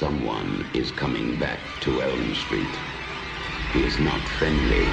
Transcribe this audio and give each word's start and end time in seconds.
Someone 0.00 0.66
is 0.72 0.90
coming 0.92 1.38
back 1.38 1.58
to 1.82 2.00
Elm 2.00 2.34
Street. 2.34 2.74
He 3.74 3.82
is 3.84 3.98
not 3.98 4.18
friendly. 4.38 4.86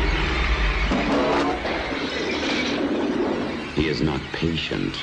He 3.81 3.87
is 3.87 4.01
not 4.01 4.19
patient. 4.33 4.97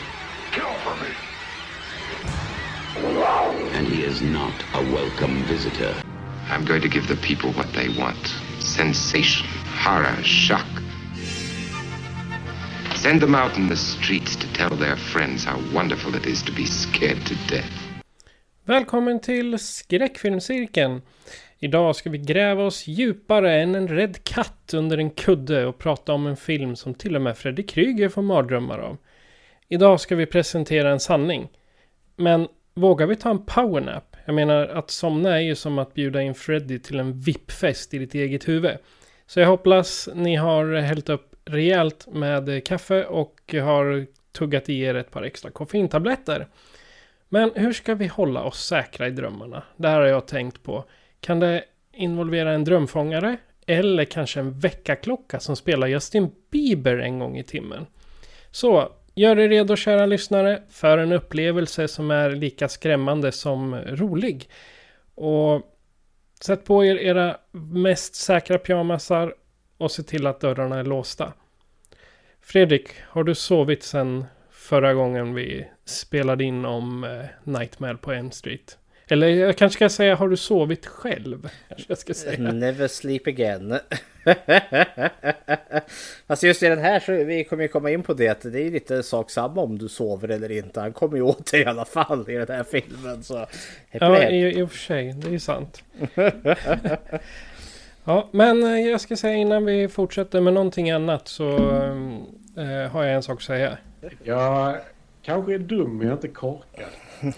Kill 0.53 0.75
for 0.85 0.95
me. 1.03 1.09
And 3.73 3.87
he 3.87 4.03
is 4.03 4.21
not 4.21 4.53
a 4.75 4.83
welcome 4.93 5.43
visitor. 5.45 5.95
I'm 6.51 6.67
going 6.67 6.83
to 6.83 6.89
give 6.91 7.09
the 7.09 7.17
people 7.17 7.53
what 7.55 7.73
they 7.73 7.89
want 7.89 8.27
sensation, 8.59 9.47
horror, 9.65 10.23
shock. 10.23 10.67
Send 12.95 13.23
them 13.23 13.34
out 13.34 13.57
in 13.57 13.71
the 13.71 13.77
streets 13.79 14.37
to 14.37 14.53
tell 14.53 14.77
their 14.77 14.97
friends 14.97 15.45
how 15.45 15.59
wonderful 15.73 16.15
it 16.15 16.27
is 16.27 16.43
to 16.43 16.53
be 16.53 16.67
scared 16.67 17.25
to 17.25 17.34
death. 17.47 17.84
Välkommen 18.67 19.21
till 19.21 19.59
Skräckfilmscirkeln. 19.59 21.03
Idag 21.59 21.97
ska 21.97 22.11
vi 22.11 22.19
gräva 22.19 22.65
oss 22.65 22.87
djupare 22.87 23.62
än 23.62 23.75
en 23.75 23.89
rädd 23.89 24.25
katt 24.25 24.75
under 24.75 24.98
en 24.98 25.11
kudde 25.11 25.67
och 25.67 25.79
prata 25.79 26.12
om 26.12 26.27
en 26.27 26.37
film 26.37 26.77
som 26.77 26.95
till 26.95 27.17
och 27.17 27.23
med 27.23 27.39
Freddy 27.39 27.62
Krüger 27.62 28.09
får 28.09 28.23
mardrömmar 28.23 28.79
av. 28.79 28.97
Idag 29.69 30.01
ska 30.01 30.17
vi 30.17 30.27
presentera 30.27 30.91
en 30.91 31.01
sanning. 31.01 31.48
Men 32.17 32.48
vågar 32.75 33.06
vi 33.06 33.17
ta 33.17 33.31
en 33.31 33.45
powernap? 33.45 34.17
Jag 34.25 34.34
menar, 34.34 34.67
att 34.67 34.91
somna 34.91 35.37
är 35.37 35.43
ju 35.43 35.55
som 35.55 35.78
att 35.78 35.95
bjuda 35.95 36.23
in 36.23 36.34
Freddy 36.34 36.78
till 36.78 37.01
en 37.01 37.21
VIP-fest 37.21 37.95
i 37.95 37.99
ditt 37.99 38.15
eget 38.15 38.49
huvud. 38.49 38.77
Så 39.27 39.41
jag 39.41 39.49
hoppas 39.49 40.09
ni 40.15 40.37
har 40.37 40.75
hällt 40.75 41.09
upp 41.09 41.34
rejält 41.45 42.06
med 42.12 42.67
kaffe 42.67 43.05
och 43.05 43.55
har 43.62 44.06
tuggat 44.33 44.69
i 44.69 44.81
er 44.81 44.95
ett 44.95 45.11
par 45.11 45.23
extra 45.23 45.51
koffeintabletter. 45.51 46.49
Men 47.35 47.53
hur 47.55 47.73
ska 47.73 47.95
vi 47.95 48.07
hålla 48.07 48.45
oss 48.45 48.67
säkra 48.67 49.09
i 49.09 49.11
drömmarna? 49.11 49.63
Det 49.77 49.89
här 49.89 50.01
har 50.01 50.07
jag 50.07 50.27
tänkt 50.27 50.63
på. 50.63 50.85
Kan 51.21 51.41
det 51.41 51.65
involvera 51.93 52.53
en 52.53 52.65
drömfångare? 52.65 53.37
Eller 53.67 54.05
kanske 54.05 54.41
en 54.41 54.59
väckarklocka 54.59 55.41
som 55.41 55.57
spelar 55.57 55.87
Justin 55.87 56.31
Bieber 56.51 56.99
en 56.99 57.19
gång 57.19 57.39
i 57.39 57.45
timmen? 57.45 57.87
Så, 58.51 58.93
gör 59.15 59.39
er 59.39 59.49
redo 59.49 59.77
kära 59.77 60.07
lyssnare 60.07 60.62
för 60.71 60.99
en 60.99 61.12
upplevelse 61.12 61.89
som 61.89 62.11
är 62.11 62.31
lika 62.31 62.69
skrämmande 62.69 63.33
som 63.33 63.77
rolig. 63.77 64.49
Och 65.15 65.62
sätt 66.41 66.65
på 66.65 66.85
er 66.85 66.97
era 66.97 67.37
mest 67.53 68.15
säkra 68.15 68.59
pyjamasar 68.59 69.35
och 69.79 69.91
se 69.91 70.03
till 70.03 70.27
att 70.27 70.41
dörrarna 70.41 70.79
är 70.79 70.85
låsta. 70.85 71.33
Fredrik, 72.41 72.89
har 73.09 73.25
du 73.25 73.35
sovit 73.35 73.83
sen 73.83 74.25
förra 74.65 74.95
gången 74.95 75.34
vi 75.34 75.67
spelade 75.84 76.45
in 76.45 76.65
om 76.65 77.05
eh, 77.05 77.25
Nightmare 77.45 77.97
på 77.97 78.12
Elm 78.12 78.31
Street? 78.31 78.79
Eller 79.09 79.29
jag 79.29 79.56
kanske 79.56 79.77
ska 79.77 79.89
säga, 79.89 80.17
har 80.17 80.29
du 80.29 80.37
sovit 80.37 80.87
själv? 80.87 81.51
Jag 81.89 81.98
ska 81.98 82.15
säga. 82.15 82.53
Never 82.53 82.89
sleep 82.89 83.27
again. 83.27 83.73
alltså 86.27 86.47
just 86.47 86.62
i 86.62 86.66
den 86.66 86.78
här 86.78 87.00
så 87.00 87.12
vi 87.12 87.44
kommer 87.44 87.62
ju 87.62 87.69
komma 87.69 87.91
in 87.91 88.03
på 88.03 88.15
det 88.15 88.28
att 88.28 88.43
det 88.43 88.61
är 88.61 88.71
lite 88.71 89.03
sak 89.03 89.31
samma 89.31 89.62
om 89.62 89.78
du 89.78 89.88
sover 89.88 90.28
eller 90.28 90.53
inte. 90.53 90.81
Han 90.81 90.93
kommer 90.93 91.17
ju 91.17 91.22
åt 91.22 91.50
dig 91.50 91.61
i 91.61 91.65
alla 91.65 91.84
fall 91.84 92.31
i 92.31 92.34
den 92.34 92.56
här 92.56 92.65
filmen. 92.65 93.22
Så 93.22 93.47
ja, 93.91 94.28
i, 94.28 94.59
i 94.59 94.62
och 94.62 94.71
för 94.71 94.78
sig. 94.78 95.12
Det 95.12 95.28
är 95.28 95.33
ju 95.33 95.41
sant. 95.41 95.83
ja, 98.05 98.28
men 98.31 98.62
eh, 98.62 98.81
jag 98.81 99.00
ska 99.00 99.17
säga 99.17 99.34
innan 99.34 99.65
vi 99.65 99.88
fortsätter 99.88 100.41
med 100.41 100.53
någonting 100.53 100.91
annat 100.91 101.28
så 101.28 101.59
äh, 102.56 102.91
har 102.91 103.04
jag 103.04 103.15
en 103.15 103.22
sak 103.22 103.37
att 103.37 103.42
säga. 103.42 103.78
Jag 104.22 104.81
kanske 105.22 105.54
är 105.54 105.59
dum 105.59 105.98
men 105.98 106.06
jag 106.06 106.12
är 106.12 106.16
inte 106.16 106.28
korkad. 106.28 106.88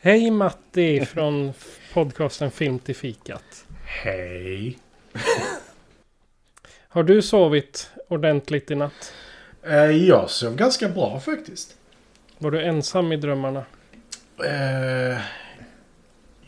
Hej 0.00 0.30
Matti 0.30 1.06
från 1.06 1.52
podcasten 1.94 2.50
Film 2.50 2.78
till 2.78 2.96
fikat. 2.96 3.64
Hej. 3.84 4.78
Har 6.88 7.02
du 7.02 7.22
sovit 7.22 7.90
ordentligt 8.08 8.70
i 8.70 8.74
natt? 8.74 9.12
Eh, 9.62 9.90
jag 9.90 10.30
sov 10.30 10.56
ganska 10.56 10.88
bra 10.88 11.20
faktiskt. 11.20 11.76
Var 12.38 12.50
du 12.50 12.62
ensam 12.62 13.12
i 13.12 13.16
drömmarna? 13.16 13.64
Eh, 14.44 15.18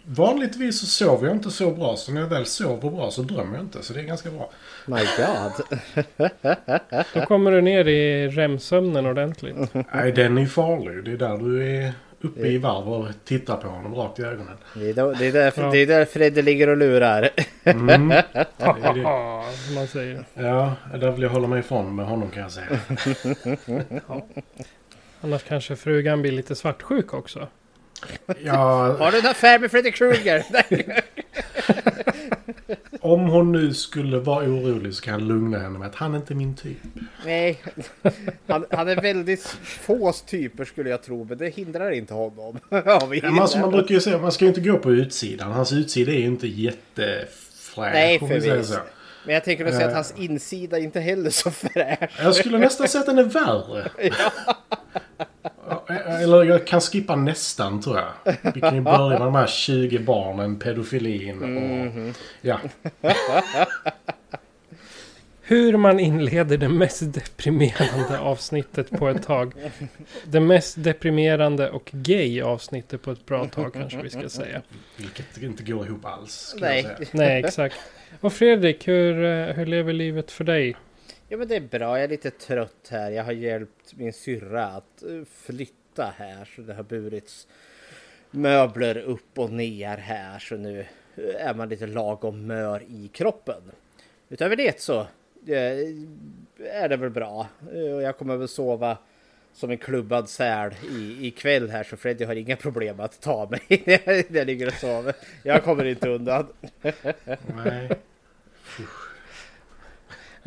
vanligtvis 0.09 0.81
så 0.81 0.87
sover 0.87 1.27
jag 1.27 1.37
inte 1.37 1.51
så 1.51 1.71
bra. 1.71 1.97
Så 1.97 2.13
när 2.13 2.21
jag 2.21 2.29
väl 2.29 2.47
sover 2.47 2.91
bra 2.91 3.11
så 3.11 3.23
drömmer 3.23 3.57
jag 3.57 3.65
inte. 3.65 3.83
Så 3.83 3.93
det 3.93 4.01
är 4.01 4.05
ganska 4.05 4.31
bra. 4.31 4.51
My 4.87 5.01
God. 5.17 5.79
Då 7.15 7.21
kommer 7.21 7.51
du 7.51 7.61
ner 7.61 7.89
i 7.89 8.29
REM-sömnen 8.29 9.07
ordentligt. 9.07 9.57
Nej, 9.95 10.13
den 10.13 10.39
är 10.39 10.47
farlig. 10.47 11.05
Det 11.05 11.13
är 11.13 11.17
där 11.17 11.37
du 11.37 11.77
är 11.77 11.93
uppe 12.21 12.49
i 12.49 12.59
varv 12.59 12.89
och 12.89 13.09
tittar 13.25 13.57
på 13.57 13.69
honom 13.69 13.95
rakt 13.95 14.19
i 14.19 14.23
ögonen. 14.23 14.57
Det 14.75 14.91
är, 14.91 14.95
då, 14.95 15.13
det 15.13 15.27
är, 15.27 15.33
därför, 15.33 15.63
ja. 15.63 15.71
det 15.71 15.79
är 15.79 15.87
där 15.87 16.05
Fredde 16.05 16.43
ligger 16.43 16.69
och 16.69 16.77
lurar. 16.77 17.31
Mm. 17.65 18.09
Det 18.09 18.25
är 18.83 18.95
det. 18.95 19.75
man 19.75 19.87
säger. 19.87 20.25
Ja, 20.35 20.75
där 21.01 21.11
vill 21.11 21.23
jag 21.23 21.31
hålla 21.31 21.49
mig 21.49 21.61
ifrån 21.61 21.95
med 21.95 22.07
honom 22.07 22.31
kan 22.31 22.43
jag 22.43 22.53
säga. 22.53 22.67
ja. 24.09 24.27
Annars 25.21 25.43
kanske 25.43 25.77
frugan 25.77 26.23
blir 26.23 26.33
lite 26.33 26.55
svartsjuk 26.55 27.15
också. 27.15 27.49
Ja. 28.45 28.97
Har 28.99 29.13
du 29.13 29.19
en 29.19 29.27
affär 29.27 29.59
med 29.59 29.71
Freddy 29.71 29.91
Krueger? 29.91 30.45
Om 33.01 33.21
hon 33.21 33.53
nu 33.53 33.75
skulle 33.75 34.19
vara 34.19 34.45
orolig 34.45 34.95
så 34.95 35.03
kan 35.03 35.13
jag 35.13 35.23
lugna 35.23 35.59
henne 35.59 35.79
med 35.79 35.89
att 35.89 35.95
han 35.95 36.13
är 36.15 36.17
inte 36.17 36.35
min 36.35 36.57
typ. 36.57 36.77
Nej, 37.25 37.63
han, 38.47 38.67
han 38.71 38.89
är 38.89 38.97
väldigt 39.03 39.47
få 39.63 40.13
typer 40.13 40.65
skulle 40.65 40.91
jag 40.91 41.03
tro, 41.03 41.25
men 41.25 41.39
det 41.39 41.49
hindrar 41.49 41.91
inte 41.91 42.15
honom. 42.15 42.59
ja, 42.71 43.09
men 43.23 43.39
alltså, 43.39 43.59
man 43.59 43.71
brukar 43.71 43.95
ju 43.95 44.01
säga 44.01 44.19
man 44.19 44.33
ska 44.33 44.45
ju 44.45 44.49
inte 44.49 44.61
gå 44.61 44.79
på 44.79 44.93
utsidan. 44.93 45.53
Hans 45.53 45.73
utsida 45.73 46.13
är 46.13 46.17
ju 46.17 46.27
inte 46.27 46.47
jättefräsch. 46.47 47.93
Nej, 47.93 48.19
förvisso. 48.19 48.75
Men 49.25 49.35
jag 49.35 49.45
tänker 49.45 49.67
att 49.67 49.75
säga 49.75 49.87
att 49.87 49.95
hans 49.95 50.15
insida 50.17 50.79
inte 50.79 51.01
heller 51.01 51.31
så 51.31 51.51
fräsch. 51.51 52.11
Jag 52.19 52.35
skulle 52.35 52.59
nästan 52.59 52.89
säga 52.89 53.01
att 53.01 53.07
den 53.07 53.19
är 53.19 53.25
värre. 53.25 53.91
ja. 54.47 54.57
Eller 56.23 56.45
jag 56.45 56.67
kan 56.67 56.81
skippa 56.81 57.17
nästan 57.17 57.81
tror 57.81 57.97
jag. 57.97 58.37
Vi 58.55 58.61
kan 58.61 58.75
ju 58.75 58.81
börja 58.97 59.19
med 59.19 59.21
de 59.21 59.35
här 59.35 59.47
20 59.47 59.99
barnen, 59.99 60.59
pedofilin 60.59 61.39
och... 61.39 61.49
Mm. 61.49 62.13
Ja. 62.41 62.61
Hur 65.43 65.77
man 65.77 66.01
inleder 66.01 66.57
det 66.57 66.69
mest 66.69 67.15
deprimerande 67.15 68.19
avsnittet 68.19 68.91
på 68.91 69.09
ett 69.09 69.23
tag. 69.23 69.55
Det 70.25 70.41
mest 70.41 70.85
deprimerande 70.85 71.71
och 71.71 71.91
gay 71.93 72.43
avsnittet 72.43 73.03
på 73.03 73.11
ett 73.11 73.27
bra 73.27 73.47
tag 73.47 73.73
kanske 73.73 74.03
vi 74.03 74.11
ska 74.11 74.29
säga. 74.29 74.63
Vilket 74.97 75.43
inte 75.43 75.63
går 75.63 75.87
ihop 75.87 76.05
alls. 76.05 76.55
Nej. 76.61 76.97
Nej, 77.13 77.45
exakt. 77.45 77.77
Och 78.21 78.33
Fredrik, 78.33 78.89
hur, 78.89 79.25
eh, 79.25 79.55
hur 79.55 79.67
lever 79.67 79.93
livet 79.93 80.31
för 80.31 80.45
dig? 80.45 80.77
Ja 81.29 81.37
men 81.37 81.49
det 81.49 81.57
är 81.57 81.61
bra, 81.61 81.97
jag 81.97 82.05
är 82.05 82.09
lite 82.09 82.31
trött 82.31 82.89
här. 82.91 83.11
Jag 83.11 83.25
har 83.25 83.33
hjälpt 83.33 83.97
min 83.97 84.13
syrra 84.13 84.67
att 84.67 85.03
eh, 85.03 85.25
flytta 85.99 86.15
här 86.17 86.49
så 86.57 86.63
det 86.63 86.75
har 86.75 86.83
burits 86.83 87.47
möbler 88.31 88.99
upp 88.99 89.39
och 89.39 89.51
ner 89.51 89.97
här 89.97 90.39
så 90.39 90.57
nu 90.57 90.87
är 91.39 91.55
man 91.55 91.69
lite 91.69 91.87
lagom 91.87 92.47
mör 92.47 92.83
i 92.83 93.09
kroppen. 93.13 93.63
Utöver 94.29 94.57
det 94.57 94.81
så 94.81 95.01
eh, 95.47 95.79
är 96.59 96.89
det 96.89 96.97
väl 96.97 97.11
bra. 97.11 97.47
Eh, 97.73 97.81
jag 97.81 98.19
kommer 98.19 98.37
väl 98.37 98.49
sova 98.49 98.99
som 99.53 99.71
en 99.71 99.79
klubbad 99.79 100.29
säl 100.29 100.73
i, 100.91 101.27
ikväll 101.27 101.71
här 101.71 101.85
så 101.85 101.97
Freddy 101.97 102.25
har 102.25 102.35
inga 102.35 102.57
problem 102.57 103.01
att 103.01 103.21
ta 103.21 103.49
mig 103.51 103.83
när 103.87 104.37
jag 104.37 104.47
ligger 104.47 104.67
och 104.67 104.73
sover. 104.73 105.15
Jag 105.43 105.65
kommer 105.65 105.85
inte 105.85 106.09
undan. 106.09 106.47
Nej. 107.65 107.91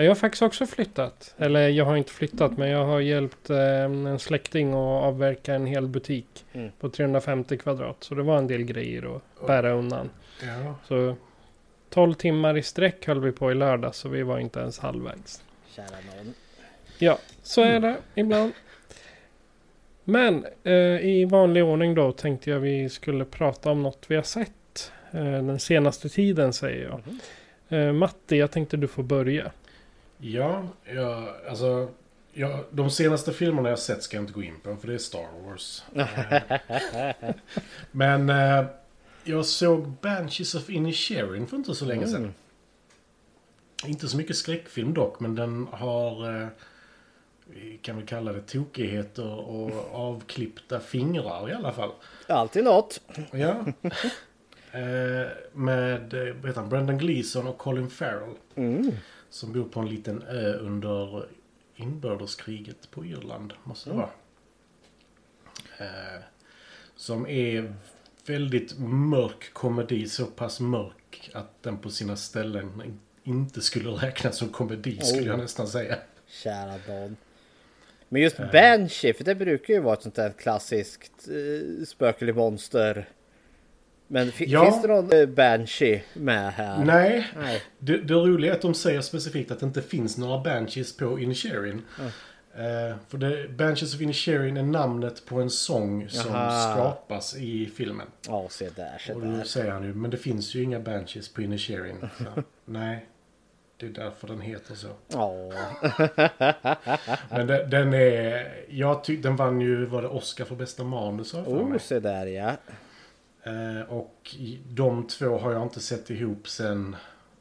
Jag 0.03 0.09
har 0.09 0.15
faktiskt 0.15 0.41
också 0.41 0.65
flyttat. 0.65 1.35
Eller 1.37 1.69
jag 1.69 1.85
har 1.85 1.95
inte 1.95 2.11
flyttat 2.11 2.57
men 2.57 2.69
jag 2.69 2.85
har 2.85 2.99
hjälpt 2.99 3.49
eh, 3.49 3.83
en 3.83 4.19
släkting 4.19 4.69
att 4.69 5.03
avverka 5.03 5.55
en 5.55 5.65
hel 5.65 5.87
butik 5.87 6.45
mm. 6.53 6.71
på 6.79 6.89
350 6.89 7.57
kvadrat. 7.57 7.97
Så 7.99 8.15
det 8.15 8.23
var 8.23 8.37
en 8.37 8.47
del 8.47 8.63
grejer 8.63 9.15
att 9.15 9.47
bära 9.47 9.71
undan. 9.71 10.09
Ja. 10.43 10.75
Så 10.87 11.15
12 11.89 12.13
timmar 12.13 12.57
i 12.57 12.63
sträck 12.63 13.07
höll 13.07 13.19
vi 13.19 13.31
på 13.31 13.51
i 13.51 13.55
lördag 13.55 13.95
så 13.95 14.09
vi 14.09 14.23
var 14.23 14.39
inte 14.39 14.59
ens 14.59 14.79
halvvägs. 14.79 15.43
Kära 15.75 15.85
någon. 15.85 16.33
Ja, 16.97 17.17
så 17.43 17.61
är 17.61 17.79
det 17.79 17.97
ibland. 18.15 18.51
Men 20.03 20.45
eh, 20.63 20.73
i 21.05 21.27
vanlig 21.29 21.63
ordning 21.63 21.95
då 21.95 22.11
tänkte 22.11 22.49
jag 22.49 22.59
vi 22.59 22.89
skulle 22.89 23.25
prata 23.25 23.71
om 23.71 23.83
något 23.83 24.05
vi 24.07 24.15
har 24.15 24.23
sett. 24.23 24.91
Eh, 25.11 25.23
den 25.23 25.59
senaste 25.59 26.09
tiden 26.09 26.53
säger 26.53 26.89
jag. 26.89 27.01
Eh, 27.79 27.93
Matti, 27.93 28.37
jag 28.37 28.51
tänkte 28.51 28.77
du 28.77 28.87
får 28.87 29.03
börja. 29.03 29.51
Ja, 30.21 30.67
jag, 30.83 31.29
alltså... 31.49 31.89
Ja, 32.33 32.63
de 32.71 32.89
senaste 32.89 33.33
filmerna 33.33 33.69
jag 33.69 33.79
sett 33.79 34.03
ska 34.03 34.17
jag 34.17 34.23
inte 34.23 34.33
gå 34.33 34.43
in 34.43 34.59
på 34.63 34.75
för 34.75 34.87
det 34.87 34.93
är 34.93 34.97
Star 34.97 35.27
Wars. 35.45 35.83
Men 37.91 38.29
eh, 38.29 38.65
jag 39.23 39.45
såg 39.45 39.89
Banshees 40.01 40.55
of 40.55 40.69
Inisherin 40.69 41.47
för 41.47 41.57
inte 41.57 41.75
så 41.75 41.85
länge 41.85 42.07
sedan. 42.07 42.33
Inte 43.85 44.07
så 44.07 44.17
mycket 44.17 44.35
skräckfilm 44.35 44.93
dock, 44.93 45.19
men 45.19 45.35
den 45.35 45.67
har... 45.71 46.41
Eh, 46.41 46.47
vi 47.45 47.79
kan 47.81 47.95
väl 47.95 48.05
kalla 48.05 48.33
det 48.33 48.41
tokigheter 48.41 49.39
och 49.39 49.95
avklippta 49.95 50.79
fingrar 50.79 51.49
i 51.49 51.53
alla 51.53 51.71
fall. 51.73 51.91
Alltid 52.27 52.63
något. 52.63 53.01
Ja. 53.31 53.49
eh, 54.71 55.27
med 55.53 56.13
eh, 56.13 56.35
vad 56.35 56.45
heter 56.45 56.61
han? 56.61 56.69
Brendan 56.69 56.97
Gleeson 56.97 57.47
och 57.47 57.57
Colin 57.57 57.89
Farrell. 57.89 58.35
Som 59.31 59.53
bor 59.53 59.63
på 59.63 59.79
en 59.79 59.89
liten 59.89 60.23
ö 60.23 60.53
under 60.53 61.25
inbördeskriget 61.75 62.91
på 62.91 63.05
Irland. 63.05 63.53
Måste 63.63 63.89
det 63.89 63.95
vara. 63.95 64.09
Eh, 65.77 66.21
som 66.95 67.27
är 67.27 67.73
väldigt 68.25 68.79
mörk 68.79 69.53
komedi. 69.53 70.07
Så 70.07 70.25
pass 70.25 70.59
mörk 70.59 71.31
att 71.33 71.63
den 71.63 71.77
på 71.77 71.89
sina 71.89 72.15
ställen 72.15 72.99
inte 73.23 73.61
skulle 73.61 73.89
räknas 73.89 74.37
som 74.37 74.49
komedi 74.49 75.01
skulle 75.01 75.27
jag 75.27 75.39
nästan 75.39 75.67
säga. 75.67 75.97
Kära 76.27 76.77
Dan. 76.87 77.17
Men 78.09 78.21
just 78.21 78.37
Banshee, 78.37 79.13
för 79.13 79.23
det 79.23 79.35
brukar 79.35 79.73
ju 79.73 79.79
vara 79.79 79.93
ett 79.93 80.03
sånt 80.03 80.15
där 80.15 80.31
klassiskt 80.31 81.27
uh, 81.29 81.85
spökelig 81.85 82.35
monster. 82.35 83.09
Men 84.11 84.31
Ja. 84.37 84.65
finns 84.65 84.81
det 84.81 84.87
någon 84.87 85.11
eh, 85.13 85.25
Banshee 85.25 86.03
med 86.13 86.53
här? 86.53 86.85
Nej, 86.85 87.27
Nej. 87.37 87.61
Det, 87.79 87.97
det 87.97 88.13
roliga 88.13 88.51
är 88.51 88.55
att 88.55 88.61
de 88.61 88.73
säger 88.73 89.01
specifikt 89.01 89.51
att 89.51 89.59
det 89.59 89.65
inte 89.65 89.81
finns 89.81 90.17
några 90.17 90.43
Banshees 90.43 90.97
på 90.97 91.19
Inisherin. 91.19 91.81
Eh, 92.55 92.97
för 93.07 93.17
det, 93.17 93.49
Banshees 93.49 93.95
of 93.95 94.01
Inisherin 94.01 94.57
är 94.57 94.63
namnet 94.63 95.25
på 95.25 95.41
en 95.41 95.49
sång 95.49 96.09
som 96.09 96.31
Jaha. 96.31 96.73
skapas 96.75 97.35
i 97.35 97.65
filmen. 97.65 98.07
Ja, 98.27 98.47
se 98.49 98.69
där, 98.75 98.97
se 99.07 99.13
Och 99.13 99.21
då 99.21 99.43
säger 99.43 99.71
han 99.71 99.83
ju, 99.83 99.93
men 99.93 100.11
det 100.11 100.17
finns 100.17 100.55
ju 100.55 100.63
inga 100.63 100.79
Banshees 100.79 101.29
på 101.33 101.41
Inisherin. 101.41 102.09
Nej, 102.65 103.05
det 103.77 103.85
är 103.85 103.89
därför 103.89 104.27
den 104.27 104.41
heter 104.41 104.75
så. 104.75 104.87
Ja, 105.07 105.51
Men 107.29 107.47
den, 107.47 107.69
den 107.69 107.93
är, 107.93 108.47
jag 108.69 109.03
tyckte 109.03 109.27
den 109.27 109.35
vann 109.35 109.61
ju, 109.61 109.85
var 109.85 110.01
det 110.01 110.07
Oscar 110.07 110.45
för 110.45 110.55
bästa 110.55 110.83
manus 110.83 111.33
oh, 111.33 111.77
se 111.77 111.99
där 111.99 112.25
ja. 112.25 112.51
Eh, 113.43 113.89
och 113.89 114.35
de 114.69 115.07
två 115.07 115.37
har 115.37 115.51
jag 115.51 115.63
inte 115.63 115.79
sett 115.79 116.09
ihop 116.09 116.47
sen 116.47 116.95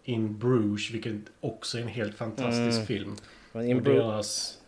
In 0.05 0.39
Bruges, 0.39 0.91
vilket 0.91 1.15
också 1.41 1.79
är 1.79 1.83
en 1.83 1.89
helt 1.89 2.15
fantastisk 2.17 2.87
film. 2.87 3.17
Men 3.53 3.67
In 3.67 3.77
och 3.77 3.83
Bru- 3.83 3.95
deras... 3.95 4.59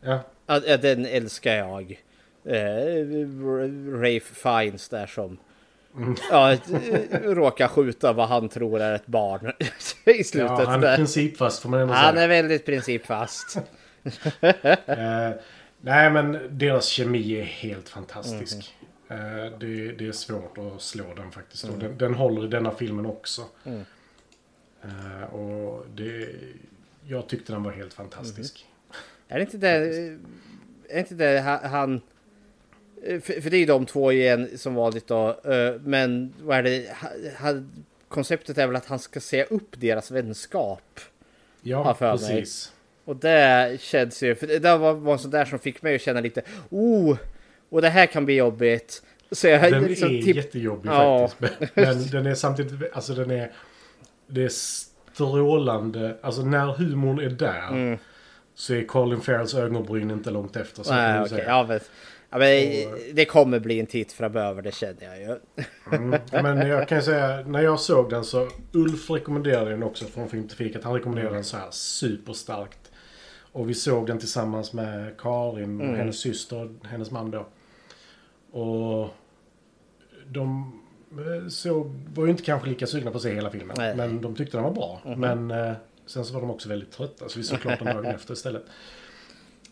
Ja, 0.00 0.20
Ja, 0.46 0.76
den 0.76 1.06
älskar 1.06 1.54
jag. 1.54 2.02
Eh, 2.44 3.06
Rafe 3.92 4.34
Fiennes 4.34 4.88
där 4.88 5.06
som 5.06 5.38
Mm. 5.96 6.14
ja, 6.30 6.52
eh, 6.52 6.58
råkar 7.22 7.68
skjuta 7.68 8.12
vad 8.12 8.28
han 8.28 8.48
tror 8.48 8.80
är 8.80 8.94
ett 8.94 9.06
barn 9.06 9.52
i 10.04 10.24
slutet. 10.24 10.50
ja 10.58 10.64
han 10.64 10.74
är 10.82 10.86
där. 10.88 10.96
principfast 10.96 11.62
får 11.62 11.68
man 11.68 11.80
ändå 11.80 11.94
Han 11.94 12.12
säga. 12.14 12.24
är 12.24 12.28
väldigt 12.28 12.66
principfast. 12.66 13.58
Eh, 14.86 15.30
nej, 15.80 16.10
men 16.10 16.38
deras 16.50 16.86
kemi 16.88 17.32
är 17.40 17.44
helt 17.44 17.88
fantastisk. 17.88 18.74
Eh, 19.08 19.58
det, 19.58 19.92
det 19.92 20.06
är 20.06 20.12
svårt 20.12 20.58
att 20.58 20.82
slå 20.82 21.14
den 21.16 21.30
faktiskt. 21.32 21.64
Mm. 21.64 21.78
Den, 21.78 21.98
den 21.98 22.14
håller 22.14 22.44
i 22.44 22.48
denna 22.48 22.70
filmen 22.70 23.06
också. 23.06 23.42
Eh, 24.82 25.34
och 25.34 25.86
det, 25.94 26.28
jag 27.06 27.28
tyckte 27.28 27.52
den 27.52 27.62
var 27.62 27.72
helt 27.72 27.94
fantastisk. 27.94 28.66
Är 29.28 29.36
det 29.38 29.42
inte 29.42 29.56
det, 29.58 29.68
är 30.88 30.98
inte 30.98 31.14
det 31.14 31.40
ha- 31.40 31.66
han... 31.68 32.00
För, 33.04 33.40
för 33.40 33.50
det 33.50 33.56
är 33.56 33.60
ju 33.60 33.66
de 33.66 33.86
två 33.86 34.12
igen 34.12 34.58
som 34.58 34.74
vanligt 34.74 35.06
då. 35.06 35.28
eh, 35.44 35.80
Men 35.80 36.34
vad 36.42 36.58
är 36.58 36.62
det? 36.62 36.88
Ha, 37.00 37.08
ha, 37.52 37.62
konceptet 38.08 38.58
är 38.58 38.66
väl 38.66 38.76
att 38.76 38.86
han 38.86 38.98
ska 38.98 39.20
se 39.20 39.44
upp 39.44 39.80
deras 39.80 40.10
vänskap. 40.10 41.00
Ja, 41.62 41.94
för 41.94 42.06
mig. 42.06 42.18
precis. 42.18 42.72
Och 43.04 43.16
det 43.16 43.76
känns 43.80 44.22
ju, 44.22 44.34
för 44.34 44.46
det 44.46 44.76
var, 44.76 44.92
var 44.94 45.18
sånt 45.18 45.32
där 45.32 45.44
som 45.44 45.58
fick 45.58 45.82
mig 45.82 45.94
att 45.94 46.00
känna 46.00 46.20
lite 46.20 46.42
oh, 46.70 47.16
och 47.70 47.82
det 47.82 47.88
här 47.88 48.06
kan 48.06 48.24
bli 48.24 48.34
jobbigt. 48.36 49.02
Så 49.32 49.46
jag 49.48 49.72
Den 49.72 49.82
liksom 49.84 50.08
är 50.08 50.22
typ- 50.22 50.36
jättejobbig 50.36 50.90
Ja. 50.90 51.28
faktiskt. 51.28 51.76
Men, 51.76 51.84
men 51.98 52.06
den 52.06 52.26
är 52.26 52.34
samtidigt, 52.34 52.92
alltså 52.92 53.14
den 53.14 53.30
är, 53.30 53.52
det 54.26 54.44
är 54.44 54.48
strålande. 54.48 56.16
Alltså 56.22 56.42
när 56.44 56.66
humorn 56.66 57.18
är 57.18 57.28
där 57.30 57.98
så 58.54 58.74
är 58.74 58.84
Colin 58.84 59.20
Farrells 59.20 59.54
ögonbryn 59.54 60.10
inte 60.10 60.30
långt 60.30 60.56
efter. 60.56 60.82
Så 60.82 60.92
Mm. 60.92 61.20
Nej, 61.20 61.28
säga. 61.28 61.44
ja, 61.46 61.64
men, 61.68 61.80
ja, 62.30 62.38
men 62.38 62.58
det 63.12 63.24
kommer 63.24 63.58
bli 63.58 63.80
en 63.80 63.86
titt 63.86 64.12
framöver, 64.12 64.62
det 64.62 64.74
känner 64.74 65.04
jag 65.04 65.18
ju. 65.20 65.36
Mm. 65.96 66.20
Men 66.32 66.68
jag 66.68 66.88
kan 66.88 67.02
säga, 67.02 67.42
när 67.46 67.62
jag 67.62 67.80
såg 67.80 68.10
den 68.10 68.24
så 68.24 68.48
Ulf 68.72 69.10
rekommenderade 69.10 69.70
den 69.70 69.82
också 69.82 70.04
från 70.04 70.28
Filmtrafiket. 70.28 70.84
Han 70.84 70.94
rekommenderade 70.94 71.34
den 71.34 71.44
så 71.44 71.56
här 71.56 71.70
superstarkt. 71.70 72.78
Och 73.52 73.68
vi 73.70 73.74
såg 73.74 74.06
den 74.06 74.18
tillsammans 74.18 74.72
med 74.72 75.16
Karin, 75.18 75.80
Mm. 75.80 75.94
hennes 75.96 76.18
syster 76.20 76.64
och 76.64 76.86
hennes 76.86 77.10
man 77.10 77.30
då. 77.30 77.46
Och 78.62 79.08
de 80.26 80.72
eh, 81.12 81.48
såg, 81.48 81.86
var 82.14 82.24
ju 82.24 82.30
inte 82.30 82.42
kanske 82.42 82.68
lika 82.68 82.86
sugna 82.86 83.10
på 83.10 83.16
att 83.16 83.22
se 83.22 83.34
hela 83.34 83.50
filmen. 83.50 83.76
Nej. 83.78 83.96
Men 83.96 84.20
de 84.20 84.34
tyckte 84.34 84.56
den 84.56 84.64
var 84.64 84.70
bra. 84.74 85.00
Men 85.16 85.50
eh, 85.50 85.72
sen 86.06 86.24
så 86.24 86.34
var 86.34 86.40
de 86.40 86.50
också 86.50 86.68
väldigt 86.68 86.90
trötta. 86.92 87.28
Så 87.28 87.38
vi 87.38 87.44
såg 87.44 87.60
klart 87.60 87.78
den 87.78 87.86
dagen 87.96 88.06
efter 88.14 88.34
istället. 88.34 88.64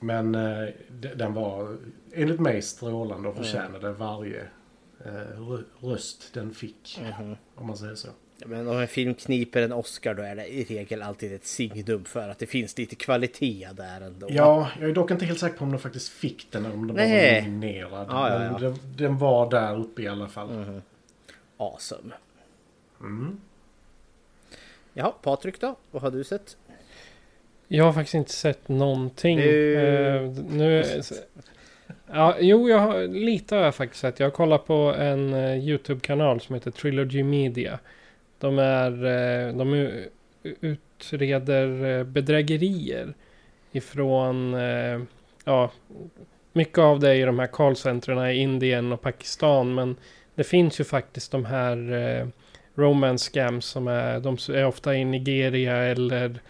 Men 0.00 0.34
eh, 0.34 0.68
de- 1.00 1.14
den 1.14 1.34
var 1.34 1.76
enligt 2.12 2.40
mig 2.40 2.62
strålande 2.62 3.28
och 3.28 3.36
förtjänade 3.36 3.92
varje 3.92 4.40
eh, 5.04 5.10
rö- 5.38 5.64
röst 5.80 6.34
den 6.34 6.54
fick. 6.54 7.00
Mhm. 7.18 7.36
Om 7.54 7.66
man 7.66 7.76
säger 7.76 7.94
så. 7.94 8.08
Ja, 8.38 8.46
Men 8.46 8.68
om 8.68 8.78
en 8.78 8.88
film 8.88 9.14
kniper 9.14 9.62
en 9.62 9.72
Oscar 9.72 10.14
då 10.14 10.22
är 10.22 10.36
det 10.36 10.46
i 10.46 10.64
regel 10.64 11.02
alltid 11.02 11.32
ett 11.32 11.46
signum 11.46 12.04
för 12.04 12.28
att 12.28 12.38
det 12.38 12.46
finns 12.46 12.78
lite 12.78 12.96
kvalitet 12.96 13.68
där 13.76 14.00
ändå. 14.00 14.26
Ja, 14.30 14.70
jag 14.80 14.90
är 14.90 14.94
dock 14.94 15.10
inte 15.10 15.24
helt 15.26 15.38
säker 15.40 15.56
på 15.56 15.64
om 15.64 15.70
den 15.70 15.80
faktiskt 15.80 16.08
fick 16.08 16.46
den 16.50 16.64
eller 16.64 16.74
om 16.74 16.86
den 16.86 16.96
bara 16.96 17.06
Nej. 17.06 17.40
var 17.40 17.48
nominerad. 17.48 18.06
Ja, 18.10 18.30
ja, 18.30 18.44
ja. 18.44 18.58
Den, 18.58 18.78
den 18.96 19.18
var 19.18 19.50
där 19.50 19.78
uppe 19.80 20.02
i 20.02 20.08
alla 20.08 20.28
fall. 20.28 20.80
Awesome. 21.56 22.14
Mm. 23.00 23.40
Jaha, 24.92 25.12
Patrik 25.22 25.60
då? 25.60 25.76
Vad 25.90 26.02
har 26.02 26.10
du 26.10 26.24
sett? 26.24 26.56
Jag 27.68 27.84
har 27.84 27.92
faktiskt 27.92 28.14
inte 28.14 28.32
sett 28.32 28.68
någonting. 28.68 29.38
Du- 29.38 29.76
Eh, 29.76 30.22
nu, 30.50 30.84
ja, 32.12 32.36
jo, 32.40 32.68
jag 32.68 32.78
har, 32.78 33.02
lite 33.08 33.54
har 33.56 33.62
jag 33.62 33.74
faktiskt 33.74 34.00
sett. 34.00 34.20
Jag 34.20 34.26
har 34.26 34.30
kollat 34.30 34.66
på 34.66 34.74
en 34.98 35.34
eh, 35.34 35.56
YouTube-kanal 35.68 36.40
som 36.40 36.54
heter 36.54 36.70
Trilogy 36.70 37.22
Media. 37.22 37.78
De, 38.38 38.58
är, 38.58 39.04
eh, 39.04 39.56
de 39.56 39.90
utreder 40.42 41.98
eh, 41.98 42.04
bedrägerier 42.04 43.14
ifrån... 43.72 44.54
Eh, 44.54 45.00
ja, 45.44 45.70
mycket 46.52 46.78
av 46.78 47.00
det 47.00 47.10
är 47.10 47.14
i 47.14 47.22
de 47.22 47.38
här 47.38 47.46
callcentren 47.46 48.30
i 48.30 48.34
Indien 48.34 48.92
och 48.92 49.00
Pakistan. 49.00 49.74
Men 49.74 49.96
det 50.34 50.44
finns 50.44 50.80
ju 50.80 50.84
faktiskt 50.84 51.32
de 51.32 51.44
här 51.44 51.92
eh, 51.92 52.26
romance 52.74 53.30
scams 53.30 53.64
som 53.64 53.88
är, 53.88 54.20
de 54.20 54.36
är 54.54 54.66
ofta 54.66 54.94
i 54.94 55.04
Nigeria 55.04 55.76
eller 55.76 56.40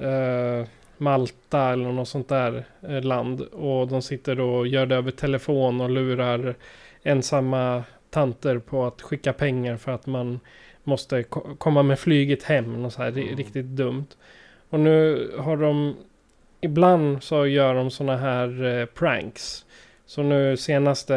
eh, 0.00 0.66
Malta 0.98 1.72
eller 1.72 1.92
något 1.92 2.08
sånt 2.08 2.28
där 2.28 2.64
eh, 2.88 3.02
land. 3.02 3.40
Och 3.40 3.88
de 3.88 4.02
sitter 4.02 4.34
då 4.34 4.54
och 4.54 4.66
gör 4.66 4.86
det 4.86 4.96
över 4.96 5.10
telefon 5.10 5.80
och 5.80 5.90
lurar 5.90 6.54
ensamma 7.02 7.84
tanter 8.10 8.58
på 8.58 8.86
att 8.86 9.02
skicka 9.02 9.32
pengar 9.32 9.76
för 9.76 9.92
att 9.92 10.06
man 10.06 10.40
måste 10.88 11.22
ko- 11.22 11.54
komma 11.58 11.82
med 11.82 11.98
flyget 11.98 12.42
hem. 12.42 12.84
Och 12.84 12.92
så 12.92 13.02
här, 13.02 13.10
ri- 13.12 13.36
riktigt 13.36 13.66
dumt. 13.66 14.06
Och 14.70 14.80
nu 14.80 15.30
har 15.38 15.56
de 15.56 15.96
ibland 16.60 17.22
så 17.22 17.46
gör 17.46 17.74
de 17.74 17.90
såna 17.90 18.16
här 18.16 18.64
eh, 18.64 18.86
pranks. 18.86 19.64
Så 20.06 20.22
nu 20.22 20.56
senaste 20.56 21.14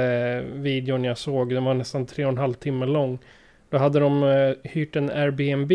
videon 0.54 1.04
jag 1.04 1.18
såg, 1.18 1.54
den 1.54 1.64
var 1.64 1.74
nästan 1.74 2.06
tre 2.06 2.26
och 2.26 2.32
en 2.32 2.38
halv 2.38 2.54
timme 2.54 2.86
lång. 2.86 3.20
Då 3.70 3.78
hade 3.78 4.00
de 4.00 4.24
eh, 4.24 4.54
hyrt 4.64 4.96
en 4.96 5.10
Airbnb 5.10 5.72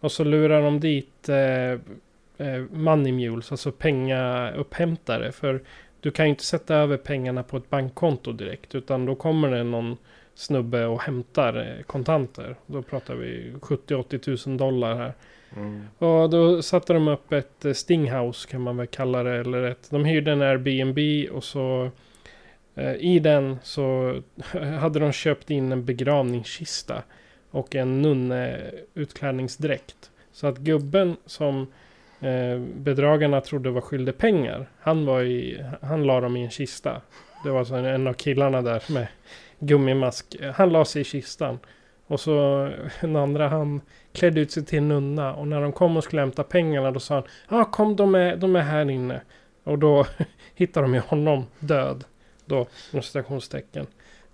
och 0.00 0.12
så 0.12 0.24
lurar 0.24 0.62
de 0.62 0.80
dit 0.80 1.28
eh, 1.28 1.70
eh, 2.46 2.62
money 2.72 3.12
mules, 3.12 3.52
alltså 3.52 3.72
pengaupphämtare. 3.72 5.32
För 5.32 5.60
du 6.00 6.10
kan 6.10 6.26
ju 6.26 6.30
inte 6.30 6.44
sätta 6.44 6.74
över 6.74 6.96
pengarna 6.96 7.42
på 7.42 7.56
ett 7.56 7.70
bankkonto 7.70 8.32
direkt. 8.32 8.74
Utan 8.74 9.06
då 9.06 9.14
kommer 9.14 9.50
det 9.50 9.64
någon 9.64 9.96
snubbe 10.38 10.86
och 10.86 11.02
hämtar 11.02 11.76
eh, 11.78 11.82
kontanter. 11.82 12.56
Då 12.66 12.82
pratar 12.82 13.14
vi 13.14 13.52
70-80 13.60 14.18
tusen 14.18 14.56
dollar 14.56 14.94
här. 14.94 15.12
Mm. 15.56 15.82
Och 15.98 16.30
då 16.30 16.62
satte 16.62 16.92
de 16.92 17.08
upp 17.08 17.32
ett 17.32 17.64
eh, 17.64 17.72
stinghouse 17.72 18.48
kan 18.48 18.60
man 18.60 18.76
väl 18.76 18.86
kalla 18.86 19.22
det. 19.22 19.36
Eller 19.36 19.62
ett, 19.62 19.90
de 19.90 20.04
hyrde 20.04 20.32
en 20.32 20.42
Airbnb 20.42 21.30
och 21.32 21.44
så 21.44 21.90
Eh, 22.78 22.94
I 22.94 23.18
den 23.18 23.58
så 23.62 24.16
hade 24.80 24.98
de 24.98 25.12
köpt 25.12 25.50
in 25.50 25.72
en 25.72 25.84
begravningskista 25.84 27.02
och 27.50 27.74
en 27.74 28.02
nunneutklädningsdräkt. 28.02 30.10
Så 30.32 30.46
att 30.46 30.58
gubben 30.58 31.16
som 31.26 31.66
eh, 32.20 32.58
bedragarna 32.58 33.40
trodde 33.40 33.70
var 33.70 33.80
skyldig 33.80 34.18
pengar, 34.18 34.68
han, 34.80 35.06
var 35.06 35.22
i, 35.22 35.64
han 35.82 36.06
la 36.06 36.20
dem 36.20 36.36
i 36.36 36.44
en 36.44 36.50
kista. 36.50 37.00
Det 37.44 37.50
var 37.50 37.64
så 37.64 37.74
en, 37.74 37.84
en 37.84 38.06
av 38.06 38.12
killarna 38.12 38.62
där 38.62 38.92
med 38.92 39.06
gummimask. 39.58 40.36
Han 40.54 40.70
la 40.70 40.84
sig 40.84 41.02
i 41.02 41.04
kistan. 41.04 41.58
Och 42.06 42.20
så 42.20 42.68
den 43.00 43.16
andra 43.16 43.48
han 43.48 43.80
klädde 44.12 44.40
ut 44.40 44.50
sig 44.50 44.64
till 44.64 44.82
nunna. 44.82 45.34
Och 45.34 45.48
när 45.48 45.60
de 45.60 45.72
kom 45.72 45.96
och 45.96 46.04
skulle 46.04 46.22
hämta 46.22 46.42
pengarna 46.42 46.90
då 46.90 47.00
sa 47.00 47.14
han 47.14 47.24
Ja 47.48 47.60
ah, 47.60 47.64
kom 47.64 47.96
de 47.96 48.14
är, 48.14 48.36
de 48.36 48.56
är 48.56 48.60
här 48.60 48.90
inne. 48.90 49.20
Och 49.64 49.78
då 49.78 50.06
hittade 50.54 50.86
de 50.86 50.94
ju 50.94 51.00
honom 51.00 51.44
död. 51.58 52.04
Då, 52.44 52.66
inom 52.92 53.02
citationstecken. 53.02 53.86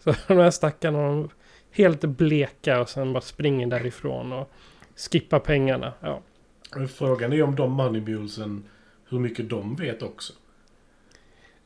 Så 0.05 0.15
de 0.29 0.39
här 0.39 0.51
stackarna 0.51 0.99
de 0.99 1.29
helt 1.71 2.01
bleka 2.01 2.81
och 2.81 2.89
sen 2.89 3.13
bara 3.13 3.21
springer 3.21 3.67
därifrån 3.67 4.33
och 4.33 4.51
skippar 4.97 5.39
pengarna. 5.39 5.93
Ja. 6.01 6.21
Frågan 6.95 7.33
är 7.33 7.43
om 7.43 7.57
de 7.57 7.73
moneymulesen, 7.73 8.65
hur 9.09 9.19
mycket 9.19 9.49
de 9.49 9.77
vet 9.77 10.03
också. 10.03 10.33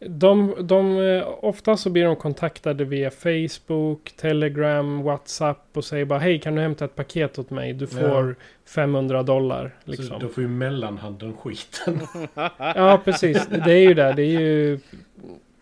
De, 0.00 0.54
de, 0.60 0.98
eh, 0.98 1.28
ofta 1.40 1.76
så 1.76 1.90
blir 1.90 2.04
de 2.04 2.16
kontaktade 2.16 2.84
via 2.84 3.10
Facebook, 3.10 4.12
Telegram, 4.16 5.02
WhatsApp 5.02 5.76
och 5.76 5.84
säger 5.84 6.04
bara 6.04 6.18
hej 6.18 6.40
kan 6.40 6.54
du 6.54 6.62
hämta 6.62 6.84
ett 6.84 6.94
paket 6.94 7.38
åt 7.38 7.50
mig? 7.50 7.72
Du 7.72 7.86
får 7.86 8.28
ja. 8.28 8.34
500 8.64 9.22
dollar. 9.22 9.74
Liksom. 9.84 10.06
Så 10.06 10.18
då 10.18 10.28
får 10.28 10.42
ju 10.42 10.48
mellanhanden 10.48 11.36
skiten. 11.36 12.00
ja 12.58 13.00
precis, 13.04 13.46
det 13.46 13.72
är 13.72 13.88
ju 13.88 13.94
det. 13.94 14.12
Det 14.12 14.22
är 14.22 14.40
ju 14.40 14.80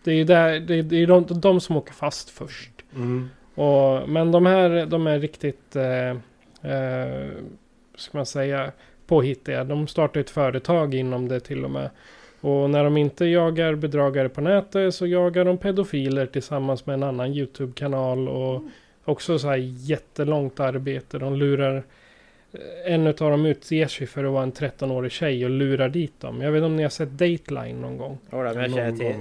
det 0.03 0.11
är, 0.11 0.25
där, 0.25 0.59
det 0.59 0.75
är, 0.75 0.83
det 0.83 0.95
är 0.95 1.07
de, 1.07 1.25
de 1.39 1.61
som 1.61 1.77
åker 1.77 1.93
fast 1.93 2.29
först. 2.29 2.71
Mm. 2.95 3.29
Och, 3.55 4.09
men 4.09 4.31
de 4.31 4.45
här 4.45 4.85
de 4.85 5.07
är 5.07 5.19
riktigt, 5.19 5.75
eh, 5.75 6.09
eh, 6.71 7.27
ska 7.95 8.17
man 8.17 8.25
säga, 8.25 8.71
påhittiga. 9.07 9.63
De 9.63 9.87
startar 9.87 10.21
ett 10.21 10.29
företag 10.29 10.93
inom 10.95 11.27
det 11.27 11.39
till 11.39 11.65
och 11.65 11.71
med. 11.71 11.89
Och 12.41 12.69
när 12.69 12.83
de 12.83 12.97
inte 12.97 13.25
jagar 13.25 13.75
bedragare 13.75 14.29
på 14.29 14.41
nätet 14.41 14.95
så 14.95 15.07
jagar 15.07 15.45
de 15.45 15.57
pedofiler 15.57 16.25
tillsammans 16.25 16.85
med 16.85 16.93
en 16.93 17.03
annan 17.03 17.33
YouTube-kanal. 17.33 18.29
Och 18.29 18.55
mm. 18.55 18.71
också 19.05 19.39
så 19.39 19.47
här 19.47 19.57
jättelångt 19.77 20.59
arbete. 20.59 21.17
De 21.17 21.35
lurar... 21.35 21.83
Eh, 22.51 22.93
en 22.93 23.07
av 23.07 23.13
dem 23.13 23.45
utger 23.45 23.87
sig 23.87 24.07
för 24.07 24.23
att 24.23 24.31
vara 24.31 24.43
en 24.43 24.53
13-årig 24.53 25.11
tjej 25.11 25.45
och 25.45 25.51
lurar 25.51 25.89
dit 25.89 26.19
dem. 26.19 26.41
Jag 26.41 26.51
vet 26.51 26.57
inte 26.57 26.65
om 26.65 26.75
ni 26.75 26.83
har 26.83 26.89
sett 26.89 27.09
Dateline 27.09 27.81
någon 27.81 27.97
gång? 27.97 28.17
Ja, 28.29 28.45
jag 28.45 28.71
känner 28.71 28.91
till. 28.91 29.15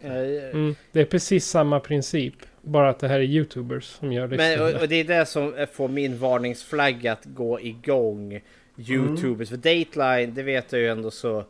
Det. 0.00 0.50
Mm, 0.50 0.74
det 0.92 1.00
är 1.00 1.04
precis 1.04 1.46
samma 1.46 1.80
princip. 1.80 2.34
Bara 2.60 2.88
att 2.88 2.98
det 2.98 3.08
här 3.08 3.20
är 3.20 3.24
YouTubers 3.24 3.84
som 3.84 4.12
gör 4.12 4.28
det. 4.28 4.36
Men, 4.36 4.60
och, 4.60 4.82
och 4.82 4.88
det 4.88 4.96
är 4.96 5.04
det 5.04 5.26
som 5.26 5.66
får 5.72 5.88
min 5.88 6.18
varningsflagga 6.18 7.12
att 7.12 7.24
gå 7.24 7.60
igång. 7.60 8.40
YouTubers. 8.76 9.50
Mm. 9.50 9.62
För 9.62 9.68
Dateline, 9.68 10.34
det 10.34 10.42
vet 10.42 10.72
jag 10.72 10.80
ju 10.80 10.88
ändå 10.88 11.10
så 11.10 11.44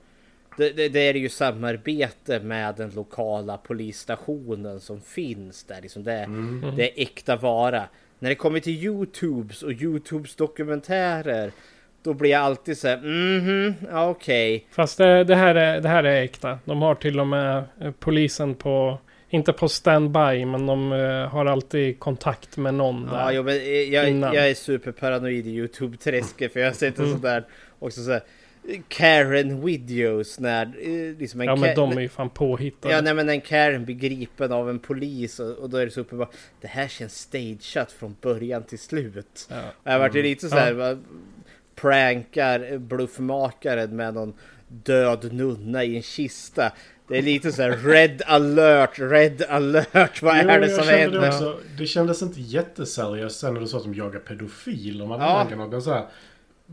det, 0.56 0.70
det, 0.70 0.88
det, 0.88 1.00
är 1.00 1.14
ju 1.14 1.28
samarbete 1.28 2.40
med 2.40 2.74
den 2.76 2.90
lokala 2.90 3.56
polisstationen 3.56 4.80
som 4.80 5.00
finns 5.00 5.64
där. 5.64 5.82
Liksom 5.82 6.04
det, 6.04 6.18
mm. 6.18 6.76
det 6.76 6.82
är 6.82 7.02
äkta 7.02 7.36
vara. 7.36 7.84
När 8.18 8.28
det 8.28 8.34
kommer 8.34 8.60
till 8.60 8.84
Youtubes 8.84 9.62
och 9.62 9.72
Youtubes 9.72 10.36
dokumentärer 10.36 11.52
då 12.02 12.14
blir 12.14 12.30
jag 12.30 12.40
alltid 12.40 12.78
så 12.78 12.88
här, 12.88 12.96
mhm, 12.96 13.74
okej. 13.90 14.56
Okay. 14.56 14.66
Fast 14.70 14.98
det, 14.98 15.24
det, 15.24 15.34
här 15.34 15.54
är, 15.54 15.80
det 15.80 15.88
här 15.88 16.04
är 16.04 16.22
äkta. 16.22 16.58
De 16.64 16.82
har 16.82 16.94
till 16.94 17.20
och 17.20 17.26
med 17.26 17.64
eh, 17.80 17.90
polisen 17.98 18.54
på, 18.54 18.98
inte 19.30 19.52
på 19.52 19.68
standby, 19.68 20.44
men 20.44 20.66
de 20.66 20.92
uh, 20.92 21.28
har 21.28 21.46
alltid 21.46 21.98
kontakt 21.98 22.56
med 22.56 22.74
någon 22.74 23.06
där. 23.06 23.18
Ja, 23.18 23.32
jo, 23.32 23.42
men 23.42 23.54
jag, 23.90 24.34
jag 24.34 24.50
är 24.50 24.54
superparanoid 24.54 25.46
i 25.46 25.50
YouTube-träsket 25.50 26.52
för 26.52 26.60
jag 26.60 26.66
har 26.66 26.74
sett 26.74 26.98
en 26.98 27.04
mm. 27.04 27.12
sån 27.12 27.22
där 27.22 27.44
också 27.78 28.00
så 28.00 28.10
här, 28.10 28.22
Karen 28.88 29.64
videos 29.64 30.40
när 30.40 30.66
eh, 30.66 31.18
liksom 31.18 31.40
en 31.40 31.46
Ja 31.46 31.56
men 31.56 31.74
de 31.74 31.92
är 31.92 32.00
ju 32.00 32.08
fan 32.08 32.30
påhittade. 32.30 32.94
Ja 32.94 33.00
nej 33.00 33.14
men 33.14 33.28
en 33.28 33.40
Karen 33.40 33.84
blir 33.84 33.94
gripen 33.94 34.52
av 34.52 34.70
en 34.70 34.78
polis 34.78 35.40
och, 35.40 35.50
och 35.50 35.70
då 35.70 35.76
är 35.76 35.84
det 35.84 35.92
så 35.92 36.00
uppenbart. 36.00 36.34
Det 36.60 36.68
här 36.68 36.88
känns 36.88 37.18
stageat 37.18 37.92
från 37.92 38.16
början 38.20 38.62
till 38.62 38.78
slut. 38.78 39.48
Ja. 39.50 39.56
Jag 39.82 39.92
har 39.92 39.98
varit 39.98 40.14
mm. 40.14 40.24
lite 40.24 40.48
så 40.48 40.56
här. 40.56 40.74
Ja. 40.74 40.96
Prankar 41.74 42.78
bluffmakaren 42.78 43.96
med 43.96 44.14
någon 44.14 44.34
död 44.68 45.32
nunna 45.32 45.84
i 45.84 45.96
en 45.96 46.02
kista. 46.02 46.72
Det 47.08 47.18
är 47.18 47.22
lite 47.22 47.52
så 47.52 47.62
här 47.62 47.70
red 47.70 48.22
alert, 48.26 48.98
red 48.98 49.42
alert. 49.48 50.22
Vad 50.22 50.36
är 50.36 50.60
det 50.60 50.68
som 50.68 50.88
händer? 50.88 51.20
Det, 51.20 51.54
det 51.78 51.86
kändes 51.86 52.22
inte 52.22 52.40
jätteseriöst 52.40 53.40
sen 53.40 53.54
när 53.54 53.60
du 53.60 53.66
sa 53.66 53.76
att 53.76 53.84
de 53.84 53.94
jagar 53.94 54.20
pedofiler. 54.20 55.06
Man 55.06 55.20
ja. 55.20 55.80
så 55.80 55.92
här, 55.92 56.06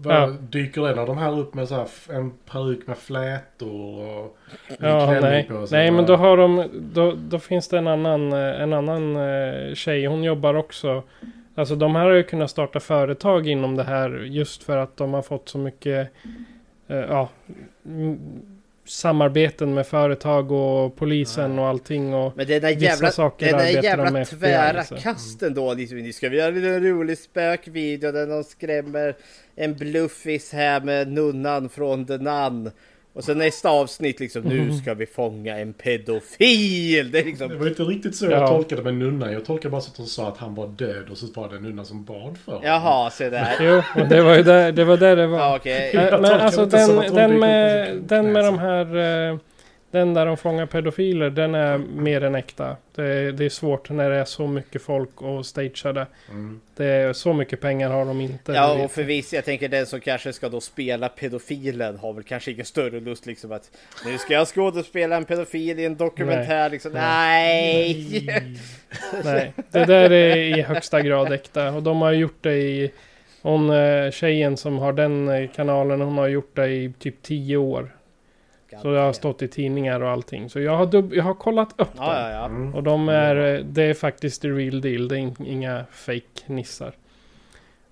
ja. 0.04 0.34
Dyker 0.50 0.88
en 0.88 1.00
av 1.00 1.08
de 1.08 1.18
här 1.18 1.40
upp 1.40 1.54
med 1.54 1.68
så 1.68 1.76
här, 1.76 1.88
en 2.10 2.32
peruk 2.32 2.88
med 2.88 2.98
flätor 2.98 4.08
och 4.08 4.38
ja, 4.80 5.20
nej. 5.22 5.44
på 5.44 5.68
sig? 5.68 5.80
Nej, 5.80 5.92
men 5.92 6.06
då 6.06 6.16
har 6.16 6.38
de, 6.38 6.70
då, 6.94 7.14
då 7.30 7.40
finns 7.40 7.68
det 7.68 7.78
en 7.78 7.88
annan, 7.88 8.34
eh, 8.34 8.62
en 8.62 8.74
annan 8.74 9.16
eh, 9.16 9.74
tjej, 9.74 10.06
hon 10.06 10.24
jobbar 10.24 10.54
också. 10.54 11.04
Alltså 11.56 11.76
de 11.76 11.96
här 11.96 12.06
har 12.06 12.14
ju 12.14 12.24
kunnat 12.24 12.50
starta 12.50 12.80
företag 12.80 13.48
inom 13.48 13.76
det 13.76 13.84
här 13.84 14.10
just 14.10 14.64
för 14.64 14.78
att 14.78 14.98
de 14.98 15.14
har 15.14 15.22
fått 15.22 15.50
så 15.50 15.58
mycket, 15.58 16.10
eh, 16.88 16.98
ja, 16.98 17.30
samarbeten 18.90 19.74
med 19.74 19.88
företag 19.88 20.52
och 20.52 20.96
polisen 20.96 21.56
ja. 21.56 21.62
och 21.62 21.68
allting. 21.68 22.14
Och 22.14 22.38
Men 22.38 22.48
den 22.48 22.62
där 22.62 22.70
jävla, 22.70 23.12
saker 23.12 23.46
den 23.46 23.58
där 23.58 23.84
jävla 23.84 24.12
de 24.12 24.26
tvära 24.26 24.82
FBI, 24.82 25.02
kasten 25.02 25.54
då. 25.54 25.74
Liksom, 25.74 26.14
ska 26.14 26.30
vi 26.30 26.38
göra 26.38 26.56
en 26.56 26.84
rolig 26.84 27.18
spökvideo 27.18 28.12
där 28.12 28.28
någon 28.28 28.44
skrämmer 28.44 29.16
en 29.56 29.76
bluffis 29.76 30.54
här 30.54 30.82
med 30.82 31.12
nunnan 31.12 31.70
från 31.70 32.06
The 32.06 32.18
Nun. 32.18 32.72
Och 33.20 33.26
sen 33.26 33.38
nästa 33.38 33.70
avsnitt 33.70 34.20
liksom, 34.20 34.44
nu 34.44 34.60
mm. 34.60 34.78
ska 34.78 34.94
vi 34.94 35.06
fånga 35.06 35.58
en 35.58 35.74
pedofil! 35.74 37.12
Det, 37.12 37.24
liksom... 37.24 37.50
det 37.50 37.56
var 37.56 37.68
inte 37.68 37.84
riktigt 37.84 38.16
så 38.16 38.26
jag 38.26 38.48
tolkade 38.48 38.82
med 38.82 38.94
nunnan. 38.94 39.34
Jag 39.34 39.46
tolkade 39.46 39.72
bara 39.72 39.82
så 39.82 39.92
att 39.92 39.98
hon 39.98 40.08
sa 40.08 40.28
att 40.28 40.38
han 40.38 40.56
var 40.56 40.68
död 40.68 41.10
och 41.12 41.18
så 41.18 41.28
var 41.36 41.50
det 41.50 41.56
en 41.56 41.64
nunna 41.64 41.86
som 41.86 42.04
bad 42.04 42.38
för 42.38 42.52
honom. 42.52 42.68
Jaha, 42.68 43.10
se 43.10 43.30
där. 43.30 43.56
jo, 43.60 44.04
det 44.10 44.22
var 44.22 44.36
ju 44.36 44.44
där 44.44 44.72
det 44.72 44.84
var. 44.84 44.98
Där 44.98 45.16
det 45.16 45.28
var. 45.28 45.40
Ja, 45.40 45.56
okay. 45.56 45.94
Men 45.94 46.26
alltså 46.26 46.66
den, 46.66 47.16
den, 47.16 47.40
med, 47.40 47.98
den 48.02 48.32
med 48.32 48.46
de 48.46 48.60
här... 48.60 49.40
Den 49.92 50.14
där 50.14 50.26
de 50.26 50.38
fångar 50.38 50.66
pedofiler, 50.66 51.30
den 51.30 51.56
är 51.56 51.78
mer 51.78 52.24
än 52.24 52.36
äkta. 52.36 52.78
Det 52.96 53.04
är, 53.04 53.32
det 53.32 53.46
är 53.46 53.50
svårt 53.50 53.90
när 53.90 54.10
det 54.10 54.16
är 54.16 54.26
så 54.26 54.48
mycket 54.48 54.82
folk 54.82 55.22
och 55.22 55.46
stageade. 55.46 56.08
Mm. 56.30 56.62
Det 56.76 56.86
är, 56.86 57.14
så 57.14 57.34
mycket 57.34 57.62
pengar 57.62 57.90
har 57.90 58.06
de 58.06 58.22
inte. 58.22 58.52
Ja, 58.52 58.84
och 58.84 58.92
förvisso, 58.92 59.36
jag 59.36 59.46
tänker 59.46 59.68
den 59.70 59.86
som 59.86 60.00
kanske 60.00 60.34
ska 60.34 60.50
då 60.50 60.62
spela 60.62 61.10
pedofilen 61.10 61.98
har 61.98 62.14
väl 62.14 62.24
kanske 62.24 62.52
ingen 62.52 62.66
större 62.66 63.00
lust 63.00 63.26
liksom 63.26 63.52
att 63.52 63.72
nu 64.06 64.18
ska 64.18 64.34
jag 64.34 64.48
skådespela 64.48 65.16
en 65.18 65.26
pedofil 65.26 65.80
i 65.80 65.86
en 65.86 65.96
dokumentär. 65.96 66.60
Nej. 66.60 66.70
Liksom, 66.70 66.92
nej. 66.92 68.28
nej. 69.24 69.54
Det 69.72 69.86
där 69.86 70.12
är 70.12 70.36
i 70.38 70.62
högsta 70.62 71.02
grad 71.02 71.34
äkta. 71.34 71.72
Och 71.72 71.84
de 71.84 72.02
har 72.02 72.12
gjort 72.12 72.38
det 72.42 72.58
i... 72.58 72.92
Hon 73.42 73.70
eh, 73.70 74.12
tjejen 74.12 74.58
som 74.58 74.78
har 74.78 74.94
den 74.94 75.30
eh, 75.30 75.50
kanalen, 75.50 76.02
hon 76.02 76.18
har 76.18 76.28
gjort 76.28 76.56
det 76.56 76.68
i 76.68 76.94
typ 77.00 77.22
tio 77.22 77.58
år. 77.58 77.96
Så 78.82 78.92
det 78.92 79.00
har 79.00 79.14
stått 79.14 79.42
i 79.42 79.48
tidningar 79.48 80.00
och 80.00 80.10
allting. 80.10 80.50
Så 80.50 80.60
jag 80.60 80.78
har, 80.78 80.86
dubb, 80.86 81.14
jag 81.14 81.24
har 81.24 81.34
kollat 81.34 81.72
upp 81.78 81.90
ja, 81.98 82.06
dem. 82.06 82.16
Ja, 82.16 82.32
ja. 82.32 82.46
Mm. 82.46 82.76
Och 82.76 82.84
de 82.84 83.10
är, 83.10 83.36
det 83.64 83.84
är 83.84 83.94
faktiskt 83.94 84.42
the 84.42 84.48
real 84.48 84.82
deal. 84.82 85.08
Det 85.08 85.20
är 85.20 85.48
inga 85.48 85.86
fake 85.92 86.44
nissar. 86.46 86.94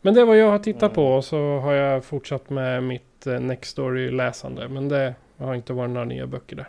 Men 0.02 0.14
det 0.14 0.22
är 0.22 0.26
vad 0.26 0.38
jag 0.38 0.52
har 0.52 0.60
tittat 0.60 0.84
mm. 0.84 0.94
på. 0.96 1.14
Och 1.14 1.26
så 1.26 1.60
har 1.60 1.74
jag 1.74 2.06
fortsatt 2.06 2.50
med 2.50 2.84
mitt 2.84 3.28
uh, 3.28 3.40
Next 3.40 3.72
Story-läsande. 3.72 4.68
Men 4.68 4.90
det 4.90 5.16
har 5.38 5.56
inte 5.56 5.74
varit 5.74 5.92
några 5.92 6.06
nya 6.06 6.28
böcker 6.28 6.56
där. 6.56 6.68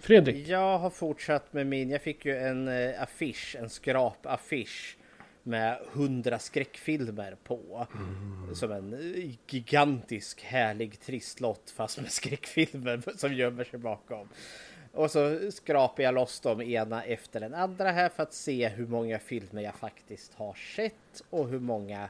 Fredrik? 0.00 0.48
Jag 0.48 0.78
har 0.78 0.90
fortsatt 0.90 1.52
med 1.52 1.66
min. 1.66 1.90
Jag 1.90 2.02
fick 2.02 2.24
ju 2.24 2.36
en 2.36 2.68
uh, 2.68 3.02
affisch, 3.02 3.56
en 3.60 3.68
skrapaffisch 3.68 4.96
med 5.42 5.78
hundra 5.92 6.38
skräckfilmer 6.38 7.36
på. 7.44 7.86
Mm. 7.94 8.54
Som 8.54 8.72
en 8.72 9.36
gigantisk 9.46 10.42
härlig 10.42 11.00
trisslott 11.00 11.72
fast 11.76 12.00
med 12.00 12.10
skräckfilmer 12.12 13.02
som 13.16 13.34
gömmer 13.34 13.64
sig 13.64 13.78
bakom. 13.78 14.28
Och 14.92 15.10
så 15.10 15.50
skrapar 15.50 16.02
jag 16.02 16.14
loss 16.14 16.40
dem 16.40 16.62
ena 16.62 17.04
efter 17.04 17.40
den 17.40 17.54
andra 17.54 17.90
här 17.90 18.08
för 18.08 18.22
att 18.22 18.34
se 18.34 18.68
hur 18.68 18.86
många 18.86 19.18
filmer 19.18 19.62
jag 19.62 19.74
faktiskt 19.74 20.34
har 20.34 20.54
sett 20.76 21.22
och 21.30 21.48
hur 21.48 21.60
många 21.60 22.08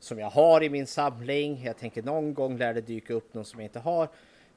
som 0.00 0.18
jag 0.18 0.30
har 0.30 0.62
i 0.62 0.70
min 0.70 0.86
samling. 0.86 1.62
Jag 1.64 1.78
tänker 1.78 2.02
någon 2.02 2.34
gång 2.34 2.58
lär 2.58 2.74
det 2.74 2.80
dyka 2.80 3.14
upp 3.14 3.34
någon 3.34 3.44
som 3.44 3.60
jag 3.60 3.66
inte 3.66 3.78
har. 3.78 4.08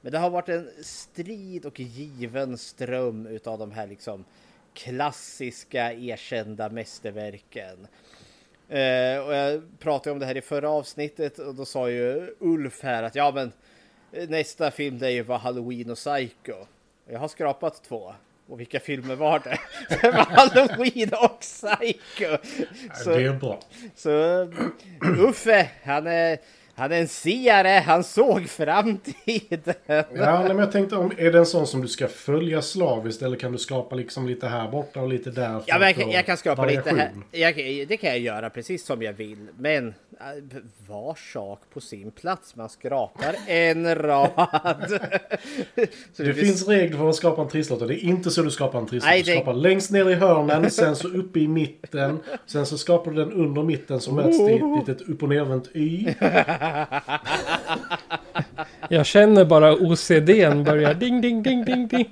Men 0.01 0.11
det 0.11 0.17
har 0.17 0.29
varit 0.29 0.49
en 0.49 0.69
strid 0.81 1.65
och 1.65 1.79
given 1.79 2.57
ström 2.57 3.27
utav 3.27 3.59
de 3.59 3.71
här 3.71 3.87
liksom 3.87 4.25
klassiska 4.73 5.93
erkända 5.93 6.69
mästerverken. 6.69 7.87
Eh, 8.69 9.17
och 9.25 9.33
jag 9.35 9.61
pratade 9.79 10.11
om 10.11 10.19
det 10.19 10.25
här 10.25 10.37
i 10.37 10.41
förra 10.41 10.69
avsnittet 10.69 11.39
och 11.39 11.55
då 11.55 11.65
sa 11.65 11.89
ju 11.89 12.35
Ulf 12.39 12.81
här 12.83 13.03
att 13.03 13.15
ja 13.15 13.31
men 13.35 13.51
eh, 14.11 14.29
nästa 14.29 14.71
film 14.71 14.99
det 14.99 15.07
är 15.07 15.11
ju 15.11 15.21
var 15.23 15.37
Halloween 15.37 15.89
och 15.91 15.97
Psycho. 15.97 16.53
Jag 17.09 17.19
har 17.19 17.27
skrapat 17.27 17.83
två. 17.83 18.13
Och 18.47 18.59
vilka 18.59 18.79
filmer 18.79 19.15
var 19.15 19.39
det? 19.39 19.59
Det 20.01 20.11
var 20.11 20.25
Halloween 20.25 21.09
och 21.13 21.39
Psycho. 21.39 22.37
Så, 23.03 23.09
Det 23.09 23.23
är 23.25 23.33
bra. 23.33 23.59
så 23.95 24.43
Uffe, 25.29 25.69
han 25.83 26.07
är, 26.07 26.37
han 26.75 26.91
är 26.91 27.01
en 27.01 27.07
siare, 27.07 27.83
han 27.85 28.03
såg 28.03 28.49
framtiden. 28.49 29.73
Ja, 29.85 30.03
nej, 30.13 30.47
men 30.47 30.57
jag 30.59 30.71
tänkte 30.71 30.95
om, 30.95 31.11
är 31.17 31.31
det 31.31 31.37
en 31.37 31.45
sån 31.45 31.67
som 31.67 31.81
du 31.81 31.87
ska 31.87 32.07
följa 32.07 32.61
slaviskt 32.61 33.21
eller 33.21 33.37
kan 33.37 33.51
du 33.51 33.57
skapa 33.57 33.95
liksom 33.95 34.27
lite 34.27 34.47
här 34.47 34.71
borta 34.71 35.01
och 35.01 35.09
lite 35.09 35.31
där? 35.31 35.61
Ja, 35.65 35.79
men 35.79 35.93
jag, 35.97 36.13
jag 36.13 36.25
kan 36.25 36.37
skapa 36.37 36.65
lite 36.65 36.89
här. 36.89 36.95
variation? 36.95 37.23
Jag, 37.31 37.55
det 37.87 37.97
kan 37.97 38.09
jag 38.09 38.19
göra 38.19 38.49
precis 38.49 38.85
som 38.85 39.01
jag 39.01 39.13
vill. 39.13 39.47
Men 39.57 39.93
var 40.87 41.15
sak 41.33 41.59
på 41.73 41.81
sin 41.81 42.11
plats. 42.11 42.55
Man 42.55 42.69
skrapar 42.69 43.35
en 43.47 43.95
rad. 43.95 44.29
Så 44.87 44.97
Det 46.23 46.23
blir- 46.23 46.33
finns 46.33 46.67
regler 46.67 46.97
för 46.97 47.09
att 47.09 47.15
skapa 47.15 47.41
en 47.41 47.47
trisslott 47.47 47.81
och 47.81 47.87
det 47.87 48.03
är 48.05 48.05
inte 48.05 48.31
så 48.31 48.41
du 48.41 48.51
skapar 48.51 48.79
en 48.79 48.85
trisslott. 48.85 49.09
Nej, 49.09 49.23
Du 49.23 49.31
det- 49.31 49.37
skapar 49.37 49.53
längst 49.53 49.91
ner 49.91 50.09
i 50.09 50.13
hörnen, 50.13 50.69
sen 50.71 50.95
så 50.95 51.07
uppe 51.07 51.39
i 51.39 51.47
mitten. 51.47 52.19
Sen 52.45 52.65
så 52.65 52.77
skapar 52.77 53.11
du 53.11 53.17
den 53.17 53.31
under 53.33 53.63
mitten 53.63 53.99
som 53.99 54.15
möts 54.15 54.37
till 54.37 54.55
ett 54.55 54.87
litet 54.87 55.09
upp 55.09 55.23
och 55.23 55.29
nervänt 55.29 55.69
Y. 55.73 56.13
Jag 58.89 59.05
känner 59.05 59.45
bara 59.45 59.73
OCDn 59.73 60.63
börjar 60.63 60.93
ding, 60.93 61.21
ding, 61.21 61.43
ding, 61.43 61.65
ding, 61.65 61.87
ding. 61.87 62.11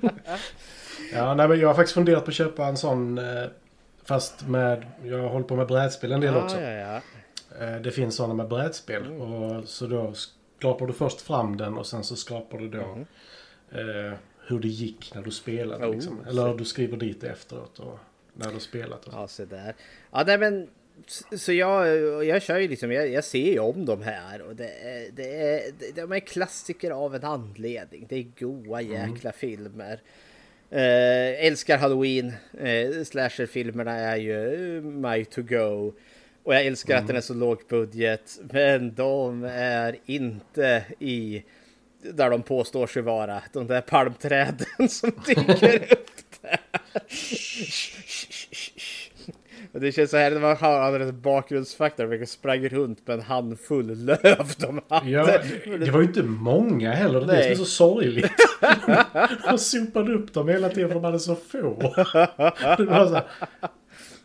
Ja, 1.14 1.34
nej, 1.34 1.48
men 1.48 1.60
jag 1.60 1.68
har 1.68 1.74
faktiskt 1.74 1.94
funderat 1.94 2.24
på 2.24 2.28
att 2.30 2.34
köpa 2.34 2.66
en 2.66 2.76
sån. 2.76 3.18
eh, 3.18 3.24
Fast 4.04 4.48
med, 4.48 4.82
jag 5.04 5.28
håller 5.28 5.44
på 5.44 5.56
med 5.56 5.66
brädspel 5.66 6.12
en 6.12 6.20
del 6.20 6.36
också. 6.36 6.60
Ja, 6.60 6.70
ja, 6.70 6.78
ja. 6.78 6.96
Eh, 6.96 7.02
Det 7.82 7.90
finns 7.94 8.16
sådana 8.16 8.34
med 8.34 8.48
brädspel. 8.48 9.02
Mm. 9.06 9.20
Och, 9.20 9.68
så 9.68 9.86
då 9.86 10.12
skrapar 10.14 10.86
du 10.86 10.92
först 10.92 11.20
fram 11.20 11.56
den 11.56 11.76
och 11.78 11.86
sen 11.86 12.04
så 12.04 12.16
skrapar 12.16 12.58
du 12.58 12.68
då 12.68 12.98
eh, 13.78 14.12
hur 14.46 14.58
det 14.60 14.68
gick 14.68 15.14
när 15.14 15.22
du 15.22 15.30
spelade. 15.30 15.76
Mm. 15.76 15.88
Oh, 15.90 15.94
liksom. 15.94 16.24
Eller 16.28 16.54
du 16.54 16.64
skriver 16.64 16.96
dit 16.96 17.24
efteråt 17.24 17.78
och 17.78 17.98
när 18.34 18.52
du 18.52 18.60
spelat. 18.60 19.04
Och 19.06 19.12
så. 19.12 19.18
Ja, 19.18 19.28
så 19.28 19.44
där. 19.44 19.74
Ja, 20.12 20.24
nej, 20.26 20.38
men 20.38 20.68
så- 21.38 21.52
jag, 21.52 22.24
jag 22.24 22.42
kör 22.42 22.58
ju 22.58 22.68
liksom, 22.68 22.92
jag, 22.92 23.08
jag 23.08 23.24
ser 23.24 23.52
ju 23.52 23.58
om 23.58 23.84
de 23.86 24.02
här 24.02 24.42
och 24.42 24.56
det 24.56 24.70
det 25.16 25.34
är, 25.42 25.72
det- 25.78 26.00
de 26.02 26.12
är 26.12 26.20
klassiker 26.20 26.90
av 26.90 27.14
en 27.14 27.24
anledning. 27.24 28.06
Det 28.08 28.16
är 28.16 28.26
goa 28.40 28.80
jäkla 28.82 29.32
filmer. 29.32 30.00
Eh, 30.70 31.46
älskar 31.46 31.78
Halloween. 31.78 32.32
Eh, 32.58 33.04
Slasher-filmerna 33.04 33.92
är 33.92 34.16
ju 34.16 34.76
eh, 34.76 34.82
my 34.82 35.24
to 35.24 35.42
go. 35.42 35.92
Och 36.44 36.54
jag 36.54 36.66
älskar 36.66 36.96
att 36.96 37.06
den 37.06 37.16
är 37.16 37.20
så 37.20 37.34
låg 37.34 37.62
budget. 37.68 38.40
Men 38.52 38.94
de 38.94 39.44
är 39.44 39.96
inte 40.06 40.84
i 40.98 41.42
där 42.02 42.30
de 42.30 42.42
påstår 42.42 42.86
sig 42.86 43.02
vara. 43.02 43.42
De 43.52 43.66
där 43.66 43.80
palmträden 43.80 44.66
som 44.88 45.10
dyker 45.26 45.76
upp 45.92 46.40
där. 46.40 46.60
Och 49.72 49.80
det 49.80 49.92
känns 49.92 50.10
så 50.10 50.16
här 50.16 50.30
man 50.30 50.56
har 50.56 51.00
en 51.00 51.20
bakgrundsfaktor. 51.20 52.04
Vilka 52.04 52.26
sprang 52.26 52.68
runt 52.68 53.06
med 53.06 53.14
en 53.14 53.22
handfull 53.22 54.04
löv 54.04 54.52
de 54.58 54.80
hade. 54.88 55.10
Ja, 55.10 55.26
det, 55.26 55.76
det 55.76 55.90
var 55.90 56.00
ju 56.00 56.06
inte 56.06 56.22
många 56.22 56.92
heller. 56.92 57.20
Det 57.20 57.32
är 57.32 57.36
det 57.36 57.42
som 57.42 57.52
är 57.52 57.54
så 57.54 57.64
sorgligt. 57.64 58.32
De 59.50 59.58
sopade 59.58 60.12
upp 60.14 60.34
dem 60.34 60.48
hela 60.48 60.68
tiden 60.68 60.88
för 60.88 60.94
de 60.94 61.04
hade 61.04 61.18
så 61.18 61.34
få. 61.34 61.94
Det, 62.76 62.84
var 62.84 63.06
så 63.06 63.14
här, 63.14 63.24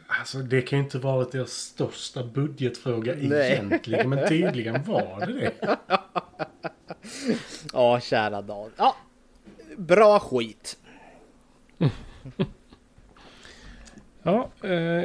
alltså, 0.08 0.38
det 0.38 0.62
kan 0.62 0.80
ju 0.80 0.84
inte 0.84 0.98
varit 0.98 1.32
deras 1.32 1.52
största 1.52 2.24
budgetfråga 2.24 3.14
Nej. 3.22 3.52
egentligen. 3.52 4.10
Men 4.10 4.28
tydligen 4.28 4.84
var 4.84 5.26
det 5.26 5.34
det. 5.34 5.78
Ja, 7.74 8.00
kära 8.00 8.42
Dan. 8.42 8.72
Ja, 8.78 8.96
bra 9.78 10.20
skit. 10.20 10.78
Ja, 14.24 14.50
eh, 14.64 15.04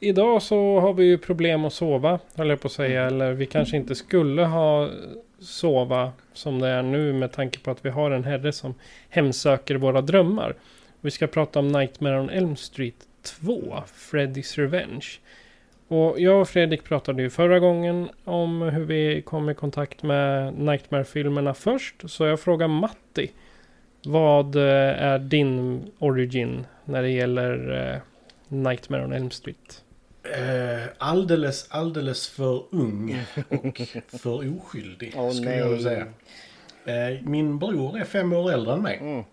idag 0.00 0.42
så 0.42 0.80
har 0.80 0.92
vi 0.92 1.04
ju 1.04 1.18
problem 1.18 1.64
att 1.64 1.72
sova, 1.72 2.18
höll 2.34 2.48
jag 2.48 2.60
på 2.60 2.66
att 2.66 2.72
säga. 2.72 3.04
Eller 3.06 3.32
vi 3.32 3.46
kanske 3.46 3.76
inte 3.76 3.94
skulle 3.94 4.42
ha 4.44 4.90
sova 5.38 6.12
som 6.32 6.58
det 6.58 6.68
är 6.68 6.82
nu 6.82 7.12
med 7.12 7.32
tanke 7.32 7.58
på 7.58 7.70
att 7.70 7.84
vi 7.84 7.90
har 7.90 8.10
en 8.10 8.24
herre 8.24 8.52
som 8.52 8.74
hemsöker 9.08 9.74
våra 9.74 10.00
drömmar. 10.00 10.54
Vi 11.00 11.10
ska 11.10 11.26
prata 11.26 11.58
om 11.58 11.68
Nightmare 11.68 12.20
on 12.20 12.30
Elm 12.30 12.56
Street 12.56 13.06
2, 13.24 13.82
Freddy's 13.86 14.56
Revenge. 14.56 15.06
Och 15.88 16.20
jag 16.20 16.40
och 16.40 16.48
Fredrik 16.48 16.84
pratade 16.84 17.22
ju 17.22 17.30
förra 17.30 17.58
gången 17.58 18.08
om 18.24 18.62
hur 18.62 18.84
vi 18.84 19.22
kom 19.22 19.50
i 19.50 19.54
kontakt 19.54 20.02
med 20.02 20.54
Nightmare-filmerna 20.54 21.54
först. 21.54 22.10
Så 22.10 22.26
jag 22.26 22.40
frågar 22.40 22.68
Matti. 22.68 23.30
Vad 24.04 24.56
eh, 24.56 25.02
är 25.02 25.18
din 25.18 25.82
origin 25.98 26.66
när 26.84 27.02
det 27.02 27.10
gäller 27.10 27.90
eh, 27.92 28.00
Nightmare 28.48 29.04
on 29.04 29.12
Elm 29.12 29.30
Street? 29.30 29.84
Eh, 30.24 30.88
alldeles, 30.98 31.66
alldeles 31.70 32.28
för 32.28 32.64
ung 32.70 33.24
och 33.48 33.80
för 34.08 34.58
oskyldig. 34.58 35.12
Åh, 35.16 35.30
skulle 35.30 35.56
jag 35.56 35.80
säga. 35.80 36.06
Eh, 36.84 37.22
min 37.22 37.58
bror 37.58 37.98
är 37.98 38.04
fem 38.04 38.32
år 38.32 38.52
äldre 38.52 38.72
än 38.72 38.82
mig. 38.82 38.98
Mm. 39.00 39.24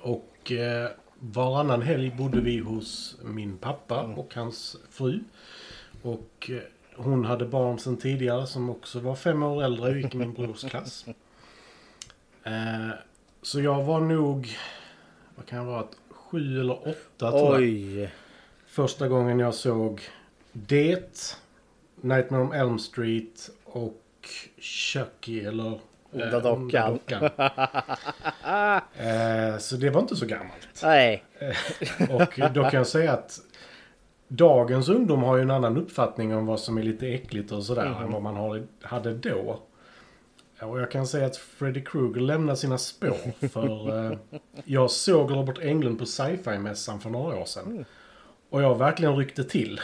Och 0.00 0.52
eh, 0.52 0.90
varannan 1.20 1.82
helg 1.82 2.10
bodde 2.18 2.40
vi 2.40 2.58
hos 2.58 3.16
min 3.22 3.56
pappa 3.58 4.04
Mm. 4.04 4.18
och 4.18 4.34
hans 4.34 4.76
fru. 4.90 5.20
Och 6.02 6.50
eh, 6.50 6.58
hon 6.96 7.24
hade 7.24 7.46
barn 7.46 7.78
sedan 7.78 7.96
tidigare 7.96 8.46
som 8.46 8.70
också 8.70 9.00
var 9.00 9.14
fem 9.14 9.42
år 9.42 9.62
äldre 9.62 9.90
och 9.90 9.96
gick 9.96 10.14
i 10.14 10.18
min 10.18 10.32
brors 10.32 10.64
klass. 10.64 11.04
Eh, 12.42 12.88
så 13.42 13.60
jag 13.60 13.84
var 13.84 14.00
nog, 14.00 14.48
vad 15.36 15.46
kan 15.46 15.58
jag 15.58 15.64
vara, 15.64 15.86
sju 16.10 16.60
eller 16.60 16.88
åtta 16.88 17.30
tror 17.30 17.52
jag. 17.52 17.60
Oj. 17.60 18.10
Första 18.66 19.08
gången 19.08 19.38
jag 19.38 19.54
såg 19.54 20.00
Det, 20.52 21.36
Nightmare 22.00 22.42
on 22.42 22.52
Elm 22.52 22.78
Street 22.78 23.50
och 23.64 24.02
Chucky 24.58 25.40
eller... 25.40 25.80
Onda 26.12 26.36
eh, 26.36 26.42
dockan. 26.42 26.92
dockan. 26.92 27.22
eh, 28.96 29.58
så 29.58 29.76
det 29.76 29.90
var 29.90 30.00
inte 30.00 30.16
så 30.16 30.26
gammalt. 30.26 30.80
Nej. 30.82 31.24
Och 32.10 32.52
då 32.54 32.62
kan 32.62 32.78
jag 32.78 32.86
säga 32.86 33.12
att 33.12 33.40
dagens 34.28 34.88
ungdom 34.88 35.22
har 35.22 35.36
ju 35.36 35.42
en 35.42 35.50
annan 35.50 35.76
uppfattning 35.76 36.34
om 36.34 36.46
vad 36.46 36.60
som 36.60 36.78
är 36.78 36.82
lite 36.82 37.08
äckligt 37.08 37.52
och 37.52 37.64
sådär 37.64 38.02
än 38.02 38.12
vad 38.12 38.22
man 38.22 38.36
har, 38.36 38.66
hade 38.82 39.14
då. 39.14 39.60
Och 40.60 40.80
jag 40.80 40.90
kan 40.90 41.06
säga 41.06 41.26
att 41.26 41.36
Freddy 41.36 41.84
Krueger 41.84 42.20
lämnar 42.20 42.54
sina 42.54 42.78
spår. 42.78 43.48
För 43.48 44.06
eh, 44.10 44.18
jag 44.64 44.90
såg 44.90 45.30
Robert 45.30 45.58
Englund 45.58 45.98
på 45.98 46.06
sci-fi-mässan 46.06 47.00
för 47.00 47.10
några 47.10 47.36
år 47.36 47.44
sedan. 47.44 47.84
Och 48.50 48.62
jag 48.62 48.78
verkligen 48.78 49.16
ryckte 49.16 49.44
till. 49.44 49.80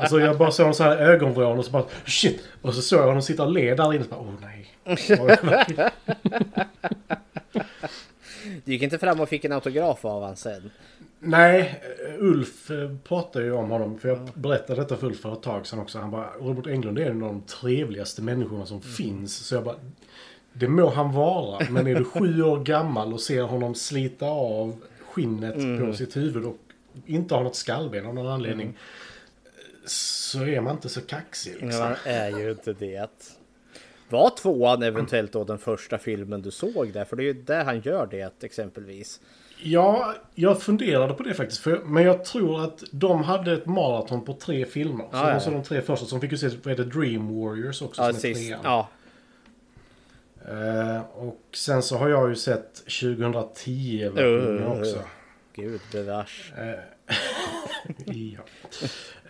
Alltså 0.00 0.20
jag 0.20 0.38
bara 0.38 0.50
såg 0.50 0.66
en 0.66 0.74
så 0.74 0.82
här 0.82 0.96
ögonvrån 0.96 1.58
och 1.58 1.64
så 1.64 1.70
bara 1.70 1.84
shit. 2.06 2.48
Och 2.62 2.74
så 2.74 2.82
såg 2.82 3.00
jag 3.00 3.06
honom 3.06 3.22
sitta 3.22 3.44
och 3.44 3.52
le 3.52 3.74
där 3.74 3.94
inne 3.94 4.04
och 4.04 4.04
så 4.04 4.10
bara 4.10 4.20
åh 4.20 4.34
nej. 4.40 4.74
Du 8.64 8.72
gick 8.72 8.82
inte 8.82 8.98
fram 8.98 9.20
och 9.20 9.28
fick 9.28 9.44
en 9.44 9.52
autograf 9.52 10.04
av 10.04 10.22
han 10.22 10.36
sen? 10.36 10.70
Nej, 11.20 11.82
Ulf 12.18 12.70
eh, 12.70 12.90
pratade 13.04 13.44
ju 13.44 13.52
om 13.52 13.70
honom. 13.70 13.98
För 13.98 14.08
jag 14.08 14.18
berättade 14.34 14.80
detta 14.80 14.96
för 14.96 15.06
Ulf 15.06 15.20
för 15.20 15.32
ett 15.32 15.42
tag 15.42 15.66
sedan 15.66 15.78
också. 15.78 15.98
Han 15.98 16.10
bara, 16.10 16.30
Robert 16.40 16.66
Englund 16.66 16.98
är 16.98 17.10
en 17.10 17.22
av 17.22 17.28
de 17.28 17.42
trevligaste 17.42 18.22
människorna 18.22 18.66
som 18.66 18.80
finns. 18.80 19.36
Så 19.36 19.54
jag 19.54 19.64
bara, 19.64 19.76
det 20.52 20.68
må 20.68 20.88
han 20.88 21.12
vara. 21.12 21.66
Men 21.70 21.86
är 21.86 21.94
du 21.94 22.04
sju 22.04 22.42
år 22.42 22.58
gammal 22.64 23.12
och 23.12 23.20
ser 23.20 23.42
honom 23.42 23.74
slita 23.74 24.26
av 24.26 24.76
skinnet 25.10 25.80
på 25.80 25.92
sitt 25.92 26.16
huvud 26.16 26.44
och 26.44 26.56
inte 27.06 27.34
har 27.34 27.42
något 27.42 27.56
skallben 27.56 28.06
av 28.06 28.14
någon 28.14 28.26
anledning. 28.26 28.78
Så 29.86 30.44
är 30.44 30.60
man 30.60 30.74
inte 30.74 30.88
så 30.88 31.00
kaxig 31.00 31.52
liksom. 31.52 31.80
Man 31.80 31.94
är 32.04 32.38
ju 32.38 32.50
inte 32.50 32.72
det. 32.72 33.34
Var 34.08 34.30
tvåan 34.30 34.82
eventuellt 34.82 35.32
då 35.32 35.44
den 35.44 35.58
första 35.58 35.98
filmen 35.98 36.42
du 36.42 36.50
såg 36.50 36.92
där? 36.92 37.04
För 37.04 37.16
det 37.16 37.22
är 37.22 37.24
ju 37.24 37.32
där 37.32 37.64
han 37.64 37.80
gör 37.80 38.06
det 38.06 38.44
exempelvis. 38.44 39.20
Ja, 39.62 40.14
jag 40.34 40.62
funderade 40.62 41.14
på 41.14 41.22
det 41.22 41.34
faktiskt. 41.34 41.60
För, 41.60 41.78
men 41.78 42.02
jag 42.02 42.24
tror 42.24 42.64
att 42.64 42.84
de 42.90 43.22
hade 43.22 43.52
ett 43.52 43.66
maraton 43.66 44.24
på 44.24 44.32
tre 44.32 44.64
filmer. 44.64 45.04
Så 45.10 45.16
Ja, 45.16 45.40
de 45.44 45.62
tre 45.62 45.82
första. 45.82 46.06
Som 46.06 46.20
fick 46.20 46.32
ju 46.32 46.38
se, 46.38 46.48
vad 46.62 46.78
heter 46.78 46.84
Dream 46.84 47.40
Warriors 47.40 47.82
också 47.82 48.02
Ja, 48.02 48.12
som 48.12 48.30
är 48.30 48.34
trean. 48.34 48.60
Ja. 48.64 48.88
Eh, 50.48 51.00
och 51.00 51.40
sen 51.52 51.82
så 51.82 51.96
har 51.96 52.08
jag 52.08 52.28
ju 52.28 52.36
sett 52.36 52.74
2010 52.74 54.10
versionen 54.14 54.58
Uh. 54.58 54.80
också. 54.80 54.98
Gud 55.58 55.80
bevars. 55.92 56.52
ja. 58.06 58.40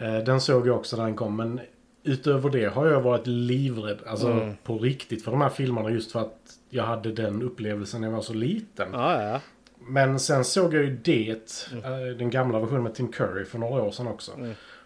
Eh, 0.06 0.18
den 0.24 0.40
såg 0.40 0.66
jag 0.66 0.76
också 0.76 0.96
när 0.96 1.04
den 1.04 1.16
kom. 1.16 1.36
Men 1.36 1.60
utöver 2.04 2.50
det 2.50 2.64
har 2.66 2.86
jag 2.86 3.00
varit 3.00 3.26
livrädd. 3.26 3.98
Alltså 4.06 4.26
Mm. 4.30 4.54
på 4.64 4.78
riktigt 4.78 5.24
för 5.24 5.30
de 5.30 5.40
här 5.40 5.48
filmerna. 5.48 5.90
Just 5.90 6.12
för 6.12 6.20
att 6.20 6.38
jag 6.70 6.84
hade 6.84 7.12
den 7.12 7.42
upplevelsen 7.42 8.00
när 8.00 8.08
jag 8.08 8.14
var 8.14 8.22
så 8.22 8.34
liten. 8.34 8.88
Ja, 8.92 9.22
ja. 9.22 9.40
Men 9.78 10.20
sen 10.20 10.44
såg 10.44 10.74
jag 10.74 10.84
ju 10.84 10.96
det, 11.04 11.68
Mm. 11.72 11.84
eh, 11.84 12.16
den 12.16 12.30
gamla 12.30 12.58
versionen 12.60 12.82
med 12.82 12.94
Tim 12.94 13.08
Curry 13.12 13.44
för 13.44 13.58
några 13.58 13.82
år 13.82 13.90
sedan 13.90 14.06
också. 14.06 14.32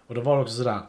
Och 0.07 0.15
då 0.15 0.21
var 0.21 0.37
det 0.37 0.43
också 0.43 0.55
sådär. 0.55 0.81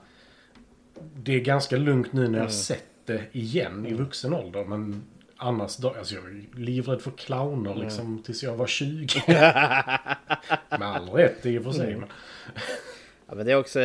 Det 1.15 1.35
är 1.35 1.39
ganska 1.39 1.77
lugnt 1.77 2.13
nu 2.13 2.21
när 2.21 2.27
jag 2.27 2.37
Mm. 2.37 2.49
sett 2.51 2.85
det 3.05 3.21
igen 3.31 3.85
i 3.85 3.93
vuxen 3.93 4.33
ålder. 4.33 4.65
Men 4.65 5.03
annars, 5.43 5.77
då, 5.77 5.89
alltså 5.89 6.15
jag 6.15 6.23
är 6.23 6.59
livrädd 6.59 7.01
för 7.01 7.11
clowner 7.11 7.75
liksom 7.75 8.23
tills 8.25 8.43
jag 8.43 8.55
var 8.55 8.67
20. 8.67 9.07
Med 9.27 10.87
all 10.87 11.09
rätt 11.09 11.45
i 11.45 11.57
och 11.59 11.63
för 11.63 11.71
sig. 11.71 11.95
Men, 11.95 12.09
Ja, 13.33 13.35
men 13.35 13.45
det 13.45 13.51
är 13.51 13.55
också, 13.55 13.79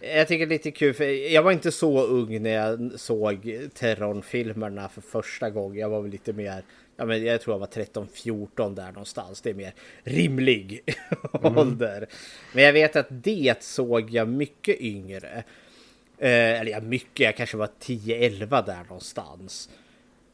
jag 0.00 0.28
tycker 0.28 0.46
det 0.46 0.54
är 0.54 0.58
lite 0.58 0.70
kul 0.70 0.94
för 0.94 1.04
jag 1.04 1.42
var 1.42 1.52
inte 1.52 1.72
så 1.72 2.02
ung 2.02 2.42
när 2.42 2.50
jag 2.50 2.92
såg 3.00 3.58
terrorfilmerna 3.74 4.88
för 4.88 5.00
första 5.00 5.50
gången. 5.50 5.78
Jag 5.78 5.88
var 5.88 6.00
väl 6.00 6.10
lite 6.10 6.32
mer, 6.32 6.62
ja, 6.96 7.04
men 7.04 7.24
jag 7.24 7.40
tror 7.40 7.54
jag 7.54 7.58
var 7.58 7.66
13-14 7.66 8.74
där 8.74 8.86
någonstans. 8.86 9.40
Det 9.40 9.50
är 9.50 9.54
mer 9.54 9.74
rimlig 10.02 10.94
ålder. 11.32 12.06
Men 12.54 12.64
jag 12.64 12.72
vet 12.72 12.96
att 12.96 13.06
det 13.08 13.62
såg 13.62 14.10
jag 14.10 14.28
mycket 14.28 14.80
yngre. 14.80 15.44
Eh, 16.18 16.60
eller 16.60 16.70
ja, 16.70 16.80
mycket, 16.80 17.20
jag 17.20 17.36
kanske 17.36 17.56
var 17.56 17.68
10-11 17.80 18.66
där 18.66 18.84
någonstans. 18.88 19.70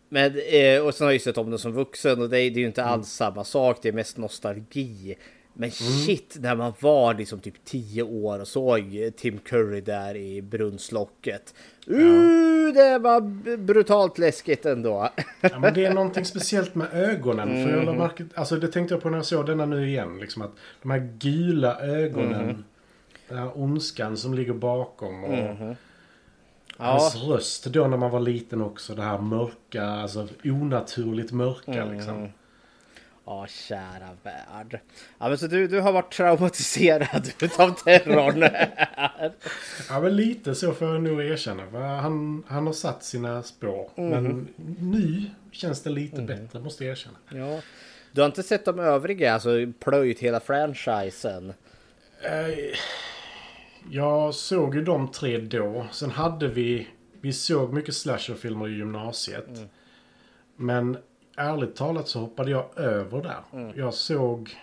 Men, 0.08 0.32
eh, 0.52 0.80
och 0.86 0.94
sen 0.94 1.04
har 1.04 1.10
jag 1.10 1.14
ju 1.14 1.18
sett 1.18 1.38
om 1.38 1.50
det 1.50 1.58
som 1.58 1.72
vuxen 1.72 2.22
och 2.22 2.28
det, 2.28 2.40
är- 2.40 2.50
det 2.50 2.56
är 2.58 2.60
ju 2.60 2.66
inte 2.66 2.84
alls 2.84 3.08
samma 3.08 3.44
sak. 3.44 3.78
Det 3.82 3.88
är 3.88 3.92
mest 3.92 4.16
nostalgi. 4.16 5.14
Men 5.52 5.70
shit, 5.70 6.36
när 6.40 6.56
man 6.56 6.72
var 6.80 7.14
liksom 7.14 7.40
typ 7.40 7.64
10 7.64 8.02
år 8.02 8.40
och 8.40 8.48
såg 8.48 9.10
Tim 9.16 9.38
Curry 9.38 9.80
där 9.80 10.16
i 10.16 10.42
brunnslocket. 10.42 11.54
Uh, 11.90 12.74
det 12.74 12.98
var 12.98 13.20
brutalt 13.56 14.18
läskigt 14.18 14.66
ändå. 14.66 15.08
ja, 15.40 15.58
men 15.58 15.74
det 15.74 15.84
är 15.84 15.94
någonting 15.94 16.24
speciellt 16.24 16.74
med 16.74 16.88
ögonen. 16.92 17.48
För 17.48 17.76
jag 17.76 17.84
lade 17.84 17.98
märke, 17.98 18.24
alltså 18.34 18.56
det 18.56 18.68
tänkte 18.68 18.94
jag 18.94 19.02
på 19.02 19.10
när 19.10 19.18
jag 19.18 19.24
såg 19.26 19.46
denna 19.46 19.66
nu 19.66 19.88
igen. 19.88 20.18
Liksom 20.20 20.42
att 20.42 20.50
de 20.82 20.90
här 20.90 21.10
gula 21.18 21.80
ögonen. 21.80 22.64
Den 23.28 23.38
här 23.38 23.50
ondskan 23.60 24.16
som 24.16 24.34
ligger 24.34 24.52
bakom. 24.52 25.24
Och 25.24 25.74
Ja, 26.80 26.84
Hans 26.84 27.16
röst 27.16 27.64
då 27.64 27.86
när 27.86 27.96
man 27.96 28.10
var 28.10 28.20
liten 28.20 28.62
också. 28.62 28.94
Det 28.94 29.02
här 29.02 29.18
mörka, 29.18 29.84
alltså 29.84 30.28
onaturligt 30.44 31.32
mörka 31.32 31.84
liksom. 31.84 32.28
ja 33.26 33.46
kära 33.48 34.08
värld. 34.22 34.80
Ja, 35.18 35.28
men 35.28 35.38
så 35.38 35.46
du, 35.46 35.68
du 35.68 35.80
har 35.80 35.92
varit 35.92 36.12
traumatiserad 36.12 37.30
utav 37.42 37.70
terrorn. 37.70 38.40
Ja 39.88 40.00
men 40.00 40.16
lite 40.16 40.54
så 40.54 40.72
får 40.72 40.88
jag 40.88 41.02
nog 41.02 41.22
erkänna. 41.24 41.70
För 41.70 41.80
Han, 41.80 42.42
han 42.48 42.66
har 42.66 42.72
satt 42.72 43.04
sina 43.04 43.42
spår. 43.42 43.90
Men 43.96 44.48
nu 44.80 45.22
känns 45.52 45.82
det 45.82 45.90
lite 45.90 46.22
bättre 46.22 46.60
måste 46.60 46.84
jag 46.84 46.90
erkänna. 46.92 47.16
ja. 47.30 47.60
Du 48.12 48.20
har 48.20 48.26
inte 48.26 48.42
sett 48.42 48.64
de 48.64 48.78
övriga, 48.78 49.34
alltså 49.34 49.50
plöjt 49.80 50.18
hela 50.18 50.40
franchisen? 50.40 51.52
Eh, 52.22 52.78
Jag 53.90 54.34
såg 54.34 54.74
ju 54.74 54.84
de 54.84 55.08
tre 55.10 55.38
då. 55.38 55.86
Sen 55.92 56.10
hade 56.10 56.48
vi... 56.48 56.88
Vi 57.20 57.32
såg 57.32 57.72
mycket 57.72 57.94
slasherfilmer 57.94 58.68
i 58.68 58.72
gymnasiet. 58.76 59.48
Men 60.56 60.98
ärligt 61.36 61.76
talat 61.76 62.08
så 62.08 62.18
hoppade 62.20 62.50
jag 62.50 62.78
över 62.78 63.22
där. 63.22 63.72
Jag 63.76 63.94
såg... 63.94 64.56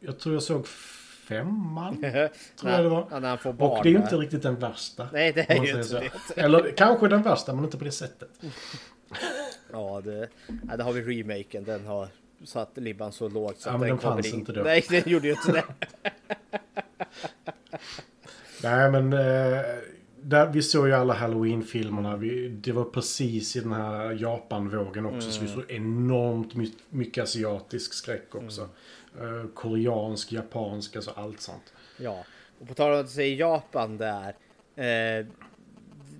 Jag 0.00 0.18
tror 0.18 0.34
jag 0.34 0.42
såg 0.42 0.66
femman. 1.28 1.96
tror 2.60 2.72
jag 2.72 2.84
det 2.84 2.88
var. 2.88 3.06
Ja, 3.10 3.18
när 3.20 3.52
barn. 3.52 3.70
Och 3.70 3.82
det 3.82 3.88
är 3.88 3.90
ju 3.90 3.96
inte 3.98 4.16
riktigt 4.16 4.42
den 4.42 4.56
värsta. 4.56 5.08
Nej, 5.12 5.32
det 5.32 5.50
är 5.50 5.64
ju 5.64 5.70
inte 5.70 5.84
så. 5.84 6.00
Eller 6.36 6.70
kanske 6.76 7.08
den 7.08 7.22
värsta, 7.22 7.54
men 7.54 7.64
inte 7.64 7.78
på 7.78 7.84
det 7.84 7.92
sättet. 7.92 8.30
Ja, 9.72 10.00
det, 10.04 10.28
ja, 10.68 10.76
det 10.76 10.82
har 10.84 10.92
vi 10.92 11.20
remaken. 11.22 11.64
Den 11.64 11.86
har 11.86 12.08
satt 12.44 12.70
ribban 12.74 13.12
så 13.12 13.28
lågt 13.28 13.60
så 13.60 13.68
Ja, 13.68 13.74
att 13.74 13.80
den 13.80 13.88
den 13.88 13.98
kommer 13.98 14.14
fanns 14.14 14.26
in. 14.26 14.34
inte 14.34 14.52
då. 14.52 14.62
Nej, 14.62 14.84
den 14.90 15.02
gjorde 15.06 15.26
ju 15.26 15.32
inte 15.32 15.52
det. 15.52 15.64
Nej, 18.64 18.90
men 18.90 19.12
eh, 19.12 19.62
där, 20.20 20.46
vi 20.46 20.62
såg 20.62 20.86
ju 20.86 20.94
alla 20.94 21.14
Halloween-filmerna. 21.14 22.16
Det 22.50 22.72
var 22.72 22.84
precis 22.84 23.56
i 23.56 23.60
den 23.60 23.72
här 23.72 24.12
Japan-vågen 24.12 25.06
också. 25.06 25.30
Så 25.30 25.42
vi 25.42 25.48
såg 25.48 25.70
enormt 25.70 26.54
my, 26.54 26.72
mycket 26.88 27.24
asiatisk 27.24 27.94
skräck 27.94 28.34
också. 28.34 28.68
Eh, 29.20 29.48
koreansk, 29.54 30.32
japansk, 30.32 30.96
alltså 30.96 31.10
allt 31.10 31.40
sånt. 31.40 31.72
Ja, 31.96 32.24
och 32.60 32.68
på 32.68 32.74
tal 32.74 32.92
om 32.92 33.00
att 33.00 33.10
säga 33.10 33.36
Japan 33.36 33.96
där. 33.96 34.28
Eh, 34.76 35.26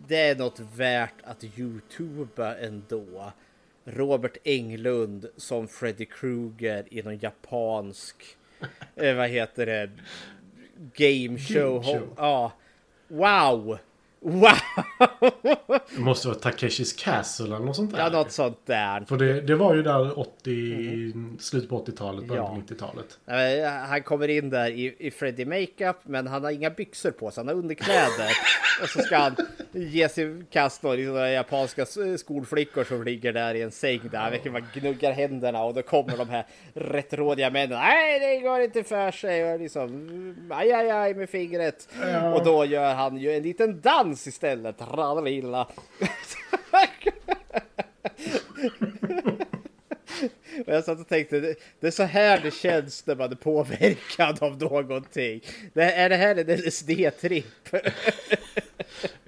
det 0.08 0.20
är 0.20 0.36
något 0.36 0.60
värt 0.76 1.22
att 1.22 1.44
youtuba 1.58 2.56
ändå. 2.56 3.32
Robert 3.84 4.36
Englund 4.44 5.26
som 5.36 5.68
Freddy 5.68 6.04
Krueger 6.04 6.84
i 6.90 7.02
någon 7.02 7.18
japansk, 7.18 8.16
eh, 8.96 9.16
vad 9.16 9.28
heter 9.28 9.66
det, 9.66 9.90
game 10.92 11.36
show. 11.38 11.80
Game 11.80 11.92
show. 11.92 12.14
Ja, 12.16 12.52
wow! 13.10 13.78
Wow! 14.24 14.52
Det 15.94 16.00
måste 16.00 16.28
vara 16.28 16.38
Takeshis 16.38 16.92
Castle 16.92 17.46
eller 17.46 17.58
något 17.58 17.76
sånt 17.76 17.90
där. 17.92 17.98
Ja, 17.98 18.08
något 18.08 18.32
sånt 18.32 18.58
där. 18.66 19.04
För 19.08 19.16
det, 19.16 19.40
det 19.40 19.54
var 19.54 19.74
ju 19.74 19.82
där 19.82 20.18
80, 20.18 21.12
slutet 21.38 21.68
på 21.70 21.84
80-talet, 21.84 22.28
början 22.28 22.44
Ja. 22.44 22.62
på 22.68 22.74
90-talet. 22.74 23.18
Eh, 23.26 23.70
Han 23.88 24.02
kommer 24.02 24.28
in 24.28 24.50
där 24.50 24.70
i, 24.70 24.94
i 24.98 25.10
Freddy 25.10 25.44
makeup 25.44 25.96
men 26.02 26.26
han 26.26 26.44
har 26.44 26.50
inga 26.50 26.70
byxor 26.70 27.10
på 27.10 27.30
sig, 27.30 27.40
han 27.40 27.48
har 27.48 27.54
underkläder. 27.54 28.30
och 28.82 28.88
så 28.88 28.98
ska 28.98 29.16
han 29.16 29.36
ge 29.72 30.08
sig 30.08 30.42
kast 30.50 30.82
då, 30.82 30.88
några 30.92 31.30
japanska 31.30 31.86
skolflickor 32.18 32.84
som 32.84 33.02
ligger 33.04 33.32
där 33.32 33.54
i 33.54 33.62
en 33.62 33.70
säng 33.70 34.00
där. 34.12 34.30
Verkligen 34.30 34.52
bara 34.52 34.64
gnuggar 34.80 35.12
händerna 35.12 35.64
och 35.64 35.74
då 35.74 35.82
kommer 35.82 36.16
de 36.16 36.28
här 36.28 36.46
rättrådiga 36.74 37.50
männen. 37.50 37.78
Nej, 37.78 38.20
det 38.20 38.40
går 38.40 38.60
inte 38.60 38.84
för 38.84 39.10
sig. 39.10 39.52
Och 39.54 39.60
liksom, 39.60 40.48
aj, 40.50 40.72
aj, 40.72 40.90
aj 40.90 41.14
med 41.14 41.30
fingret. 41.30 41.88
Och 42.34 42.44
då 42.44 42.64
gör 42.64 42.94
han 42.94 43.16
ju 43.16 43.32
en 43.32 43.42
liten 43.42 43.80
dans 43.80 44.13
istället. 44.14 44.80
Radavilla. 44.80 45.68
Och 50.66 50.72
jag 50.74 50.84
satt 50.84 51.00
och 51.00 51.08
tänkte, 51.08 51.40
det, 51.40 51.54
det 51.80 51.86
är 51.86 51.90
så 51.90 52.02
här 52.02 52.40
det 52.42 52.54
känns 52.54 53.06
när 53.06 53.16
man 53.16 53.32
är 53.32 53.36
påverkad 53.36 54.42
av 54.42 54.58
någonting. 54.58 55.40
Det, 55.72 55.82
är 55.82 56.08
det 56.08 56.16
här 56.16 56.36
en 56.36 56.46
LSD-tripp? 56.58 57.82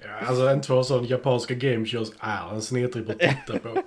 Ja, 0.03 0.27
alltså 0.27 0.47
en 0.47 0.61
två 0.61 0.83
sån 0.83 1.05
japanska 1.05 1.53
game 1.53 1.85
shows 1.85 2.13
är 2.19 2.53
en 2.53 2.61
snedtripp 2.61 3.09
att 3.09 3.19
titta 3.19 3.59
på. 3.59 3.83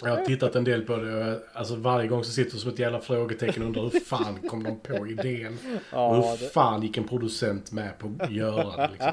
Jag 0.00 0.08
har 0.16 0.24
tittat 0.24 0.56
en 0.56 0.64
del 0.64 0.82
på 0.82 0.96
det. 0.96 1.40
Alltså 1.52 1.76
varje 1.76 2.08
gång 2.08 2.24
så 2.24 2.30
sitter 2.32 2.50
jag 2.52 2.60
som 2.60 2.70
ett 2.70 2.78
jävla 2.78 3.00
frågetecken 3.00 3.62
och 3.62 3.66
undrar 3.66 3.82
hur 3.82 4.00
fan 4.00 4.38
kom 4.48 4.62
de 4.62 4.78
på 4.80 5.06
idén? 5.06 5.58
och 5.92 6.16
hur 6.16 6.36
det- 6.38 6.52
fan 6.52 6.82
gick 6.82 6.96
en 6.96 7.08
producent 7.08 7.72
med 7.72 7.98
på 7.98 8.10
att 8.20 8.32
göra 8.32 8.76
det 8.76 8.88
liksom? 8.92 9.12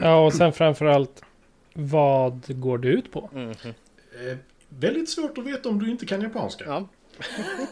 Ja, 0.00 0.24
och 0.26 0.32
sen 0.34 0.52
framförallt, 0.52 1.22
vad 1.74 2.60
går 2.60 2.78
det 2.78 2.88
ut 2.88 3.12
på? 3.12 3.30
Eh, 3.34 4.36
väldigt 4.68 5.08
svårt 5.10 5.38
att 5.38 5.44
veta 5.46 5.68
om 5.68 5.78
du 5.82 5.90
inte 5.90 6.06
kan 6.06 6.20
japanska. 6.20 6.64
Ja. 6.66 6.88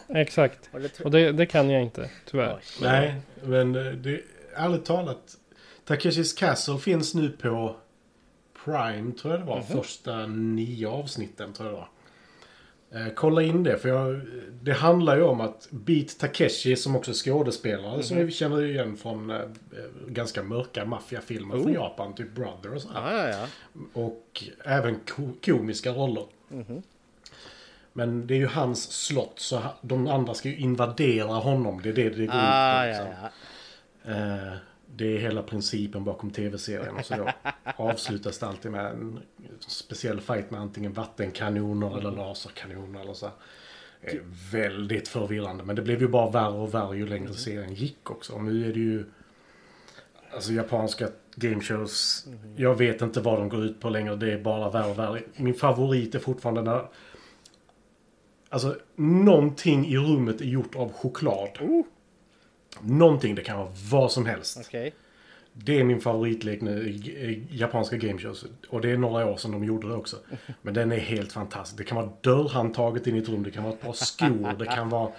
Exakt. 0.07 0.69
Och 1.03 1.11
det 1.11 1.25
det, 1.25 1.31
det 1.31 1.45
kan 1.45 1.69
jag 1.69 1.81
inte, 1.81 2.09
tyvärr. 2.31 2.59
Nej, 2.81 3.15
men 3.43 3.75
eh, 3.75 3.91
det, 3.93 4.21
ärligt 4.55 4.85
talat. 4.85 5.37
Takeshis 5.85 6.33
Castle 6.33 6.77
finns 6.77 7.13
nu 7.15 7.29
på 7.29 7.75
Prime, 8.65 9.11
tror 9.11 9.33
jag 9.33 9.41
det 9.41 9.45
var. 9.45 9.61
Första 9.61 10.27
nio 10.27 10.87
avsnitten, 10.87 11.53
tror 11.53 11.69
jag 11.69 11.77
det 11.77 11.79
var. 11.79 11.89
Eh, 12.95 13.13
kolla 13.15 13.41
in 13.41 13.63
det, 13.63 13.77
för 13.77 13.89
jag, 13.89 14.21
det 14.61 14.73
handlar 14.73 15.15
ju 15.15 15.23
om 15.23 15.41
att 15.41 15.67
Beat 15.71 16.19
Takeshi, 16.19 16.75
som 16.75 16.95
också 16.95 17.11
är 17.11 17.15
skådespelare, 17.15 18.03
som 18.03 18.17
vi 18.17 18.31
känner 18.31 18.65
igen 18.65 18.97
från 18.97 19.29
eh, 19.29 19.41
ganska 20.07 20.43
mörka 20.43 20.85
maffiafilmer 20.85 21.59
från 21.59 21.73
Japan, 21.73 22.15
typ 22.15 22.35
Brother 22.35 22.75
och 22.75 22.81
sådär. 22.81 23.01
Ja, 23.11 23.27
ja, 23.27 23.29
ja. 23.29 23.47
Och 23.93 24.43
även 24.65 24.99
ko 24.99 25.31
komiska 25.45 25.91
roller. 25.91 26.25
Men 27.93 28.27
det 28.27 28.33
är 28.33 28.37
ju 28.37 28.47
hans 28.47 28.91
slott, 28.91 29.39
så 29.39 29.61
de 29.81 30.07
andra 30.07 30.33
ska 30.33 30.49
ju 30.49 30.57
invadera 30.57 31.33
honom. 31.33 31.81
Det 31.81 31.89
är 31.89 31.93
det 31.93 32.09
det 32.09 32.15
går 32.15 32.23
ut 32.23 32.29
på. 32.29 32.37
Ah, 32.37 32.85
liksom. 32.85 33.05
ja, 33.05 33.29
ja. 34.03 34.11
Eh, 34.11 34.57
Det 34.97 35.15
är 35.15 35.19
hela 35.19 35.43
principen 35.43 36.03
bakom 36.03 36.31
tv-serien. 36.31 37.03
Så 37.03 37.15
då 37.15 37.29
avslutas 37.83 38.39
det 38.39 38.47
alltid 38.47 38.71
med 38.71 38.85
en 38.85 39.19
speciell 39.59 40.21
fight 40.21 40.51
med 40.51 40.59
antingen 40.59 40.93
vattenkanoner 40.93 41.97
eller 41.97 42.11
laserkanoner 42.11 43.01
eller 43.01 43.13
så. 43.13 43.29
Det 44.01 44.11
är 44.11 44.23
väldigt 44.51 45.07
förvirrande. 45.07 45.63
Men 45.63 45.75
det 45.75 45.81
blev 45.81 46.01
ju 46.01 46.07
bara 46.07 46.29
värre 46.29 46.57
och 46.57 46.73
värre 46.73 46.97
ju 46.97 47.07
längre 47.07 47.33
serien 47.33 47.73
gick 47.73 48.11
också. 48.11 48.33
Och 48.33 48.43
nu 48.43 48.69
är 48.69 48.73
det 48.73 48.79
ju... 48.79 49.05
Alltså 50.33 50.51
japanska 50.51 51.07
gameshows. 51.35 52.27
Jag 52.55 52.75
vet 52.75 53.01
inte 53.01 53.21
vad 53.21 53.39
de 53.39 53.49
går 53.49 53.63
ut 53.63 53.79
på 53.79 53.89
längre. 53.89 54.15
Det 54.15 54.33
är 54.33 54.41
bara 54.41 54.69
värre 54.69 54.91
och 54.91 54.99
värre. 54.99 55.21
Min 55.35 55.53
favorit 55.53 56.15
är 56.15 56.19
fortfarande 56.19 56.61
när... 56.61 56.87
Alltså 58.49 58.75
någonting 58.95 59.85
i 59.87 59.97
rummet 59.97 60.41
är 60.41 60.45
gjort 60.45 60.75
av 60.75 60.93
choklad. 60.93 61.49
Någonting, 62.81 63.35
det 63.35 63.41
kan 63.43 63.57
vara 63.57 63.71
vad 63.91 64.11
som 64.11 64.25
helst. 64.25 64.57
Okej. 64.65 64.93
Det 65.53 65.79
är 65.79 65.83
min 65.83 66.01
favoritlek 66.01 66.61
nu 66.61 66.89
i 66.89 67.43
japanska 67.51 67.95
gameshows. 67.97 68.45
Och 68.69 68.81
det 68.81 68.91
är 68.91 68.97
några 68.97 69.25
år 69.25 69.37
sedan 69.37 69.51
de 69.51 69.63
gjorde 69.63 69.87
det 69.87 69.93
också. 69.95 70.17
Men 70.61 70.73
den 70.73 70.91
är 70.91 70.97
helt 70.97 71.31
fantastisk. 71.31 71.77
Det 71.77 71.83
kan 71.83 71.95
vara 71.97 72.09
dörrhandtaget 72.21 73.07
in 73.07 73.15
i 73.15 73.19
ett 73.19 73.29
rum, 73.29 73.43
det 73.43 73.51
kan 73.51 73.63
vara 73.63 73.73
ett 73.73 73.81
par 73.81 73.93
skor, 73.93 74.55
det 74.59 74.65
kan 74.65 74.89
vara 74.89 75.11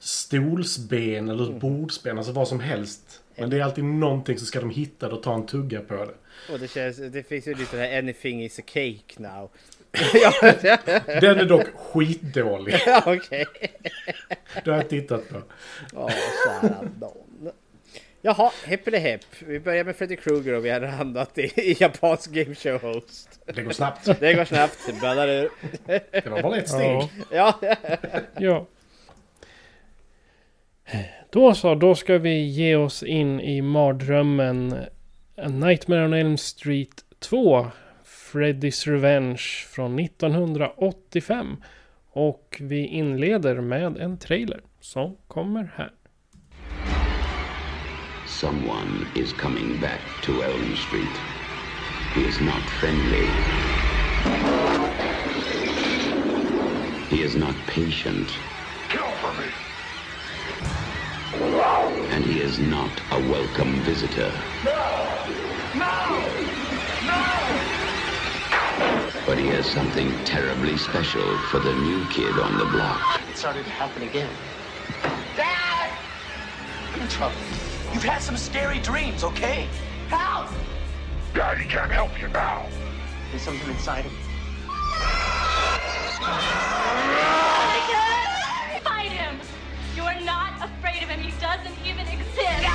stolsben 0.00 1.28
eller 1.28 1.44
Mm. 1.44 1.54
ett 1.56 1.60
bordsben, 1.60 2.18
alltså 2.18 2.32
vad 2.32 2.48
som 2.48 2.60
helst. 2.60 3.20
Men 3.36 3.50
det 3.50 3.58
är 3.58 3.62
alltid 3.64 3.84
någonting 3.84 4.38
så 4.38 4.46
ska 4.46 4.60
de 4.60 4.70
hitta 4.70 5.08
det 5.08 5.14
och 5.14 5.22
ta 5.22 5.34
en 5.34 5.46
tugga 5.46 5.80
på 5.80 5.94
det. 5.94 6.14
Och 6.52 6.58
det 6.58 6.68
känns, 6.70 6.96
det 6.96 7.28
finns 7.28 7.46
ju 7.46 7.54
lite 7.54 7.76
det 7.76 7.82
här 7.86 7.98
anything 7.98 8.44
is 8.44 8.58
a 8.58 8.62
cake 8.66 9.02
now. 9.16 9.50
Den 11.20 11.38
är 11.38 11.44
dock 11.44 11.66
skitdålig. 11.76 12.74
ja, 12.86 13.02
okej. 13.06 13.46
Det 14.64 14.70
har 14.70 14.76
jag 14.76 14.88
tittat 14.88 15.28
på. 15.28 15.42
Ja, 15.92 16.10
kära 16.44 16.82
nån. 17.00 17.50
Jaha, 18.22 18.50
hepp 18.64 18.88
eller 18.88 18.98
hepp. 18.98 19.24
Vi 19.38 19.60
börjar 19.60 19.84
med 19.84 19.96
Freddy 19.96 20.16
Krueger 20.16 20.52
och 20.52 20.64
vi 20.64 20.70
har 20.70 20.80
hamnat 20.80 21.38
i, 21.38 21.42
i 21.42 21.76
japansk 21.80 22.30
game 22.30 22.54
show 22.54 22.82
host. 22.82 23.40
Det 23.46 23.62
går 23.62 23.72
snabbt. 23.72 24.20
Det 24.20 24.34
går 24.34 24.44
snabbt. 24.44 24.78
Ur. 24.88 25.48
Det 26.22 26.26
var 26.30 26.42
bara 26.42 26.56
ett 26.56 26.68
steg. 26.68 27.08
Ja. 27.30 27.58
Ja, 27.60 27.76
Ja. 28.38 28.66
Då 31.30 31.54
så, 31.54 31.74
då 31.74 31.94
ska 31.94 32.18
vi 32.18 32.44
ge 32.44 32.76
oss 32.76 33.02
in 33.02 33.40
i 33.40 33.62
mardrömmen 33.62 34.74
A 35.36 35.48
Nightmare 35.48 36.04
on 36.04 36.12
Elm 36.14 36.36
Street 36.36 37.04
2. 37.18 37.66
Freddy's 38.34 38.86
Revenge 38.86 39.42
från 39.68 39.98
1985. 39.98 41.56
Och 42.12 42.56
vi 42.60 42.86
inleder 42.86 43.60
med 43.60 43.96
en 43.96 44.18
trailer 44.18 44.60
som 44.80 45.16
kommer 45.28 45.72
här. 45.76 45.92
Someone 48.26 49.06
is 49.14 49.32
coming 49.32 49.80
back 49.80 50.00
to 50.22 50.32
Elm 50.32 50.76
Street. 50.76 51.16
He 52.14 52.20
is 52.28 52.40
not 52.40 52.62
friendly. 52.80 53.26
He 57.10 57.24
is 57.24 57.36
not 57.36 57.54
patient. 57.66 58.28
And 62.14 62.24
he 62.24 62.40
is 62.40 62.58
not 62.58 62.92
a 63.10 63.18
welcome 63.18 63.72
visitor. 63.86 64.32
But 69.26 69.38
he 69.38 69.46
has 69.46 69.64
something 69.64 70.12
terribly 70.26 70.76
special 70.76 71.38
for 71.48 71.58
the 71.58 71.72
new 71.76 72.04
kid 72.08 72.38
on 72.38 72.58
the 72.58 72.66
block. 72.66 73.22
It 73.30 73.38
started 73.38 73.64
to 73.64 73.70
happen 73.70 74.02
again. 74.02 74.30
Dad! 75.34 75.90
I'm 76.92 77.00
in 77.00 77.08
trouble. 77.08 77.34
You've 77.94 78.04
had 78.04 78.20
some 78.20 78.36
scary 78.36 78.80
dreams, 78.80 79.24
okay? 79.24 79.66
Help! 80.08 80.50
Daddy 81.32 81.64
can't 81.64 81.90
help 81.90 82.20
you 82.20 82.28
now. 82.28 82.66
There's 83.30 83.40
something 83.40 83.66
inside 83.70 84.04
of 84.04 84.12
me. 84.12 84.18
Fight 88.84 89.10
him! 89.10 89.40
You're 89.96 90.20
not 90.26 90.62
afraid 90.62 91.02
of 91.02 91.08
him. 91.08 91.20
He 91.20 91.32
doesn't 91.40 91.74
even 91.86 92.06
exist. 92.08 92.68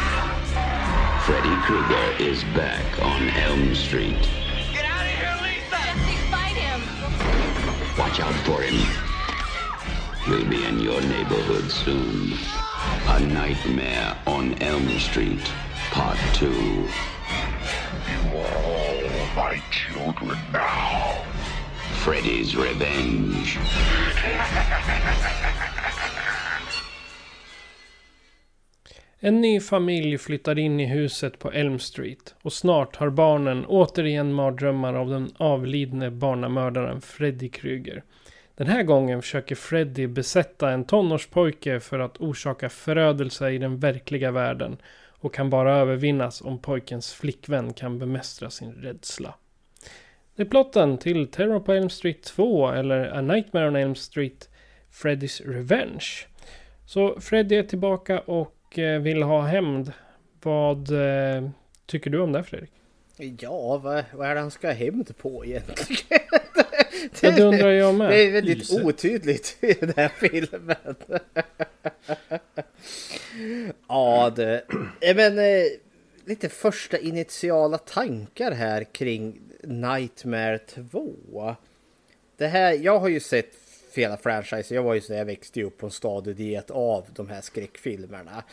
Freddy 1.26 1.56
Krueger 1.62 2.24
is 2.24 2.44
back 2.56 3.04
on 3.04 3.30
Elm 3.30 3.76
Street. 3.76 4.39
Watch 8.00 8.20
out 8.22 8.34
for 8.46 8.62
him. 8.62 8.80
He'll 10.24 10.50
be 10.50 10.66
in 10.66 10.80
your 10.80 11.02
neighborhood 11.02 11.70
soon. 11.70 12.32
A 13.08 13.20
Nightmare 13.20 14.16
on 14.26 14.54
Elm 14.64 14.88
Street, 15.00 15.44
Part 15.92 16.18
2. 16.36 16.50
You 16.50 16.88
are 18.38 18.58
all 18.64 19.02
my 19.36 19.62
children 19.70 20.40
now. 20.54 21.26
Freddy's 22.02 22.56
Revenge. 22.56 23.60
En 29.22 29.42
ny 29.42 29.60
familj 29.60 30.18
flyttar 30.18 30.60
in 30.60 30.80
i 30.80 30.86
huset 30.86 31.40
på 31.40 31.52
Elm 31.52 31.80
Street 31.80 32.36
och 32.42 32.54
snart 32.54 32.96
har 32.96 33.10
barnen 33.10 33.66
återigen 33.66 34.34
mardrömmar 34.34 34.94
av 34.94 35.10
den 35.10 35.32
avlidne 35.38 36.12
barnamördaren 36.12 37.02
Freddy 37.02 37.50
Krueger. 37.50 38.04
Den 38.56 38.68
här 38.68 38.84
gången 38.84 39.22
försöker 39.22 39.56
Freddy 39.56 40.08
besätta 40.08 40.72
en 40.72 40.86
tonårspojke 40.86 41.80
för 41.80 42.00
att 42.00 42.18
orsaka 42.18 42.70
förödelse 42.70 43.50
i 43.50 43.58
den 43.58 43.80
verkliga 43.80 44.32
världen 44.32 44.78
och 45.08 45.34
kan 45.34 45.50
bara 45.50 45.78
övervinnas 45.78 46.42
om 46.42 46.60
pojkens 46.60 47.14
flickvän 47.14 47.74
kan 47.74 48.00
bemästra 48.00 48.50
sin 48.50 48.72
rädsla. 48.72 49.34
Det 50.36 50.44
är 50.44 50.48
plotten 50.48 50.98
till 50.98 51.28
Terror 51.28 51.60
på 51.60 51.74
Elm 51.74 51.90
Street 51.90 52.24
2 52.24 52.72
eller 52.72 53.18
A 53.18 53.22
Nightmare 53.22 53.68
on 53.68 53.76
Elm 53.76 53.96
Street 53.96 54.50
Freddy's 54.92 55.44
Revenge. 55.46 56.06
Så 56.86 57.20
Freddy 57.20 57.56
är 57.56 57.64
tillbaka 57.64 58.20
och 58.20 58.56
eh, 58.78 59.00
vill 59.00 59.24
ha 59.24 59.42
hämnd. 59.42 59.94
Vad 60.42 60.92
eh, 60.92 61.50
tycker 61.86 62.10
du 62.10 62.20
om 62.20 62.32
det 62.32 62.44
Fredrik? 62.44 62.72
ja 63.40 63.78
vad, 63.78 64.04
vad 64.14 64.28
är 64.28 64.36
det 64.36 64.42
han 64.42 64.52
ska 64.52 64.68
ha 64.68 64.74
hämnd 64.74 65.18
på 65.18 65.46
egentligen? 65.46 66.22
Ja, 67.22 67.32
det 67.32 67.44
undrar 67.44 67.70
jag 67.70 67.96
med. 67.96 68.10
Det 68.10 68.22
är 68.24 68.32
väldigt 68.32 68.58
Lyset. 68.58 68.86
otydligt 68.86 69.58
i 69.64 69.74
den 69.74 69.94
här 69.98 70.08
filmen. 70.10 70.96
ja, 73.88 74.34
det... 74.36 74.64
eh, 75.02 75.16
Men 75.16 75.36
lite 76.26 76.50
första 76.50 76.98
initiala 76.98 77.78
tankar 77.78 78.52
här 78.52 78.84
kring 78.84 79.40
Nightmare 79.64 80.58
2. 80.60 81.56
Det 82.38 82.48
här, 82.48 82.74
jag 82.74 83.00
har 83.00 83.08
ju 83.08 83.20
sett 83.20 83.59
hela 83.98 84.18
franchisen. 84.18 84.76
Jag 84.76 84.84
var 84.84 84.94
ju 84.94 85.02
så 85.02 85.14
jag 85.14 85.26
växte 85.26 85.60
ju 85.60 85.66
upp 85.66 85.78
på 85.78 85.86
en 85.86 85.92
stadig 85.92 86.36
diet 86.36 86.72
av 86.72 87.06
de 87.16 87.30
här 87.30 87.42
skräckfilmerna. 87.42 88.44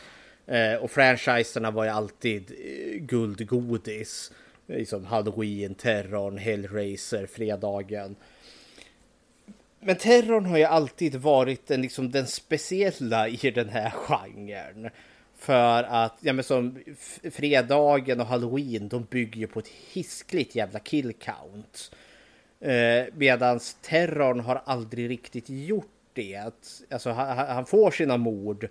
Eh, 0.47 0.75
och 0.75 0.91
franchiserna 0.91 1.71
var 1.71 1.83
ju 1.83 1.89
alltid 1.89 2.51
eh, 2.51 2.99
guldgodis. 2.99 4.31
Liksom 4.67 5.05
Halloween, 5.05 5.75
Terrorn, 5.75 6.37
Hellraiser, 6.37 7.25
Fredagen. 7.25 8.15
Men 9.79 9.95
terrorn 9.95 10.45
har 10.45 10.57
ju 10.57 10.63
alltid 10.63 11.15
varit 11.15 11.67
den, 11.67 11.81
liksom, 11.81 12.11
den 12.11 12.27
speciella 12.27 13.27
i 13.27 13.51
den 13.51 13.69
här 13.69 13.89
genren. 13.89 14.89
För 15.37 15.83
att, 15.83 16.17
ja 16.21 16.33
men 16.33 16.43
som 16.43 16.79
fredagen 17.31 18.19
och 18.19 18.27
halloween, 18.27 18.87
de 18.87 19.03
bygger 19.03 19.39
ju 19.39 19.47
på 19.47 19.59
ett 19.59 19.67
hiskligt 19.67 20.55
jävla 20.55 20.79
kill 20.79 21.13
count. 21.13 21.91
Eh, 22.59 23.05
medans 23.13 23.77
terrorn 23.81 24.39
har 24.39 24.61
aldrig 24.65 25.09
riktigt 25.09 25.49
gjort 25.49 25.91
det. 26.13 26.51
Alltså 26.89 27.09
han, 27.09 27.37
han 27.37 27.65
får 27.65 27.91
sina 27.91 28.17
mord. 28.17 28.67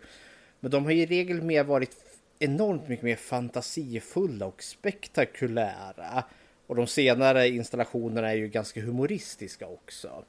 Men 0.60 0.70
de 0.70 0.84
har 0.84 0.92
i 0.92 1.06
regel 1.06 1.42
mer 1.42 1.64
varit 1.64 1.96
enormt 2.38 2.88
mycket 2.88 3.04
mer 3.04 3.16
fantasifulla 3.16 4.46
och 4.46 4.62
spektakulära. 4.62 6.24
Och 6.66 6.76
de 6.76 6.86
senare 6.86 7.48
installationerna 7.48 8.30
är 8.30 8.36
ju 8.36 8.48
ganska 8.48 8.80
humoristiska 8.80 9.66
också. 9.66 10.24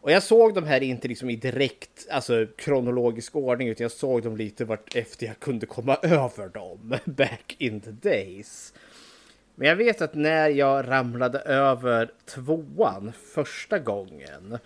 Och 0.00 0.12
jag 0.12 0.22
såg 0.22 0.54
de 0.54 0.64
här 0.64 0.82
inte 0.82 1.08
liksom 1.08 1.30
i 1.30 1.36
direkt 1.36 2.06
alltså, 2.10 2.46
kronologisk 2.56 3.36
ordning 3.36 3.68
utan 3.68 3.84
jag 3.84 3.92
såg 3.92 4.22
dem 4.22 4.36
lite 4.36 4.64
vart 4.64 4.96
efter 4.96 5.26
jag 5.26 5.38
kunde 5.38 5.66
komma 5.66 5.96
över 6.02 6.48
dem 6.48 6.96
back 7.04 7.56
in 7.58 7.80
the 7.80 7.90
days. 7.90 8.74
Men 9.58 9.68
jag 9.68 9.76
vet 9.76 10.02
att 10.02 10.14
när 10.14 10.48
jag 10.48 10.88
ramlade 10.88 11.38
över 11.38 12.10
tvåan 12.24 13.12
första 13.12 13.78
gången 13.78 14.58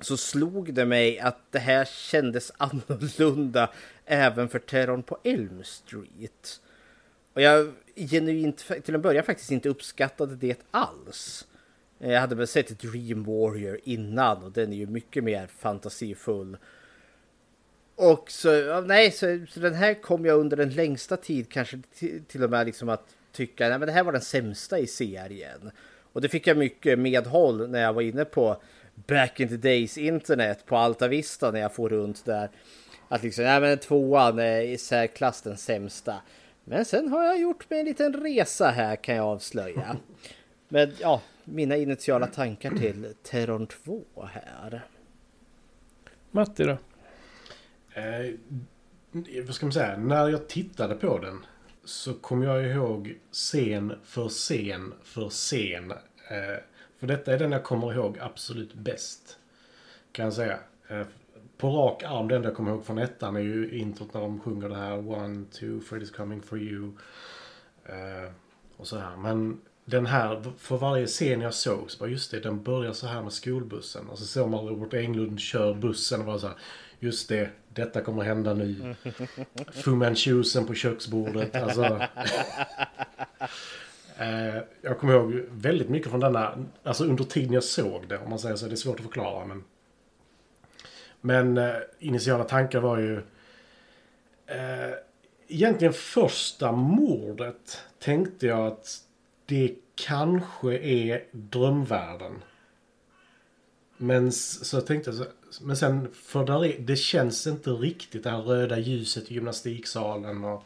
så 0.00 0.16
slog 0.16 0.74
det 0.74 0.86
mig 0.86 1.18
att 1.18 1.38
det 1.50 1.58
här 1.58 1.84
kändes 1.84 2.52
annorlunda 2.56 3.70
även 4.04 4.48
för 4.48 4.58
terrorn 4.58 5.02
på 5.02 5.18
Elm 5.24 5.64
Street. 5.64 6.60
Och 7.32 7.42
jag 7.42 7.72
genuint 7.96 8.66
till 8.84 8.94
en 8.94 9.02
början 9.02 9.24
faktiskt 9.24 9.50
inte 9.50 9.68
uppskattade 9.68 10.36
det 10.36 10.58
alls. 10.70 11.46
Eh, 12.00 12.12
jag 12.12 12.20
hade 12.20 12.34
väl 12.34 12.46
sett 12.46 12.80
Dream 12.80 13.24
Warrior 13.24 13.78
innan 13.84 14.42
och 14.42 14.52
den 14.52 14.72
är 14.72 14.76
ju 14.76 14.86
mycket 14.86 15.24
mer 15.24 15.46
fantasifull. 15.46 16.56
Och 17.94 18.30
så, 18.30 18.80
nej, 18.80 19.10
så, 19.10 19.46
så 19.48 19.60
den 19.60 19.74
här 19.74 20.02
kom 20.02 20.24
jag 20.24 20.40
under 20.40 20.56
den 20.56 20.70
längsta 20.70 21.16
tid 21.16 21.48
kanske 21.48 21.78
till, 21.94 22.24
till 22.24 22.44
och 22.44 22.50
med 22.50 22.66
liksom 22.66 22.88
att 22.88 23.14
tycka, 23.38 23.68
men 23.78 23.80
det 23.80 23.92
här 23.92 24.04
var 24.04 24.12
den 24.12 24.20
sämsta 24.20 24.78
i 24.78 24.86
serien. 24.86 25.70
Och 26.12 26.20
det 26.20 26.28
fick 26.28 26.46
jag 26.46 26.56
mycket 26.56 26.98
medhåll 26.98 27.70
när 27.70 27.82
jag 27.82 27.92
var 27.92 28.02
inne 28.02 28.24
på 28.24 28.62
back 28.94 29.40
in 29.40 29.48
the 29.48 29.56
days 29.56 29.98
internet 29.98 30.66
på 30.66 30.76
Alta 30.76 31.08
Vista 31.08 31.50
när 31.50 31.60
jag 31.60 31.74
får 31.74 31.88
runt 31.88 32.24
där. 32.24 32.50
Att 33.08 33.22
liksom, 33.22 33.44
nej 33.44 33.60
men 33.60 33.78
tvåan 33.78 34.38
är 34.38 34.60
i 34.60 34.78
särklass 34.78 35.42
den 35.42 35.56
sämsta. 35.56 36.14
Men 36.64 36.84
sen 36.84 37.08
har 37.08 37.24
jag 37.24 37.40
gjort 37.40 37.70
mig 37.70 37.80
en 37.80 37.86
liten 37.86 38.12
resa 38.12 38.70
här 38.70 38.96
kan 38.96 39.14
jag 39.14 39.26
avslöja. 39.26 39.96
Men 40.68 40.92
ja, 41.00 41.22
mina 41.44 41.76
initiala 41.76 42.26
tankar 42.26 42.70
till 42.70 43.14
Terrorn 43.22 43.66
2 43.66 44.02
här. 44.32 44.82
Matti 46.30 46.64
då? 46.64 46.78
Eh, 47.94 48.34
vad 49.46 49.54
ska 49.54 49.66
man 49.66 49.72
säga? 49.72 49.96
När 49.96 50.28
jag 50.28 50.48
tittade 50.48 50.94
på 50.94 51.18
den 51.18 51.44
så 51.88 52.14
kom 52.14 52.42
jag 52.42 52.66
ihåg 52.66 53.18
scen 53.32 53.92
för 54.04 54.28
scen 54.28 54.94
för 55.02 55.28
scen. 55.28 55.90
Eh, 56.30 56.62
för 56.98 57.06
detta 57.06 57.32
är 57.32 57.38
den 57.38 57.52
jag 57.52 57.64
kommer 57.64 57.92
ihåg 57.92 58.18
absolut 58.20 58.74
bäst. 58.74 59.38
Kan 60.12 60.24
jag 60.24 60.34
säga. 60.34 60.58
Eh, 60.88 61.06
på 61.56 61.68
rak 61.68 62.02
arm, 62.02 62.28
det 62.28 62.36
enda 62.36 62.48
jag 62.48 62.56
kommer 62.56 62.70
ihåg 62.70 62.84
från 62.84 62.98
ettan 62.98 63.36
är 63.36 63.40
ju 63.40 63.78
introt 63.78 64.14
när 64.14 64.20
de 64.20 64.40
sjunger 64.40 64.68
det 64.68 64.74
här 64.74 65.08
One, 65.08 65.44
two, 65.52 65.80
Freddy's 65.80 66.16
coming 66.16 66.42
for 66.42 66.58
you. 66.58 66.92
Eh, 67.84 68.32
och 68.76 68.86
så 68.86 68.98
här. 68.98 69.16
Men 69.16 69.60
den 69.84 70.06
här, 70.06 70.52
för 70.58 70.76
varje 70.76 71.06
scen 71.06 71.40
jag 71.40 71.54
såg 71.54 71.90
så 71.90 71.98
bara 71.98 72.10
just 72.10 72.30
det, 72.30 72.40
den 72.40 72.62
börjar 72.62 72.92
så 72.92 73.06
här 73.06 73.22
med 73.22 73.32
skolbussen. 73.32 74.08
Och 74.08 74.18
så 74.18 74.24
såg 74.24 74.50
man 74.50 74.68
Robert 74.68 74.94
Englund 74.94 75.40
kör 75.40 75.74
bussen 75.74 76.20
och 76.20 76.26
bara 76.26 76.38
så 76.38 76.46
här, 76.46 76.56
just 77.00 77.28
det, 77.28 77.50
detta 77.68 78.00
kommer 78.00 78.24
hända 78.24 78.54
nu. 78.54 78.94
Fu 79.72 79.90
Manchusen 79.90 80.66
på 80.66 80.74
köksbordet. 80.74 81.54
Alltså, 81.54 81.84
eh, 84.16 84.56
jag 84.80 84.98
kommer 84.98 85.14
ihåg 85.14 85.42
väldigt 85.50 85.88
mycket 85.88 86.10
från 86.10 86.20
denna, 86.20 86.64
alltså 86.82 87.04
under 87.04 87.24
tiden 87.24 87.52
jag 87.52 87.64
såg 87.64 88.08
det, 88.08 88.18
om 88.18 88.30
man 88.30 88.38
säger 88.38 88.56
så. 88.56 88.66
Det 88.66 88.74
är 88.74 88.76
svårt 88.76 88.96
att 88.96 89.04
förklara, 89.04 89.44
men... 89.46 89.64
Men 91.20 91.58
eh, 91.58 91.74
initiala 91.98 92.44
tankar 92.44 92.80
var 92.80 92.98
ju... 92.98 93.16
Eh, 94.46 94.94
egentligen 95.48 95.92
första 95.92 96.72
mordet 96.72 97.82
tänkte 97.98 98.46
jag 98.46 98.66
att 98.66 99.00
det 99.46 99.74
kanske 99.94 100.78
är 100.78 101.24
drömvärlden. 101.32 102.42
Men 103.96 104.32
så 104.32 104.76
jag 104.76 104.86
tänkte 104.86 105.12
så, 105.12 105.24
men 105.60 105.76
sen 105.76 106.08
för 106.14 106.44
där 106.44 106.64
är, 106.64 106.78
det 106.78 106.96
känns 106.96 107.46
inte 107.46 107.70
riktigt 107.70 108.24
det 108.24 108.30
här 108.30 108.42
röda 108.42 108.78
ljuset 108.78 109.30
i 109.30 109.34
gymnastiksalen 109.34 110.44
och 110.44 110.64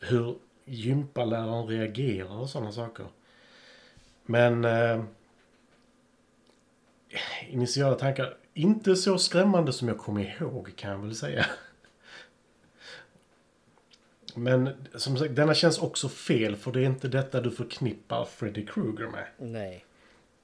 hur 0.00 0.38
gympaläraren 0.64 1.66
reagerar 1.66 2.40
och 2.40 2.50
sådana 2.50 2.72
saker. 2.72 3.06
Men 4.26 4.64
eh, 4.64 5.04
initiala 7.48 7.94
tankar, 7.94 8.36
inte 8.54 8.96
så 8.96 9.18
skrämmande 9.18 9.72
som 9.72 9.88
jag 9.88 9.98
kommer 9.98 10.36
ihåg 10.40 10.76
kan 10.76 10.90
jag 10.90 10.98
väl 10.98 11.14
säga. 11.14 11.46
Men 14.34 14.70
som 14.94 15.16
sagt, 15.16 15.36
denna 15.36 15.54
känns 15.54 15.78
också 15.78 16.08
fel 16.08 16.56
för 16.56 16.72
det 16.72 16.80
är 16.80 16.86
inte 16.86 17.08
detta 17.08 17.40
du 17.40 17.50
förknippar 17.50 18.24
Freddy 18.24 18.66
Krueger 18.66 19.08
med. 19.08 19.26
Nej. 19.38 19.84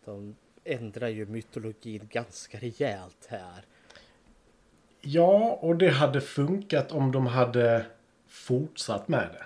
De 0.05 0.37
ändrar 0.65 1.09
ju 1.09 1.27
mytologin 1.27 2.09
ganska 2.13 2.59
rejält 2.59 3.27
här. 3.29 3.65
Ja, 5.01 5.59
och 5.61 5.77
det 5.77 5.91
hade 5.91 6.21
funkat 6.21 6.93
om 6.93 7.13
de 7.13 7.27
hade 7.27 7.87
fortsatt 8.29 9.09
med 9.09 9.29
det. 9.33 9.45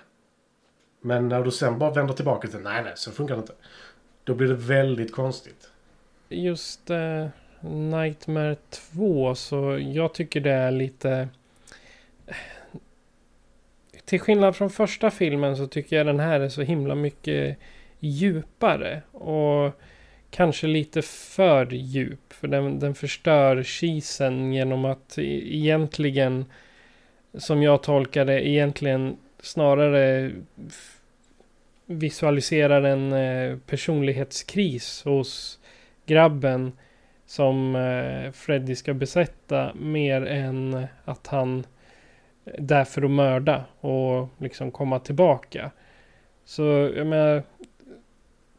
Men 1.01 1.29
när 1.29 1.43
du 1.43 1.51
sen 1.51 1.79
bara 1.79 1.91
vänder 1.91 2.13
tillbaka 2.13 2.47
till 2.47 2.59
nej, 2.59 2.83
nej, 2.83 2.93
så 2.95 3.11
funkar 3.11 3.35
det 3.35 3.39
inte. 3.39 3.53
Då 4.23 4.33
blir 4.33 4.47
det 4.47 4.53
väldigt 4.53 5.11
konstigt. 5.11 5.71
Just 6.29 6.89
eh, 6.89 7.27
Nightmare 7.69 8.55
2 8.69 9.35
så 9.35 9.77
jag 9.79 10.13
tycker 10.13 10.41
det 10.41 10.51
är 10.51 10.71
lite... 10.71 11.29
Till 14.05 14.19
skillnad 14.19 14.55
från 14.55 14.69
första 14.69 15.11
filmen 15.11 15.57
så 15.57 15.67
tycker 15.67 15.95
jag 15.95 16.05
den 16.05 16.19
här 16.19 16.39
är 16.39 16.49
så 16.49 16.61
himla 16.61 16.95
mycket 16.95 17.57
djupare. 17.99 19.01
Och 19.11 19.81
kanske 20.31 20.67
lite 20.67 21.01
för 21.01 21.73
djup. 21.73 22.33
För 22.33 22.47
den, 22.47 22.79
den 22.79 22.95
förstör 22.95 23.63
kisen 23.63 24.53
genom 24.53 24.85
att 24.85 25.17
e, 25.17 25.55
egentligen, 25.55 26.45
som 27.33 27.63
jag 27.63 27.83
tolkar 27.83 28.25
det, 28.25 28.47
egentligen 28.47 29.17
snarare 29.39 30.31
visualiserar 31.85 32.83
en 32.83 33.13
eh, 33.13 33.57
personlighetskris 33.57 35.03
hos 35.03 35.59
grabben 36.05 36.71
som 37.25 37.75
eh, 37.75 38.31
Freddy 38.31 38.75
ska 38.75 38.93
besätta 38.93 39.73
mer 39.75 40.25
än 40.25 40.87
att 41.05 41.27
han 41.27 41.65
är 42.45 42.61
där 42.61 42.83
för 42.83 43.01
att 43.01 43.11
mörda 43.11 43.65
och 43.79 44.29
liksom 44.37 44.71
komma 44.71 44.99
tillbaka. 44.99 45.71
Så 46.45 46.63
jag 46.95 47.07
menar, 47.07 47.43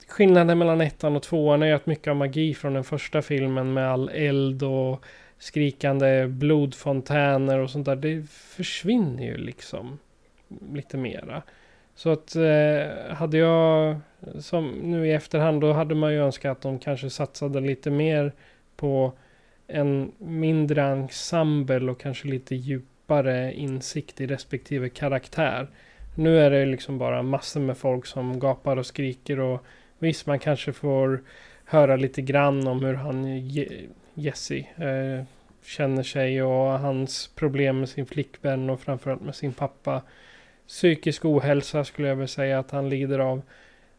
skillnaden 0.08 0.58
mellan 0.58 0.80
ettan 0.80 1.16
och 1.16 1.22
tvåan 1.22 1.62
är 1.62 1.66
ju 1.66 1.72
att 1.72 1.86
mycket 1.86 2.10
av 2.10 2.16
magi 2.16 2.54
från 2.54 2.74
den 2.74 2.84
första 2.84 3.22
filmen 3.22 3.72
med 3.72 3.90
all 3.90 4.08
eld 4.08 4.62
och 4.62 5.04
skrikande 5.38 6.26
blodfontäner 6.26 7.58
och 7.58 7.70
sånt 7.70 7.86
där, 7.86 7.96
det 7.96 8.30
försvinner 8.30 9.24
ju 9.24 9.36
liksom 9.36 9.98
lite 10.72 10.96
mera. 10.96 11.42
Så 11.94 12.10
att 12.10 12.36
eh, 12.36 13.14
hade 13.14 13.38
jag, 13.38 14.00
som 14.40 14.68
nu 14.68 15.06
i 15.06 15.12
efterhand, 15.12 15.60
då 15.60 15.72
hade 15.72 15.94
man 15.94 16.12
ju 16.12 16.24
önskat 16.24 16.52
att 16.52 16.62
de 16.62 16.78
kanske 16.78 17.10
satsade 17.10 17.60
lite 17.60 17.90
mer 17.90 18.32
på 18.76 19.12
en 19.66 20.12
mindre 20.18 20.82
ensemble 20.82 21.90
och 21.90 22.00
kanske 22.00 22.28
lite 22.28 22.54
djupare 22.54 23.52
insikt 23.54 24.20
i 24.20 24.26
respektive 24.26 24.88
karaktär. 24.88 25.68
Nu 26.14 26.38
är 26.38 26.50
det 26.50 26.66
liksom 26.66 26.98
bara 26.98 27.22
massor 27.22 27.60
med 27.60 27.76
folk 27.76 28.06
som 28.06 28.40
gapar 28.40 28.76
och 28.76 28.86
skriker 28.86 29.40
och 29.40 29.64
visst 29.98 30.26
man 30.26 30.38
kanske 30.38 30.72
får 30.72 31.20
höra 31.64 31.96
lite 31.96 32.22
grann 32.22 32.66
om 32.68 32.84
hur 32.84 32.94
han 32.94 33.24
Je- 33.26 33.88
Jesse 34.14 34.56
eh, 34.56 35.24
känner 35.64 36.02
sig 36.02 36.42
och 36.42 36.78
hans 36.78 37.28
problem 37.34 37.80
med 37.80 37.88
sin 37.88 38.06
flickvän 38.06 38.70
och 38.70 38.80
framförallt 38.80 39.22
med 39.22 39.34
sin 39.34 39.52
pappa. 39.52 40.02
Psykisk 40.66 41.24
ohälsa 41.24 41.84
skulle 41.84 42.08
jag 42.08 42.16
väl 42.16 42.28
säga 42.28 42.58
att 42.58 42.70
han 42.70 42.88
lider 42.88 43.18
av. 43.18 43.42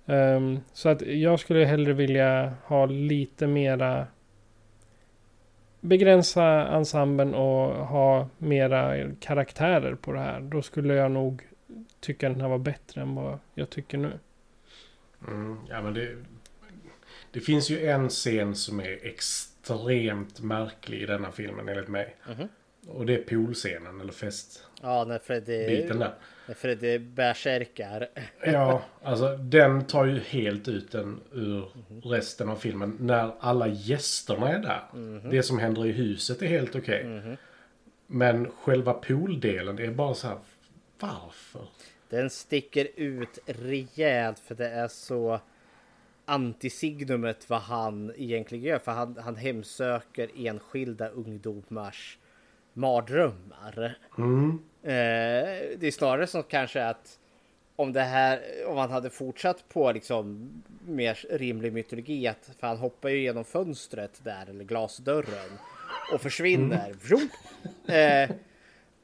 Um, 0.05 0.59
så 0.73 0.89
att 0.89 1.01
jag 1.01 1.39
skulle 1.39 1.65
hellre 1.65 1.93
vilja 1.93 2.53
ha 2.65 2.85
lite 2.85 3.47
mera 3.47 4.07
begränsa 5.81 6.43
ensemblen 6.67 7.35
och 7.35 7.87
ha 7.87 8.27
mera 8.37 9.11
karaktärer 9.19 9.95
på 9.95 10.11
det 10.11 10.19
här. 10.19 10.39
Då 10.39 10.61
skulle 10.61 10.93
jag 10.93 11.11
nog 11.11 11.41
tycka 11.99 12.29
den 12.29 12.41
här 12.41 12.47
var 12.47 12.57
bättre 12.57 13.01
än 13.01 13.15
vad 13.15 13.39
jag 13.53 13.69
tycker 13.69 13.97
nu. 13.97 14.11
Mm, 15.27 15.57
ja, 15.69 15.81
men 15.81 15.93
det, 15.93 16.17
det 17.31 17.39
finns 17.39 17.69
ju 17.69 17.85
en 17.87 18.09
scen 18.09 18.55
som 18.55 18.79
är 18.79 19.05
extremt 19.05 20.39
märklig 20.39 21.01
i 21.01 21.05
denna 21.05 21.31
filmen 21.31 21.69
enligt 21.69 21.87
mig. 21.87 22.15
Och 22.87 23.05
det 23.05 23.15
är 23.15 23.23
poolscenen, 23.23 24.01
eller 24.01 24.13
festbiten 24.13 24.69
Ja, 24.81 25.05
när 25.05 25.19
Freddy, 25.19 25.87
där. 25.87 26.13
när 26.47 26.53
Freddy 26.55 26.97
bärsärkar. 26.99 28.07
Ja, 28.45 28.81
alltså 29.03 29.37
den 29.37 29.85
tar 29.85 30.05
ju 30.05 30.19
helt 30.19 30.67
ut 30.67 30.91
den 30.91 31.19
ur 31.31 31.69
resten 32.03 32.49
av 32.49 32.55
filmen. 32.55 32.97
När 32.99 33.31
alla 33.39 33.67
gästerna 33.67 34.49
är 34.49 34.59
där. 34.59 35.29
Det 35.29 35.43
som 35.43 35.59
händer 35.59 35.85
i 35.85 35.91
huset 35.91 36.41
är 36.41 36.47
helt 36.47 36.75
okej. 36.75 37.37
Men 38.07 38.51
själva 38.51 38.93
pooldelen, 38.93 39.79
är 39.79 39.91
bara 39.91 40.13
så 40.13 40.27
här, 40.27 40.37
varför? 40.99 41.67
Den 42.09 42.29
sticker 42.29 42.87
ut 42.95 43.39
rejält 43.45 44.39
för 44.39 44.55
det 44.55 44.69
är 44.69 44.87
så 44.87 45.39
antisignumet 46.25 47.49
vad 47.49 47.61
han 47.61 48.13
egentligen 48.17 48.63
gör. 48.63 48.79
För 48.79 48.91
han, 48.91 49.17
han 49.23 49.35
hemsöker 49.35 50.29
enskilda 50.47 51.09
ungdomars 51.09 52.17
mardrömmar. 52.73 53.97
Eh, 54.83 54.91
det 55.77 55.87
är 55.87 55.91
snarare 55.91 56.27
så 56.27 56.43
kanske 56.43 56.85
att 56.85 57.19
om 57.75 57.93
det 57.93 58.01
här, 58.01 58.41
om 58.67 58.77
han 58.77 58.91
hade 58.91 59.09
fortsatt 59.09 59.69
på 59.69 59.91
liksom 59.91 60.49
mer 60.87 61.25
rimlig 61.29 61.73
mytologi 61.73 62.27
att 62.27 62.49
för 62.59 62.67
han 62.67 62.77
hoppar 62.77 63.09
ju 63.09 63.21
genom 63.21 63.45
fönstret 63.45 64.21
där 64.23 64.49
eller 64.49 64.63
glasdörren 64.63 65.57
och 66.13 66.21
försvinner. 66.21 66.93
Vroom. 67.03 67.29
Eh, 67.87 68.29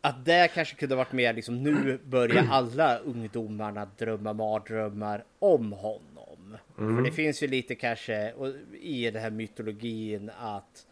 att 0.06 0.26
det 0.26 0.52
kanske 0.54 0.76
kunde 0.76 0.96
varit 0.96 1.12
mer 1.12 1.34
liksom 1.34 1.64
nu 1.64 2.00
börjar 2.06 2.48
alla 2.52 2.98
ungdomarna 2.98 3.88
drömma 3.98 4.34
mardrömmar 4.34 5.24
om 5.40 5.74
honom. 5.74 6.58
För 6.76 7.02
det 7.04 7.12
finns 7.12 7.44
ju 7.44 7.48
lite 7.48 7.76
kanske 7.76 8.34
i 8.82 9.12
den 9.12 9.22
här 9.22 9.30
mytologin 9.30 10.32
att 10.40 10.86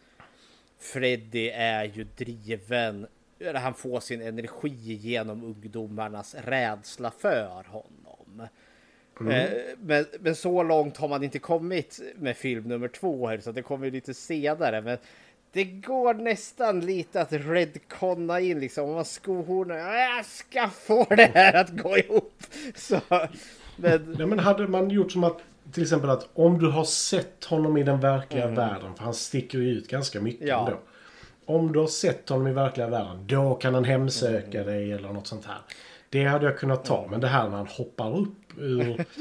Freddy 0.78 1.48
är 1.48 1.84
ju 1.84 2.04
driven, 2.04 3.06
han 3.54 3.74
får 3.74 4.00
sin 4.00 4.22
energi 4.22 4.94
genom 4.94 5.44
ungdomarnas 5.44 6.34
rädsla 6.34 7.10
för 7.10 7.64
honom. 7.68 8.40
Eh, 8.40 9.46
Men, 9.78 10.04
men 10.20 10.34
så 10.34 10.62
långt 10.62 10.96
har 10.96 11.08
man 11.08 11.24
inte 11.24 11.38
kommit 11.38 12.00
med 12.16 12.36
film 12.36 12.64
nummer 12.64 12.88
två 12.88 13.26
här, 13.28 13.38
så 13.38 13.52
det 13.52 13.62
kommer 13.62 13.90
lite 13.90 14.14
senare. 14.14 14.80
Men 14.80 14.98
det 15.54 15.64
går 15.64 16.14
nästan 16.14 16.80
lite 16.80 17.20
att 17.20 17.32
redconna 17.32 18.40
in 18.40 18.60
liksom, 18.60 18.88
om 18.88 18.94
man 18.94 19.04
skohornar, 19.04 19.76
jag 19.76 20.24
ska 20.24 20.68
få 20.68 21.04
det 21.04 21.30
här 21.34 21.54
att 21.54 21.70
gå 21.70 21.98
ihop. 21.98 22.42
Så, 22.74 23.00
men, 23.76 24.14
Nej, 24.18 24.26
men 24.26 24.38
hade 24.38 24.68
man 24.68 24.90
gjort 24.90 25.12
som 25.12 25.24
att 25.24 25.38
till 25.72 25.82
exempel 25.82 26.10
att 26.10 26.28
om 26.34 26.58
du 26.58 26.70
har 26.70 26.84
sett 26.84 27.44
honom 27.44 27.76
i 27.76 27.82
den 27.82 28.00
verkliga 28.00 28.46
världen, 28.46 28.94
för 28.94 29.04
han 29.04 29.14
sticker 29.14 29.58
ju 29.58 29.68
ut 29.70 29.88
ganska 29.88 30.20
mycket 30.20 30.48
Ja. 30.48 30.58
ändå. 30.66 30.78
Om 31.46 31.72
du 31.72 31.78
har 31.78 31.86
sett 31.86 32.28
honom 32.28 32.46
i 32.46 32.52
verkliga 32.52 32.88
världen, 32.88 33.26
då 33.26 33.54
kan 33.54 33.74
han 33.74 33.84
hemsöka 33.84 34.64
dig 34.64 34.92
eller 34.92 35.08
något 35.12 35.26
sånt 35.26 35.44
här. 35.46 35.58
Det 36.08 36.24
hade 36.24 36.44
jag 36.44 36.58
kunnat 36.58 36.84
ta, 36.84 37.06
men 37.10 37.20
det 37.20 37.26
här 37.28 37.48
när 37.48 37.56
han 37.56 37.66
hoppar 37.66 38.16
upp 38.18 38.43
ur 38.58 39.04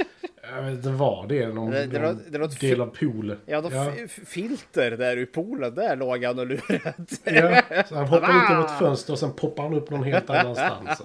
Jag 0.56 0.62
vet 0.64 0.74
inte 0.74 0.90
vad 0.90 1.30
det 1.30 1.44
är. 1.44 1.48
Någon, 1.48 1.72
Det- 1.72 1.86
det 1.88 2.00
någon 2.00 2.50
det 2.50 2.60
del 2.60 2.82
av 2.82 2.88
pool. 2.88 3.36
Ja, 3.46 3.62
de 3.62 3.74
ja. 3.74 3.92
filter 4.26 4.92
där 4.92 5.18
i 5.18 5.26
poolen, 5.26 5.76
där 5.76 5.96
låg 5.96 6.24
han 6.24 6.40
och 6.40 6.48
lurade. 6.48 6.94
Ja, 7.24 7.62
så 7.90 7.96
han 7.96 8.08
hoppar 8.08 8.30
ut 8.44 8.50
genom 8.50 8.66
ett 8.66 8.80
fönster 8.80 9.14
och 9.14 9.20
sen 9.20 9.32
poppar 9.34 9.64
han 9.64 9.74
upp 9.74 9.90
någon 9.90 10.04
helt 10.04 10.30
annanstans. 10.30 11.02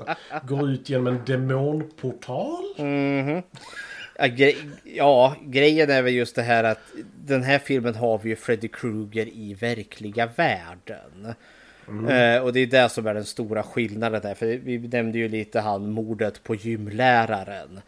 Går 0.48 0.70
ut 0.70 0.88
genom 0.90 1.06
en 1.06 1.20
demonportal. 1.26 2.64
Ja, 4.18 4.26
gre 4.26 4.52
ja, 4.84 5.36
grejen 5.42 5.90
är 5.90 6.02
väl 6.02 6.14
just 6.14 6.36
det 6.36 6.42
här 6.42 6.64
att 6.64 6.80
den 7.24 7.42
här 7.42 7.58
filmen 7.58 7.94
har 7.94 8.18
vi 8.18 8.28
ju 8.28 8.36
Freddy 8.36 8.68
Krueger 8.68 9.26
i 9.26 9.54
verkliga 9.54 10.28
världen. 10.36 11.26
Eh, 11.88 12.42
och 12.42 12.52
det 12.52 12.60
är 12.60 12.66
det 12.66 12.88
som 12.88 13.06
är 13.06 13.14
den 13.14 13.24
stora 13.24 13.62
skillnaden 13.62 14.20
där. 14.22 14.34
För 14.34 14.46
vi 14.46 14.78
nämnde 14.78 15.18
ju 15.18 15.28
lite 15.28 15.60
han 15.60 15.90
mordet 15.90 16.42
på 16.42 16.54
gymläraren. 16.54 17.80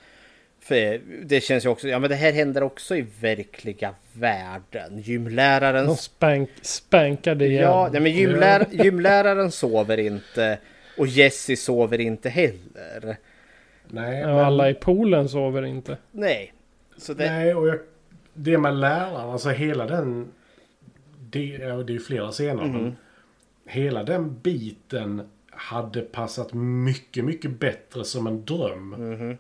För 0.63 1.01
det 1.25 1.41
känns 1.41 1.65
ju 1.65 1.69
också, 1.69 1.89
ja 1.89 1.99
men 1.99 2.11
det 2.11 2.17
här 2.17 2.33
händer 2.33 2.63
också 2.63 2.97
i 2.97 3.07
verkliga 3.21 3.95
världen. 4.13 4.99
Gymläraren... 4.99 5.87
De 5.87 5.97
spank, 5.97 6.51
spankade 6.63 7.47
igen. 7.47 7.63
Ja, 7.63 7.89
nej, 7.93 8.01
men 8.01 8.13
gymlär, 8.13 8.67
gymläraren 8.71 9.51
sover 9.51 9.99
inte. 9.99 10.59
Och 10.99 11.07
Jesse 11.07 11.57
sover 11.57 12.01
inte 12.01 12.29
heller. 12.29 13.17
Nej, 13.89 14.25
Och 14.25 14.45
alla 14.47 14.71
i 14.71 14.75
poolen 14.75 15.29
sover 15.29 15.63
inte. 15.65 15.97
Nej. 16.11 16.53
Så 16.97 17.15
det, 17.15 17.31
Nej, 17.33 17.55
och 17.55 17.69
jag, 17.69 17.79
det 18.35 18.59
med 18.59 18.75
läraren, 18.77 19.31
alltså 19.31 19.49
hela 19.51 19.87
den... 19.87 20.29
Det, 21.31 21.57
det 21.59 21.65
är 21.65 21.91
ju 21.91 22.01
flera 22.01 22.31
scener, 22.31 22.65
Mhm. 22.65 22.73
men 22.73 22.97
hela 23.67 24.03
den 24.05 24.41
biten 24.41 25.29
hade 25.51 26.01
passat 26.01 26.53
mycket, 26.53 27.25
mycket 27.25 27.51
bättre 27.51 28.05
som 28.05 28.27
en 28.27 28.45
dröm. 28.45 28.89
Mhm. 28.91 29.37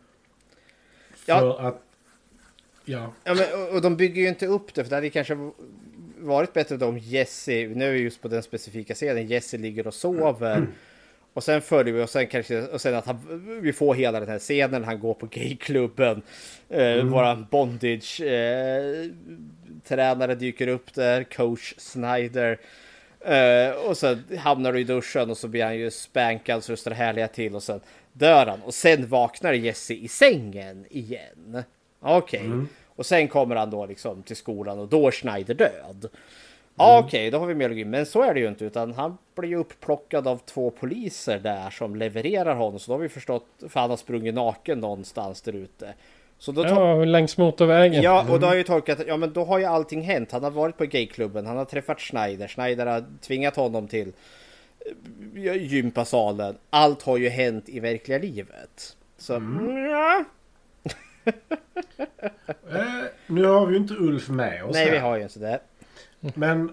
Ja. 1.30 1.40
För 1.40 1.68
att... 1.68 1.82
Ja. 2.84 3.12
Ja, 3.24 3.34
men, 3.34 3.74
och, 3.74 3.82
de 3.82 3.96
bygger 3.96 4.22
ju 4.22 4.28
inte 4.28 4.46
upp 4.46 4.74
det, 4.74 4.84
för 4.84 4.90
det 4.90 4.96
hade 4.96 5.10
kanske 5.10 5.50
varit 6.18 6.52
bättre 6.52 6.84
om 6.86 6.98
Jesse, 6.98 7.52
nu 7.52 7.88
är 7.88 7.92
vi 7.92 7.98
just 7.98 8.22
på 8.22 8.28
den 8.28 8.42
specifika 8.42 8.94
scenen, 8.94 9.26
Jesse 9.26 9.58
ligger 9.58 9.86
och 9.86 9.94
sover. 9.94 10.66
Och 11.32 11.44
sen 11.44 11.62
följer 11.62 11.94
vi 11.94 12.02
och 12.02 12.10
sen 12.10 12.26
kanske, 12.26 12.62
och 12.62 12.80
sen 12.80 12.94
att 12.94 13.06
han, 13.06 13.60
vi 13.62 13.72
får 13.72 13.94
hela 13.94 14.20
den 14.20 14.28
här 14.28 14.38
scenen, 14.38 14.84
han 14.84 15.00
går 15.00 15.14
på 15.14 15.26
gayklubben. 15.26 16.22
Eh, 16.68 17.04
Våran 17.04 17.46
bondage 17.50 18.20
eh, 18.20 19.10
tränare 19.84 20.34
dyker 20.34 20.68
upp 20.68 20.94
där, 20.94 21.24
coach 21.24 21.74
Snyder. 21.76 22.58
Eh, 23.20 23.70
och 23.70 23.96
sen 23.96 24.24
hamnar 24.38 24.72
du 24.72 24.80
i 24.80 24.84
duschen 24.84 25.30
och 25.30 25.38
så 25.38 25.48
blir 25.48 25.64
han 25.64 25.78
ju 25.78 25.90
spankad 25.90 26.64
så 26.64 26.72
det 26.72 26.76
står 26.76 26.90
härliga 26.90 27.28
till 27.28 27.54
och 27.54 27.62
sen 27.62 27.80
dör 28.12 28.46
han. 28.46 28.62
Och 28.62 28.74
sen 28.74 29.06
vaknar 29.06 29.52
Jesse 29.52 29.94
i 29.94 30.08
sängen 30.08 30.86
igen. 30.90 31.62
Okej. 32.00 32.50
Och 32.86 33.06
sen 33.06 33.28
kommer 33.28 33.56
han 33.56 33.70
då 33.70 33.86
liksom 33.86 34.22
till 34.22 34.36
skolan 34.36 34.78
och 34.78 34.88
då 34.88 35.06
är 35.06 35.10
Schneider 35.10 35.54
död. 35.54 36.08
Ja, 36.74 37.02
Okej, 37.04 37.30
då 37.30 37.38
har 37.38 37.46
vi 37.46 37.54
mer 37.54 37.68
logik. 37.68 37.86
Men 37.86 38.06
så 38.06 38.22
är 38.22 38.34
det 38.34 38.40
ju 38.40 38.48
inte, 38.48 38.64
utan 38.64 38.94
han 38.94 39.18
blir 39.34 39.48
ju 39.48 39.56
upplockad 39.56 40.28
av 40.28 40.38
två 40.38 40.70
poliser 40.70 41.38
där 41.38 41.70
som 41.70 41.96
levererar 41.96 42.54
honom. 42.54 42.78
Så 42.78 42.90
då 42.90 42.94
har 42.94 43.02
vi 43.02 43.08
förstått, 43.08 43.46
för 43.68 43.80
han 43.80 43.90
har 43.90 43.96
sprungit 43.96 44.34
naken 44.34 44.80
någonstans 44.80 45.42
där 45.42 45.52
ute. 45.52 45.94
Så 46.38 46.52
då 46.52 46.62
tar, 46.62 46.98
Ja, 46.98 47.04
längs 47.04 47.38
motorvägen. 47.38 48.02
Ja, 48.02 48.26
och 48.30 48.40
då 48.40 48.46
har 48.46 48.52
jag 48.52 48.58
ju 48.58 48.64
tolkat 48.64 49.00
att 49.00 49.06
ja, 49.06 49.16
men 49.16 49.32
då 49.32 49.44
har 49.44 49.58
ju 49.58 49.64
allting 49.64 50.02
hänt. 50.02 50.32
Han 50.32 50.44
har 50.44 50.50
varit 50.50 50.76
på 50.76 50.84
gayklubben, 50.84 51.46
han 51.46 51.56
har 51.56 51.64
träffat 51.64 52.00
Schneider, 52.00 52.48
Schneider 52.48 52.86
har 52.86 53.04
tvingat 53.20 53.56
honom 53.56 53.88
till 53.88 54.12
gympasalen. 55.58 56.58
Allt 56.70 57.02
har 57.02 57.16
ju 57.16 57.28
hänt 57.28 57.68
i 57.68 57.80
verkliga 57.80 58.18
livet. 58.18 58.96
Så, 59.18 59.32
ja. 59.92 60.24
Eh, 62.70 63.04
nu 63.26 63.44
har 63.44 63.66
vi 63.66 63.72
ju 63.72 63.80
inte 63.80 63.94
Ulf 63.94 64.28
med 64.28 64.64
oss 64.64 64.72
Nej, 64.74 64.84
här. 64.84 64.92
vi 64.92 64.98
har 64.98 65.16
ju 65.16 65.22
inte 65.22 65.38
det. 65.38 65.60
Men 66.20 66.72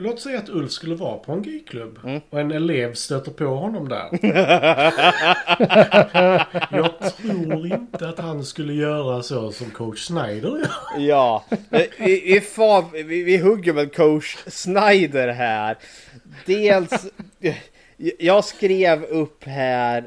låt 0.00 0.20
säga 0.20 0.38
att 0.38 0.48
Ulf 0.48 0.70
skulle 0.72 0.94
vara 0.94 1.18
på 1.18 1.32
en 1.32 1.42
gayklubb 1.42 1.98
Mm. 2.04 2.20
och 2.30 2.40
en 2.40 2.50
elev 2.50 2.94
stöter 2.94 3.30
på 3.30 3.44
honom 3.44 3.88
där. 3.88 4.08
Jag 6.76 6.90
tror 7.16 7.66
inte 7.66 8.08
att 8.08 8.18
han 8.18 8.44
skulle 8.44 8.72
göra 8.72 9.22
så 9.22 9.52
som 9.52 9.70
coach 9.70 10.06
Snyder 10.06 10.48
gör. 10.58 10.68
Ja, 10.98 11.44
vi, 11.70 11.88
vi, 11.98 12.40
fan, 12.40 12.84
vi, 12.92 13.22
vi 13.22 13.36
hugger 13.38 13.72
med 13.72 13.94
coach 13.94 14.36
Snyder 14.46 15.28
här. 15.28 15.76
Dels, 16.46 17.06
jag 18.18 18.44
skrev 18.44 19.04
upp 19.04 19.44
här 19.44 20.04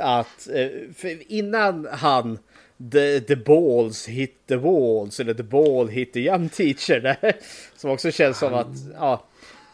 att 0.00 0.48
eh, 0.54 1.12
innan 1.28 1.88
han 1.92 2.38
the, 2.78 3.20
the 3.20 3.36
balls 3.36 4.06
hit 4.06 4.46
the 4.46 4.56
walls 4.56 5.20
eller 5.20 5.34
the 5.34 5.42
ball 5.42 5.88
hit 5.88 6.12
the 6.12 6.20
young 6.20 6.48
teacher 6.48 7.00
där, 7.00 7.36
som 7.76 7.90
också 7.90 8.10
känns 8.10 8.38
som 8.38 8.54
att 8.54 8.76
ja, 8.94 9.24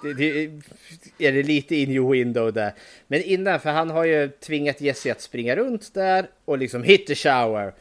det, 0.03 0.12
det, 0.14 1.26
är 1.28 1.32
det 1.32 1.42
lite 1.42 1.76
in 1.76 1.90
your 1.90 2.12
window 2.12 2.53
där. 2.53 2.72
Men 3.07 3.22
innan, 3.22 3.61
för 3.61 3.70
han 3.70 3.90
har 3.90 4.05
ju 4.05 4.28
tvingat 4.28 4.80
Jesse 4.80 5.12
att 5.12 5.20
springa 5.20 5.57
runt 5.57 5.94
där 5.94 6.26
och 6.44 6.59
liksom 6.59 6.82
hit 6.82 7.07
the 7.07 7.14
shower. 7.14 7.72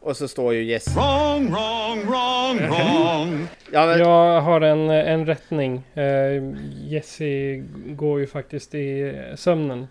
Och 0.00 0.16
så 0.16 0.28
står 0.28 0.54
ju 0.54 0.64
Jesse... 0.64 0.90
Wrong, 0.90 1.50
wrong, 1.50 2.06
wrong, 2.06 2.58
wrong. 2.58 3.46
Ja, 3.72 3.86
men, 3.86 3.98
Jag 3.98 4.40
har 4.40 4.60
en, 4.60 4.90
en 4.90 5.26
rättning. 5.26 5.82
Uh, 5.96 6.56
Jesse 6.88 7.56
går 7.86 8.20
ju 8.20 8.26
faktiskt 8.26 8.74
i 8.74 9.14
sömnen. 9.36 9.86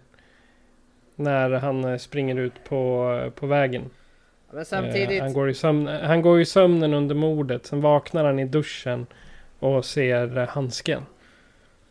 När 1.16 1.50
han 1.50 1.84
eh, 1.84 1.98
springer 1.98 2.40
ut 2.40 2.64
på, 2.64 3.32
på 3.36 3.48
vägen. 3.48 3.90
Men 4.52 4.60
Eh, 4.60 4.66
samtidigt... 4.66 5.22
han, 5.22 5.34
går 5.34 5.50
i 5.50 5.54
sömn, 5.54 5.88
han 5.88 6.22
går 6.22 6.42
i 6.42 6.46
sömnen 6.46 6.94
under 6.94 7.16
mordet. 7.16 7.66
Sen 7.66 7.82
vaknar 7.82 8.26
han 8.26 8.40
i 8.40 8.46
duschen. 8.46 9.06
Och 9.60 9.86
ser 9.86 10.38
eh, 10.38 10.48
handsken. 10.48 11.02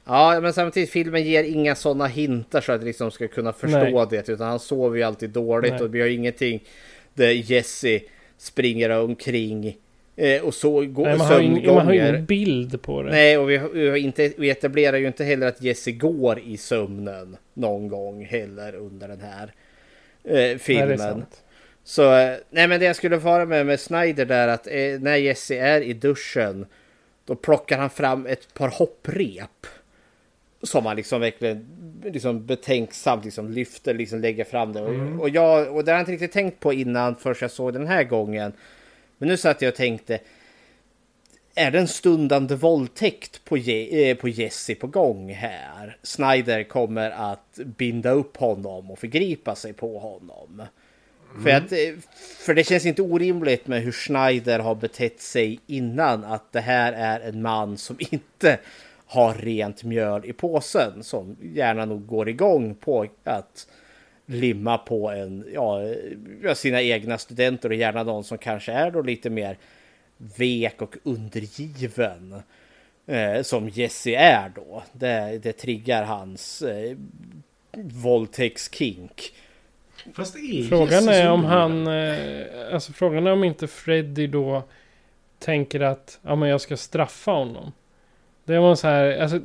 Ja, 0.05 0.41
men 0.43 0.53
samtidigt 0.53 0.91
filmen 0.91 1.23
ger 1.23 1.45
inga 1.45 1.75
sådana 1.75 2.07
hintar 2.07 2.61
så 2.61 2.73
att 2.73 2.83
liksom 2.85 3.11
ska 3.11 3.29
kunna 3.29 3.53
förstå 3.53 3.79
Nej. 3.79 4.07
det. 4.11 4.29
Utan 4.29 4.49
han 4.49 4.59
sover 4.61 4.97
ju 4.97 5.03
alltid 5.03 5.31
dåligt 5.31 5.73
Nej. 5.73 5.83
och 5.83 5.95
vi 5.95 6.01
har 6.01 6.09
ingenting 6.09 6.63
där 7.15 7.31
Jesse 7.31 8.01
springer 8.39 8.91
omkring 8.91 9.77
eh, 10.17 10.43
och 10.43 10.55
så 10.55 10.87
går 10.87 11.05
Nej, 11.05 11.19
man, 11.19 11.27
har 11.27 11.41
ju, 11.41 11.73
man 11.75 11.87
har 11.87 11.93
ingen 11.93 12.25
bild 12.25 12.83
på 12.83 13.03
det. 13.03 13.11
Nej, 13.11 13.39
och 13.39 13.51
vi, 13.51 13.59
vi, 13.73 14.01
inte, 14.01 14.33
vi 14.39 14.51
etablerar 14.51 14.97
ju 14.97 15.07
inte 15.07 15.25
heller 15.25 15.47
att 15.47 15.63
Jesse 15.63 15.93
går 15.93 16.39
i 16.39 16.57
sömnen 16.57 17.37
någon 17.55 17.89
gång 17.89 18.25
heller 18.25 18.75
under 18.75 19.09
den 19.09 19.21
här 19.21 19.53
eh, 20.25 20.35
Nej, 20.35 20.59
filmen. 20.59 20.99
sant. 20.99 21.43
Så 21.85 22.15
eh, 22.15 22.37
nej, 22.51 22.69
men 22.69 22.81
det 22.81 22.87
jag 22.87 22.97
skulle 22.97 23.21
fara 23.21 23.47
med 23.47 23.67
med 23.67 23.81
Snyder 23.81 24.25
där 24.25 24.49
att 24.49 24.67
eh, 24.67 25.01
när 25.01 25.17
Jesse 25.17 25.57
är 25.57 25.81
i 25.81 25.93
duschen 25.93 26.67
då 27.25 27.35
plockar 27.35 27.79
han 27.79 27.91
fram 27.91 28.27
ett 28.27 28.55
par 28.55 28.69
hopprep. 28.69 29.67
Som 30.63 30.87
han 30.87 30.97
liksom 30.97 31.21
verkligen 31.21 31.67
liksom 32.05 32.47
betänksamt 32.47 33.25
liksom 33.25 33.51
lyfter, 33.51 33.95
liksom 33.95 34.21
lägger 34.21 34.45
fram 34.45 34.73
det. 34.73 34.81
Och, 34.83 35.21
och, 35.21 35.29
jag, 35.29 35.77
och 35.77 35.85
det 35.85 35.91
har 35.93 35.97
jag 35.99 36.03
inte 36.03 36.13
riktigt 36.13 36.33
tänkt 36.33 36.61
på 36.61 36.73
innan 36.73 37.17
först 37.17 37.43
jag 37.43 37.51
såg 37.51 37.73
den 37.73 37.87
här 37.87 38.05
gången. 38.05 38.53
Men 39.19 39.29
nu 39.29 39.37
satt 39.37 39.63
jag 39.63 39.69
och 39.69 39.75
tänkte. 39.77 40.19
Är 41.55 41.71
det 41.71 41.79
en 41.79 41.89
stundande 41.89 42.55
våldtäkt 42.55 43.45
på, 43.45 43.57
Je- 43.57 44.11
eh, 44.11 44.17
på 44.17 44.29
Jesse 44.29 44.75
på 44.75 44.87
gång 44.87 45.33
här? 45.33 45.97
Snyder 46.03 46.63
kommer 46.63 47.11
att 47.11 47.55
binda 47.57 48.11
upp 48.11 48.37
honom 48.37 48.91
och 48.91 48.99
förgripa 48.99 49.55
sig 49.55 49.73
på 49.73 49.99
honom. 49.99 50.63
För, 51.43 51.51
att, 51.51 51.73
eh, 51.73 51.79
för 52.39 52.55
det 52.55 52.65
känns 52.65 52.87
inte 52.87 53.03
orimligt 53.03 53.67
med 53.67 53.83
hur 53.83 53.93
Schneider 53.93 54.59
har 54.59 54.75
betett 54.75 55.21
sig 55.21 55.61
innan 55.67 56.25
att 56.25 56.53
det 56.53 56.61
här 56.61 56.93
är 56.93 57.21
en 57.21 57.43
man 57.43 57.77
som 57.77 57.97
inte 58.11 58.59
har 59.07 59.35
rent 59.35 59.85
mjöl 59.85 60.25
i 60.25 60.33
påsen 60.33 61.05
som 61.05 61.37
gärna 61.55 61.85
nog 61.85 62.07
går 62.07 62.29
igång 62.29 62.75
på 62.75 63.07
att 63.25 63.67
limma 64.27 64.79
på 64.79 65.11
en, 65.11 65.45
ja, 65.55 65.83
ja, 66.43 66.55
sina 66.55 66.83
egna 66.83 67.19
studenter 67.19 67.69
och 67.69 67.75
gärna 67.75 68.03
någon 68.03 68.25
som 68.25 68.39
kanske 68.39 68.73
är 68.73 68.91
då 68.91 69.03
lite 69.03 69.31
mer 69.31 69.57
vek 70.17 70.83
och 70.83 70.97
undergiven 71.03 72.43
eh, 73.07 73.43
som 73.43 73.69
Jesse 73.69 74.11
är 74.11 74.53
då. 74.55 74.83
Det, 74.93 75.41
det 75.43 75.53
triggar 75.53 76.05
hans 76.05 76.63
eh, 76.63 76.97
våldtäktskink. 77.77 79.33
Fast 80.15 80.37
är 80.37 80.69
Frågan 80.69 81.09
är 81.09 81.31
om 81.31 81.45
han... 81.45 81.87
Eh, 81.87 82.47
alltså 82.73 82.93
frågan 82.93 83.27
är 83.27 83.33
om 83.33 83.45
inte 83.45 83.67
Freddy 83.67 84.27
då 84.27 84.63
tänker 85.39 85.81
att 85.81 86.19
ja, 86.23 86.37
men 86.37 86.49
jag 86.49 86.61
ska 86.61 86.77
straffa 86.77 87.31
honom. 87.31 87.73
Det 88.45 88.59
var 88.59 88.75
så 88.75 88.89
här, 88.89 89.19
alltså, 89.19 89.41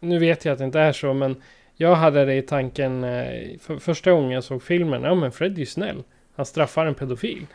nu 0.00 0.18
vet 0.18 0.44
jag 0.44 0.52
att 0.52 0.58
det 0.58 0.64
inte 0.64 0.80
är 0.80 0.92
så 0.92 1.14
men 1.14 1.42
jag 1.76 1.94
hade 1.94 2.24
det 2.24 2.34
i 2.34 2.42
tanken 2.42 3.04
eh, 3.04 3.58
för, 3.60 3.78
första 3.78 4.12
gången 4.12 4.30
jag 4.30 4.44
såg 4.44 4.62
filmen. 4.62 5.02
Ja 5.02 5.14
men 5.14 5.32
Freddy 5.32 5.62
är 5.62 5.66
snäll. 5.66 6.02
Han 6.34 6.46
straffar 6.46 6.86
en 6.86 6.94
pedofil. 6.94 7.46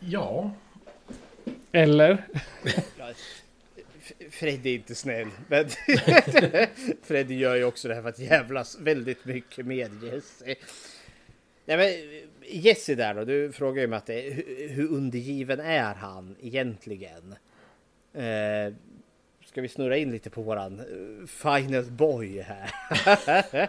Ja. 0.00 0.50
Eller? 1.72 2.24
Freddy 4.30 4.70
är 4.70 4.74
inte 4.74 4.94
snäll. 4.94 5.28
Men 5.48 5.68
Freddy 7.02 7.34
gör 7.34 7.56
ju 7.56 7.64
också 7.64 7.88
det 7.88 7.94
här 7.94 8.02
för 8.02 8.08
att 8.08 8.18
jävlas 8.18 8.78
väldigt 8.80 9.24
mycket 9.24 9.66
med 9.66 9.90
Jesse. 10.02 10.54
Nej, 11.64 11.76
men, 11.76 12.20
Jesse 12.62 12.94
där 12.94 13.14
då, 13.14 13.24
du 13.24 13.52
frågar 13.52 13.82
ju 13.82 13.88
mig 13.88 13.96
att 13.96 14.06
det, 14.06 14.20
hur, 14.20 14.68
hur 14.68 14.92
undergiven 14.92 15.60
är 15.60 15.94
han 15.94 16.36
egentligen? 16.40 17.34
Eh, 18.14 18.74
ska 19.46 19.60
vi 19.60 19.68
snurra 19.68 19.96
in 19.96 20.10
lite 20.10 20.30
på 20.30 20.42
våran 20.42 20.80
eh, 20.80 21.26
final 21.26 21.84
boy 21.84 22.40
här? 22.40 22.70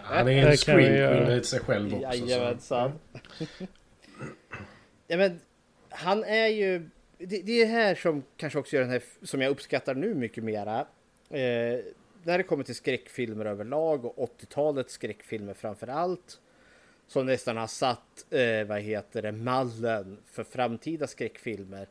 Han 0.04 0.28
är 0.28 0.46
en 0.50 0.56
queen 0.56 1.32
i 1.32 1.42
sig 1.44 1.60
själv 1.60 1.94
också. 1.94 2.10
så- 2.12 2.26
Jajamensan. 2.26 2.92
ja, 5.06 5.16
men 5.16 5.40
han 5.88 6.24
är 6.24 6.46
ju... 6.46 6.88
Det, 7.18 7.42
det 7.42 7.62
är 7.62 7.66
här 7.66 7.94
som 7.94 8.22
kanske 8.36 8.58
också 8.58 8.76
gör 8.76 8.82
den 8.82 8.90
här, 8.90 9.02
som 9.22 9.40
jag 9.40 9.50
uppskattar 9.50 9.94
nu 9.94 10.14
mycket 10.14 10.44
mera. 10.44 10.80
Eh, 11.30 11.78
när 12.22 12.38
det 12.38 12.42
kommer 12.42 12.64
till 12.64 12.74
skräckfilmer 12.74 13.44
överlag 13.44 14.04
och 14.04 14.16
80-talets 14.40 14.92
skräckfilmer 14.92 15.54
framför 15.54 15.86
allt. 15.86 16.40
Som 17.06 17.26
nästan 17.26 17.56
har 17.56 17.66
satt, 17.66 18.26
eh, 18.30 18.64
vad 18.64 18.80
heter 18.80 19.22
det, 19.22 19.32
mallen 19.32 20.18
för 20.26 20.44
framtida 20.44 21.06
skräckfilmer. 21.06 21.88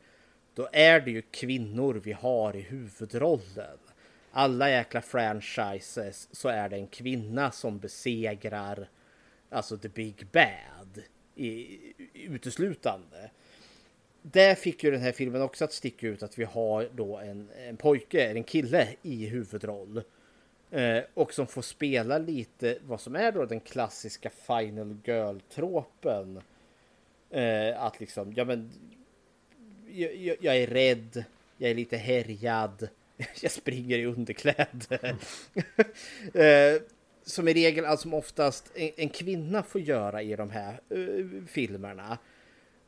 Då 0.54 0.68
är 0.72 1.00
det 1.00 1.10
ju 1.10 1.22
kvinnor 1.22 1.94
vi 2.04 2.12
har 2.12 2.56
i 2.56 2.60
huvudrollen. 2.60 3.78
Alla 4.30 4.70
jäkla 4.70 5.00
franchises 5.00 6.28
så 6.32 6.48
är 6.48 6.68
det 6.68 6.76
en 6.76 6.86
kvinna 6.86 7.50
som 7.50 7.78
besegrar 7.78 8.88
alltså 9.50 9.78
the 9.78 9.88
big 9.88 10.26
bad 10.32 11.02
i, 11.34 11.78
uteslutande. 12.14 13.30
Där 14.22 14.54
fick 14.54 14.84
ju 14.84 14.90
den 14.90 15.00
här 15.00 15.12
filmen 15.12 15.42
också 15.42 15.64
att 15.64 15.72
sticka 15.72 16.06
ut 16.06 16.22
att 16.22 16.38
vi 16.38 16.44
har 16.44 16.88
då 16.94 17.18
en, 17.18 17.50
en 17.68 17.76
pojke, 17.76 18.30
en 18.30 18.44
kille 18.44 18.88
i 19.02 19.26
huvudroll. 19.26 20.02
Eh, 20.74 21.02
och 21.14 21.34
som 21.34 21.46
får 21.46 21.62
spela 21.62 22.18
lite 22.18 22.78
vad 22.86 23.00
som 23.00 23.16
är 23.16 23.32
då 23.32 23.44
den 23.44 23.60
klassiska 23.60 24.30
final 24.30 24.96
girl-tråpen. 25.04 26.40
Eh, 27.30 27.82
att 27.82 28.00
liksom, 28.00 28.32
ja 28.36 28.44
men 28.44 28.70
jag, 29.88 30.16
jag, 30.16 30.36
jag 30.40 30.56
är 30.56 30.66
rädd, 30.66 31.24
jag 31.58 31.70
är 31.70 31.74
lite 31.74 31.96
härjad, 31.96 32.88
jag 33.40 33.52
springer 33.52 33.98
i 33.98 34.06
underkläder. 34.06 35.16
eh, 36.34 36.82
som 37.22 37.48
i 37.48 37.54
regel, 37.54 37.84
alltså 37.84 38.02
som 38.02 38.14
oftast 38.14 38.72
en, 38.74 38.90
en 38.96 39.08
kvinna 39.08 39.62
får 39.62 39.80
göra 39.80 40.22
i 40.22 40.36
de 40.36 40.50
här 40.50 40.80
uh, 40.92 41.44
filmerna. 41.46 42.18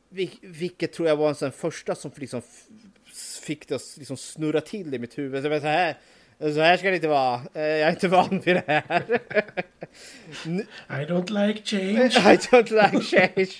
Vil, 0.09 0.31
vilket 0.41 0.93
tror 0.93 1.07
jag 1.07 1.15
var 1.15 1.29
en 1.29 1.35
sån 1.35 1.51
första 1.51 1.95
som 1.95 2.11
liksom 2.15 2.41
fick 3.41 3.67
det 3.67 3.75
att 3.75 3.97
liksom 3.97 4.17
snurra 4.17 4.61
till 4.61 4.93
i 4.93 4.99
mitt 4.99 5.17
huvud. 5.17 5.43
Så, 5.43 5.49
här, 5.49 5.97
så 6.39 6.59
här 6.61 6.77
ska 6.77 6.89
det 6.89 6.95
inte 6.95 7.07
vara. 7.07 7.41
Eh, 7.53 7.61
Jag 7.61 7.79
är 7.87 7.89
inte 7.89 8.07
van 8.07 8.39
vid 8.45 8.55
det 8.55 8.63
här. 8.67 9.19
I 10.89 11.05
don't 11.05 11.47
like 11.47 11.61
change. 11.65 12.33
I 12.33 12.37
don't 12.37 12.91
like 12.91 13.01
change. 13.03 13.53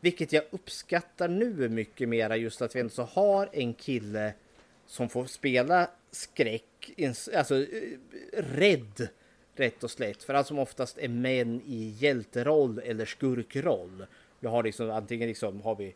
Vilket 0.00 0.32
jag 0.32 0.44
uppskattar 0.50 1.28
nu 1.28 1.68
mycket 1.68 2.08
mera 2.08 2.36
just 2.36 2.62
att 2.62 2.76
vi 2.76 2.80
ändå 2.80 3.02
har 3.02 3.48
en 3.52 3.74
kille 3.74 4.32
som 4.86 5.08
får 5.08 5.24
spela 5.26 5.90
skräck, 6.10 6.90
alltså 7.34 7.56
eh, 7.56 7.66
rädd 8.36 9.08
rätt 9.56 9.84
och 9.84 9.90
slätt. 9.90 10.22
För 10.22 10.34
allt 10.34 10.46
som 10.46 10.58
oftast 10.58 10.98
är 10.98 11.08
män 11.08 11.60
i 11.66 11.94
hjälteroll 11.98 12.78
eller 12.84 13.04
skurkroll. 13.04 14.06
Vi 14.40 14.48
har 14.48 14.62
liksom 14.62 14.90
antingen 14.90 15.28
liksom 15.28 15.60
har 15.60 15.74
vi 15.76 15.94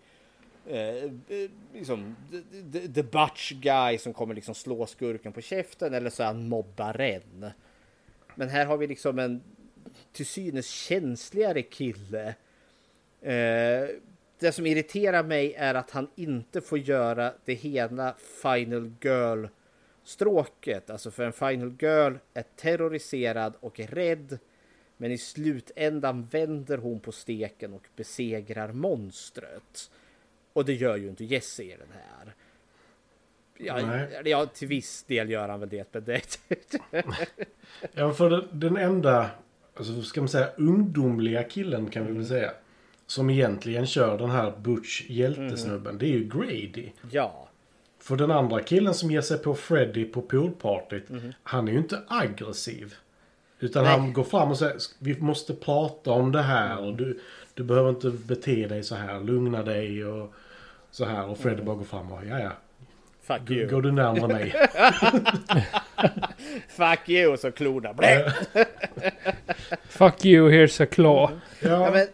Eh, 0.69 1.05
eh, 1.05 1.51
liksom 1.75 2.17
the, 2.31 2.43
the, 2.73 2.89
the 2.89 3.03
butch 3.03 3.53
guy 3.53 3.99
som 3.99 4.13
kommer 4.13 4.35
liksom 4.35 4.55
slå 4.55 4.87
skurken 4.87 5.33
på 5.33 5.41
käften 5.41 5.95
eller 5.95 6.11
så 6.11 6.23
är 6.23 6.27
han 6.27 6.49
mobbaren. 6.49 7.51
Men 8.35 8.49
här 8.49 8.67
har 8.67 8.77
vi 8.77 8.87
liksom 8.87 9.19
en 9.19 9.43
till 10.13 10.27
synes 10.27 10.67
känsligare 10.67 11.63
kille. 11.63 12.35
Eh, 13.21 13.89
det 14.39 14.53
som 14.53 14.67
irriterar 14.67 15.23
mig 15.23 15.55
är 15.55 15.75
att 15.75 15.91
han 15.91 16.09
inte 16.15 16.61
får 16.61 16.79
göra 16.79 17.33
det 17.45 17.55
hela 17.55 18.15
Final 18.43 18.93
Girl 19.01 19.47
stråket. 20.05 20.91
Alltså 20.91 21.11
för 21.11 21.25
en 21.25 21.33
Final 21.33 21.75
Girl 21.81 22.15
är 22.35 22.45
terroriserad 22.57 23.55
och 23.61 23.81
är 23.81 23.87
rädd. 23.87 24.39
Men 24.97 25.13
i 25.13 25.19
slutändan 25.19 26.29
vänder 26.31 26.79
hon 26.79 27.01
på 27.01 27.13
steken 27.13 27.75
och 27.75 27.89
besegrar 27.97 28.73
monstret. 28.73 29.91
Och 30.57 30.65
det 30.65 30.75
gör 30.75 30.97
ju 30.97 31.09
inte 31.09 31.25
Jesse 31.25 31.63
i 31.63 31.77
den 31.79 31.89
här. 31.93 32.35
Ja, 33.59 34.07
ja, 34.25 34.47
till 34.47 34.69
viss 34.69 35.03
del 35.03 35.31
gör 35.31 35.49
han 35.49 35.61
väl 35.61 35.69
det, 35.69 35.95
men 35.95 36.05
det... 36.05 36.39
Ja, 37.95 38.13
för 38.13 38.49
den, 38.53 38.77
enda, 38.77 39.31
alltså 39.75 40.03
ska 40.03 40.21
man 40.21 40.29
säga 40.29 40.49
ungdomliga 40.57 41.43
killen 41.43 41.91
kan 41.91 42.03
vi 42.03 42.09
Mm. 42.11 42.19
väl 42.23 42.29
säga. 42.29 42.51
Som 43.07 43.31
egentligen 43.31 43.87
kör 43.87 44.19
den 44.19 44.31
här 44.31 44.53
Butch 44.59 45.03
hjältesnubben. 45.09 45.87
Mm. 45.87 45.99
Det 45.99 46.07
är 46.07 46.19
ju 46.19 46.25
Grady. 46.25 46.89
ja. 47.11 47.49
För 47.99 48.17
den 48.17 48.31
andra 48.31 48.63
killen 48.63 48.95
som 48.95 49.11
ger 49.11 49.21
sig 49.21 49.39
på 49.39 49.55
Freddy 49.55 50.05
på 50.05 50.23
poolpartyt. 50.23 51.09
Mhm. 51.09 51.33
Han 51.43 51.69
är 51.69 51.73
ju 51.73 51.79
inte 51.79 52.03
aggressiv. 52.09 52.95
Utan 53.61 53.85
Nej. 53.85 53.93
han 53.99 54.13
går 54.13 54.25
fram 54.25 54.51
och 54.51 54.59
säger 54.59 54.77
vi 54.99 55.21
måste 55.21 55.55
prata 55.55 56.11
om 56.11 56.33
det 56.33 56.43
här. 56.43 56.79
Och 56.79 56.97
du, 56.97 57.21
du 57.55 57.65
behöver 57.65 57.91
inte 57.91 58.11
bete 58.11 58.67
dig 58.69 58.83
så 58.83 58.95
här. 58.95 59.21
Lugna 59.21 59.63
dig 59.63 60.05
och 60.05 60.33
så 60.97 61.05
här. 61.05 61.27
Och 61.27 61.39
Freddy 61.39 61.63
bara 61.63 61.77
går 61.77 61.85
fram 61.85 62.13
och 62.13 62.27
ja 62.27 62.39
ja. 62.41 62.53
Fuck 63.23 63.49
Går, 63.49 63.57
you. 63.57 63.69
går 63.71 63.83
du 63.83 63.93
närmare 63.93 64.33
mig? 64.33 64.55
Fuck 66.69 67.09
you, 67.09 67.37
så 67.37 67.53
klorna. 67.53 67.95
Fuck 69.89 70.25
you, 70.25 70.51
here's 70.51 70.83
a 70.83 70.87
claw. 70.87 71.31
Ja, 71.63 71.69
ja, 71.71 71.91
men, 71.91 72.07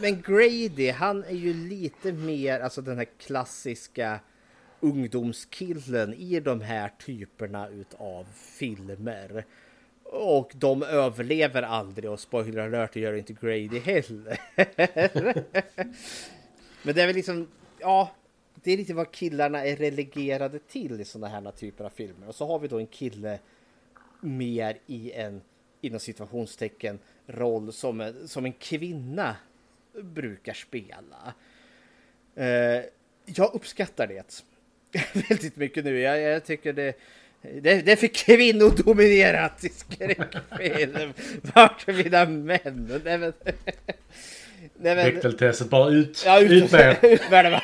men- 0.00 0.22
Grady, 0.22 0.90
han 0.90 1.24
är 1.24 1.34
ju 1.34 1.54
lite 1.54 2.12
mer 2.12 2.60
alltså 2.60 2.82
den 2.82 2.96
här 2.98 3.06
klassiska 3.26 4.20
ungdomskillen 4.80 6.14
i 6.14 6.40
de 6.40 6.60
här 6.60 6.90
typerna 7.06 7.68
utav 7.68 8.26
filmer. 8.58 9.44
Och 10.04 10.50
de 10.54 10.82
överlever 10.82 11.62
aldrig 11.62 12.10
och 12.10 12.20
spoiler 12.20 12.66
alert 12.66 12.96
gör 12.96 13.12
inte 13.14 13.32
Grady 13.32 13.78
heller. 13.78 14.40
Men 16.82 16.94
det 16.94 17.02
är 17.02 17.06
väl 17.06 17.16
liksom, 17.16 17.48
ja, 17.80 18.10
det 18.64 18.72
är 18.72 18.76
lite 18.76 18.94
vad 18.94 19.10
killarna 19.10 19.64
är 19.64 19.76
relegerade 19.76 20.58
till 20.58 21.00
i 21.00 21.04
sådana 21.04 21.28
här 21.28 21.50
typer 21.50 21.84
av 21.84 21.90
filmer. 21.90 22.28
Och 22.28 22.34
så 22.34 22.46
har 22.46 22.58
vi 22.58 22.68
då 22.68 22.78
en 22.78 22.86
kille 22.86 23.38
mer 24.20 24.78
i 24.86 25.12
en, 25.12 25.42
inom 25.80 26.00
situationstecken, 26.00 26.98
roll 27.26 27.72
som 27.72 28.00
en, 28.00 28.28
som 28.28 28.44
en 28.44 28.52
kvinna 28.52 29.36
brukar 30.02 30.52
spela. 30.52 31.34
Eh, 32.34 32.84
jag 33.24 33.54
uppskattar 33.54 34.06
det 34.06 34.44
väldigt 35.28 35.56
mycket 35.56 35.84
nu. 35.84 36.00
Jag, 36.00 36.20
jag 36.20 36.44
tycker 36.44 36.72
det, 36.72 36.94
det, 37.42 37.82
det 37.82 37.92
är 37.92 37.96
för 37.96 38.06
kvinnodominerat 38.06 39.64
i 39.64 39.68
skräckfilm. 39.68 41.12
Vart 41.54 41.88
är 41.88 42.04
mina 42.04 42.26
män? 42.26 43.00
Nej, 43.04 43.18
men, 43.18 43.32
nej, 44.74 45.20
men, 45.20 45.68
bara 45.68 45.90
ut. 45.90 46.22
Ja, 46.26 46.40
ut, 46.40 46.50
ut 46.50 46.72
med 46.72 46.80
er. 46.80 47.08
ut 47.14 47.30
med 47.30 47.44
det 47.44 47.50
bara. 47.50 47.62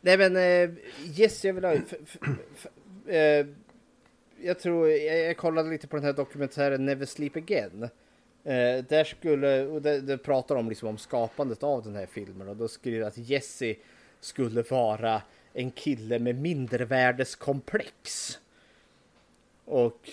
Nej 0.00 0.18
men 0.18 0.36
eh, 0.36 0.70
yes, 1.20 1.44
jag 1.44 1.54
vill 1.54 1.64
ha... 1.64 1.72
Eh, 3.06 3.46
jag 4.42 4.58
tror, 4.58 4.90
jag, 4.90 5.18
jag 5.18 5.36
kollade 5.36 5.70
lite 5.70 5.86
på 5.86 5.96
den 5.96 6.04
här 6.04 6.12
dokumentären 6.12 6.86
Never 6.86 7.06
Sleep 7.06 7.36
Again. 7.36 7.82
Eh, 8.44 8.84
där 8.88 9.04
skulle, 9.04 9.66
och 9.66 9.82
det, 9.82 10.00
det 10.00 10.18
pratar 10.18 10.56
om 10.56 10.68
liksom 10.68 10.88
om 10.88 10.98
skapandet 10.98 11.62
av 11.62 11.82
den 11.82 11.96
här 11.96 12.06
filmen 12.06 12.48
och 12.48 12.56
då 12.56 12.68
skriver 12.68 13.06
att 13.06 13.18
Jesse 13.18 13.74
skulle 14.20 14.62
vara 14.62 15.22
en 15.52 15.70
kille 15.70 16.18
med 16.18 16.36
mindervärdeskomplex. 16.36 18.38
Och 19.64 20.10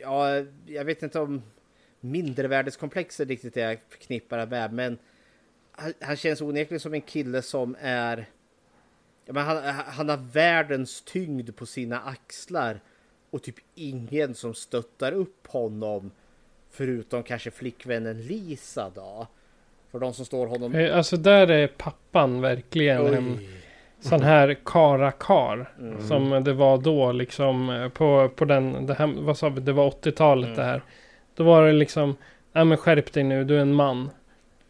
ja, 0.00 0.44
jag 0.66 0.84
vet 0.84 1.02
inte 1.02 1.20
om 1.20 1.42
mindervärdeskomplex 2.00 3.20
är 3.20 3.24
riktigt 3.26 3.54
det 3.54 3.60
jag 3.60 3.78
förknippar 3.88 4.38
det 4.38 4.46
med, 4.46 4.72
men 4.72 4.98
han, 5.72 5.92
han 6.00 6.16
känns 6.16 6.40
onekligen 6.40 6.80
som 6.80 6.94
en 6.94 7.00
kille 7.00 7.42
som 7.42 7.76
är... 7.80 8.26
Men 9.26 9.44
han, 9.44 9.56
han 9.86 10.08
har 10.08 10.16
världens 10.32 11.02
tyngd 11.02 11.56
på 11.56 11.66
sina 11.66 12.00
axlar 12.00 12.80
och 13.30 13.42
typ 13.42 13.54
ingen 13.74 14.34
som 14.34 14.54
stöttar 14.54 15.12
upp 15.12 15.46
honom 15.46 16.10
förutom 16.70 17.22
kanske 17.22 17.50
flickvännen 17.50 18.22
Lisa 18.22 18.90
då. 18.94 19.26
För 19.90 19.98
de 19.98 20.14
som 20.14 20.24
står 20.24 20.46
honom... 20.46 20.74
Eh, 20.74 20.96
Alltså 20.96 21.16
där 21.16 21.50
är 21.50 21.66
pappan 21.66 22.40
verkligen 22.40 23.06
en 23.06 23.36
Oj. 23.38 23.48
sån 24.00 24.22
här 24.22 24.56
karakar. 24.64 25.72
Mm. 25.78 26.08
Som 26.08 26.44
det 26.44 26.52
var 26.52 26.78
då 26.78 27.12
liksom 27.12 27.70
eh, 27.70 27.88
på, 27.88 28.28
på 28.36 28.44
den, 28.44 28.86
det 28.86 28.94
här, 28.94 29.06
vad 29.16 29.38
sa 29.38 29.48
vi, 29.48 29.60
det 29.60 29.72
var 29.72 29.90
80-talet 29.90 30.46
Mm. 30.46 30.56
det 30.56 30.64
här. 30.64 30.82
Då 31.34 31.44
var 31.44 31.66
det 31.66 31.72
liksom, 31.72 32.16
nej 32.52 32.64
men 32.64 32.78
skärp 32.78 33.12
dig 33.12 33.22
nu, 33.24 33.44
du 33.44 33.56
är 33.56 33.60
en 33.60 33.74
man. 33.74 34.10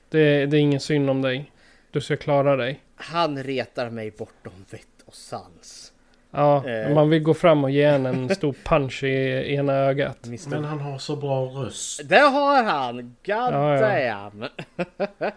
Det, 0.08 0.46
det 0.46 0.56
är 0.56 0.60
ingen 0.60 0.80
synd 0.80 1.10
om 1.10 1.22
dig. 1.22 1.52
Du 1.90 2.00
ska 2.00 2.16
klara 2.16 2.56
dig. 2.56 2.80
Han 2.96 3.42
retar 3.42 3.90
mig 3.90 4.10
bortom 4.10 4.52
vett 4.70 4.86
och 5.06 5.14
sans. 5.14 5.92
Ja, 6.30 6.68
Eh. 6.68 6.94
man 6.94 7.08
vill 7.10 7.22
gå 7.22 7.34
fram 7.34 7.64
och 7.64 7.70
ge 7.70 7.82
en 7.84 8.06
en 8.06 8.34
stor 8.34 8.54
punch 8.64 9.04
i 9.04 9.54
ena 9.54 9.72
ögat. 9.72 10.18
Men 10.50 10.64
han 10.64 10.80
har 10.80 10.98
så 10.98 11.16
bra 11.16 11.44
röst. 11.44 12.08
Det 12.08 12.18
har 12.18 12.62
han! 12.64 12.96
God 12.96 13.14
Ja, 13.24 13.76
ja. 13.76 14.32
damn! 14.36 14.48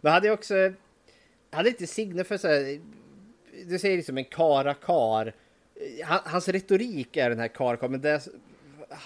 Men 0.00 0.12
hade 0.12 0.26
jag 0.26 0.34
också... 0.34 0.54
Hade 1.52 1.68
inte 1.68 1.86
Signe 1.86 2.24
för 2.24 2.36
så 2.36 2.48
här, 2.48 2.80
Du 3.66 3.78
säger 3.78 3.96
liksom 3.96 4.18
en 4.18 4.24
kara-kar. 4.24 5.32
Han, 6.04 6.18
hans 6.24 6.48
retorik 6.48 7.16
är 7.16 7.30
den 7.30 7.38
här 7.40 7.48
kara 7.48 7.88
men 7.88 8.00
det, 8.00 8.20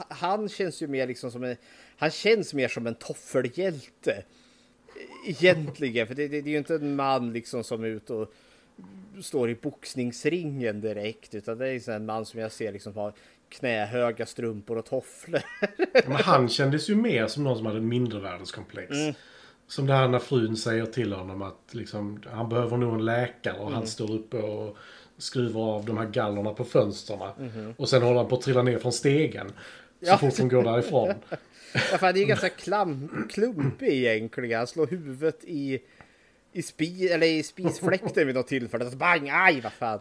han 0.08 0.48
känns 0.48 0.82
ju 0.82 0.86
mer 0.86 1.06
liksom 1.06 1.30
som 1.30 1.44
en... 1.44 1.56
Han 1.96 2.10
känns 2.10 2.54
mer 2.54 2.68
som 2.68 2.86
en 2.86 2.94
toffelhjälte. 2.94 4.24
Egentligen, 5.26 6.06
för 6.06 6.14
det, 6.14 6.28
det, 6.28 6.40
det 6.40 6.50
är 6.50 6.52
ju 6.52 6.58
inte 6.58 6.74
en 6.74 6.96
man 6.96 7.32
liksom 7.32 7.64
som 7.64 7.84
är 7.84 7.88
ute 7.88 8.12
och 8.12 8.34
står 9.20 9.50
i 9.50 9.54
boxningsringen 9.54 10.80
direkt, 10.80 11.34
utan 11.34 11.58
det 11.58 11.68
är 11.68 11.80
så 11.80 11.92
en 11.92 12.06
man 12.06 12.26
som 12.26 12.40
jag 12.40 12.52
ser 12.52 12.72
liksom 12.72 12.94
har 12.94 13.12
knähöga 13.48 14.26
strumpor 14.26 14.78
och 14.78 14.86
tofflor. 14.86 15.42
Men 16.06 16.16
han 16.16 16.48
kändes 16.48 16.90
ju 16.90 16.96
mer 16.96 17.26
som 17.26 17.44
någon 17.44 17.56
som 17.56 17.66
hade 17.66 17.80
mindervärdeskomplex. 17.80 18.90
Mm. 18.92 19.14
Som 19.66 19.86
det 19.86 19.94
här 19.94 20.08
när 20.08 20.18
frun 20.18 20.56
säger 20.56 20.86
till 20.86 21.12
honom 21.12 21.42
att 21.42 21.60
liksom, 21.70 22.22
han 22.30 22.48
behöver 22.48 22.76
nog 22.76 22.94
en 22.94 23.04
läkare 23.04 23.58
och 23.58 23.66
Mm. 23.66 23.74
han 23.74 23.86
står 23.86 24.12
uppe 24.12 24.36
och 24.36 24.76
skruvar 25.18 25.60
av 25.62 25.84
de 25.84 25.98
här 25.98 26.06
gallerna 26.06 26.52
på 26.52 26.64
fönstren. 26.64 27.18
Mhm. 27.38 27.74
Och 27.76 27.88
sen 27.88 28.02
håller 28.02 28.16
han 28.16 28.28
på 28.28 28.34
att 28.36 28.42
trilla 28.42 28.62
ner 28.62 28.78
från 28.78 28.92
stegen. 28.92 29.48
Så 29.48 29.54
Ja. 30.10 30.18
fort 30.18 30.36
de 30.36 30.48
går 30.48 30.62
därifrån. 30.62 31.14
Ja, 31.92 31.98
för 31.98 32.06
han 32.06 32.14
är 32.16 32.20
ju 32.20 32.24
ganska 32.26 32.48
klam, 32.48 33.26
klumpig 33.32 33.88
egentligen. 33.88 34.58
Han 34.58 34.66
slår 34.66 34.86
huvudet 34.86 35.44
i, 35.44 35.80
i, 36.52 36.62
spi, 36.62 37.08
eller 37.08 37.26
i 37.26 37.42
spisfläkten 37.42 38.26
vid 38.26 38.36
något 38.36 38.46
tillfälle. 38.48 38.90
Så 38.90 38.96
bang, 38.96 39.28
aj 39.32 39.60
vad 39.60 39.72
fan. 39.72 39.98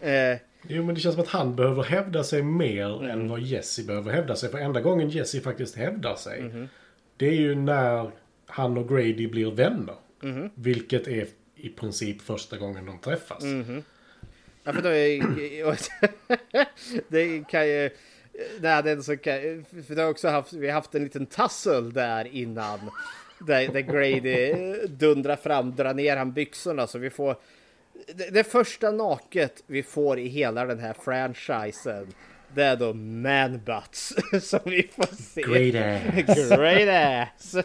Eh, 0.00 0.36
Jo 0.68 0.84
men 0.84 0.94
det 0.94 1.00
känns 1.00 1.14
som 1.14 1.22
att 1.22 1.28
han 1.28 1.56
behöver 1.56 1.82
hävda 1.82 2.24
sig 2.24 2.42
mer 2.42 2.98
Mm. 2.98 3.10
än 3.10 3.28
vad 3.28 3.40
Jesse 3.40 3.82
behöver 3.84 4.12
hävda 4.12 4.36
sig. 4.36 4.50
För 4.50 4.58
enda 4.58 4.80
gången 4.80 5.10
Jesse 5.10 5.40
faktiskt 5.40 5.76
hävdar 5.76 6.14
sig. 6.16 6.42
Mhm. 6.42 6.68
Det 7.16 7.28
är 7.28 7.32
ju 7.34 7.54
när 7.54 8.10
han 8.46 8.78
och 8.78 8.88
Grady 8.88 9.26
blir 9.28 9.50
vänner. 9.50 9.94
Mhm. 10.22 10.50
Vilket 10.54 11.08
är 11.08 11.26
i 11.56 11.68
princip 11.68 12.22
första 12.22 12.56
gången 12.56 12.86
de 12.86 12.98
träffas. 12.98 13.42
Mhm. 13.44 13.82
Ja, 14.68 14.74
för 14.74 14.82
då 14.82 14.88
är 14.88 15.78
Det 17.08 17.48
kan 17.48 17.68
ju... 17.68 17.90
Nej, 18.60 18.82
den 18.82 19.02
så 19.02 19.16
kan, 19.16 19.34
för 19.86 19.94
det 19.94 20.02
har 20.02 20.10
också 20.10 20.28
haft, 20.28 20.52
vi 20.52 20.66
har 20.66 20.74
haft 20.74 20.94
en 20.94 21.04
liten 21.04 21.26
tassel 21.26 21.92
där 21.92 22.24
innan. 22.24 22.78
Där, 23.46 23.68
där 23.68 23.80
Grady 23.80 24.50
eh, 24.50 24.88
dundrar 24.88 25.36
fram, 25.36 25.76
drar 25.76 25.94
ner 25.94 26.16
han 26.16 26.32
byxorna 26.32 26.86
så 26.86 26.98
vi 26.98 27.10
får... 27.10 27.36
Det, 28.14 28.30
det 28.30 28.44
första 28.44 28.90
naket 28.90 29.62
vi 29.66 29.82
får 29.82 30.18
i 30.18 30.28
hela 30.28 30.64
den 30.64 30.78
här 30.78 30.94
franchisen. 31.04 32.06
Det 32.58 32.64
är 32.64 32.76
då 32.76 32.92
man 32.94 33.60
butts 33.64 34.14
som 34.50 34.60
vi 34.64 34.88
får 34.96 35.16
se. 35.16 35.42
Great 35.42 36.28
ass. 36.28 36.48
Great 36.48 36.88
ass. 36.88 37.56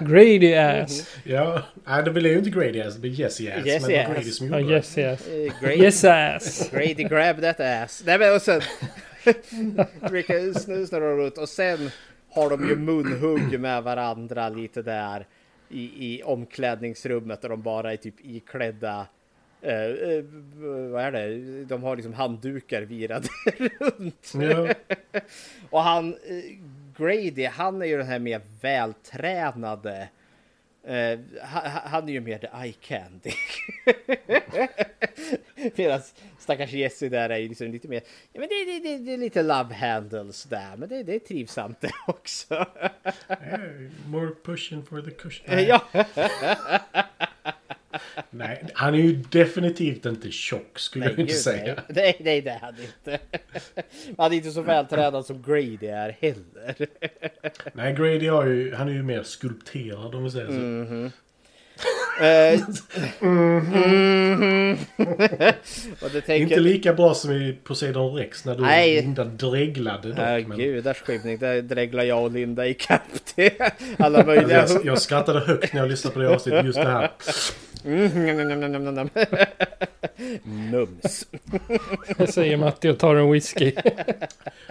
Grady 0.00 0.54
ass. 0.54 1.16
Ja, 1.24 1.62
nej 1.86 2.02
det 2.04 2.10
blir 2.10 2.30
ju 2.30 2.38
inte 2.38 2.50
Grady 2.50 2.80
ass, 2.80 2.94
det 2.94 3.00
blir 3.00 3.10
Jesse 3.10 3.54
ass. 3.58 3.66
Jesse 3.66 3.88
men 3.88 4.00
ass. 4.06 4.12
Grady 4.14 4.30
som 4.30 4.48
Ja, 4.48 4.60
gjorde 4.60 4.74
yes 4.74 4.98
yes. 4.98 5.28
Eh, 5.28 5.52
Grady, 5.60 5.82
Yes 5.82 6.04
ass. 6.04 6.70
Grady 6.72 6.94
grab 6.94 7.40
that 7.40 7.60
ass. 7.60 8.02
Nej 8.06 8.18
men 8.18 8.34
och 8.34 8.42
sen... 8.42 8.60
Brukar 10.08 10.34
snu- 10.34 10.86
snurra 10.86 11.16
runt 11.16 11.38
och 11.38 11.48
sen 11.48 11.90
har 12.30 12.50
de 12.50 12.68
ju 12.68 12.76
munhugg 12.76 13.60
med 13.60 13.82
varandra 13.82 14.48
lite 14.48 14.82
där 14.82 15.26
i, 15.68 15.82
i 16.14 16.22
omklädningsrummet 16.22 17.42
där 17.42 17.48
de 17.48 17.62
bara 17.62 17.92
är 17.92 17.96
typ 17.96 18.14
iklädda 18.24 19.06
eh, 19.62 19.72
eh, 19.72 20.24
vad 20.90 21.02
är 21.04 21.12
det? 21.12 21.64
De 21.64 21.82
har 21.82 21.96
liksom 21.96 22.12
handdukar 22.14 22.82
virade 22.82 23.28
runt. 23.80 24.32
Ja. 24.34 24.74
Och 25.70 25.80
han, 25.82 26.14
eh, 26.14 26.56
Grady, 26.96 27.44
han 27.44 27.82
är 27.82 27.86
ju 27.86 27.96
den 27.98 28.06
här 28.06 28.18
mer 28.18 28.40
vältränade. 28.60 30.08
Eh, 30.84 31.18
ha- 31.42 31.68
ha- 31.68 31.82
han 31.88 32.08
är 32.08 32.12
ju 32.12 32.20
mer 32.20 32.38
the 32.38 32.46
eye 32.62 32.72
candy. 32.72 33.30
Medan 35.76 36.00
stackars 36.38 36.72
Jesse 36.72 37.08
där 37.08 37.30
är 37.30 37.36
ju 37.38 37.48
liksom 37.48 37.66
lite 37.70 37.88
mer, 37.88 38.02
ja 38.32 38.40
men 38.40 38.48
det, 38.48 38.64
det, 38.64 38.78
det, 38.78 38.98
det 38.98 39.12
är 39.12 39.16
lite 39.18 39.42
love 39.42 39.74
handles 39.74 40.44
där, 40.44 40.76
men 40.76 40.88
det, 40.88 41.02
det 41.02 41.14
är 41.14 41.18
trivsamt 41.18 41.80
det 41.80 41.90
också. 42.06 42.54
Eh, 43.28 43.60
More 44.06 44.30
pushing 44.44 44.84
for 44.84 45.02
the 45.02 45.10
cushion. 45.10 45.58
Ja. 45.66 45.84
Nej, 48.30 48.64
han 48.74 48.94
är 48.94 48.98
ju 48.98 49.12
definitivt 49.12 50.06
inte 50.06 50.30
tjock 50.30 50.78
skulle 50.78 51.04
jag 51.04 51.14
ju 51.14 51.20
inte 51.20 51.32
gud, 51.32 51.42
säga. 51.42 51.64
Nej, 51.64 51.84
nej, 51.88 52.16
nej, 52.20 52.40
det 52.40 52.50
är 52.50 52.58
han 52.58 52.74
inte. 52.80 53.18
Han 54.18 54.32
är 54.32 54.36
inte 54.36 54.50
så 54.50 54.62
vältränad 54.62 55.26
som 55.26 55.42
Grady 55.42 55.86
är 55.86 56.16
heller. 56.20 56.88
Nej, 57.72 57.94
Grady 57.94 58.28
har 58.28 58.46
ju, 58.46 58.74
han 58.74 58.88
är 58.88 58.92
ju 58.92 59.02
mer 59.02 59.22
skulpterad 59.22 60.14
om 60.14 60.24
vi 60.24 60.30
säger 60.30 60.46
så. 60.46 61.10
Eh, 62.20 62.60
mhm. 63.20 64.78
Och 66.00 66.10
det 66.12 66.20
tänker... 66.20 66.34
Inte 66.34 66.60
lika 66.60 66.92
bra 66.92 67.14
som 67.14 67.32
i 67.32 67.58
Poseidon 67.64 68.14
Rex 68.14 68.44
när 68.44 68.54
du 68.56 68.62
Nej. 68.62 68.98
och 68.98 69.04
Linda 69.04 69.24
dreglade 69.24 70.08
dock. 70.08 70.18
Ja, 70.18 70.40
men 70.48 70.58
gudars 70.58 71.00
skymning. 71.00 71.38
Där 71.38 71.62
dreglar 71.62 72.04
jag 72.04 72.24
och 72.24 72.30
Linda 72.30 72.66
i 72.66 72.74
kapp 72.74 73.24
till 73.34 73.50
alla 73.98 74.24
möjliga... 74.24 74.60
alltså, 74.60 74.76
jag, 74.76 74.86
jag 74.86 75.02
skrattade 75.02 75.40
högt 75.40 75.72
när 75.72 75.80
jag 75.80 75.90
lyssnade 75.90 76.14
på 76.14 76.20
det 76.20 76.28
avsnittet. 76.28 76.64
Just 76.64 76.78
det 76.78 76.88
här. 76.88 77.10
Mm. 77.84 79.10
Mums. 80.70 81.26
Säger 82.28 82.56
Matti 82.56 82.88
och 82.88 82.98
tar 82.98 83.16
en 83.16 83.32
whisky. 83.32 83.72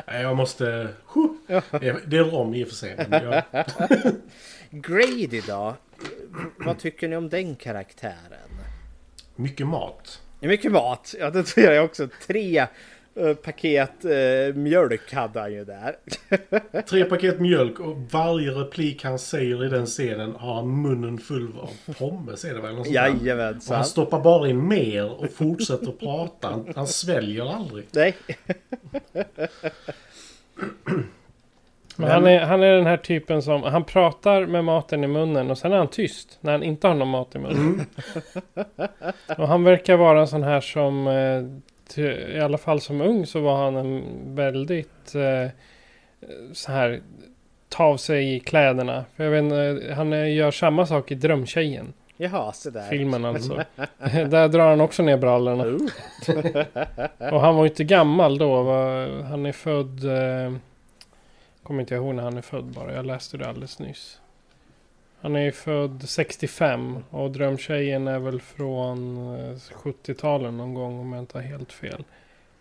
Jag 0.05 0.35
måste... 0.37 0.87
Det 1.79 2.17
är 2.17 2.31
rom 2.31 2.53
i 2.53 2.63
och 2.63 2.67
för 2.67 2.75
sig. 2.75 2.95
Jag, 3.09 3.43
Grady 4.69 5.41
då? 5.47 5.75
Vad 6.57 6.79
tycker 6.79 7.07
ni 7.07 7.15
om 7.15 7.29
den 7.29 7.55
karaktären? 7.55 8.49
mycket 9.39 9.67
mat. 9.67 10.21
Mycket 10.39 10.71
mat. 10.71 11.15
Ja, 11.19 11.29
det 11.29 11.43
tror 11.43 11.71
jag 11.73 11.85
också. 11.85 12.07
Tre 12.27 12.67
paket 13.43 14.05
eh, 14.05 14.55
mjölk 14.55 15.13
hade 15.13 15.39
han 15.39 15.53
ju 15.53 15.65
där. 15.65 15.95
Tre 16.89 17.05
paket 17.05 17.39
mjölk 17.39 17.79
och 17.79 17.97
varje 18.11 18.51
replik 18.51 19.03
han 19.03 19.19
säger 19.19 19.65
i 19.65 19.69
den 19.69 19.85
scenen 19.85 20.35
har 20.35 20.53
han 20.53 20.81
munnen 20.81 21.17
full 21.17 21.51
av 21.59 21.93
pommes 21.93 22.45
är 22.45 22.53
det 22.53 22.61
väl? 22.61 22.75
Där. 22.75 22.79
Och 22.79 22.87
Jajamensan. 22.87 23.75
han 23.75 23.85
stoppar 23.85 24.19
bara 24.19 24.49
in 24.49 24.67
mer 24.67 25.11
och 25.11 25.31
fortsätter 25.31 25.87
att 25.89 25.99
prata. 25.99 26.49
Han, 26.49 26.73
han 26.75 26.87
sväljer 26.87 27.55
aldrig. 27.55 27.85
Nej. 27.91 28.15
Men 31.99 32.11
han 32.11 32.27
är, 32.27 32.39
han 32.39 32.63
är 32.63 32.73
den 32.73 32.85
här 32.85 32.97
typen 32.97 33.41
som, 33.41 33.63
han 33.63 33.83
pratar 33.83 34.45
med 34.45 34.63
maten 34.63 35.03
i 35.03 35.07
munnen 35.07 35.51
och 35.51 35.57
sen 35.57 35.73
är 35.73 35.77
han 35.77 35.87
tyst 35.87 36.37
när 36.41 36.51
han 36.51 36.63
inte 36.63 36.87
har 36.87 36.95
någon 36.95 37.07
mat 37.07 37.35
i 37.35 37.39
munnen. 37.39 37.85
och 39.37 39.47
han 39.47 39.63
verkar 39.63 39.97
vara 39.97 40.19
en 40.19 40.27
sån 40.27 40.43
här 40.43 40.61
som, 40.61 41.07
eh, 41.07 41.43
i 41.97 42.39
alla 42.39 42.57
fall 42.57 42.81
som 42.81 43.01
ung 43.01 43.25
så 43.25 43.39
var 43.39 43.63
han 43.63 43.75
en 43.75 44.05
väldigt 44.35 45.15
eh, 45.15 45.51
så 46.53 46.71
här, 46.71 47.01
ta 47.69 47.83
av 47.83 47.97
sig 47.97 48.35
i 48.35 48.39
kläderna. 48.39 49.05
För 49.15 49.23
jag 49.23 49.31
vet 49.31 49.43
inte, 49.43 49.93
han 49.93 50.13
eh, 50.13 50.35
gör 50.35 50.51
samma 50.51 50.85
sak 50.85 51.11
i 51.11 51.15
Drömtjejen. 51.15 51.93
Jaha, 52.17 52.53
så 52.53 52.69
där. 52.69 52.89
Filmen 52.89 53.25
alltså. 53.25 53.55
Där 54.29 54.47
drar 54.47 54.69
han 54.69 54.81
också 54.81 55.03
ner 55.03 55.17
brallorna. 55.17 55.63
Oh. 55.63 57.33
Och 57.33 57.41
han 57.41 57.55
var 57.55 57.63
ju 57.63 57.69
inte 57.69 57.83
gammal 57.83 58.37
då. 58.37 58.63
Han 59.23 59.45
är 59.45 59.51
född... 59.51 60.03
Eh, 60.03 60.53
kommer 61.63 61.81
inte 61.81 61.95
ihåg 61.95 62.15
när 62.15 62.23
han 62.23 62.37
är 62.37 62.41
född 62.41 62.65
bara. 62.65 62.93
Jag 62.93 63.05
läste 63.05 63.37
det 63.37 63.47
alldeles 63.47 63.79
nyss. 63.79 64.19
Han 65.21 65.35
är 65.35 65.41
ju 65.41 65.51
född 65.51 66.09
65 66.09 67.03
och 67.09 67.31
Drömtjejen 67.31 68.07
är 68.07 68.19
väl 68.19 68.41
från 68.41 69.17
eh, 69.35 69.55
70-talen 69.55 70.57
någon 70.57 70.73
gång 70.73 70.99
om 70.99 71.13
jag 71.13 71.21
inte 71.21 71.37
har 71.37 71.43
helt 71.43 71.71
fel. 71.71 72.03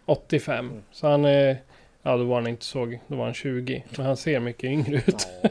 85. 0.04 0.82
Så 0.90 1.06
han 1.06 1.24
är... 1.24 1.58
Ja, 2.02 2.16
då 2.16 2.24
var 2.24 2.34
han 2.34 2.46
inte 2.46 2.64
så... 2.64 2.98
Då 3.06 3.16
var 3.16 3.24
han 3.24 3.34
20. 3.34 3.84
Men 3.96 4.06
han 4.06 4.16
ser 4.16 4.40
mycket 4.40 4.64
yngre 4.64 4.96
ut. 4.96 5.28
Ja. 5.42 5.48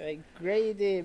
Eh, 0.00 0.18
Grady... 0.40 1.04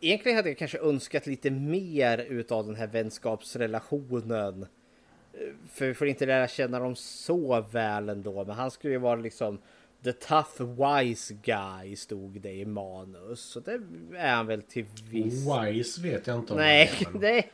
Egentligen 0.00 0.36
hade 0.36 0.48
jag 0.48 0.58
kanske 0.58 0.78
önskat 0.78 1.26
lite 1.26 1.50
mer 1.50 2.18
utav 2.18 2.66
den 2.66 2.74
här 2.74 2.86
vänskapsrelationen. 2.86 4.66
Eh, 5.32 5.38
För 5.72 5.86
vi 5.86 5.94
får 5.94 6.06
inte 6.06 6.26
lära 6.26 6.48
känna 6.48 6.78
dem 6.78 6.96
så 6.96 7.60
väl 7.60 8.08
ändå. 8.08 8.44
Men 8.44 8.56
han 8.56 8.70
skulle 8.70 8.92
ju 8.92 8.98
vara 8.98 9.16
liksom 9.16 9.58
the 10.04 10.12
tough 10.12 10.62
wise 10.62 11.34
guy 11.34 11.96
stod 11.96 12.40
det 12.40 12.52
i 12.52 12.64
manus. 12.64 13.40
Så 13.40 13.60
det 13.60 13.80
är 14.16 14.34
han 14.34 14.46
väl 14.46 14.62
till 14.62 14.86
viss... 15.10 15.46
Wise 15.46 16.00
vet 16.02 16.26
jag 16.26 16.38
inte 16.38 16.52
om 16.52 16.58
Nej, 16.58 16.90
han 17.04 17.24
är, 17.24 17.44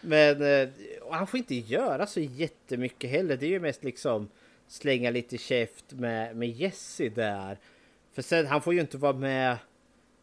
men- 0.00 0.42
eh, 0.42 0.68
han 1.10 1.26
får 1.26 1.38
inte 1.38 1.54
göra 1.54 2.06
så 2.06 2.20
jättemycket 2.20 3.10
heller. 3.10 3.36
Det 3.36 3.46
är 3.46 3.50
ju 3.50 3.60
mest 3.60 3.84
liksom 3.84 4.28
slänga 4.66 5.10
lite 5.10 5.38
käft 5.38 5.92
med, 5.92 6.36
med 6.36 6.48
Jesse 6.48 7.08
där. 7.08 7.58
För 8.12 8.22
sen, 8.22 8.46
han 8.46 8.62
får 8.62 8.74
ju 8.74 8.80
inte 8.80 8.98
vara 8.98 9.12
med 9.12 9.56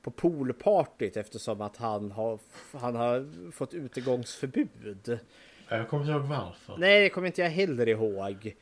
på 0.01 0.11
poolpartyt 0.11 1.17
eftersom 1.17 1.61
att 1.61 1.77
han 1.77 2.11
har, 2.11 2.39
han 2.71 2.95
har 2.95 3.51
fått 3.51 3.73
utegångsförbud. 3.73 5.19
Jag 5.69 5.89
kommer 5.89 6.03
inte 6.03 6.13
ihåg 6.13 6.21
varför. 6.21 6.77
Nej, 6.77 7.01
det 7.03 7.09
kommer 7.09 7.27
inte 7.27 7.41
jag 7.41 7.49
heller 7.49 7.89
ihåg. 7.89 8.55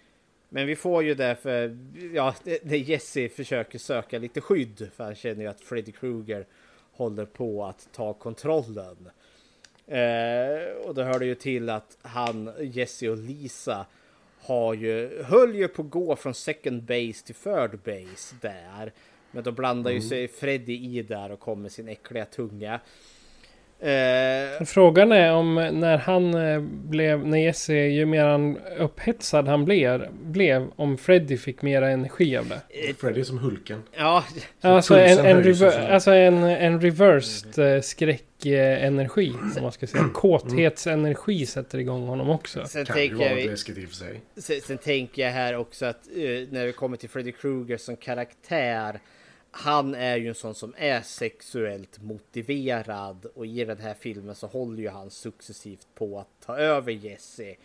Men 0.50 0.68
vi 0.68 0.76
får 0.76 1.04
ju 1.04 1.16
det 1.16 1.36
för, 1.36 1.78
ja, 2.14 2.36
när 2.64 2.76
Jesse 2.76 3.30
försöker 3.30 3.80
söka 3.80 4.20
lite 4.20 4.42
skydd. 4.42 4.90
För 4.96 5.04
han 5.04 5.16
känner 5.16 5.42
ju 5.42 5.48
att 5.48 5.62
Freddy 5.62 5.92
Krueger 5.92 6.46
håller 6.92 7.26
på 7.26 7.66
att 7.66 7.90
ta 7.92 8.14
kontrollen. 8.14 9.10
Eh, 9.88 10.86
och 10.86 10.96
då 10.96 11.04
hör 11.04 11.20
det 11.20 11.26
ju 11.26 11.36
till 11.36 11.70
att 11.70 11.98
han, 12.02 12.52
Jesse 12.60 13.10
och 13.10 13.18
Lisa 13.18 13.86
har 14.40 14.74
ju, 14.74 15.24
höll 15.24 15.56
ju 15.56 15.68
på 15.68 15.82
att 15.82 15.90
gå 15.90 16.16
från 16.16 16.34
second 16.34 16.84
base 16.84 17.26
till 17.26 17.36
third 17.36 17.80
base 17.86 18.36
där. 18.42 18.94
Men 19.32 19.44
då 19.44 19.52
blandar 19.52 19.92
ju 19.92 20.02
sig 20.02 20.28
Freddy 20.28 20.74
i 20.74 21.02
där 21.02 21.32
och 21.32 21.40
kommer 21.40 21.70
sin 21.70 21.88
äckliga 21.88 22.26
tunga. 22.26 22.80
Eh, 23.80 24.66
Frågan 24.66 25.12
är 25.12 25.34
om 25.34 25.56
när 25.56 25.98
han 25.98 26.34
eh, 26.34 26.60
blev, 26.62 27.28
när 27.28 27.38
Jesse, 27.38 27.74
ju 27.74 28.06
mer 28.06 28.26
han 28.26 28.58
upphetsad 28.80 29.48
han 29.48 29.66
blev, 29.66 30.08
blev 30.12 30.68
om 30.76 30.98
Freddy 30.98 31.38
fick 31.38 31.62
mera 31.62 31.90
energi 31.90 32.38
av 32.38 32.48
det. 32.48 32.62
Freddy 33.00 33.20
är 33.20 33.24
som 33.24 33.38
Hulken. 33.38 33.84
ja, 33.98 34.24
Alltså 34.62 35.00
en, 35.00 35.26
en, 35.26 35.44
rever, 35.44 35.90
alltså 35.90 36.12
en, 36.12 36.44
en 36.44 36.82
reversed 36.82 37.76
eh, 37.76 37.82
skräckenergi, 37.82 39.34
om 39.58 39.62
man 39.64 39.72
ska 39.72 39.88
säga. 39.88 40.10
Kåthetsenergi 40.14 41.46
sätter 41.46 41.78
igång 41.78 42.08
honom 42.08 42.30
också. 42.30 42.66
sen 42.66 42.86
Kan 42.86 42.96
tänker 42.96 43.26
jag... 43.26 43.36
lite 43.36 43.50
läskigt 43.50 43.78
i 43.78 43.86
och 43.86 43.90
för 43.90 43.96
sig. 43.96 44.22
Sen, 44.38 44.62
sen 44.62 44.78
tänker 44.78 45.22
jag 45.22 45.32
här 45.32 45.56
också 45.56 45.86
att 45.86 46.08
eh, 46.16 46.24
när 46.50 46.66
vi 46.66 46.74
kommer 46.74 46.98
till 46.98 47.10
Freddy 47.10 47.32
Krueger 47.32 47.78
som 47.78 47.96
karaktär. 47.96 49.00
Han 49.60 49.96
är 49.96 50.18
ju 50.18 50.28
en 50.28 50.36
sån 50.36 50.56
som 50.56 50.74
är 50.78 51.02
sexuellt 51.02 52.02
motiverad 52.02 53.26
och 53.36 53.46
i 53.46 53.66
den 53.66 53.80
här 53.80 53.94
filmen 53.94 54.36
så 54.36 54.48
håller 54.48 54.82
ju 54.82 54.90
han 54.90 55.10
successivt 55.10 55.88
på 55.96 56.20
att 56.20 56.28
ta 56.46 56.58
över 56.58 56.92
Jesse. 56.92 57.56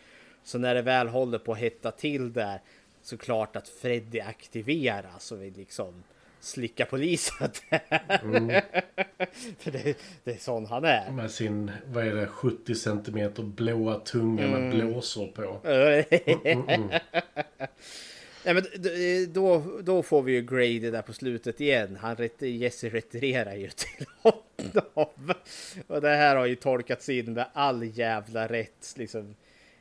Så 0.44 0.58
när 0.58 0.74
det 0.74 0.82
väl 0.82 1.08
håller 1.08 1.38
på 1.38 1.52
att 1.52 1.58
hetta 1.58 1.90
till 1.90 2.32
där 2.32 2.60
så 3.02 3.16
klart 3.16 3.56
att 3.56 3.68
Freddy 3.68 4.20
aktiveras 4.20 5.32
och 5.32 5.42
vill 5.42 5.56
liksom 5.56 6.02
slicka 6.40 6.86
där. 6.90 7.00
För 9.58 9.70
det, 9.70 9.98
det 10.24 10.30
är 10.30 10.38
sån 10.38 10.66
han 10.66 10.84
är. 10.84 11.10
Med 11.10 11.30
sin, 11.30 11.70
vad 11.86 12.06
är 12.06 12.14
det, 12.14 12.26
70 12.26 12.74
centimeter 12.74 13.42
blåa 13.42 14.00
tunga 14.00 14.46
med 14.46 14.70
blåsor 14.70 15.26
på. 15.26 15.60
Nej, 18.44 18.54
men 18.54 18.62
d- 18.82 19.26
då, 19.26 19.62
då 19.82 20.02
får 20.02 20.22
vi 20.22 20.32
ju 20.32 20.42
Grady 20.42 20.90
där 20.90 21.02
på 21.02 21.12
slutet 21.12 21.60
igen. 21.60 21.98
Han 22.00 22.16
Jesse 22.38 22.88
retirerar 22.88 23.54
ju 23.54 23.68
till 23.76 24.06
honom. 24.22 25.34
Och 25.86 26.00
det 26.00 26.08
här 26.16 26.36
har 26.36 26.46
ju 26.46 26.54
tolkats 26.54 27.08
in 27.08 27.32
med 27.32 27.46
all 27.52 27.98
jävla 27.98 28.46
rätt. 28.48 28.94
Liksom. 28.96 29.34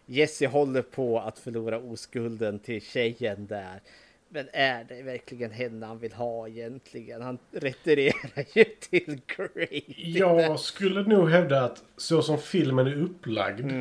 Jesse 0.05 0.47
håller 0.47 0.81
på 0.81 1.19
att 1.19 1.39
förlora 1.39 1.77
oskulden 1.79 2.59
till 2.59 2.81
tjejen 2.81 3.47
där. 3.47 3.81
Men 4.29 4.47
är 4.53 4.83
det 4.83 5.01
verkligen 5.01 5.51
henne 5.51 5.85
han 5.85 5.99
vill 5.99 6.13
ha 6.13 6.47
egentligen? 6.47 7.21
Han 7.21 7.37
retirerar 7.51 8.45
ju 8.57 8.63
till 8.63 9.21
Grady. 9.27 9.81
Jag 9.97 10.59
skulle 10.59 11.01
nog 11.01 11.29
hävda 11.29 11.63
att 11.63 11.83
så 11.97 12.21
som 12.21 12.37
filmen 12.37 12.87
är 12.87 13.01
upplagd 13.01 13.71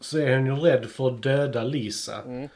så 0.00 0.18
är 0.18 0.32
han 0.34 0.46
ju 0.46 0.54
rädd 0.54 0.86
för 0.86 1.08
att 1.08 1.22
döda 1.22 1.64
Lisa. 1.64 2.48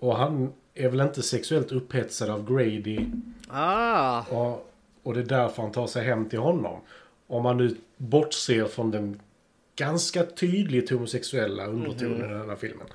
Och 0.00 0.16
han 0.16 0.52
är 0.78 0.88
väl 0.88 1.00
inte 1.00 1.22
sexuellt 1.22 1.72
upphetsad 1.72 2.30
av 2.30 2.54
Grady. 2.56 3.06
Ah, 3.48 4.22
Och, 4.22 4.72
och 5.02 5.14
det 5.14 5.20
är 5.20 5.24
därför 5.24 5.62
han 5.62 5.72
tar 5.72 5.86
sig 5.86 6.04
hem 6.04 6.28
till 6.28 6.38
honom. 6.38 6.80
Om 7.26 7.42
man 7.42 7.56
nu 7.56 7.76
bortser 7.96 8.64
från 8.64 8.90
den 8.90 9.20
ganska 9.76 10.24
tydligt 10.26 10.90
homosexuella 10.90 11.66
undertonen 11.66 12.30
i 12.30 12.34
den 12.34 12.48
här 12.48 12.56
filmen. 12.56 12.86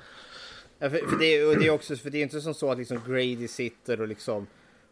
Ja, 0.78 0.90
för, 0.90 0.98
för, 0.98 1.18
det, 1.18 1.26
är- 1.26 1.48
och 1.48 1.58
det 1.58 1.66
är 1.66 1.70
också 1.70 1.96
för 1.96 2.10
det 2.10 2.18
är 2.18 2.22
inte 2.22 2.40
som 2.40 2.54
så 2.54 2.70
att 2.70 2.78
liksom 2.78 3.00
Grady 3.08 3.48
sitter 3.48 4.00
och 4.00 4.08
liksom 4.08 4.46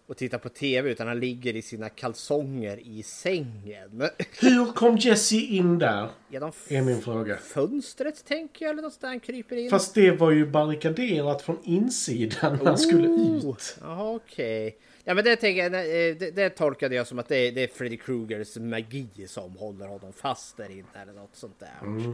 och 0.07 0.17
tittar 0.17 0.39
på 0.39 0.49
tv 0.49 0.91
utan 0.91 1.09
han 1.09 1.21
ligger 1.21 1.57
i 1.57 1.63
sina 1.63 1.89
kalsonger 1.89 2.81
i 2.85 3.03
sängen. 3.03 4.09
Hur 4.41 4.73
kom 4.73 4.97
Jesse 4.97 5.37
in 5.37 5.79
där? 5.79 6.09
Genom 6.31 6.53
Är 6.69 6.83
min 6.83 7.01
fråga. 7.03 7.37
fönstret 7.37 8.25
tänker 8.25 8.65
jag 8.65 8.73
eller 8.73 8.83
något 8.83 9.01
där 9.01 9.09
han 9.09 9.21
kryper 9.21 9.57
in. 9.57 9.71
Fast 9.71 9.95
det 9.95 10.11
var 10.11 10.31
ju 10.31 10.47
barrikaderat 10.47 11.43
från 11.43 11.59
insidan 11.65 12.57
när 12.59 12.65
han 12.65 12.79
skulle 12.79 13.09
Oh, 13.09 13.51
ut. 13.51 13.77
Jaha 13.81 14.11
okej. 14.15 14.77
Ja 15.05 15.15
men 15.15 15.25
det 15.25 15.37
tänker 15.37 15.63
jag, 15.63 15.75
eh, 15.75 16.17
det, 16.17 16.31
det 16.37 16.51
tolkade 16.51 16.95
jag 16.95 17.07
som 17.07 17.19
att 17.19 17.29
det 17.29 17.37
är, 17.37 17.53
det 17.53 17.63
är 17.63 17.69
Freddy 17.69 17.97
Krugers 17.97 18.57
magi 18.57 19.07
som 19.29 19.57
håller 19.57 19.87
honom 19.87 20.13
fast 20.13 20.57
där 20.57 20.71
inne 20.71 21.03
eller 21.03 21.13
något 21.13 21.37
sånt 21.37 21.59
där. 21.61 22.13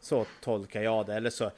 Så 0.00 0.26
tolkar 0.40 0.82
jag 0.82 1.06
det. 1.06 1.14
Eller 1.14 1.30
så 1.30 1.50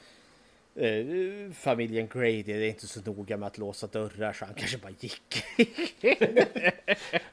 eh, 0.75 1.51
familjen 1.53 2.07
Grady, 2.07 2.43
det 2.43 2.53
är 2.53 2.69
inte 2.69 2.87
så 2.87 3.01
noga 3.01 3.37
med 3.37 3.47
att 3.47 3.57
låsa 3.57 3.87
dörrar 3.87 4.33
så 4.33 4.45
han 4.45 4.53
kanske 4.53 4.77
bara 4.77 4.93
gick. 4.99 5.43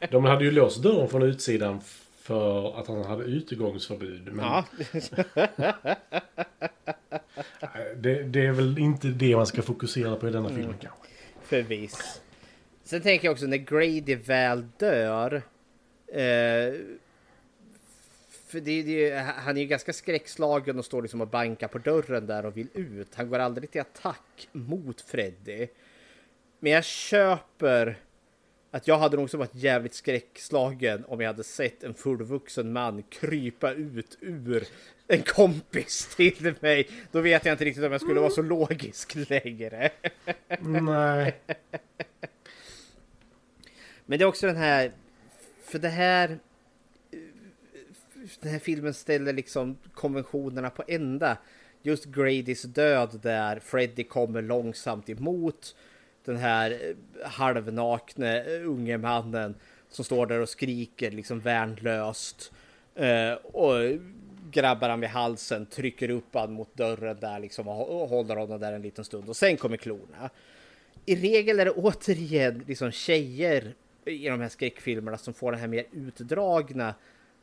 De 0.10 0.24
hade 0.24 0.44
ju 0.44 0.50
låst 0.50 0.82
dörren 0.82 1.08
från 1.08 1.22
utsidan 1.22 1.80
för 2.22 2.80
att 2.80 2.86
han 2.86 3.04
hade 3.04 3.24
utegångsförbud. 3.24 4.32
Men 4.32 4.44
ja. 4.44 4.64
det, 7.96 8.22
det 8.22 8.46
är 8.46 8.52
väl 8.52 8.78
inte 8.78 9.08
det 9.08 9.36
man 9.36 9.46
ska 9.46 9.62
fokusera 9.62 10.16
på 10.16 10.28
i 10.28 10.30
denna 10.30 10.48
filmen 10.48 10.74
kanske. 10.80 11.00
Förvis. 11.42 12.20
Sen 12.84 13.00
tänker 13.00 13.26
jag 13.26 13.32
också 13.32 13.46
när 13.46 13.56
Grady 13.56 14.14
väl 14.14 14.64
dör. 14.78 15.42
Eh, 16.06 16.74
för 18.50 18.60
det, 18.60 18.82
det, 18.82 19.10
han 19.18 19.56
är 19.56 19.60
ju 19.60 19.66
ganska 19.66 19.92
skräckslagen 19.92 20.78
och 20.78 20.84
står 20.84 21.02
liksom 21.02 21.20
och 21.20 21.28
bankar 21.28 21.68
på 21.68 21.78
dörren 21.78 22.26
där 22.26 22.46
och 22.46 22.56
vill 22.56 22.68
ut. 22.74 23.14
Han 23.14 23.28
går 23.28 23.38
aldrig 23.38 23.70
till 23.70 23.80
attack 23.80 24.48
mot 24.52 25.00
Freddy. 25.00 25.68
Men 26.58 26.72
jag 26.72 26.84
köper 26.84 27.98
att 28.70 28.88
jag 28.88 28.98
hade 28.98 29.16
nog 29.16 29.24
också 29.24 29.36
varit 29.36 29.54
jävligt 29.54 29.94
skräckslagen 29.94 31.04
om 31.04 31.20
jag 31.20 31.28
hade 31.28 31.44
sett 31.44 31.82
en 31.82 31.94
fullvuxen 31.94 32.72
man 32.72 33.02
krypa 33.02 33.72
ut 33.72 34.18
ur 34.20 34.64
en 35.06 35.22
kompis 35.22 36.06
till 36.16 36.54
mig. 36.60 36.88
Då 37.12 37.20
vet 37.20 37.44
jag 37.44 37.54
inte 37.54 37.64
riktigt 37.64 37.84
om 37.84 37.92
jag 37.92 38.00
skulle 38.00 38.20
vara 38.20 38.30
så 38.30 38.42
logisk 38.42 39.14
längre. 39.30 39.90
Nej. 40.60 41.40
Men 44.06 44.18
det 44.18 44.24
är 44.24 44.28
också 44.28 44.46
den 44.46 44.56
här, 44.56 44.92
för 45.64 45.78
det 45.78 45.88
här, 45.88 46.38
den 48.40 48.52
här 48.52 48.58
filmen 48.58 48.94
ställer 48.94 49.32
liksom 49.32 49.76
konventionerna 49.94 50.70
på 50.70 50.84
ända. 50.88 51.38
Just 51.82 52.04
Gradys 52.04 52.62
död 52.62 53.20
där 53.22 53.58
Freddy 53.58 54.04
kommer 54.04 54.42
långsamt 54.42 55.08
emot 55.08 55.76
den 56.24 56.36
här 56.36 56.70
eh, 56.70 57.28
halvnakne 57.30 58.42
eh, 58.42 58.68
unge 58.68 58.98
mannen 58.98 59.54
som 59.88 60.04
står 60.04 60.26
där 60.26 60.40
och 60.40 60.48
skriker 60.48 61.10
liksom 61.10 61.40
värnlöst. 61.40 62.52
Eh, 62.94 63.32
och 63.32 63.98
grabbar 64.50 64.88
han 64.88 65.00
vid 65.00 65.10
halsen, 65.10 65.66
trycker 65.66 66.10
upp 66.10 66.34
han 66.34 66.52
mot 66.52 66.76
dörren 66.76 67.16
där 67.20 67.38
liksom 67.38 67.68
och 67.68 68.02
och 68.02 68.08
håller 68.08 68.36
honom 68.36 68.60
där 68.60 68.72
en 68.72 68.82
liten 68.82 69.04
stund 69.04 69.28
och 69.28 69.36
sen 69.36 69.56
kommer 69.56 69.76
klorna 69.76 70.30
i 71.06 71.16
regel 71.16 71.60
är 71.60 71.64
det 71.64 71.70
återigen 71.70 72.64
liksom 72.66 72.90
tjejer 72.90 73.74
i 74.04 74.28
de 74.28 74.40
här 74.40 74.48
skräckfilmerna 74.48 75.18
som 75.18 75.34
får 75.34 75.52
den 75.52 75.60
här 75.60 75.68
mer 75.68 75.84
utdragna 75.92 76.94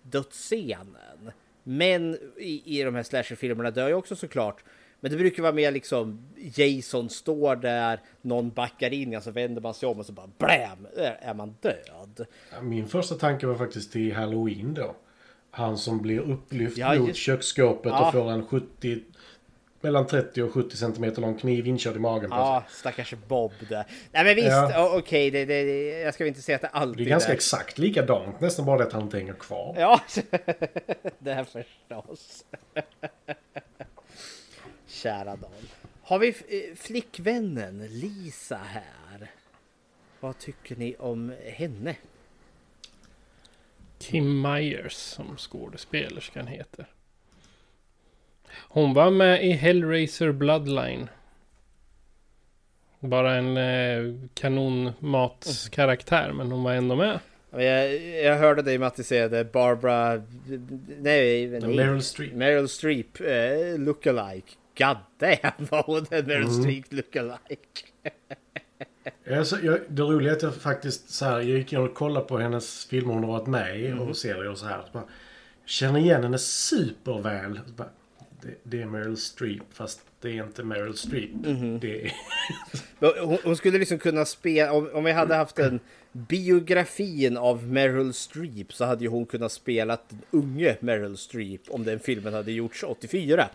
dödsscenen. 0.10 1.32
Men 1.64 2.18
i, 2.38 2.80
i 2.80 2.84
de 2.84 2.96
här 2.96 3.04
slasherfilmerna 3.04 3.72
dör 3.72 3.88
ju 3.88 3.94
också 3.94 4.16
såklart. 4.16 4.64
Men 5.00 5.12
det 5.12 5.18
brukar 5.18 5.44
vara 5.44 5.54
mer 5.54 5.72
liksom 5.72 6.28
Jason 6.56 7.10
står 7.10 7.56
där, 7.56 8.00
någon 8.22 8.50
backar 8.50 8.94
in, 8.94 9.12
ja, 9.12 9.22
så 9.22 9.32
vänder 9.32 9.62
man 9.62 9.74
sig 9.74 9.90
om 9.90 10.00
och 10.00 10.06
så 10.06 10.12
bara 10.12 10.30
blam 10.38 10.88
är 10.96 11.18
är 11.22 11.34
man 11.34 11.56
död. 11.62 12.26
Min 12.62 12.88
första 12.88 13.16
tanke 13.16 13.48
var 13.48 13.56
faktiskt 13.56 13.92
till 13.92 14.16
Halloween 14.16 14.74
då. 14.74 14.96
Han 15.52 15.78
som 15.78 16.02
blir 16.02 16.20
upplyft 16.20 16.78
Ja, 16.78 17.00
mot 17.00 17.16
köksskåpet 17.16 17.92
Ja. 17.92 18.08
och 18.08 18.14
får 18.14 18.32
en 18.32 18.46
70... 18.46 19.04
Mellan 19.82 20.08
30 20.08 20.42
och 20.44 20.54
70 20.54 20.78
centimeter 20.78 21.22
lång 21.22 21.38
kniv 21.38 21.68
inkörd 21.68 21.96
i 21.96 22.00
magen 22.00 22.30
på 22.30 22.36
Ja, 22.36 22.64
sig. 22.68 22.76
stackars 22.80 23.14
Bob 23.28 23.52
där. 23.70 23.86
Nej 24.12 24.24
men 24.24 24.36
visst, 24.36 24.48
Ja. 24.48 24.98
okej, 24.98 25.32
det, 25.32 25.46
det, 25.46 25.64
det, 25.64 26.00
jag 26.00 26.14
ska 26.14 26.24
väl 26.24 26.28
inte 26.30 26.42
säga 26.42 26.56
att 26.56 26.62
det 26.62 26.68
Det 26.68 26.72
alltid 26.80 27.06
är 27.06 27.10
ganska 27.10 27.32
är- 27.32 27.36
exakt 27.36 27.78
likadant. 27.78 28.40
Nästan 28.42 28.66
bara 28.66 28.78
det 28.78 28.84
att 28.84 28.94
han 28.94 29.02
inte 29.02 29.18
hänger 29.18 29.34
kvar. 29.34 29.76
Ja, 29.80 30.02
det 31.20 31.32
är 31.32 31.44
förstås. 31.44 32.46
Kära 34.88 35.36
Dan. 35.36 35.52
Har 36.02 36.20
vi 36.20 36.28
eh, 36.30 36.76
flickvännen 36.76 37.88
Lisa 37.88 38.58
här? 38.58 39.32
Vad 40.20 40.38
tycker 40.40 40.76
ni 40.76 40.96
om 41.00 41.34
henne? 41.46 41.96
Kim 44.00 44.42
Myers 44.42 44.94
som 44.94 45.38
skådespelerskan 45.38 46.48
heter. 46.48 46.86
Hon 48.60 48.94
var 48.94 49.12
med 49.12 49.46
i 49.46 49.52
Hellraiser 49.52 50.32
Bloodline. 50.32 51.10
Bara 53.00 53.36
en 53.36 53.58
eh, 53.58 54.04
kanonmatskaraktär 54.34 56.32
men 56.34 56.52
hon 56.52 56.64
var 56.64 56.74
ändå 56.74 56.96
med. 56.96 57.20
Jag, 57.52 57.96
jag 58.24 58.38
hörde 58.38 58.62
dig 58.62 58.78
Matti 58.78 59.04
säga 59.04 59.30
det, 59.30 59.52
Barbara... 59.52 60.22
Nej, 61.00 61.48
nej 61.48 61.76
Meryl 61.76 62.04
Streep. 62.04 62.34
Meryl 62.34 62.68
Streep, 62.68 63.22
eh, 63.22 63.80
lookalike 63.80 64.52
god 64.78 64.98
damn 65.18 65.68
vad 65.70 65.86
hon 65.86 66.06
är 66.10 66.24
Meryl 66.24 66.48
Mm. 66.48 66.62
Streep 66.62 66.86
lookalike. 66.94 67.88
Alltså, 69.32 69.60
jag, 69.64 69.80
det 69.88 70.02
roliga 70.02 70.32
är 70.32 70.36
att 70.36 70.42
jag 70.42 70.56
faktiskt 70.56 71.10
så 71.10 71.26
här, 71.26 71.34
jag 71.34 71.58
gick 71.58 71.74
in 71.74 71.80
och 71.80 71.94
kollade 71.94 72.26
på 72.26 72.38
hennes 72.38 72.86
filmer 72.86 73.14
hon 73.14 73.24
har 73.24 73.32
varit 73.32 73.48
med 73.48 73.80
i 73.80 73.94
och 73.94 74.18
serier 74.18 74.50
och 74.50 74.58
så 74.58 74.66
här. 74.66 74.82
Så 74.86 74.92
bara, 74.92 75.04
känner 75.66 76.00
igen 76.00 76.24
henne 76.24 76.38
superväl. 76.38 77.60
Så 77.68 77.74
bara, 77.74 77.90
det, 78.48 78.56
det 78.64 78.82
är 78.82 78.86
Meryl 78.86 79.18
Streep 79.18 79.74
fast 79.74 80.02
det 80.22 80.30
är 80.30 80.44
inte 80.44 80.64
Meryl 80.64 80.98
Streep. 80.98 81.30
Det 81.82 82.06
är... 82.06 82.14
Hon, 83.26 83.38
hon 83.44 83.56
skulle 83.56 83.78
liksom 83.78 84.00
kunna 84.00 84.26
spela, 84.26 84.72
om, 84.72 84.90
om 84.94 85.04
vi 85.04 85.12
hade 85.12 85.36
haft 85.36 85.60
en 85.60 85.80
biografin 86.12 87.38
av 87.38 87.68
Meryl 87.68 88.14
Streep 88.14 88.74
så 88.74 88.86
hade 88.86 89.04
ju 89.04 89.10
hon 89.10 89.26
kunnat 89.26 89.52
spela 89.52 89.98
den 90.10 90.22
unge 90.32 90.78
Meryl 90.80 91.18
Streep 91.18 91.62
om 91.68 91.84
den 91.84 92.00
filmen 92.00 92.34
hade 92.34 92.52
gjorts 92.52 92.84
84. 92.84 93.50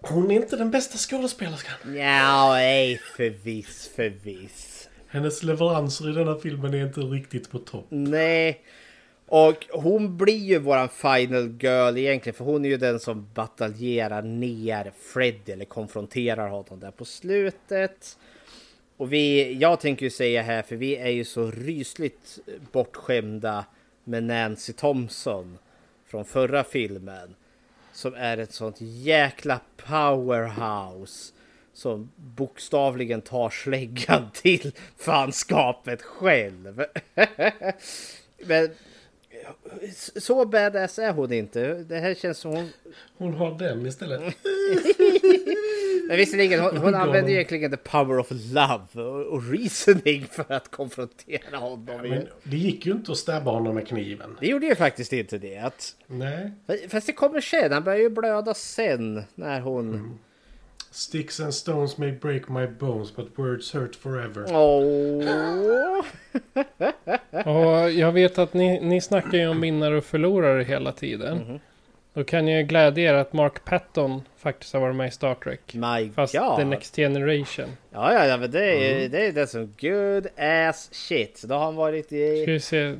Hon 0.00 0.30
är 0.30 0.34
inte 0.34 0.56
den 0.56 0.70
bästa 0.70 0.98
skådespelerskan. 0.98 1.96
Ja, 1.96 2.52
nej, 2.52 3.00
förviss, 3.16 3.90
förviss. 3.96 4.88
Hennes 5.08 5.42
leveranser 5.42 6.10
i 6.10 6.12
denna 6.12 6.36
filmen 6.38 6.74
är 6.74 6.86
inte 6.86 7.00
riktigt 7.00 7.50
på 7.50 7.58
topp. 7.58 7.86
Nej. 7.88 8.62
Och 9.34 9.66
hon 9.70 10.16
blir 10.16 10.36
ju 10.36 10.58
våran 10.58 10.88
final 10.88 11.58
girl 11.60 11.96
egentligen 11.96 12.34
för 12.34 12.44
hon 12.44 12.64
är 12.64 12.68
ju 12.68 12.76
den 12.76 13.00
som 13.00 13.28
bataljerar 13.34 14.22
ner 14.22 14.92
Freddy 15.12 15.52
eller 15.52 15.64
konfronterar 15.64 16.48
honom 16.48 16.80
där 16.80 16.90
på 16.90 17.04
slutet. 17.04 18.18
Och 18.96 19.12
vi, 19.12 19.52
jag 19.52 19.80
tänker 19.80 20.06
ju 20.06 20.10
säga 20.10 20.42
här 20.42 20.62
för 20.62 20.76
vi 20.76 20.96
är 20.96 21.08
ju 21.08 21.24
så 21.24 21.50
rysligt 21.50 22.38
bortskämda 22.72 23.64
med 24.04 24.22
Nancy 24.22 24.72
Thompson 24.72 25.58
från 26.06 26.24
förra 26.24 26.64
filmen. 26.64 27.34
Som 27.92 28.14
är 28.14 28.38
ett 28.38 28.52
sånt 28.52 28.76
jäkla 28.80 29.60
powerhouse. 29.76 31.32
Som 31.72 32.10
bokstavligen 32.16 33.20
tar 33.20 33.50
släggan 33.50 34.30
till 34.34 34.72
fanskapet 34.98 36.02
själv. 36.02 36.84
Men 38.46 38.70
så 40.16 40.44
badass 40.44 40.98
är 40.98 41.12
hon 41.12 41.32
inte. 41.32 41.74
Det 41.74 41.98
här 41.98 42.14
känns 42.14 42.38
som 42.38 42.50
hon... 42.50 42.68
Hon 43.18 43.34
har 43.34 43.58
den 43.58 43.86
istället. 43.86 44.20
Men 46.08 46.16
visserligen, 46.16 46.60
hon, 46.60 46.76
hon 46.76 46.94
använder 47.02 47.30
ju 47.30 47.34
egentligen 47.34 47.70
the 47.70 47.76
power 47.76 48.18
of 48.18 48.30
love 48.30 49.08
och, 49.08 49.26
och 49.26 49.50
reasoning 49.50 50.26
för 50.30 50.52
att 50.52 50.70
konfrontera 50.70 51.56
honom. 51.56 51.84
Men 52.02 52.28
det 52.42 52.56
gick 52.56 52.86
ju 52.86 52.92
inte 52.92 53.12
att 53.12 53.18
stabba 53.18 53.50
honom 53.50 53.74
med 53.74 53.88
kniven. 53.88 54.36
Det 54.40 54.46
gjorde 54.46 54.66
ju 54.66 54.74
faktiskt 54.74 55.12
inte 55.12 55.38
det. 55.38 55.58
Att, 55.58 55.96
Nej. 56.06 56.52
fast 56.88 57.06
det 57.06 57.12
kommer 57.12 57.40
sen. 57.40 57.72
Han 57.72 57.84
börjar 57.84 57.98
ju 57.98 58.10
blöda 58.10 58.54
sen 58.54 59.22
när 59.34 59.60
hon... 59.60 60.18
Sticks 60.92 61.40
and 61.40 61.54
stones 61.54 61.98
may 61.98 62.12
break 62.12 62.48
my 62.48 62.66
bones 62.66 63.16
but 63.16 63.38
words 63.38 63.72
hurt 63.72 63.96
forever. 63.96 64.46
Åh! 64.52 66.04
Och 67.46 67.90
jag 67.90 68.12
vet 68.12 68.38
att 68.38 68.54
ni, 68.54 68.80
ni 68.80 69.00
snackar 69.00 69.38
ju 69.38 69.48
om 69.48 69.60
vinnare 69.60 69.96
och 69.96 70.04
förlorare 70.04 70.62
hela 70.62 70.92
tiden. 70.92 71.38
Mhm. 71.38 71.60
Då 72.14 72.24
kan 72.24 72.48
jag 72.48 72.68
glädja 72.68 73.10
er 73.10 73.14
att 73.14 73.32
Mark 73.32 73.64
Patton 73.64 74.22
faktiskt 74.36 74.72
har 74.72 74.80
varit 74.80 74.96
med 74.96 75.08
i 75.08 75.10
Star 75.10 75.34
Trek. 75.34 75.74
My 75.74 76.10
Fast 76.10 76.34
God. 76.34 76.56
The 76.56 76.64
Next 76.64 76.96
Generation. 76.96 77.66
Ja, 77.90 78.14
ja, 78.14 78.26
ja, 78.26 78.36
men 78.36 78.50
det 78.50 78.64
är, 78.64 79.08
det 79.08 79.26
är 79.26 79.32
det 79.32 79.46
som 79.46 79.74
good 79.80 80.26
ass 80.36 80.88
shit. 80.92 81.42
Då 81.42 81.54
har 81.54 81.64
han 81.64 81.74
varit 81.74 82.06
Ska 82.06 82.16
i... 82.16 82.46
vi 82.46 82.60
se. 82.60 82.96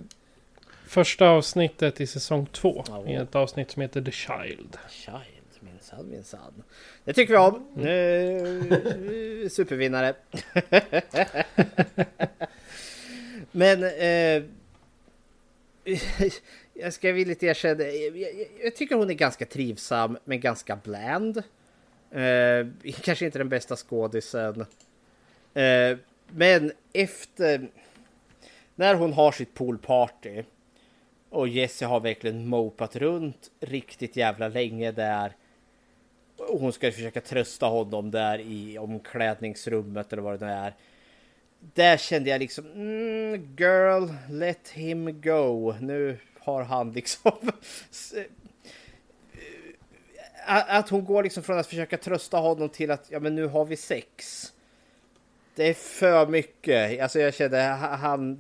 Första 0.86 1.28
avsnittet 1.28 2.01
i 2.01 2.07
säsong 2.07 2.47
två. 2.47 2.84
Ja. 2.88 3.05
I 3.07 3.14
ett 3.14 3.34
avsnitt 3.34 3.70
som 3.70 3.82
heter 3.82 4.03
The 4.03 4.11
Child. 4.11 4.78
Child, 4.90 5.31
minsann, 5.64 6.08
minsann. 6.10 6.62
Det 7.04 7.12
tycker 7.12 7.32
vi 7.32 7.38
om. 7.38 7.54
Eh, 7.86 9.48
supervinnare. 9.48 10.14
Men... 13.52 13.84
Eh, 13.84 14.42
jag 16.74 16.92
ska 16.92 17.12
villigt 17.12 17.42
erkänna. 17.42 17.84
Jag, 17.84 18.16
jag, 18.16 18.30
jag 18.64 18.76
tycker 18.76 18.96
hon 18.96 19.10
är 19.10 19.14
ganska 19.14 19.46
trivsam, 19.46 20.18
men 20.24 20.40
ganska 20.40 20.78
bland. 20.84 21.42
Eh, 22.10 22.66
kanske 23.02 23.24
inte 23.24 23.38
den 23.38 23.48
bästa 23.48 23.76
skådisen. 23.76 24.66
Eh, 25.54 25.98
men 26.28 26.72
efter... 26.92 27.68
När 28.74 28.94
hon 28.94 29.12
har 29.12 29.32
sitt 29.32 29.54
poolparty 29.54 30.42
och 31.30 31.48
Jesse 31.48 31.86
har 31.86 32.00
verkligen 32.00 32.48
mopat 32.48 32.96
runt 32.96 33.50
riktigt 33.60 34.16
jävla 34.16 34.48
länge 34.48 34.92
där. 34.92 35.32
Hon 36.36 36.72
ska 36.72 36.92
försöka 36.92 37.20
trösta 37.20 37.66
honom 37.66 38.10
där 38.10 38.38
i 38.38 38.78
omklädningsrummet 38.78 40.12
eller 40.12 40.22
vad 40.22 40.40
det 40.40 40.46
nu 40.46 40.52
är. 40.52 40.74
Där 41.74 41.96
kände 41.96 42.30
jag 42.30 42.38
liksom, 42.38 42.66
mm, 42.66 43.56
girl, 43.56 44.08
let 44.30 44.68
him 44.68 45.20
go. 45.20 45.74
Nu 45.80 46.18
har 46.38 46.62
han 46.62 46.92
liksom... 46.92 47.32
att 50.46 50.88
hon 50.88 51.04
går 51.04 51.22
liksom 51.22 51.42
från 51.42 51.58
att 51.58 51.66
försöka 51.66 51.96
trösta 51.96 52.36
honom 52.36 52.68
till 52.68 52.90
att, 52.90 53.06
ja 53.10 53.20
men 53.20 53.34
nu 53.34 53.46
har 53.46 53.64
vi 53.64 53.76
sex. 53.76 54.46
Det 55.54 55.68
är 55.68 55.74
för 55.74 56.26
mycket. 56.26 57.02
Alltså 57.02 57.18
jag 57.18 57.34
kände, 57.34 57.62
han... 57.62 58.38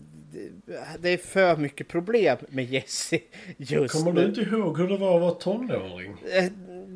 Det 0.98 1.08
är 1.08 1.16
för 1.16 1.56
mycket 1.56 1.88
problem 1.88 2.38
med 2.48 2.64
Jesse 2.64 3.18
just 3.56 3.94
Kommer 3.94 4.12
nu. 4.12 4.20
du 4.20 4.28
inte 4.28 4.40
ihåg 4.40 4.78
hur 4.78 4.88
det 4.88 4.96
var 4.96 5.14
att 5.14 5.20
vara 5.20 5.34
tonåring? 5.34 6.16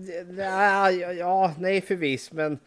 Eh, 0.08 0.36
Ja, 0.38 0.90
ja, 0.92 1.54
nej 1.58 1.80
förvis, 1.80 2.32
men 2.32 2.58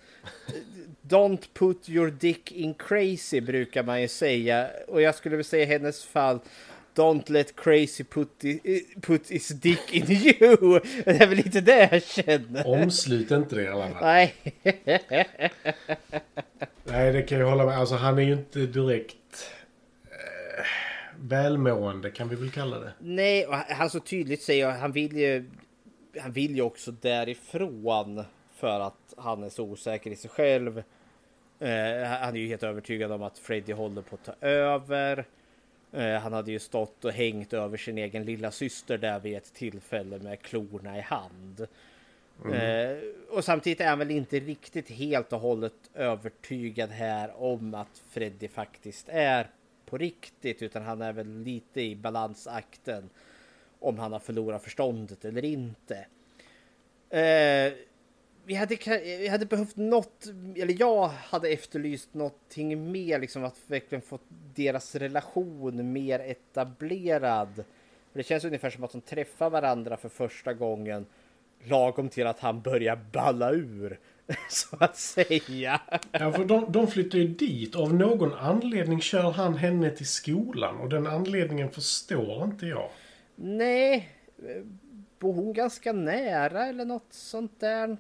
Don't 1.02 1.42
put 1.54 1.90
your 1.90 2.12
dick 2.12 2.52
in 2.52 2.74
crazy 2.74 3.42
brukar 3.42 3.84
man 3.84 4.02
ju 4.02 4.08
säga. 4.08 4.68
Och 4.88 5.02
jag 5.02 5.16
skulle 5.16 5.36
väl 5.36 5.46
säga 5.46 5.64
i 5.64 5.66
hennes 5.66 6.06
fall 6.06 6.40
Don't 6.96 7.32
let 7.32 7.56
crazy 7.56 8.04
put, 8.04 8.46
i, 8.46 8.86
put 9.02 9.32
his 9.32 9.48
dick 9.48 9.94
in 9.94 10.12
you. 10.12 10.80
Det 11.06 11.22
är 11.22 11.28
väl 11.28 11.38
lite 11.38 11.62
det 11.62 11.90
jag 11.92 12.04
känner. 12.04 12.68
Omslut 12.68 13.32
inte 13.32 13.56
det 13.56 13.64
i 13.64 13.68
alla 13.68 13.90
fall. 13.90 14.02
Nej. 14.04 14.34
Nej, 16.84 17.14
det 17.14 17.22
kan 17.22 17.40
jag 17.40 17.50
hålla 17.50 17.66
med. 17.66 17.78
Alltså 17.78 17.96
han 17.96 18.18
är 18.18 18.24
ju 18.24 18.34
inte 18.34 18.60
direkt 18.60 19.52
eh, 20.06 20.66
välmående 21.20 22.12
kan 22.12 22.30
vi 22.30 22.36
väl 22.36 22.52
kalla 22.52 22.80
det. 22.80 22.92
Nej, 23.00 23.46
och 23.46 23.56
han 23.56 23.90
så 23.90 24.00
tydligt 24.00 24.42
säger 24.42 24.68
att 24.68 24.80
han 24.80 24.92
vill 24.92 25.18
ju 25.18 25.50
han 26.18 26.32
vill 26.32 26.56
ju 26.56 26.62
också 26.62 26.92
därifrån 26.92 28.24
för 28.56 28.80
att 28.80 29.14
han 29.18 29.44
är 29.44 29.50
så 29.50 29.64
osäker 29.64 30.12
i 30.12 30.16
sig 30.16 30.30
själv. 30.30 30.78
Eh, 31.60 32.04
han 32.04 32.36
är 32.36 32.40
ju 32.40 32.48
helt 32.48 32.64
övertygad 32.64 33.12
om 33.12 33.24
att 33.24 33.38
Freddy 33.38 33.74
håller 33.74 34.02
på 34.02 34.16
att 34.16 34.24
ta 34.26 34.48
över. 34.48 35.26
Eh, 35.92 36.14
han 36.14 36.34
hade 36.34 36.52
ju 36.52 36.60
stått 36.60 37.06
och 37.06 37.12
hängt 37.12 37.54
över 37.54 37.78
sin 37.78 37.98
egen 37.98 38.26
lilla 38.26 38.52
syster 38.52 38.98
där 38.98 39.20
vid 39.20 39.38
ett 39.38 39.54
tillfälle 39.54 40.20
med 40.20 40.42
klorna 40.42 40.98
i 40.98 41.02
hand. 41.02 41.68
Eh, 42.46 42.98
och 43.30 43.44
samtidigt 43.44 43.82
är 43.82 43.90
han 43.90 44.00
väl 44.00 44.12
inte 44.12 44.40
riktigt 44.40 44.90
helt 44.90 45.34
och 45.34 45.40
hållet 45.40 45.74
övertygad 45.94 46.90
här 46.90 47.44
om 47.44 47.74
att 47.74 48.02
Freddy 48.10 48.48
faktiskt 48.48 49.10
är 49.10 49.48
på 49.86 49.98
riktigt 49.98 50.62
utan 50.62 50.84
han 50.84 51.02
är 51.02 51.14
väl 51.14 51.44
lite 51.44 51.82
i 51.82 51.96
balansakten 51.96 53.10
om 53.80 54.00
han 54.00 54.12
har 54.12 54.20
förlorat 54.20 54.64
förståndet 54.64 55.26
eller 55.26 55.46
inte. 55.46 55.96
Eh, 57.10 57.74
vi, 58.46 58.56
hade, 58.56 58.78
vi 59.04 59.28
hade 59.28 59.46
behövt 59.46 59.76
något, 59.76 60.26
eller 60.56 60.76
jag 60.80 61.08
hade 61.08 61.50
efterlyst 61.50 62.14
någonting 62.14 62.92
mer, 62.92 63.20
liksom 63.20 63.44
att 63.44 63.60
verkligen 63.68 64.02
få 64.02 64.20
deras 64.56 64.96
relation 64.96 65.92
mer 65.92 66.20
etablerad. 66.20 67.64
Det 68.14 68.24
känns 68.24 68.46
ungefär 68.46 68.70
som 68.70 68.84
att 68.84 68.92
de 68.92 69.02
träffar 69.02 69.50
varandra 69.50 69.98
för 69.98 70.10
första 70.10 70.54
gången 70.54 71.06
lagom 71.64 72.10
till 72.10 72.28
att 72.28 72.40
han 72.40 72.62
börjar 72.62 73.00
balla 73.12 73.52
ur, 73.52 74.00
så 74.50 74.78
att 74.80 74.98
säga. 74.98 75.82
Ja, 76.12 76.32
för 76.32 76.46
de, 76.46 76.72
de 76.72 76.88
flyttar 76.88 77.18
ju 77.18 77.28
dit. 77.28 77.76
Av 77.76 77.94
någon 77.94 78.34
anledning 78.34 79.02
kör 79.02 79.32
han 79.32 79.54
henne 79.54 79.90
till 79.90 80.08
skolan. 80.08 80.78
Och 80.78 80.90
den 80.90 81.08
anledningen 81.08 81.70
förstår 81.72 82.44
inte 82.44 82.66
jag. 82.66 82.90
Nej, 83.42 84.10
bor 85.20 85.34
hon 85.34 85.54
ganska 85.54 85.94
nära 85.94 86.66
eller 86.66 86.86
något 86.86 87.08
sånt 87.14 87.60
där? 87.60 87.98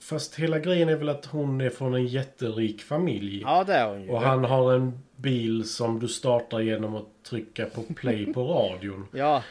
Fast 0.00 0.34
hela 0.34 0.58
grejen 0.58 0.88
är 0.88 0.96
väl 0.96 1.08
att 1.08 1.26
hon 1.26 1.60
är 1.60 1.70
från 1.70 1.94
en 1.94 2.06
jätterik 2.06 2.82
familj. 2.82 3.40
Ja, 3.42 3.64
det 3.64 3.74
är 3.74 3.88
hon 3.88 4.02
ju. 4.02 4.10
Och 4.10 4.20
han 4.20 4.44
har 4.44 4.72
en 4.72 4.98
bil 5.16 5.64
som 5.68 6.00
du 6.00 6.08
startar 6.08 6.60
genom 6.60 6.96
att 6.96 7.06
trycka 7.30 7.66
på 7.66 7.82
play 7.82 8.32
på 8.32 8.44
radion. 8.44 9.06
Ja. 9.12 9.42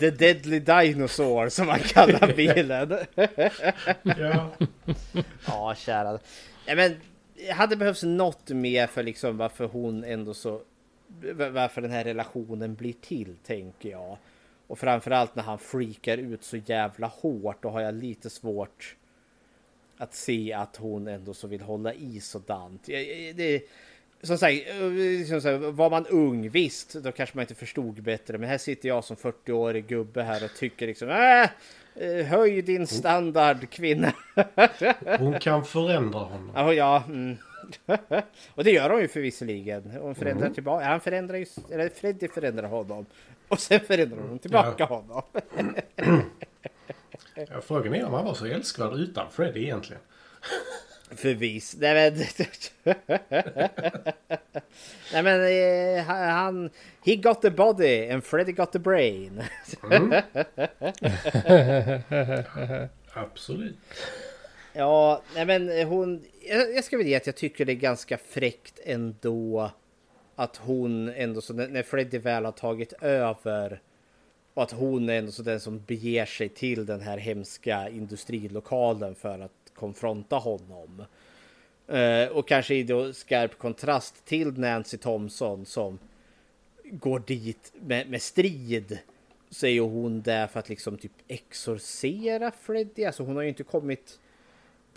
The 0.00 0.10
Deadly 0.10 0.58
Dinosaur 0.60 1.48
som 1.48 1.66
man 1.66 1.78
kallar 1.78 2.32
bilen. 2.36 2.98
Ja. 4.18 4.50
ja, 5.46 5.74
kära. 5.76 6.18
Men 6.66 6.94
det 7.34 7.50
hade 7.52 7.76
behövts 7.76 8.02
något 8.02 8.48
mer 8.48 8.86
för 8.86 9.02
liksom 9.02 9.36
varför 9.36 9.66
hon 9.66 10.04
ändå 10.04 10.34
så... 10.34 10.60
Varför 11.52 11.82
den 11.82 11.90
här 11.90 12.04
relationen 12.04 12.74
blir 12.74 12.92
till, 12.92 13.36
tänker 13.46 13.88
jag. 13.88 14.16
Och 14.66 14.78
framförallt 14.78 15.36
när 15.36 15.42
han 15.42 15.58
freakar 15.58 16.18
ut 16.18 16.44
så 16.44 16.56
jävla 16.56 17.06
hårt, 17.06 17.62
då 17.62 17.68
har 17.68 17.80
jag 17.80 17.94
lite 17.94 18.30
svårt 18.30 18.96
att 19.98 20.14
se 20.14 20.52
att 20.52 20.76
hon 20.76 21.08
ändå 21.08 21.34
så 21.34 21.46
vill 21.46 21.60
hålla 21.60 21.94
i 21.94 22.20
sådant. 22.20 22.86
Det, 23.34 23.62
som 24.22 24.38
sagt, 24.38 24.56
som 25.28 25.40
sagt, 25.40 25.64
var 25.64 25.90
man 25.90 26.06
ung, 26.06 26.48
visst, 26.50 26.94
då 26.94 27.12
kanske 27.12 27.36
man 27.36 27.42
inte 27.42 27.54
förstod 27.54 28.02
bättre. 28.02 28.38
Men 28.38 28.48
här 28.48 28.58
sitter 28.58 28.88
jag 28.88 29.04
som 29.04 29.16
40-årig 29.16 29.86
gubbe 29.86 30.22
här 30.22 30.44
och 30.44 30.54
tycker 30.54 30.86
liksom, 30.86 31.08
äh, 31.08 32.26
höj 32.26 32.62
din 32.62 32.86
standard 32.86 33.70
kvinna. 33.70 34.12
Hon 35.18 35.38
kan 35.38 35.64
förändra 35.64 36.20
honom. 36.20 36.52
Ja, 36.54 36.74
ja. 36.74 37.02
Mm. 37.06 37.36
Och 38.54 38.64
det 38.64 38.70
gör 38.70 38.90
hon 38.90 39.00
ju 39.00 39.08
förvisserligen. 39.08 39.90
Hon 40.00 40.14
förändrar 40.14 40.46
mm. 40.46 40.54
tillbaka. 40.54 40.86
Han 40.86 41.00
förändrar 41.00 41.36
ju, 41.36 41.46
eller 41.72 41.88
Freddy 41.88 42.28
förändrar 42.28 42.68
honom. 42.68 43.06
Och 43.48 43.60
sen 43.60 43.80
förändrar 43.80 44.18
hon 44.28 44.38
tillbaka 44.38 44.74
ja. 44.78 44.86
honom. 44.86 45.22
ja, 47.50 47.60
frågan 47.60 47.94
är 47.94 48.04
om 48.04 48.14
han 48.14 48.24
var 48.24 48.34
så 48.34 48.46
älskvärd 48.46 48.94
utan 48.94 49.30
Freddy 49.30 49.62
egentligen. 49.62 50.02
Förvis. 51.10 51.76
Nej 51.78 51.94
men... 51.94 52.14
Nej 55.12 55.22
men 55.22 55.98
eh, 55.98 56.04
han... 56.04 56.70
He 57.04 57.16
got 57.16 57.42
the 57.42 57.50
body 57.50 58.10
and 58.10 58.24
Freddy 58.24 58.52
got 58.52 58.72
the 58.72 58.78
brain. 58.78 59.42
mm. 59.90 60.12
Absolut. 63.12 63.76
Ja, 64.72 65.22
nej 65.34 65.46
men 65.46 65.86
hon... 65.86 66.24
Jag 66.74 66.84
ska 66.84 66.96
väl 66.96 67.06
ge 67.06 67.16
att 67.16 67.26
jag 67.26 67.36
tycker 67.36 67.64
det 67.64 67.72
är 67.72 67.76
ganska 67.76 68.18
fräckt 68.18 68.80
ändå. 68.84 69.70
Att 70.34 70.56
hon 70.56 71.08
ändå 71.08 71.40
så 71.40 71.52
när 71.52 71.82
Freddy 71.82 72.18
väl 72.18 72.44
har 72.44 72.52
tagit 72.52 72.92
över. 72.92 73.80
Och 74.54 74.62
att 74.62 74.72
hon 74.72 75.08
är 75.08 75.18
ändå 75.18 75.32
så 75.32 75.42
den 75.42 75.60
som 75.60 75.82
beger 75.86 76.26
sig 76.26 76.48
till 76.48 76.86
den 76.86 77.00
här 77.00 77.18
hemska 77.18 77.88
industrilokalen 77.88 79.14
för 79.14 79.38
att 79.38 79.72
konfronta 79.74 80.36
honom. 80.36 81.04
Eh, 81.88 82.28
och 82.28 82.48
kanske 82.48 82.74
i 82.74 82.82
då 82.82 83.12
skarp 83.12 83.58
kontrast 83.58 84.24
till 84.24 84.58
Nancy 84.58 84.96
Thompson 84.96 85.66
som 85.66 85.98
går 86.84 87.22
dit 87.26 87.72
med, 87.80 88.10
med 88.10 88.22
strid. 88.22 88.98
Så 89.50 89.66
är 89.66 89.70
ju 89.70 89.80
hon 89.80 90.22
där 90.22 90.46
för 90.46 90.60
att 90.60 90.68
liksom 90.68 90.98
typ 90.98 91.12
exorcera 91.28 92.50
Freddy. 92.50 93.04
Alltså 93.04 93.22
hon 93.22 93.36
har 93.36 93.42
ju 93.42 93.48
inte 93.48 93.62
kommit 93.62 94.18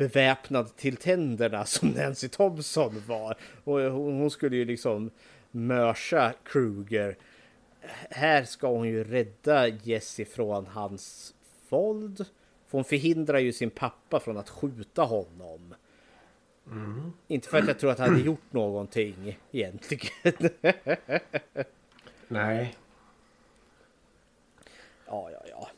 beväpnad 0.01 0.75
till 0.75 0.97
tänderna 0.97 1.65
som 1.65 1.89
Nancy 1.89 2.27
Thompson 2.27 3.03
var. 3.07 3.37
Och 3.63 3.79
hon, 3.79 4.31
skulle 4.31 4.55
ju 4.55 4.65
liksom 4.65 5.11
mörsa 5.51 6.33
Kruger. 6.43 7.17
Här 8.09 8.43
ska 8.43 8.67
hon 8.67 8.87
ju 8.87 9.03
rädda 9.03 9.67
Jesse 9.67 10.25
från 10.25 10.65
hans 10.65 11.33
våld. 11.69 12.17
För 12.67 12.77
hon 12.77 12.83
förhindrar 12.83 13.39
ju 13.39 13.53
sin 13.53 13.69
pappa 13.69 14.19
från 14.19 14.37
att 14.37 14.49
skjuta 14.49 15.03
honom. 15.03 15.75
Mm. 16.67 17.13
Inte 17.27 17.47
för 17.47 17.57
att 17.57 17.67
jag 17.67 17.79
tror 17.79 17.91
att 17.91 17.99
han 17.99 18.09
hade 18.09 18.21
gjort 18.21 18.53
någonting 18.53 19.39
egentligen. 19.51 20.49
Nej. 22.27 22.75
Ja, 25.05 25.31
ja, 25.31 25.41
ja. 25.49 25.69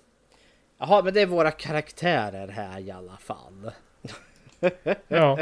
Jaha, 0.77 1.03
men 1.03 1.13
det 1.13 1.21
är 1.21 1.25
våra 1.25 1.51
karaktärer 1.51 2.47
här 2.47 2.79
i 2.79 2.91
alla 2.91 3.17
fall. 3.17 3.71
ja. 5.07 5.39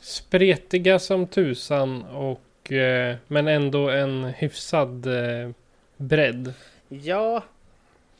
Spretiga 0.00 0.98
som 0.98 1.26
tusan 1.26 2.02
och 2.02 2.72
eh, 2.72 3.16
men 3.28 3.48
ändå 3.48 3.90
en 3.90 4.24
hyfsad 4.24 5.06
eh, 5.06 5.50
bredd. 5.96 6.52
Ja, 6.88 7.44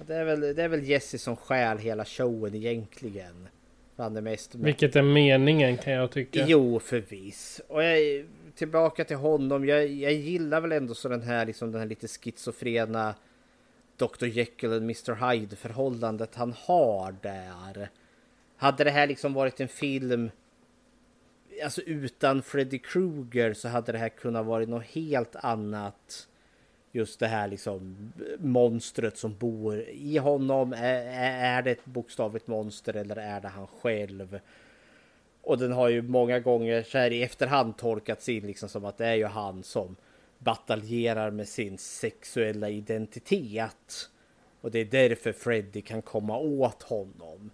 det 0.06 0.14
är, 0.14 0.24
väl, 0.24 0.40
det 0.40 0.62
är 0.62 0.68
väl 0.68 0.84
Jesse 0.84 1.18
som 1.18 1.36
stjäl 1.36 1.78
hela 1.78 2.04
showen 2.04 2.54
egentligen. 2.54 3.48
Han 3.96 4.16
är 4.16 4.20
mest. 4.20 4.54
Vilket 4.54 4.96
är 4.96 5.02
meningen 5.02 5.76
kan 5.76 5.92
jag 5.92 6.10
tycka. 6.10 6.44
Jo, 6.46 6.80
förvis. 6.80 7.60
Och 7.68 7.84
jag, 7.84 8.24
tillbaka 8.54 9.04
till 9.04 9.16
honom. 9.16 9.64
Jag, 9.64 9.86
jag 9.86 10.12
gillar 10.12 10.60
väl 10.60 10.72
ändå 10.72 10.94
så 10.94 11.08
den 11.08 11.22
här, 11.22 11.46
liksom, 11.46 11.72
den 11.72 11.80
här 11.80 11.88
lite 11.88 12.08
schizofrena 12.08 13.14
Dr. 13.96 14.26
Jekyll 14.26 14.72
och 14.72 14.76
Mr. 14.76 15.30
Hyde 15.30 15.56
förhållandet 15.56 16.34
han 16.34 16.54
har 16.66 17.14
där. 17.22 17.88
Hade 18.60 18.84
det 18.84 18.90
här 18.90 19.06
liksom 19.06 19.34
varit 19.34 19.60
en 19.60 19.68
film 19.68 20.30
alltså 21.64 21.82
utan 21.82 22.42
Freddy 22.42 22.78
Krueger 22.78 23.54
så 23.54 23.68
hade 23.68 23.92
det 23.92 23.98
här 23.98 24.08
kunnat 24.08 24.46
vara 24.46 24.64
något 24.64 24.84
helt 24.84 25.36
annat 25.36 26.28
just 26.92 27.20
det 27.20 27.26
här 27.26 27.48
liksom 27.48 28.12
monstret 28.38 29.18
som 29.18 29.34
bor 29.34 29.80
i 29.80 30.18
honom. 30.18 30.72
Är, 30.72 31.04
är 31.58 31.62
det 31.62 31.70
ett 31.70 31.84
bokstavligt 31.84 32.46
monster 32.46 32.96
eller 32.96 33.16
är 33.16 33.40
det 33.40 33.48
han 33.48 33.66
själv? 33.66 34.40
Och 35.42 35.58
den 35.58 35.72
har 35.72 35.88
ju 35.88 36.02
många 36.02 36.40
gånger 36.40 36.82
så 36.82 36.98
här 36.98 37.10
i 37.10 37.22
efterhand 37.22 37.76
tolkats 37.76 38.28
in 38.28 38.46
liksom 38.46 38.68
som 38.68 38.84
att 38.84 38.98
det 38.98 39.06
är 39.06 39.14
ju 39.14 39.26
han 39.26 39.62
som 39.62 39.96
bataljerar 40.38 41.30
med 41.30 41.48
sin 41.48 41.78
sexuella 41.78 42.68
identitet. 42.68 44.10
Och 44.60 44.70
det 44.70 44.78
är 44.78 44.84
därför 44.84 45.32
Freddy 45.32 45.80
kan 45.80 46.02
komma 46.02 46.38
åt 46.38 46.82
honom. 46.82 47.50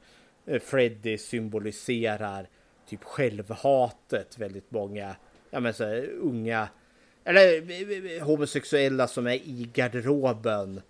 Eh, 0.46 0.60
Freddy 0.60 1.18
symboliserar 1.18 2.48
typ 2.88 3.04
självhatet 3.04 4.38
väldigt 4.38 4.70
många 4.70 5.16
ja, 5.50 5.60
men 5.60 5.74
så 5.74 5.84
här, 5.84 6.10
unga 6.20 6.68
eller 7.24 7.70
eh, 7.70 8.16
eh, 8.16 8.26
homosexuella 8.26 9.08
som 9.08 9.26
är 9.26 9.34
i 9.34 9.70
garderoben 9.72 10.80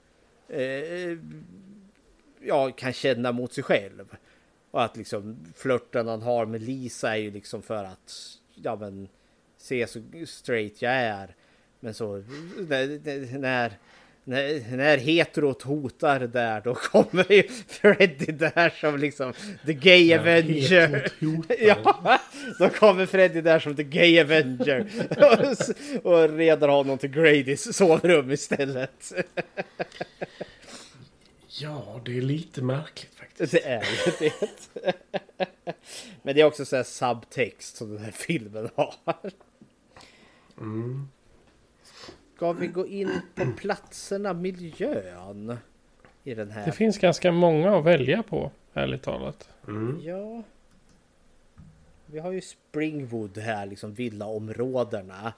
eh, 0.48 1.18
ja, 2.40 2.70
kan 2.70 2.92
känna 2.92 3.32
mot 3.32 3.52
sig 3.52 3.64
själv. 3.64 4.16
Och 4.70 4.84
att 4.84 4.96
liksom 4.96 5.36
flörten 5.54 6.08
han 6.08 6.22
har 6.22 6.46
med 6.46 6.62
Lisa 6.62 7.10
är 7.10 7.20
ju 7.20 7.30
liksom 7.30 7.62
för 7.62 7.84
att 7.84 8.12
ja, 8.54 8.76
men, 8.76 9.08
se 9.56 9.86
så 9.86 10.02
straight 10.26 10.82
jag 10.82 10.92
är. 10.92 11.34
Men 11.80 11.94
så 11.94 12.16
när, 12.58 13.38
när 13.38 13.72
när, 14.28 14.76
när 14.76 14.98
heterot 14.98 15.62
hotar 15.62 16.20
där 16.20 16.60
då 16.60 16.74
kommer 16.74 17.32
ju 17.32 17.42
Freddy 17.68 18.32
där 18.32 18.70
som 18.80 18.98
liksom 18.98 19.32
the 19.66 19.72
gay 19.72 20.06
ja, 20.06 20.18
avenger. 20.18 21.08
ja, 21.60 22.20
då 22.58 22.68
kommer 22.68 23.06
Freddy 23.06 23.40
där 23.40 23.58
som 23.58 23.76
the 23.76 23.82
gay 23.82 24.20
avenger 24.20 24.86
och, 25.10 26.12
och 26.12 26.36
redar 26.36 26.68
honom 26.68 26.98
till 26.98 27.10
Gradys 27.10 27.76
sovrum 27.76 28.30
istället. 28.30 29.12
ja, 31.48 32.00
det 32.04 32.16
är 32.16 32.22
lite 32.22 32.62
märkligt 32.62 33.14
faktiskt. 33.14 33.52
Det 33.52 33.64
är 33.64 33.84
ju 33.84 34.12
det. 34.18 34.32
Men 36.22 36.34
det 36.34 36.40
är 36.40 36.44
också 36.44 36.64
så 36.64 36.76
här 36.76 36.82
subtext 36.82 37.76
som 37.76 37.94
den 37.94 38.04
här 38.04 38.12
filmen 38.12 38.68
har. 38.74 38.94
Mm. 40.58 41.08
Ska 42.36 42.52
vi 42.52 42.66
gå 42.66 42.86
in 42.86 43.20
på 43.34 43.46
platserna, 43.56 44.32
miljön? 44.32 45.56
I 46.24 46.34
den 46.34 46.50
här. 46.50 46.66
Det 46.66 46.72
finns 46.72 46.98
ganska 46.98 47.32
många 47.32 47.76
att 47.76 47.84
välja 47.84 48.22
på, 48.22 48.50
ärligt 48.74 49.02
talat. 49.02 49.48
Mm. 49.68 50.00
Ja. 50.02 50.42
Vi 52.06 52.18
har 52.18 52.32
ju 52.32 52.40
Springwood 52.40 53.38
här, 53.38 53.66
liksom 53.66 53.94
villaområdena. 53.94 55.32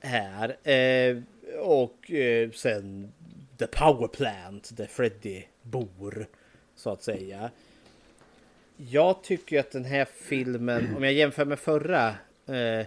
Här. 0.00 0.68
Eh, 0.70 1.22
och 1.60 2.10
eh, 2.10 2.50
sen 2.50 3.12
The 3.58 3.66
Power 3.66 4.08
Plant 4.08 4.76
där 4.76 4.86
Freddy 4.86 5.42
bor. 5.62 6.26
Så 6.76 6.90
att 6.90 7.02
säga. 7.02 7.50
Jag 8.76 9.22
tycker 9.22 9.60
att 9.60 9.70
den 9.70 9.84
här 9.84 10.04
filmen, 10.04 10.96
om 10.96 11.04
jag 11.04 11.12
jämför 11.12 11.44
med 11.44 11.58
förra 11.58 12.08
eh, 12.46 12.86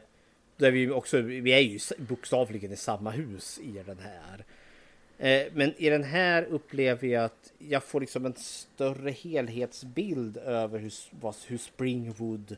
där 0.60 0.72
vi 0.72 0.90
också, 0.90 1.22
vi 1.22 1.52
är 1.52 1.60
ju 1.60 1.80
bokstavligen 1.98 2.72
i 2.72 2.76
samma 2.76 3.12
hus 3.12 3.60
i 3.64 3.84
den 3.86 4.00
här. 4.00 4.46
Eh, 5.18 5.52
men 5.54 5.74
i 5.78 5.90
den 5.90 6.04
här 6.04 6.44
upplever 6.44 7.08
jag 7.08 7.24
att 7.24 7.54
jag 7.58 7.84
får 7.84 8.02
liksom 8.02 8.26
en 8.26 8.36
större 8.36 9.12
helhetsbild 9.12 10.38
över 10.38 10.80
hur, 10.80 10.94
hur 11.48 11.58
Springwood 11.58 12.58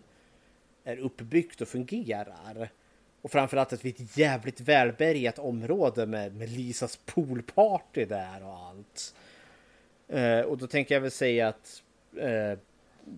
är 0.83 0.97
uppbyggt 0.97 1.61
och 1.61 1.67
fungerar. 1.67 2.69
Och 3.21 3.31
framförallt 3.31 3.73
att 3.73 3.85
vi 3.85 3.89
är 3.89 3.93
ett 3.93 4.17
jävligt 4.17 4.61
välbärgat 4.61 5.39
område 5.39 6.05
med, 6.05 6.35
med 6.35 6.49
Lisas 6.49 6.99
poolparty 7.05 8.05
där 8.05 8.43
och 8.43 8.57
allt. 8.57 9.15
Eh, 10.07 10.39
och 10.39 10.57
då 10.57 10.67
tänker 10.67 10.95
jag 10.95 11.01
väl 11.01 11.11
säga 11.11 11.47
att 11.47 11.83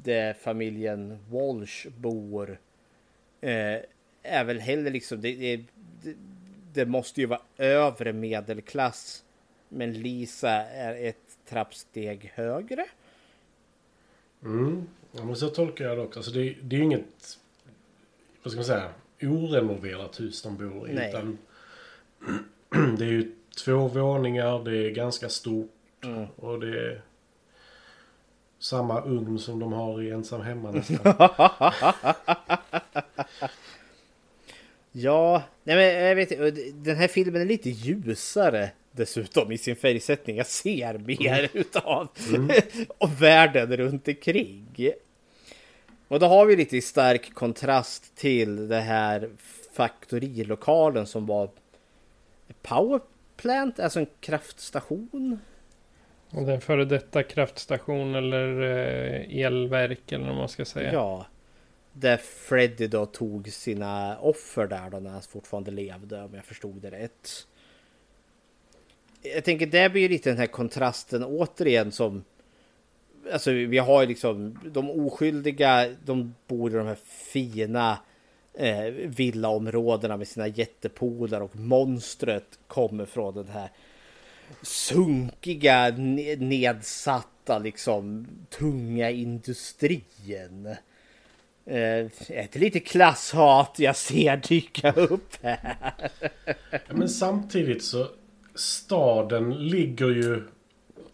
eh, 0.05 0.35
familjen 0.35 1.19
Walsh 1.29 1.87
bor 1.89 2.59
eh, 3.41 3.79
är 4.23 4.43
väl 4.43 4.59
heller 4.59 4.91
liksom, 4.91 5.21
det, 5.21 5.35
det, 5.35 5.65
det 6.73 6.85
måste 6.85 7.21
ju 7.21 7.27
vara 7.27 7.41
övre 7.57 8.13
medelklass. 8.13 9.23
Men 9.69 9.93
Lisa 9.93 10.51
är 10.51 11.09
ett 11.09 11.37
trappsteg 11.49 12.31
högre. 12.35 12.85
Mm, 14.43 14.87
ja, 15.11 15.23
men 15.23 15.35
så 15.35 15.49
tolkar 15.49 15.85
jag 15.85 15.97
det 15.97 16.03
också. 16.03 16.19
Alltså 16.19 16.31
det, 16.31 16.55
det 16.61 16.75
är 16.75 16.77
ju 16.77 16.83
inget, 16.83 17.39
vad 18.43 18.51
ska 18.51 18.57
man 18.57 18.65
säga, 18.65 18.89
orenoverat 19.21 20.19
hus 20.19 20.41
de 20.41 20.57
bor 20.57 20.89
i. 20.89 20.93
Nej. 20.93 21.09
Utan 21.09 21.37
det 22.97 23.05
är 23.05 23.11
ju 23.11 23.35
två 23.65 23.87
våningar, 23.87 24.63
det 24.63 24.77
är 24.77 24.91
ganska 24.91 25.29
stort. 25.29 25.69
Och 26.35 26.59
det 26.59 26.67
är 26.67 27.01
samma 28.59 29.01
ugn 29.01 29.39
som 29.39 29.59
de 29.59 29.73
har 29.73 30.01
i 30.01 30.11
Ensam 30.11 30.41
Hemma 30.41 30.71
nästan. 30.71 31.13
Ja, 34.95 35.43
nej 35.63 35.75
men 35.75 36.07
jag 36.07 36.15
vet 36.15 36.55
den 36.83 36.95
här 36.95 37.07
filmen 37.07 37.41
är 37.41 37.45
lite 37.45 37.69
ljusare 37.69 38.69
dessutom 38.91 39.51
i 39.51 39.57
sin 39.57 39.75
färgsättning. 39.75 40.37
Jag 40.37 40.47
ser 40.47 40.97
mer 40.97 41.49
utav 41.53 42.07
och 42.97 43.21
världen 43.21 43.77
runt 43.77 44.07
omkring. 44.07 44.91
Och 46.07 46.19
då 46.19 46.25
har 46.25 46.45
vi 46.45 46.55
lite 46.55 46.81
stark 46.81 47.33
kontrast 47.33 48.15
till 48.15 48.67
det 48.67 48.79
här 48.79 49.29
faktorilokalen 49.73 51.07
som 51.07 51.25
var 51.25 51.49
powerplant, 52.61 53.79
alltså 53.79 53.99
en 53.99 54.07
kraftstation. 54.19 55.39
Och 56.29 56.43
den 56.43 56.61
före 56.61 56.85
detta 56.85 57.23
kraftstation 57.23 58.15
eller 58.15 58.61
eh, 58.61 59.45
elverk 59.45 60.11
eller 60.11 60.27
vad 60.27 60.35
man 60.35 60.49
ska 60.49 60.65
säga. 60.65 60.93
Ja. 60.93 61.25
Där 61.93 62.17
Freddy 62.17 62.87
då 62.87 63.05
tog 63.05 63.49
sina 63.49 64.19
offer 64.19 64.67
där 64.67 64.89
då 64.89 64.99
när 64.99 65.09
han 65.09 65.21
fortfarande 65.21 65.71
levde 65.71 66.23
om 66.23 66.33
jag 66.33 66.45
förstod 66.45 66.81
det 66.81 66.91
rätt. 66.91 67.47
Jag 69.21 69.43
tänker 69.43 69.65
det 69.65 69.89
blir 69.89 70.01
ju 70.01 70.09
lite 70.09 70.29
den 70.29 70.37
här 70.37 70.47
kontrasten 70.47 71.23
återigen 71.23 71.91
som 71.91 72.23
Alltså 73.31 73.51
vi 73.51 73.77
har 73.77 74.01
ju 74.01 74.07
liksom 74.07 74.59
de 74.65 74.89
oskyldiga, 74.89 75.89
de 76.05 76.35
bor 76.47 76.71
i 76.71 76.73
de 76.73 76.87
här 76.87 76.97
fina 77.05 77.97
eh, 78.53 78.85
villaområdena 78.93 80.17
med 80.17 80.27
sina 80.27 80.47
jättepolar 80.47 81.41
och 81.41 81.55
monstret 81.55 82.59
kommer 82.67 83.05
från 83.05 83.35
den 83.35 83.47
här 83.47 83.69
sunkiga, 84.61 85.89
nedsatta, 86.37 87.59
liksom 87.59 88.27
tunga 88.49 89.09
industrin. 89.09 90.75
Eh, 91.65 92.05
ett 92.29 92.55
lite 92.55 92.79
klasshat 92.79 93.75
jag 93.77 93.95
ser 93.95 94.37
dyka 94.37 94.91
upp 94.91 95.33
här. 95.41 95.75
Ja, 96.71 96.79
Men 96.89 97.09
samtidigt 97.09 97.83
så 97.83 98.07
staden 98.55 99.53
ligger 99.67 100.09
ju 100.09 100.43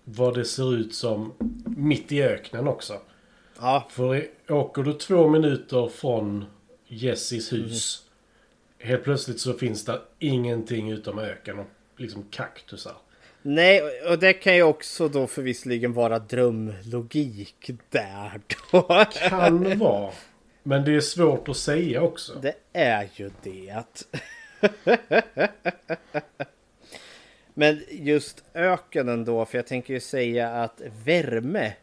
vad 0.03 0.35
det 0.35 0.45
ser 0.45 0.75
ut 0.75 0.95
som 0.95 1.33
mitt 1.65 2.11
i 2.11 2.23
öknen 2.23 2.67
också. 2.67 2.93
Ja, 3.59 3.87
För 3.89 4.25
åker 4.49 4.83
du 4.83 4.93
två 4.93 5.27
minuter 5.27 5.87
från 5.87 6.45
Jessis 6.87 7.53
hus. 7.53 8.03
Helt 8.79 9.03
plötsligt 9.03 9.39
så 9.39 9.53
finns 9.53 9.85
det 9.85 10.01
ingenting 10.19 10.89
utom 10.91 11.19
öken 11.19 11.59
och 11.59 11.67
liksom 11.97 12.23
kaktusar. 12.31 12.93
nej, 13.41 13.81
och- 13.81 14.11
och 14.11 14.19
det 14.19 14.33
kan 14.33 14.55
ju 14.55 14.63
också 14.63 15.07
då 15.09 15.27
förvisligen 15.27 15.93
vara 15.93 16.19
drömlogik 16.19 17.69
där 17.89 18.41
då. 18.71 19.05
Kan 19.29 19.79
vara. 19.79 20.11
Men 20.69 20.85
det 20.85 20.95
är 20.95 21.01
svårt 21.01 21.47
att 21.47 21.57
säga 21.57 22.01
också. 22.01 22.39
Det 22.41 22.55
är 22.73 23.09
ju 23.13 23.31
det. 23.43 23.83
Men 27.53 27.83
just 27.89 28.43
ökenen 28.53 29.25
då, 29.25 29.45
för 29.45 29.57
jag 29.57 29.67
tänker 29.67 29.93
ju 29.93 29.99
säga 29.99 30.49
att 30.49 30.81
värme 31.05 31.73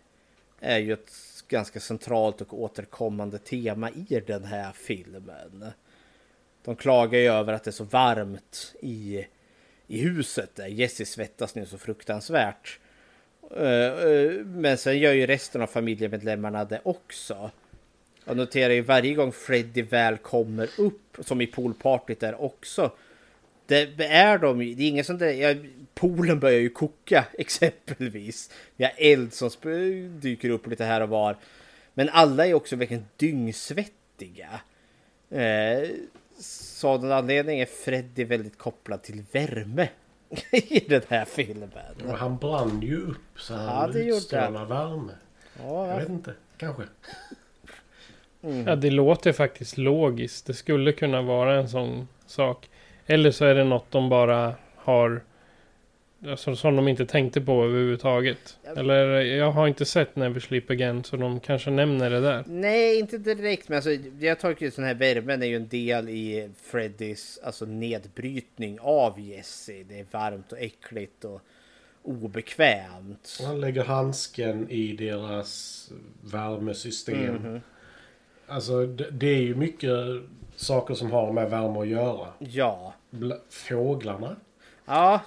är 0.60 0.78
ju 0.78 0.92
ett 0.92 1.12
ganska 1.48 1.80
centralt 1.80 2.40
och 2.40 2.60
återkommande 2.60 3.38
tema 3.38 3.90
i 3.90 4.22
den 4.26 4.44
här 4.44 4.72
filmen. 4.72 5.66
De 6.64 6.76
klagar 6.76 7.18
ju 7.18 7.28
över 7.28 7.52
att 7.52 7.64
det 7.64 7.70
är 7.70 7.72
så 7.72 7.84
varmt 7.84 8.74
i, 8.80 9.26
i 9.86 10.00
huset 10.00 10.54
där 10.54 10.66
Jesse 10.66 11.04
svettas 11.04 11.54
nu 11.54 11.66
så 11.66 11.78
fruktansvärt. 11.78 12.78
Eh, 13.56 14.08
eh, 14.08 14.32
men 14.44 14.78
sen 14.78 14.98
gör 14.98 15.12
ju 15.12 15.26
resten 15.26 15.62
av 15.62 15.66
familjemedlemmarna 15.66 16.64
det 16.64 16.80
också. 16.84 17.50
Jag 18.28 18.36
noterar 18.36 18.72
ju 18.72 18.80
varje 18.80 19.14
gång 19.14 19.32
Freddy 19.32 19.82
väl 19.82 20.16
kommer 20.16 20.68
upp, 20.78 21.16
som 21.20 21.40
i 21.40 21.46
poolpartyt 21.46 22.20
där 22.20 22.42
också. 22.42 22.92
Det 23.66 24.04
är 24.04 24.38
de 24.38 24.58
det 24.58 24.82
är 24.82 24.88
ingen 24.88 25.04
sån 25.04 25.18
där, 25.18 25.32
ja, 25.32 25.54
poolen 25.94 26.40
börjar 26.40 26.60
ju 26.60 26.70
koka 26.70 27.24
exempelvis. 27.38 28.50
Vi 28.76 28.84
har 28.84 28.92
eld 28.96 29.32
som 29.32 29.50
dyker 30.20 30.50
upp 30.50 30.66
lite 30.66 30.84
här 30.84 31.00
och 31.00 31.08
var. 31.08 31.36
Men 31.94 32.08
alla 32.08 32.46
är 32.46 32.54
också 32.54 32.76
verkligen 32.76 33.04
dyngsvettiga. 33.16 34.60
Eh, 35.30 35.88
så 36.40 36.88
av 36.88 37.02
den 37.02 37.12
anledningen 37.12 37.62
är 37.62 37.84
Freddy 37.84 38.24
väldigt 38.24 38.58
kopplad 38.58 39.02
till 39.02 39.24
värme 39.32 39.88
i 40.50 40.84
den 40.88 41.02
här 41.08 41.24
filmen. 41.24 41.70
Och 42.06 42.18
han 42.18 42.38
brann 42.38 42.82
ju 42.82 42.96
upp 43.02 43.16
så 43.40 43.52
Ja, 43.52 43.58
han 43.58 43.88
gjorde 43.88 44.16
utstrålar 44.16 44.64
värme. 44.64 45.12
Ja, 45.58 45.88
Jag 45.88 45.98
vet 45.98 46.08
inte. 46.08 46.34
Kanske. 46.56 46.82
Ja, 48.66 48.76
det 48.76 48.90
låter 48.90 49.32
faktiskt 49.32 49.78
logiskt. 49.78 50.46
Det 50.46 50.54
skulle 50.54 50.92
kunna 50.92 51.22
vara 51.22 51.54
en 51.54 51.68
sån 51.68 52.08
sak. 52.26 52.68
Eller 53.06 53.30
så 53.30 53.44
är 53.44 53.54
det 53.54 53.64
något 53.64 53.90
de 53.90 54.08
bara 54.08 54.54
har... 54.76 55.20
Alltså, 56.26 56.56
som 56.56 56.76
de 56.76 56.88
inte 56.88 57.06
tänkte 57.06 57.40
på 57.40 57.64
överhuvudtaget. 57.64 58.58
Eller 58.76 59.20
jag 59.20 59.52
har 59.52 59.68
inte 59.68 59.84
sett 59.84 60.16
Never 60.16 60.40
Sleep 60.40 60.70
Again 60.70 61.04
så 61.04 61.16
de 61.16 61.40
kanske 61.40 61.70
nämner 61.70 62.10
det 62.10 62.20
där. 62.20 62.44
Nej, 62.46 62.98
inte 62.98 63.18
direkt. 63.18 63.68
Men 63.68 63.76
alltså, 63.76 63.90
jag 64.20 64.40
tar 64.40 64.54
ju 64.58 64.70
sån 64.70 64.84
här 64.84 64.94
värmen 64.94 65.42
är 65.42 65.46
ju 65.46 65.56
en 65.56 65.68
del 65.68 66.08
i 66.08 66.50
Freddys 66.62 67.38
alltså, 67.42 67.64
nedbrytning 67.64 68.78
av 68.80 69.20
Jesse. 69.20 69.72
Det 69.88 70.00
är 70.00 70.06
varmt 70.10 70.52
och 70.52 70.58
äckligt 70.58 71.24
och 71.24 71.40
obekvämt. 72.02 73.38
Han 73.46 73.60
lägger 73.60 73.84
handsken 73.84 74.70
i 74.70 74.92
deras 74.92 75.92
värmesystem. 76.22 77.34
Mhm. 77.34 77.60
Alltså 78.46 78.86
det, 78.86 79.10
det 79.10 79.26
är 79.26 79.40
ju 79.42 79.54
mycket 79.54 79.90
saker 80.56 80.94
som 80.94 81.10
har 81.12 81.32
med 81.32 81.50
värme 81.50 81.78
att 81.80 81.88
göra. 81.88 82.28
Ja. 82.38 82.94
Bla- 83.10 83.40
Fåglarna. 83.50 84.36
Ja. 84.84 85.20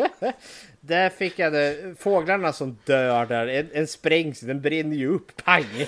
där 0.80 1.08
fick 1.08 1.38
jag 1.38 1.52
det. 1.52 1.94
Fåglarna 1.98 2.52
som 2.52 2.78
dör 2.84 3.26
där. 3.26 3.46
En, 3.46 3.68
en 3.72 3.86
sprängs, 3.86 4.40
den 4.40 4.60
brinner 4.60 4.96
ju 4.96 5.08
upp. 5.08 5.44
Pang! 5.44 5.64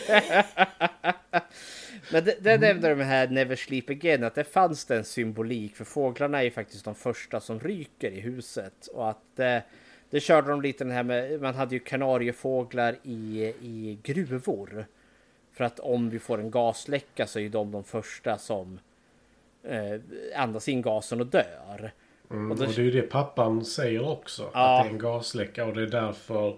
Men 2.13 2.25
det, 2.25 2.37
det 2.41 2.59
nämnde 2.59 2.95
de 2.95 3.05
här 3.05 3.29
Never 3.29 3.57
Sleep 3.57 3.91
Again. 3.91 4.25
Att 4.25 4.35
det 4.35 4.45
fanns 4.45 4.85
det 4.85 4.97
en 4.97 5.05
symbolik. 5.05 5.77
För 5.77 5.85
fåglarna 5.85 6.39
är 6.39 6.43
ju 6.43 6.51
faktiskt 6.51 6.85
de 6.85 6.95
första 6.95 7.41
som 7.41 7.61
ryker 7.61 8.11
i 8.11 8.21
huset. 8.21 8.87
Och 8.95 9.11
att 9.11 9.39
eh, 9.39 9.59
det 10.11 10.21
körde 10.21 10.49
de 10.51 10.63
lite 10.63 10.85
den 10.85 10.93
här 10.93 11.03
med. 11.03 11.41
Man 11.41 11.55
hade 11.55 11.75
ju 11.75 11.79
kanariefåglar 11.81 12.97
i, 13.03 13.43
i 13.61 13.99
gruvor. 14.03 14.87
För 15.53 15.65
att 15.65 15.81
om 15.81 16.11
vi 16.11 16.19
får 16.19 16.41
en 16.41 16.51
gasläcka 16.51 17.27
så 17.27 17.39
är 17.39 17.43
ju 17.43 17.49
de 17.49 17.71
de 17.73 17.85
första 17.85 18.39
som 18.39 18.79
eh, 19.69 20.01
andas 20.37 20.69
in 20.69 20.83
gasen 20.83 21.21
och 21.21 21.27
dör. 21.27 21.93
Mm, 22.31 22.51
Och 22.51 22.59
och, 22.61 22.67
då- 22.67 22.73
det 22.73 22.79
är 22.79 22.85
ju 22.85 22.91
det 22.91 23.03
pappan 23.03 23.65
säger 23.65 24.09
också. 24.09 24.51
Ja. 24.55 24.79
Att 24.79 24.85
det 24.85 24.89
är 24.89 24.93
en 24.93 24.99
gasläcka 24.99 25.65
och 25.65 25.75
det 25.75 25.83
är 25.83 25.87
därför 25.87 26.55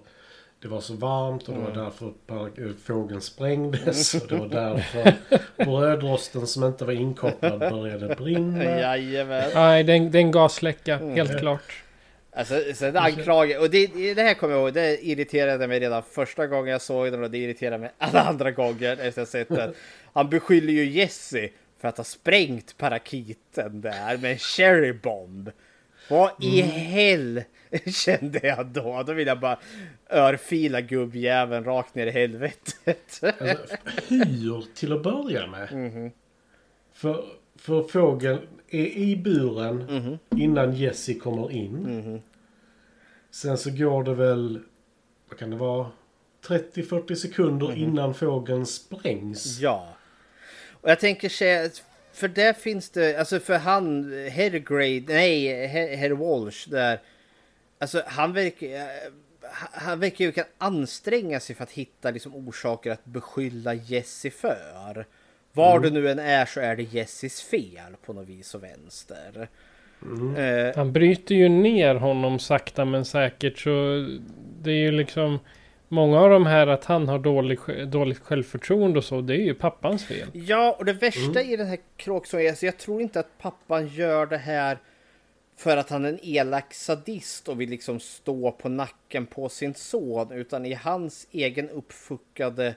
det 0.63 0.69
var 0.69 0.81
så 0.81 0.95
varmt 0.95 1.43
och 1.49 1.55
det 1.55 1.61
Mm. 1.61 1.75
var 1.77 1.85
därför 1.85 2.13
par- 2.27 2.73
fågeln 2.85 3.21
sprängdes. 3.21 4.15
Och 4.15 4.29
det 4.29 4.37
var 4.37 4.49
därför 4.49 5.13
brödrosten 5.65 6.47
som 6.47 6.65
inte 6.65 6.85
var 6.85 6.93
inkopplad 6.93 7.59
började 7.59 8.15
brinna. 8.15 8.65
Jajamän. 8.81 9.51
Nej, 9.55 9.85
det 9.85 9.93
är 9.93 9.97
en, 9.97 10.11
det 10.11 10.19
är 10.19 10.21
en 10.21 10.31
gasläcka. 10.33 10.95
Mm. 10.99 11.15
Helt 11.15 11.39
klart. 11.39 11.84
Alltså, 12.37 12.63
sen 12.75 12.97
anklagar 12.97 13.61
och 13.61 13.71
det, 13.71 14.15
det 14.15 14.23
här 14.23 14.35
kommer 14.35 14.55
jag 14.55 14.63
ihåg, 14.63 14.75
det 14.75 15.07
irriterade 15.07 15.67
mig 15.67 15.81
redan 15.81 16.03
första 16.03 16.47
gången 16.47 16.73
jag 16.73 16.83
såg 16.83 17.13
den 17.13 17.23
och 17.23 17.31
det 17.31 17.39
irriterar 17.39 17.79
mig 17.79 17.91
alla 17.99 18.21
andra 18.21 18.51
gånger 18.51 18.97
efter 18.97 19.21
ha 19.21 19.27
sett 19.27 19.49
den. 19.49 19.75
Han 20.13 20.31
beskyller 20.31 20.73
ju 20.73 20.85
Jesse 20.85 21.49
för 21.81 21.89
att 21.89 21.97
ha 21.97 22.05
sprängt 22.05 22.77
parakiten 22.77 23.81
där 23.81 24.17
med 24.17 24.33
en 24.33 24.39
cherry 24.39 24.93
bomb. 24.93 25.51
Vad 26.09 26.31
i 26.45 26.61
hell 26.61 27.43
kände 27.87 28.41
jag 28.43 28.67
då? 28.67 29.03
Då 29.03 29.13
vill 29.13 29.27
jag 29.27 29.41
bara 29.41 29.59
örfila 30.11 30.81
gubbjäveln 30.81 31.65
rakt 31.65 31.95
ner 31.95 32.07
i 32.07 32.11
helvetet. 32.11 33.21
Alltså, 33.41 33.77
hur 34.09 34.75
till 34.75 34.93
att 34.93 35.03
börja 35.03 35.47
med? 35.47 35.73
Mhm. 35.73 36.11
För, 36.95 37.25
för 37.65 37.83
fågeln 37.83 38.39
är 38.71 38.87
i 38.87 39.17
buren 39.17 39.77
Mhm. 39.77 40.19
innan 40.41 40.73
Jesse 40.77 41.15
kommer 41.15 41.51
in. 41.53 42.23
Sen 43.31 43.59
så 43.59 43.71
går 43.71 44.05
det 44.05 44.15
väl, 44.15 44.61
vad 45.29 45.39
kan 45.39 45.51
det 45.51 45.57
vara, 45.57 45.91
30-40 46.47 47.15
sekunder 47.15 47.77
innan 47.77 48.15
fågeln 48.15 48.67
sprängs. 48.67 49.59
Ja. 49.61 49.89
Och 50.71 50.91
jag 50.91 51.01
tänker 51.01 51.29
säga, 51.29 51.71
för 52.13 52.29
där 52.29 52.53
finns 52.53 52.91
det, 52.91 53.17
alltså 53.19 53.41
för 53.41 53.59
han, 53.59 54.13
herr 54.31 54.51
Grade, 54.59 55.15
nej, 55.15 55.67
herr, 55.67 55.97
herr 55.97 56.11
Walsh 56.11 56.69
där. 56.71 57.01
Alltså 57.79 58.03
han 58.07 58.33
verkar, 58.33 58.67
eh, 58.67 58.83
han 59.73 60.01
verkar 60.01 60.25
ju 60.25 60.33
kunna 60.33 60.47
anstränga 60.59 61.41
sig 61.41 61.57
för 61.57 61.63
att 61.63 61.71
hitta 61.71 62.11
liksom 62.11 62.35
orsaker 62.35 62.91
att 62.91 63.05
beskylla 63.05 63.75
Jesse 63.75 64.31
för. 64.31 65.07
Var 65.55 65.81
det 65.81 65.91
nu 65.91 66.11
än 66.11 66.19
är 66.19 66.47
så 66.47 66.61
är 66.61 66.77
det 66.77 66.83
Jesses 66.83 67.43
fel 67.43 67.97
på 68.07 68.13
något 68.13 68.29
vis 68.29 68.55
och 68.55 68.63
vänster. 68.63 69.49
Eh, 70.37 70.77
Han 70.77 70.93
bryter 70.93 71.35
ju 71.35 71.49
ner 71.49 71.95
honom 71.95 72.39
sakta 72.39 72.85
men 72.85 73.05
säkert 73.05 73.59
så 73.59 74.07
det 74.63 74.71
är 74.71 74.77
ju 74.77 74.91
liksom 74.91 75.39
Många 75.89 76.21
av 76.21 76.31
de 76.31 76.47
här 76.47 76.67
att 76.67 76.85
han 76.85 77.09
har 77.09 77.19
dålig, 77.19 77.59
dåligt 77.87 78.19
självförtroende 78.19 78.99
och 78.99 79.05
så 79.05 79.21
det 79.21 79.35
är 79.35 79.41
ju 79.41 79.55
pappans 79.55 80.05
fel. 80.05 80.29
Ja, 80.33 80.77
och 80.79 80.85
det 80.85 80.93
värsta 80.93 81.43
i 81.43 81.57
den 81.57 81.67
här 81.67 81.79
kråksången 81.97 82.47
är 82.47 82.55
så 82.55 82.67
jag 82.67 82.79
tror 82.79 83.03
inte 83.03 83.21
att 83.21 83.39
pappan 83.39 83.87
gör 83.87 84.27
det 84.27 84.37
här 84.37 84.79
för 85.57 85.77
att 85.77 85.91
han 85.91 86.05
är 86.05 86.09
en 86.09 86.19
elak 86.23 86.75
sadist 86.75 87.49
och 87.49 87.61
vill 87.61 87.71
liksom 87.71 88.01
stå 88.01 88.51
på 88.53 88.69
nacken 88.69 89.27
på 89.27 89.49
sin 89.49 89.75
son, 89.75 90.33
utan 90.33 90.67
i 90.67 90.75
hans 90.75 91.27
egen 91.31 91.71
uppfuckade 91.71 92.75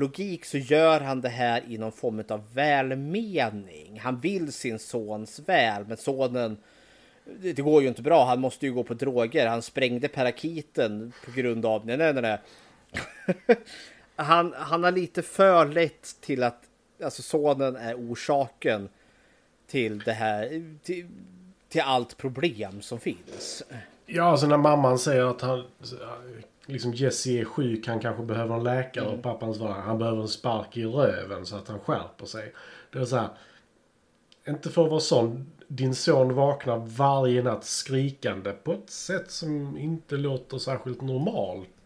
logik 0.00 0.44
så 0.44 0.58
gör 0.58 1.00
han 1.00 1.20
det 1.20 1.28
här 1.28 1.62
i 1.68 1.78
någon 1.78 1.92
form 1.92 2.24
av 2.28 2.54
välmening. 2.54 4.00
Han 4.00 4.20
vill 4.20 4.52
sin 4.52 4.78
sons 4.78 5.40
väl, 5.46 5.84
men 5.86 5.96
sonen 5.96 6.56
det 7.24 7.62
går 7.62 7.82
ju 7.82 7.88
inte 7.88 8.02
bra. 8.02 8.24
Han 8.24 8.40
måste 8.40 8.66
ju 8.66 8.72
gå 8.72 8.84
på 8.84 8.94
droger. 8.94 9.46
Han 9.46 9.62
sprängde 9.62 10.08
parakiten 10.08 11.12
på 11.24 11.30
grund 11.30 11.66
av... 11.66 11.86
Nej, 11.86 11.96
nej. 11.96 12.12
nej. 12.12 12.38
han, 14.16 14.54
han 14.56 14.84
har 14.84 14.92
lite 14.92 15.22
för 15.22 15.66
lätt 15.66 16.16
till 16.20 16.42
att 16.42 16.62
alltså 17.04 17.22
sonen 17.22 17.76
är 17.76 17.94
orsaken 17.94 18.88
till 19.66 19.98
det 19.98 20.12
här. 20.12 20.64
Till, 20.82 21.06
till 21.68 21.80
allt 21.80 22.16
problem 22.16 22.82
som 22.82 23.00
finns. 23.00 23.62
Ja, 24.06 24.24
alltså 24.24 24.46
när 24.46 24.56
mamman 24.56 24.98
säger 24.98 25.24
att 25.24 25.40
han... 25.40 25.64
Liksom 26.70 26.92
Jesse 26.94 27.30
är 27.30 27.44
sjuk, 27.44 27.86
han 27.86 28.00
kanske 28.00 28.22
behöver 28.22 28.54
en 28.54 28.64
läkare. 28.64 29.06
Och 29.06 29.22
pappan 29.22 29.54
svarar 29.54 29.80
han 29.80 29.98
behöver 29.98 30.22
en 30.22 30.28
spark 30.28 30.76
i 30.76 30.84
röven 30.84 31.46
så 31.46 31.56
att 31.56 31.68
han 31.68 31.80
skärper 31.80 32.26
sig. 32.26 32.52
Det 32.92 32.98
är 32.98 33.04
så 33.04 33.16
här... 33.16 33.28
Inte 34.48 34.70
för 34.70 34.84
att 34.84 34.90
vara 34.90 35.00
sån. 35.00 35.46
Din 35.68 35.94
son 35.94 36.34
vaknar 36.34 36.76
varje 36.76 37.42
natt 37.42 37.64
skrikande 37.64 38.52
på 38.52 38.72
ett 38.72 38.90
sätt 38.90 39.30
som 39.30 39.78
inte 39.78 40.16
låter 40.16 40.58
särskilt 40.58 41.00
normalt. 41.00 41.79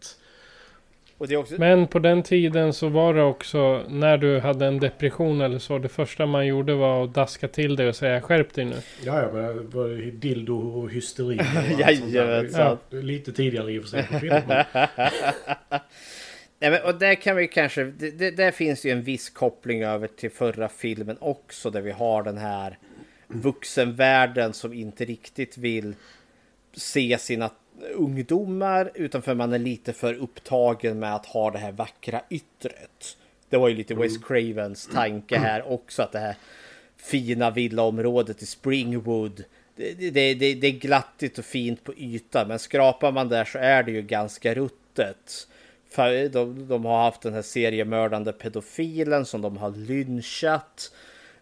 Och 1.17 1.27
det 1.27 1.33
är 1.33 1.37
också... 1.37 1.55
Men 1.57 1.87
på 1.87 1.99
den 1.99 2.23
tiden 2.23 2.73
så 2.73 2.89
var 2.89 3.13
det 3.13 3.23
också 3.23 3.83
när 3.89 4.17
du 4.17 4.39
hade 4.39 4.65
en 4.65 4.79
depression 4.79 5.41
eller 5.41 5.59
så. 5.59 5.77
Det 5.79 5.89
första 5.89 6.25
man 6.25 6.47
gjorde 6.47 6.73
var 6.75 7.03
att 7.03 7.13
daska 7.13 7.47
till 7.47 7.75
dig 7.75 7.87
och 7.87 7.95
säga 7.95 8.21
skärp 8.21 8.53
dig 8.53 8.65
nu. 8.65 8.75
Ja, 9.05 9.21
ja, 9.21 9.31
men 9.33 9.57
det 9.57 9.75
var 9.77 9.87
ju 9.87 10.11
dildo 10.11 10.57
och 10.57 10.91
hysteri. 10.91 11.39
Och. 11.39 11.79
Jajamensan. 11.79 12.77
Ja, 12.89 12.97
Lite 12.97 13.31
tidigare 13.31 13.71
i 13.71 13.79
och 13.79 13.83
för 13.83 13.89
sig 13.89 14.03
på 14.07 14.19
film. 14.19 14.35
men- 14.47 14.65
Nej, 16.59 16.71
men, 16.71 16.81
och 16.83 16.95
där 16.95 17.15
kan 17.15 17.35
vi 17.35 17.47
kanske, 17.47 17.83
det, 17.83 18.11
det, 18.11 18.31
där 18.31 18.51
finns 18.51 18.85
ju 18.85 18.91
en 18.91 19.03
viss 19.03 19.29
koppling 19.29 19.83
över 19.83 20.07
till 20.07 20.31
förra 20.31 20.69
filmen 20.69 21.17
också 21.19 21.69
där 21.69 21.81
vi 21.81 21.91
har 21.91 22.23
den 22.23 22.37
här 22.37 22.77
vuxenvärlden 23.27 24.53
som 24.53 24.73
inte 24.73 25.05
riktigt 25.05 25.57
vill 25.57 25.95
se 26.73 27.17
sina 27.19 27.49
ungdomar 27.93 28.91
utan 28.93 29.21
för 29.21 29.35
man 29.35 29.53
är 29.53 29.59
lite 29.59 29.93
för 29.93 30.13
upptagen 30.13 30.99
med 30.99 31.15
att 31.15 31.25
ha 31.25 31.51
det 31.51 31.57
här 31.57 31.71
vackra 31.71 32.21
yttret. 32.29 33.17
Det 33.49 33.57
var 33.57 33.67
ju 33.67 33.75
lite 33.75 33.95
Wes 33.95 34.17
Cravens 34.17 34.87
tanke 34.87 35.37
här 35.37 35.71
också 35.71 36.01
att 36.01 36.11
det 36.11 36.19
här 36.19 36.35
fina 36.97 37.51
villaområdet 37.51 38.41
i 38.41 38.45
Springwood 38.45 39.43
det, 39.75 39.93
det, 39.93 40.33
det, 40.33 40.53
det 40.53 40.67
är 40.67 40.79
glattigt 40.79 41.37
och 41.37 41.45
fint 41.45 41.83
på 41.83 41.93
ytan 41.93 42.47
men 42.47 42.59
skrapar 42.59 43.11
man 43.11 43.29
där 43.29 43.45
så 43.45 43.57
är 43.57 43.83
det 43.83 43.91
ju 43.91 44.01
ganska 44.01 44.53
ruttet. 44.53 45.47
För 45.89 46.29
de, 46.29 46.67
de 46.67 46.85
har 46.85 47.03
haft 47.03 47.21
den 47.21 47.33
här 47.33 47.41
seriemördande 47.41 48.33
pedofilen 48.33 49.25
som 49.25 49.41
de 49.41 49.57
har 49.57 49.71
lynchat. 49.71 50.91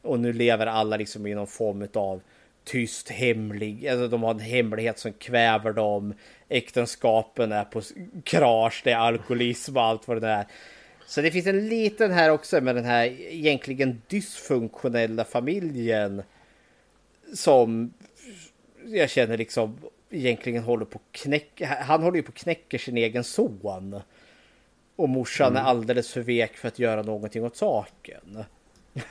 Och 0.02 0.20
nu 0.20 0.34
lever 0.34 0.68
alla 0.68 0.98
liksom 0.98 1.28
i 1.28 1.36
någon 1.36 1.48
form 1.48 1.88
av 1.94 2.22
tyst 2.64 3.10
hemlig, 3.10 3.88
alltså 3.88 4.08
de 4.08 4.24
har 4.24 4.32
en 4.32 4.40
hemlighet 4.40 5.00
som 5.00 5.14
kväver 5.14 5.74
dem. 5.74 6.14
Äktenskapen 6.50 7.52
är 7.52 7.64
på 7.64 7.82
krasch, 8.24 8.82
det 8.84 8.92
är 8.92 8.98
alkoholism 8.98 9.78
och 9.78 9.84
allt 9.84 10.08
vad 10.08 10.22
det 10.22 10.28
är. 10.28 10.46
Så 11.06 11.22
det 11.22 11.32
finns 11.32 11.48
en 11.48 11.68
liten 11.68 12.12
här 12.12 12.30
också 12.30 12.62
med 12.62 12.76
den 12.76 12.86
här 12.86 13.06
egentligen 13.20 14.02
dysfunktionella 14.08 15.26
familjen. 15.26 16.24
Som 17.34 17.94
jag 18.86 19.10
känner 19.10 19.38
liksom 19.38 19.78
egentligen 20.10 20.64
håller 20.64 20.86
på 20.86 20.98
att 20.98 21.22
knäcka, 21.22 21.78
han 21.82 22.04
håller 22.04 22.18
ju 22.18 22.24
på 22.24 22.30
att 22.30 22.36
knäcka 22.36 22.80
sin 22.80 22.98
egen 22.98 23.24
son. 23.24 24.02
Och 24.96 25.10
morsan 25.10 25.56
är 25.56 25.62
alldeles 25.62 26.12
för 26.12 26.22
vek 26.22 26.58
för 26.58 26.68
att 26.68 26.80
göra 26.80 27.02
någonting 27.02 27.44
åt 27.44 27.58
saken. 27.58 28.44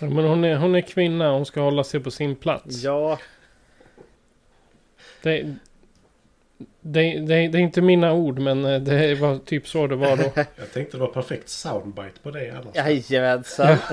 Ja, 0.00 0.06
Men 0.08 0.24
hon 0.24 0.44
är, 0.44 0.56
hon 0.56 0.74
är 0.74 0.80
kvinna, 0.80 1.30
hon 1.30 1.46
ska 1.46 1.60
hålla 1.60 1.84
sig 1.84 2.00
på 2.00 2.10
sin 2.10 2.36
plats. 2.36 2.82
Ja, 2.82 3.18
Det, 5.22 5.42
det, 6.80 7.18
det, 7.18 7.48
det 7.48 7.58
är 7.58 7.60
inte 7.60 7.80
mina 7.82 8.12
ord 8.12 8.38
men 8.38 8.64
eh, 8.64 8.80
det 8.80 9.14
var 9.14 9.38
typ 9.38 9.68
så 9.68 9.86
det 9.86 9.96
var 9.96 10.16
då. 10.16 10.22
Jag 10.56 10.72
tänkte 10.72 10.96
det 10.96 11.00
var 11.00 11.08
perfekt 11.08 11.48
soundbite 11.48 12.20
på 12.22 12.30
det 12.30 12.50
annars. 12.50 12.76
jajamensan. 13.10 13.76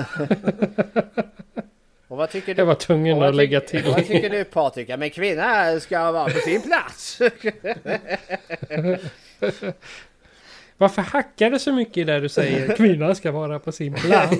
Och 2.08 2.16
vad 2.16 2.30
tycker 2.30 2.54
du? 2.54 2.60
Jag 2.60 2.66
var 2.66 2.74
tvungen 2.74 3.14
och 3.14 3.20
vad 3.20 3.28
att 3.28 3.34
lägga 3.34 3.60
tycker- 3.60 3.82
till. 3.82 3.90
Vad 3.92 4.06
tycker 4.06 4.30
du 4.30 4.44
Patrik? 4.44 4.88
Ja, 4.88 4.96
men 4.96 5.10
kvinna 5.10 5.80
ska 5.80 6.12
vara 6.12 6.24
på 6.24 6.38
sin 6.38 6.62
plats. 6.62 7.18
Varför 10.78 11.02
hackar 11.02 11.50
det 11.50 11.58
så 11.58 11.72
mycket 11.72 12.06
det 12.06 12.20
du 12.20 12.28
säger? 12.28 12.76
Kvinnan 12.76 13.16
ska 13.16 13.32
vara 13.32 13.58
på 13.58 13.72
sin 13.72 13.94
plats. 13.94 14.36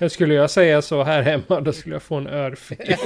Skulle 0.14 0.34
jag 0.34 0.50
säga 0.50 0.82
så 0.82 1.02
här 1.02 1.22
hemma 1.22 1.60
då 1.60 1.72
skulle 1.72 1.94
jag 1.94 2.02
få 2.02 2.14
en 2.14 2.26
örfil. 2.26 2.96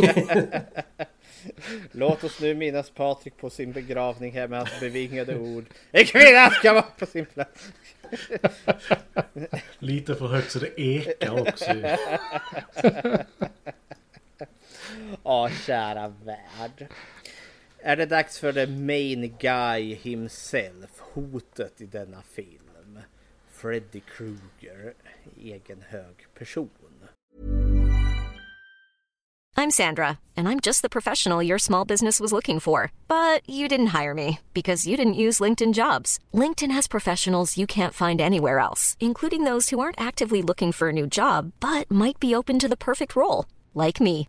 Låt 1.92 2.24
oss 2.24 2.40
nu 2.40 2.54
minnas 2.54 2.90
Patrik 2.90 3.36
på 3.36 3.50
sin 3.50 3.72
begravning 3.72 4.32
här 4.32 4.48
med 4.48 4.58
hans 4.58 4.80
bevingade 4.80 5.38
ord. 5.38 5.64
En 5.90 6.04
kvinna 6.04 6.50
ska 6.50 6.72
vara 6.72 6.82
på 6.98 7.06
sin 7.06 7.26
plats. 7.26 7.72
Lite 9.78 10.14
för 10.14 10.26
högt 10.26 10.50
så 10.50 10.58
det 10.58 10.80
ekar 10.80 11.40
också. 11.40 11.74
Ja, 15.24 15.50
kära 15.66 16.08
värld. 16.24 16.88
Är 17.82 17.96
det 17.96 18.06
dags 18.06 18.38
för 18.38 18.52
the 18.52 18.66
main 18.66 19.36
guy 19.38 19.94
himself, 19.94 21.00
hotet 21.14 21.80
i 21.80 21.86
denna 21.86 22.22
film? 22.22 22.98
Freddy 23.50 24.00
Krueger, 24.00 24.94
egen 25.36 25.82
hög 25.88 26.26
person. 26.34 26.70
I'm 29.56 29.70
Sandra, 29.70 30.18
and 30.36 30.48
I'm 30.48 30.60
just 30.60 30.82
the 30.82 30.88
professional 30.88 31.42
your 31.42 31.58
small 31.58 31.84
business 31.84 32.20
was 32.20 32.32
looking 32.32 32.60
for. 32.60 32.92
But 33.08 33.48
you 33.48 33.68
didn't 33.68 33.98
hire 34.00 34.14
me 34.14 34.38
because 34.54 34.86
you 34.86 34.96
didn't 34.96 35.22
use 35.26 35.44
LinkedIn 35.44 35.72
jobs. 35.74 36.18
LinkedIn 36.34 36.70
has 36.72 36.88
professionals 36.88 37.58
you 37.58 37.66
can't 37.66 37.94
find 37.94 38.20
anywhere 38.20 38.58
else, 38.58 38.96
including 39.00 39.44
those 39.44 39.70
who 39.70 39.80
aren't 39.80 40.00
actively 40.00 40.42
looking 40.42 40.72
for 40.72 40.88
a 40.88 40.92
new 40.92 41.06
job 41.06 41.52
but 41.60 41.90
might 41.90 42.20
be 42.20 42.34
open 42.34 42.58
to 42.58 42.68
the 42.68 42.76
perfect 42.76 43.16
role, 43.16 43.46
like 43.74 44.00
me. 44.00 44.28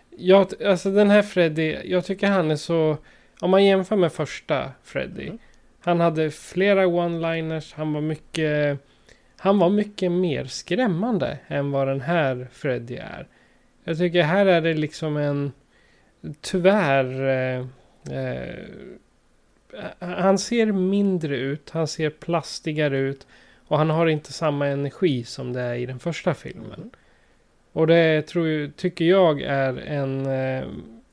Ja, 0.17 0.47
alltså 0.65 0.91
den 0.91 1.09
här 1.09 1.21
Freddy, 1.21 1.77
jag 1.85 2.05
tycker 2.05 2.27
han 2.27 2.51
är 2.51 2.55
så... 2.55 2.97
Om 3.39 3.51
man 3.51 3.65
jämför 3.65 3.95
med 3.95 4.13
första 4.13 4.71
Freddy. 4.83 5.31
Han 5.79 5.99
hade 5.99 6.31
flera 6.31 6.85
one-liners, 6.85 7.73
han 7.75 7.93
var 7.93 8.01
mycket... 8.01 8.79
Han 9.37 9.59
var 9.59 9.69
mycket 9.69 10.11
mer 10.11 10.45
skrämmande 10.45 11.39
än 11.47 11.71
vad 11.71 11.87
den 11.87 12.01
här 12.01 12.47
Freddy 12.51 12.95
är. 12.95 13.27
Jag 13.83 13.97
tycker 13.97 14.23
här 14.23 14.45
är 14.45 14.61
det 14.61 14.73
liksom 14.73 15.17
en... 15.17 15.51
Tyvärr... 16.41 17.27
Eh, 17.27 17.65
eh, 18.17 18.65
han 19.99 20.37
ser 20.37 20.71
mindre 20.71 21.37
ut, 21.37 21.69
han 21.69 21.87
ser 21.87 22.09
plastigare 22.09 22.97
ut. 22.97 23.27
Och 23.67 23.77
han 23.77 23.89
har 23.89 24.07
inte 24.07 24.33
samma 24.33 24.67
energi 24.67 25.23
som 25.23 25.53
det 25.53 25.61
är 25.61 25.75
i 25.75 25.85
den 25.85 25.99
första 25.99 26.33
filmen. 26.33 26.91
Och 27.73 27.87
det 27.87 28.21
tror, 28.21 28.71
tycker 28.75 29.05
jag 29.05 29.41
är 29.41 29.77
en... 29.77 30.25
Eh, 30.25 30.67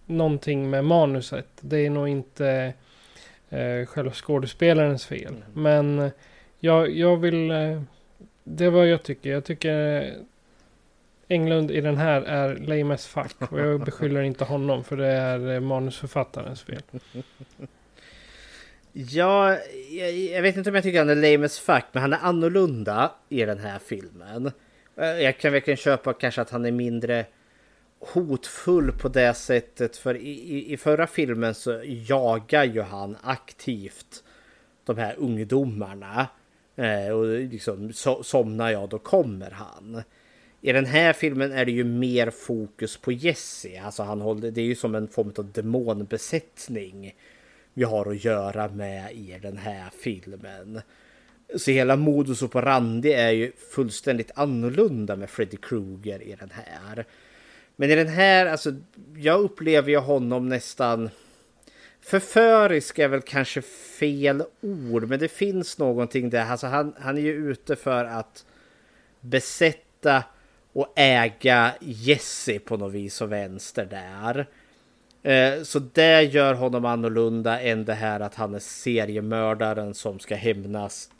någonting 0.08 0.70
med 0.70 0.84
manuset. 0.84 1.48
Det 1.60 1.86
är 1.86 1.90
nog 1.90 2.08
inte 2.08 2.72
eh, 3.50 3.86
själva 3.86 4.12
skådespelarens 4.12 5.06
fel. 5.06 5.34
Mm. 5.34 5.42
Men 5.52 5.98
eh, 5.98 6.12
jag, 6.58 6.90
jag 6.90 7.16
vill... 7.16 7.50
Eh, 7.50 7.82
det 8.44 8.64
är 8.64 8.70
vad 8.70 8.88
jag 8.88 9.02
tycker. 9.02 9.30
Jag 9.30 9.44
tycker 9.44 10.02
eh, 10.02 10.12
Englund 11.28 11.70
i 11.70 11.80
den 11.80 11.96
här 11.96 12.22
är 12.22 12.56
lame 12.56 12.94
as 12.94 13.06
fuck. 13.06 13.52
Och 13.52 13.60
jag 13.60 13.80
beskyller 13.84 14.22
inte 14.22 14.44
honom 14.44 14.84
för 14.84 14.96
det 14.96 15.06
är 15.06 15.54
eh, 15.54 15.60
manusförfattarens 15.60 16.62
fel. 16.62 16.82
Ja, 18.92 19.58
jag, 19.90 20.12
jag 20.12 20.42
vet 20.42 20.56
inte 20.56 20.70
om 20.70 20.74
jag 20.74 20.84
tycker 20.84 20.98
han 20.98 21.10
är 21.10 21.14
lame 21.32 21.46
as 21.46 21.58
fuck, 21.58 21.84
men 21.92 22.02
han 22.02 22.12
är 22.12 22.18
annorlunda 22.22 23.12
i 23.28 23.44
den 23.44 23.58
här 23.58 23.78
filmen. 23.78 24.52
Eh, 24.98 25.22
jag 25.22 25.38
kan 25.38 25.52
verkligen 25.52 25.76
köpa 25.76 26.12
kanske 26.12 26.40
att 26.40 26.50
han 26.50 26.64
är 26.64 26.72
mindre 26.72 27.26
hotfull 28.00 28.92
på 28.92 29.08
det 29.08 29.34
sättet. 29.34 29.96
För 29.96 30.14
i, 30.14 30.30
i, 30.30 30.72
i 30.72 30.76
förra 30.76 31.06
filmen 31.06 31.54
så 31.54 31.82
jagar 31.84 32.64
ju 32.64 32.80
han 32.80 33.16
aktivt 33.22 34.24
de 34.84 34.98
här 34.98 35.14
ungdomarna. 35.18 36.26
Eh, 36.76 37.08
och 37.08 37.26
liksom 37.26 37.92
so, 37.92 38.22
somnar 38.22 38.70
jag 38.70 38.88
då 38.88 38.98
kommer 38.98 39.50
han. 39.50 40.02
I 40.60 40.72
den 40.72 40.86
här 40.86 41.12
filmen 41.12 41.52
är 41.52 41.64
det 41.64 41.72
ju 41.72 41.84
mer 41.84 42.30
fokus 42.30 42.96
på 42.96 43.12
Jesse. 43.12 43.82
Alltså 43.84 44.02
han 44.02 44.20
håller, 44.20 44.50
det 44.50 44.60
är 44.60 44.64
ju 44.64 44.74
som 44.74 44.94
en 44.94 45.08
form 45.08 45.32
av 45.38 45.52
demonbesättning 45.52 47.14
vi 47.74 47.84
har 47.84 48.10
att 48.10 48.24
göra 48.24 48.68
med 48.68 49.12
i 49.12 49.38
den 49.42 49.56
här 49.56 49.90
filmen. 50.02 50.80
Så 51.56 51.70
hela 51.70 51.96
modus 51.96 52.42
operandi 52.42 53.12
är 53.12 53.30
ju 53.30 53.52
fullständigt 53.72 54.30
annorlunda 54.34 55.16
med 55.16 55.30
Freddy 55.30 55.56
Krueger 55.56 56.22
i 56.22 56.36
den 56.40 56.50
här. 56.50 57.04
Men 57.76 57.90
i 57.90 57.94
den 57.94 58.08
här, 58.08 58.46
alltså 58.46 58.74
jag 59.16 59.40
upplever 59.40 59.90
ju 59.90 59.98
honom 59.98 60.48
nästan 60.48 61.10
Förförisk 62.00 62.98
är 62.98 63.08
väl 63.08 63.20
kanske 63.20 63.62
fel 63.98 64.42
ord, 64.60 65.08
men 65.08 65.18
det 65.18 65.28
finns 65.28 65.78
någonting 65.78 66.30
där. 66.30 66.44
Alltså 66.44 66.66
han, 66.66 66.94
han 66.98 67.18
är 67.18 67.22
ju 67.22 67.50
ute 67.50 67.76
för 67.76 68.04
att 68.04 68.44
besätta 69.20 70.24
och 70.72 70.92
äga 70.96 71.74
Jesse 71.80 72.58
på 72.58 72.76
något 72.76 72.92
vis 72.92 73.20
och 73.20 73.32
vänster 73.32 73.84
där. 73.84 74.46
Eh, 75.22 75.62
så 75.62 75.78
det 75.78 76.22
gör 76.22 76.54
honom 76.54 76.84
annorlunda 76.84 77.60
än 77.60 77.84
det 77.84 77.94
här 77.94 78.20
att 78.20 78.34
han 78.34 78.54
är 78.54 78.58
seriemördaren 78.58 79.94
som 79.94 80.18
ska 80.18 80.34
hämnas 80.34 81.10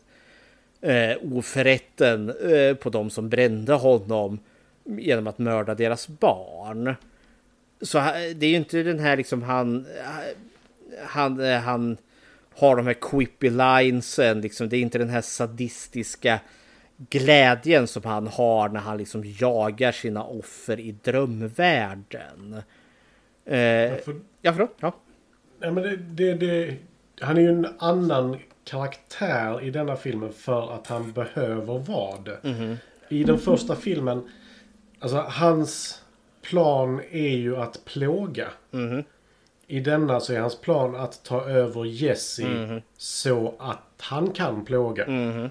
eh, 0.81 1.17
oförrätten 1.33 2.31
eh, 2.51 2.75
på 2.75 2.91
de 2.91 3.11
som 3.11 3.29
brände 3.29 3.73
honom 3.73 4.39
genom 4.85 5.27
att 5.27 5.39
mörda 5.39 5.75
deras 5.75 6.09
barn. 6.09 6.95
Så 7.81 7.99
ha- 7.99 8.13
det 8.13 8.47
är 8.47 8.51
ju 8.51 8.57
inte 8.57 8.83
den 8.83 8.99
här 8.99 9.17
liksom 9.17 9.43
han... 9.43 9.87
Han, 11.05 11.41
eh, 11.41 11.59
han 11.59 11.97
har 12.55 12.77
de 12.77 12.87
här 12.87 12.95
quippy 12.95 13.51
linesen 13.51 14.41
liksom. 14.41 14.69
Det 14.69 14.77
är 14.77 14.81
inte 14.81 14.99
den 14.99 15.09
här 15.09 15.21
sadistiska 15.21 16.41
glädjen 16.97 17.87
som 17.87 18.03
han 18.05 18.27
har 18.27 18.69
när 18.69 18.81
han 18.81 18.99
liksom 18.99 19.23
jagar 19.39 19.93
sina 19.93 20.25
offer 20.25 20.81
i 20.81 20.95
drömvärlden. 21.03 22.63
Eh, 23.45 23.59
ja, 24.43 24.53
förlåt? 24.53 24.77
Ja. 24.81 24.97
Nej, 25.59 25.71
men 25.73 25.83
det, 25.83 25.97
det, 25.97 26.35
det, 26.35 26.77
han 27.21 27.37
är 27.37 27.41
ju 27.41 27.49
en 27.49 27.67
annan 27.79 28.37
karaktär 28.69 29.63
i 29.63 29.71
denna 29.71 29.97
filmen 29.97 30.33
för 30.33 30.75
att 30.75 30.87
han 30.87 31.13
behöver 31.13 31.79
vara 31.79 32.19
det. 32.21 32.39
Mhm. 32.43 32.77
I 33.09 33.25
den 33.25 33.39
första 33.39 33.77
filmen, 33.77 34.29
alltså 34.99 35.17
hans 35.17 36.03
plan 36.43 37.01
är 37.11 37.29
ju 37.37 37.57
att 37.57 37.85
plåga. 37.85 38.49
Mhm. 38.71 39.05
I 39.67 39.81
denna 39.81 40.21
så 40.21 40.33
är 40.33 40.39
hans 40.41 40.61
plan 40.61 40.97
att 40.97 41.25
ta 41.25 41.45
över 41.51 41.85
Jesse 41.85 42.45
Mhm. 42.45 42.83
så 42.97 43.55
att 43.59 43.79
han 44.01 44.31
kan 44.31 44.65
plåga. 44.65 45.07
Mhm. 45.07 45.51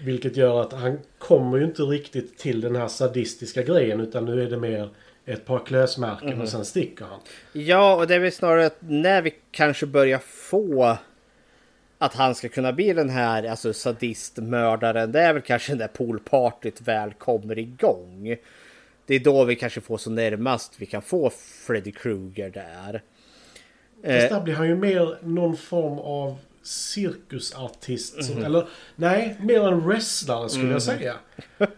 Vilket 0.00 0.36
gör 0.36 0.60
att 0.62 0.72
han 0.72 0.98
kommer 1.18 1.58
ju 1.58 1.64
inte 1.64 1.82
riktigt 1.82 2.38
till 2.38 2.60
den 2.60 2.76
här 2.76 2.88
sadistiska 2.88 3.62
grejen 3.62 4.00
utan 4.00 4.24
nu 4.24 4.42
är 4.42 4.50
det 4.50 4.56
mer 4.58 4.88
ett 5.24 5.44
par 5.46 5.58
klösmärken 5.58 6.28
Mhm. 6.28 6.40
och 6.40 6.48
sen 6.48 6.64
sticker 6.64 7.04
han. 7.04 7.20
Ja, 7.52 7.94
och 7.96 8.06
det 8.06 8.14
är 8.14 8.18
väl 8.18 8.32
snarare 8.32 8.66
att 8.66 8.76
när 8.80 9.22
vi 9.22 9.34
kanske 9.50 9.86
börjar 9.86 10.18
få 10.18 10.96
att 11.98 12.14
han 12.14 12.34
ska 12.34 12.48
kunna 12.48 12.72
bli 12.72 12.92
den 12.92 13.10
här 13.10 13.44
alltså 13.44 13.72
sadistmördaren. 13.72 15.12
Det 15.12 15.20
är 15.20 15.32
väl 15.32 15.42
kanske 15.42 15.74
när 15.74 15.88
poolpartyt 15.88 16.80
väl 16.80 17.12
kommer 17.12 17.58
igång. 17.58 18.36
Det 19.06 19.14
är 19.14 19.20
då 19.20 19.44
vi 19.44 19.56
kanske 19.56 19.80
får 19.80 19.98
så 19.98 20.10
närmast 20.10 20.74
vi 20.78 20.86
kan 20.86 21.02
få 21.02 21.30
Freddy 21.66 21.92
Krueger 21.92 22.50
där. 22.50 23.02
Fast 24.02 24.28
där 24.28 24.40
blir 24.40 24.54
han 24.54 24.68
ju 24.68 24.76
mer 24.76 25.18
någon 25.22 25.56
form 25.56 25.98
av 25.98 26.38
cirkusartist. 26.68 28.24
Som, 28.24 28.34
Mhm. 28.34 28.44
Eller 28.44 28.68
nej, 28.96 29.36
mer 29.40 29.68
en 29.68 29.80
wrestlare 29.88 30.48
skulle 30.48 30.64
Mhm. 30.64 30.72
jag 30.72 30.82
säga. 30.82 31.14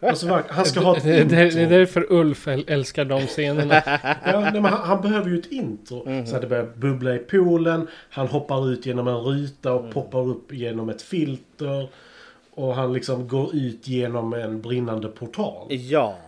Alltså, 0.03 0.43
han 0.49 0.65
ska 0.65 0.81
ha 0.81 0.97
ett 0.97 1.03
det, 1.05 1.11
det, 1.13 1.25
det 1.25 1.37
är 1.37 1.45
intro. 1.47 1.69
därför 1.79 2.13
Ulf 2.13 2.47
äl- 2.47 2.65
älskar 2.67 3.05
de 3.05 3.27
scenerna. 3.27 3.75
Ja, 4.25 4.41
nej, 4.41 4.53
men 4.53 4.65
han, 4.65 4.81
han 4.89 5.03
behöver 5.03 5.31
ju 5.31 5.39
ett 5.39 5.53
intro. 5.53 6.09
Mhm. 6.09 6.27
Så 6.27 6.35
att 6.37 6.43
det 6.43 6.49
börjar 6.49 6.71
bubbla 6.77 7.15
i 7.15 7.19
poolen. 7.19 7.87
Han 8.11 8.27
hoppar 8.27 8.71
ut 8.73 8.87
genom 8.87 9.09
en 9.09 9.17
ruta 9.17 9.71
Mm. 9.71 9.85
och 9.85 9.93
poppar 9.95 10.29
upp 10.29 10.53
genom 10.53 10.89
ett 10.89 11.03
filter. 11.03 11.89
Och 12.55 12.75
han 12.75 12.93
liksom 12.93 13.29
går 13.29 13.55
ut 13.57 13.89
genom 13.89 14.33
en 14.33 14.61
brinnande 14.61 15.09
portal. 15.09 15.67
Ja. 15.71 16.19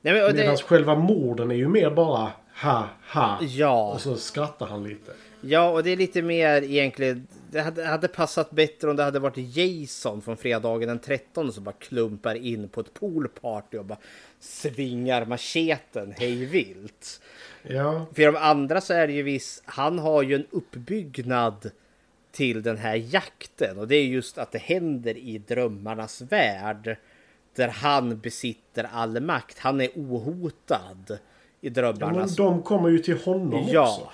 Nej, 0.00 0.14
men, 0.14 0.24
och 0.24 0.30
det- 0.32 0.36
Medan 0.38 0.56
själva 0.56 0.94
morden 0.94 1.50
är 1.50 1.54
ju 1.54 1.68
mer 1.68 1.90
bara 1.90 2.28
ha 2.62 2.88
ha. 3.12 3.38
Ja. 3.42 3.92
Och 3.94 4.00
så 4.00 4.16
skrattar 4.16 4.66
han 4.66 4.84
lite. 4.84 5.12
Ja, 5.40 5.70
och 5.70 5.82
det 5.82 5.90
är 5.90 5.96
lite 5.96 6.22
mer 6.22 6.62
egentligen. 6.62 7.26
Det 7.56 7.62
hade, 7.62 7.84
hade 7.84 8.08
passat 8.08 8.50
bättre 8.50 8.90
om 8.90 8.96
det 8.96 9.02
hade 9.02 9.18
varit 9.18 9.56
Jason 9.56 10.22
från 10.22 10.36
fredagen 10.36 10.88
den 10.88 10.98
13 10.98 11.52
som 11.52 11.64
bara 11.64 11.74
klumpar 11.78 12.34
in 12.34 12.68
på 12.68 12.80
ett 12.80 12.94
poolparty 12.94 13.78
och 13.78 13.84
bara 13.84 13.98
svingar 14.40 15.24
macheten 15.24 16.14
hej 16.16 16.44
vilt. 16.44 17.20
Ja. 17.62 18.06
För 18.14 18.22
de 18.22 18.36
andra 18.36 18.80
så 18.80 18.92
är 18.94 19.06
det 19.06 19.12
ju 19.12 19.22
viss, 19.22 19.62
han 19.64 19.98
har 19.98 20.22
ju 20.22 20.34
en 20.34 20.46
uppbyggnad 20.50 21.70
till 22.32 22.62
den 22.62 22.76
här 22.76 22.94
jakten 22.94 23.78
och 23.78 23.88
det 23.88 23.96
är 23.96 24.04
just 24.04 24.38
att 24.38 24.52
det 24.52 24.58
händer 24.58 25.16
i 25.16 25.38
drömmarnas 25.38 26.20
värld 26.20 26.96
där 27.54 27.68
han 27.68 28.18
besitter 28.18 28.88
all 28.92 29.20
makt. 29.20 29.58
Han 29.58 29.80
är 29.80 29.88
ohotad 29.94 31.18
i 31.60 31.68
Ja, 31.68 31.70
men 31.70 31.72
drömmarnas 31.72 32.36
de 32.36 32.62
kommer 32.62 32.88
ju 32.88 32.98
till 32.98 33.18
honom 33.18 33.68
Ja. 33.70 33.82
också. 33.82 34.08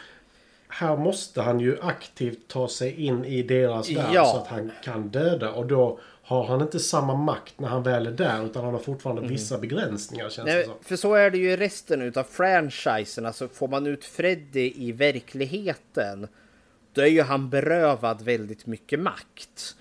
Här 0.75 0.97
måste 0.97 1.43
han 1.43 1.61
ju 1.61 1.79
aktivt 1.83 2.49
ta 2.49 2.69
sig 2.69 3.07
in 3.07 3.25
i 3.25 3.43
deras 3.43 3.91
värld 3.91 4.11
Ja. 4.15 4.25
så 4.25 4.37
att 4.37 4.47
han 4.47 4.73
kan 4.85 5.09
döda. 5.09 5.53
Och 5.53 5.67
då 5.67 5.99
har 6.23 6.45
han 6.45 6.61
inte 6.61 6.79
samma 6.81 7.15
makt 7.15 7.61
när 7.61 7.69
han 7.69 7.83
väl 7.83 8.07
är 8.07 8.11
där 8.11 8.47
utan 8.47 8.65
han 8.65 8.73
har 8.75 8.81
fortfarande 8.81 9.29
vissa 9.29 9.59
begränsningar 9.59 10.29
känns 10.29 10.47
det 10.47 10.55
Nej, 10.55 10.65
som. 10.65 10.75
för 10.83 10.97
så 10.97 11.15
är 11.15 11.31
det 11.31 11.39
ju 11.39 11.51
i 11.53 11.57
resten 11.57 12.03
utav 12.03 12.25
franchisen. 12.25 13.27
Alltså 13.27 13.49
får 13.49 13.69
man 13.69 13.87
ut 13.87 14.05
Freddy 14.05 14.73
i 14.77 14.93
verkligheten 14.93 16.29
då 16.93 17.01
är 17.03 17.07
ju 17.07 17.23
han 17.23 17.51
berövad 17.51 18.23
väldigt 18.23 18.67
mycket 18.67 19.01
makt. 19.01 19.77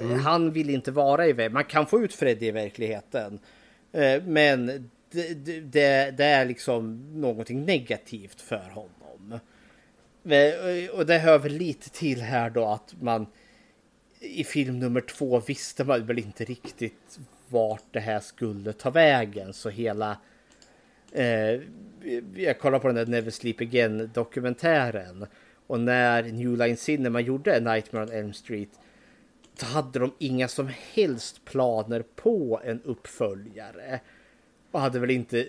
Mm. 0.00 0.18
Han 0.20 0.52
vill 0.52 0.70
inte 0.70 0.90
vara 0.90 1.26
i 1.26 1.48
Man 1.48 1.64
kan 1.64 1.86
få 1.86 2.00
ut 2.00 2.14
Freddy 2.14 2.46
i 2.46 2.50
verkligheten. 2.50 3.38
eh, 3.92 4.22
Men 4.22 4.66
det, 5.10 5.34
det- 5.44 5.60
det, 5.60 6.10
det 6.16 6.24
är 6.24 6.44
liksom 6.44 7.10
någonting 7.20 7.64
negativt 7.64 8.40
för 8.40 8.70
honom. 8.74 9.38
Eh, 10.24 10.90
och 10.90 11.06
det 11.06 11.18
hör 11.18 11.38
väl 11.38 11.52
lite 11.52 11.90
till 11.90 12.20
här 12.20 12.50
då 12.50 12.66
att 12.66 12.94
man 13.00 13.26
i 14.20 14.44
film 14.44 14.78
nummer 14.78 15.00
två 15.00 15.40
visste 15.40 15.84
man 15.84 16.06
väl 16.06 16.18
inte 16.18 16.44
riktigt 16.44 17.18
vart 17.48 17.84
det 17.90 18.00
här 18.00 18.20
skulle 18.20 18.72
ta 18.72 18.90
vägen. 18.90 19.52
Så 19.52 19.68
hela... 19.68 20.18
Eh, 21.12 21.60
jag 22.34 22.58
kollar 22.58 22.78
på 22.78 22.86
den 22.86 22.96
där 22.96 23.06
Never 23.06 23.30
Sleep 23.30 23.60
Again 23.60 24.10
dokumentären. 24.14 25.26
Och 25.66 25.80
när 25.80 26.22
New 26.22 26.56
Line 26.56 26.76
Cinema 26.76 27.20
gjorde 27.20 27.60
Nightmare 27.60 28.04
on 28.04 28.12
Elm 28.12 28.32
Street. 28.32 28.70
Så 29.56 29.66
hade 29.66 29.98
de 29.98 30.12
inga 30.18 30.48
som 30.48 30.70
helst 30.94 31.44
planer 31.44 32.04
på 32.16 32.60
en 32.64 32.82
uppföljare. 32.82 34.00
Och 34.70 34.80
hade 34.80 34.98
väl 34.98 35.10
inte... 35.10 35.46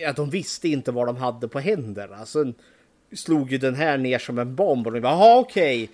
Ja, 0.00 0.12
de 0.12 0.30
visste 0.30 0.68
inte 0.68 0.92
vad 0.92 1.06
de 1.06 1.16
hade 1.16 1.48
på 1.48 1.58
händerna. 1.58 2.26
Sen 2.26 2.54
slog 3.14 3.52
ju 3.52 3.58
den 3.58 3.74
här 3.74 3.98
ner 3.98 4.18
som 4.18 4.38
en 4.38 4.54
bomb. 4.54 4.86
Och 4.86 4.92
de 4.92 5.00
bara, 5.00 5.12
"Jaha, 5.12 5.38
okej. 5.38 5.88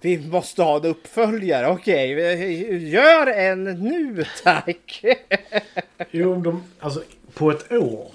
Vi 0.00 0.18
måste 0.18 0.62
ha 0.62 0.76
en 0.76 0.84
uppföljare. 0.84 1.66
Okej, 1.68 2.88
gör 2.90 3.26
en 3.26 3.64
nu 3.64 4.24
tack. 4.44 5.04
Jo, 6.10 6.34
de, 6.36 6.62
alltså 6.78 7.02
på 7.34 7.50
ett 7.50 7.72
år. 7.72 8.10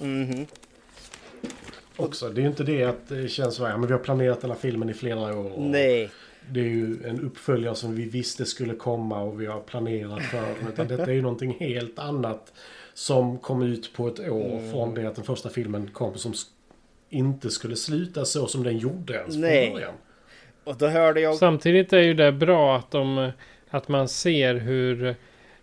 också. 1.95 2.29
Det 2.29 2.41
är 2.41 2.43
ju 2.43 2.47
inte 2.49 2.63
det 2.63 2.83
att 2.83 3.09
det 3.09 3.27
känns 3.27 3.55
så 3.55 3.65
här, 3.65 3.77
men 3.77 3.87
vi 3.87 3.93
har 3.93 3.99
planerat 3.99 4.41
den 4.41 4.49
här 4.49 4.57
filmen 4.57 4.89
i 4.89 4.93
flera 4.93 5.37
år. 5.39 5.51
Nej. 5.57 6.09
Det 6.51 6.59
är 6.59 6.63
ju 6.63 6.97
en 7.07 7.19
uppföljare 7.21 7.75
som 7.75 7.95
vi 7.95 8.03
visste 8.09 8.45
skulle 8.45 8.73
komma 8.75 9.21
och 9.21 9.41
vi 9.41 9.45
har 9.45 9.59
planerat 9.59 10.23
för 10.23 10.41
den. 10.41 10.67
Utan 10.73 10.87
detta 10.87 11.03
är 11.03 11.11
ju 11.15 11.21
någonting 11.21 11.55
helt 11.59 11.99
annat 11.99 12.53
som 12.93 13.37
kom 13.37 13.61
ut 13.61 13.93
på 13.93 14.07
ett 14.07 14.19
år 14.19 14.51
Mm. 14.59 14.71
från 14.71 14.95
det 14.95 15.05
att 15.07 15.15
den 15.15 15.25
första 15.25 15.49
filmen 15.49 15.89
kom 15.93 16.17
som 16.17 16.33
inte 17.13 17.49
skulle 17.49 17.75
sluta 17.75 18.25
så 18.25 18.47
som 18.47 18.63
den 18.63 18.77
gjorde 18.77 19.13
ens 19.13 19.35
Nej. 19.35 19.65
från 19.65 19.73
början. 19.73 19.93
Och 20.63 20.77
då 20.77 20.87
hörde 20.87 21.21
jag... 21.21 21.35
Samtidigt 21.35 21.93
är 21.93 22.01
ju 22.01 22.13
det 22.13 22.31
bra 22.31 22.77
att, 22.77 22.91
de, 22.91 23.31
att 23.69 23.87
man 23.87 24.07
ser 24.07 24.55
hur 24.55 25.15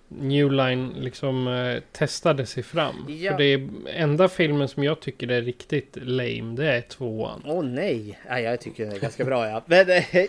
New 0.09 0.53
Line 0.53 0.93
liksom 0.99 1.49
eh, 1.49 1.83
testade 1.93 2.47
sig 2.47 2.63
fram. 2.63 3.07
Ja. 3.09 3.31
För 3.31 3.39
det 3.39 3.45
är 3.45 3.69
enda 3.87 4.29
filmen 4.29 4.69
som 4.69 4.85
jag 4.85 5.01
tycker 5.01 5.29
är 5.31 5.43
riktigt 5.43 5.97
lame, 6.03 6.57
det 6.57 6.67
är 6.67 6.81
tvåan. 6.81 7.43
Åh 7.47 7.65
nej! 7.65 8.19
Ja, 8.29 8.41
jag 8.41 8.61
tycker 8.61 8.85
den 8.85 8.95
är 8.95 8.99
ganska 8.99 9.25
bra 9.25 9.49
ja. 9.49 9.63
Men 9.67 9.91
eh, 9.91 10.27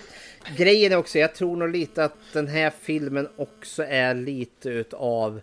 grejen 0.58 0.92
är 0.92 0.98
också, 0.98 1.20
jag 1.20 1.36
tror 1.36 1.56
nog 1.56 1.70
lite 1.70 2.04
att 2.04 2.18
den 2.34 2.48
här 2.48 2.72
filmen 2.82 3.28
också 3.36 3.84
är 3.84 4.14
lite 4.14 4.70
utav 4.70 5.42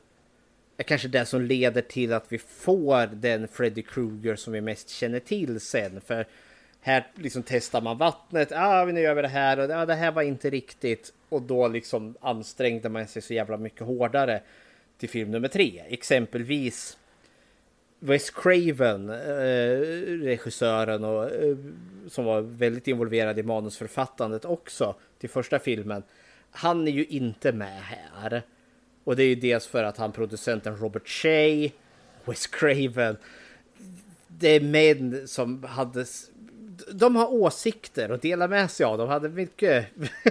är 0.78 0.84
kanske 0.84 1.08
det 1.08 1.26
som 1.26 1.42
leder 1.42 1.82
till 1.82 2.12
att 2.12 2.32
vi 2.32 2.38
får 2.38 3.06
den 3.06 3.48
Freddy 3.48 3.82
Krueger 3.82 4.36
som 4.36 4.52
vi 4.52 4.60
mest 4.60 4.88
känner 4.88 5.20
till 5.20 5.60
sen. 5.60 6.00
För 6.00 6.26
här 6.80 7.06
liksom 7.14 7.42
testar 7.42 7.80
man 7.80 7.98
vattnet, 7.98 8.52
ah, 8.52 8.84
nu 8.84 9.00
gör 9.00 9.14
vi 9.14 9.22
det 9.22 9.28
här 9.28 9.58
och 9.58 9.70
ah, 9.70 9.86
det 9.86 9.94
här 9.94 10.12
var 10.12 10.22
inte 10.22 10.50
riktigt. 10.50 11.12
Och 11.28 11.42
då 11.42 11.68
liksom 11.68 12.16
ansträngde 12.20 12.88
man 12.88 13.06
sig 13.06 13.22
så 13.22 13.34
jävla 13.34 13.56
mycket 13.56 13.80
hårdare 13.80 14.40
till 14.98 15.08
film 15.08 15.30
nummer 15.30 15.48
tre. 15.48 15.82
Exempelvis 15.88 16.98
Wes 18.00 18.30
Craven, 18.30 19.10
eh, 19.10 19.78
regissören 20.22 21.04
och, 21.04 21.24
eh, 21.24 21.56
som 22.08 22.24
var 22.24 22.40
väldigt 22.40 22.88
involverad 22.88 23.38
i 23.38 23.42
manusförfattandet 23.42 24.44
också 24.44 24.94
till 25.18 25.30
första 25.30 25.58
filmen. 25.58 26.02
Han 26.50 26.88
är 26.88 26.92
ju 26.92 27.04
inte 27.04 27.52
med 27.52 27.82
här. 27.82 28.42
Och 29.08 29.16
det 29.16 29.22
är 29.22 29.28
ju 29.28 29.34
dels 29.34 29.66
för 29.66 29.84
att 29.84 29.96
han 29.96 30.12
producenten 30.12 30.76
Robert 30.76 31.08
Shea, 31.08 31.70
Wes 32.24 32.46
Craven. 32.46 33.16
Det 34.28 34.48
är 34.48 34.60
män 34.60 35.28
som 35.28 35.62
hade... 35.64 36.04
De 36.92 37.16
har 37.16 37.32
åsikter 37.32 38.10
och 38.10 38.18
delar 38.18 38.48
med 38.48 38.70
sig 38.70 38.86
av. 38.86 38.98
De 38.98 39.08
hade 39.08 39.28
mycket 39.28 39.86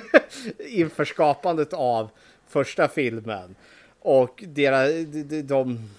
inför 0.59 1.05
skapandet 1.05 1.73
av 1.73 2.09
första 2.47 2.87
filmen. 2.87 3.55
Och 3.99 4.43
deras, 4.47 4.89
de, 4.89 5.23
de, 5.23 5.41
de 5.41 5.89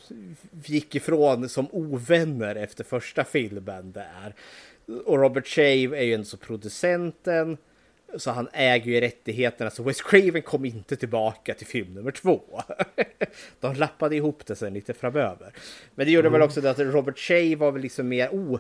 gick 0.64 0.94
ifrån 0.94 1.48
som 1.48 1.68
ovänner 1.72 2.54
efter 2.54 2.84
första 2.84 3.24
filmen 3.24 3.92
där. 3.92 4.34
Och 5.04 5.18
Robert 5.18 5.46
Shave 5.46 5.98
är 5.98 6.02
ju 6.02 6.14
en 6.14 6.24
så 6.24 6.36
producenten. 6.36 7.56
Så 8.16 8.30
han 8.30 8.48
äger 8.52 8.92
ju 8.92 9.00
rättigheterna. 9.00 9.70
Så 9.70 9.82
Wes 9.82 10.02
Craven 10.02 10.42
kom 10.42 10.64
inte 10.64 10.96
tillbaka 10.96 11.54
till 11.54 11.66
film 11.66 11.94
nummer 11.94 12.10
två. 12.10 12.62
De 13.60 13.74
lappade 13.74 14.16
ihop 14.16 14.46
det 14.46 14.56
sen 14.56 14.74
lite 14.74 14.94
framöver. 14.94 15.52
Men 15.94 16.06
det 16.06 16.12
gjorde 16.12 16.28
väl 16.28 16.42
också 16.42 16.60
det 16.60 16.70
att 16.70 16.78
Robert 16.78 17.18
Shea 17.18 17.56
var 17.56 17.72
väl 17.72 17.82
liksom 17.82 18.08
mer... 18.08 18.28
Oh, 18.28 18.58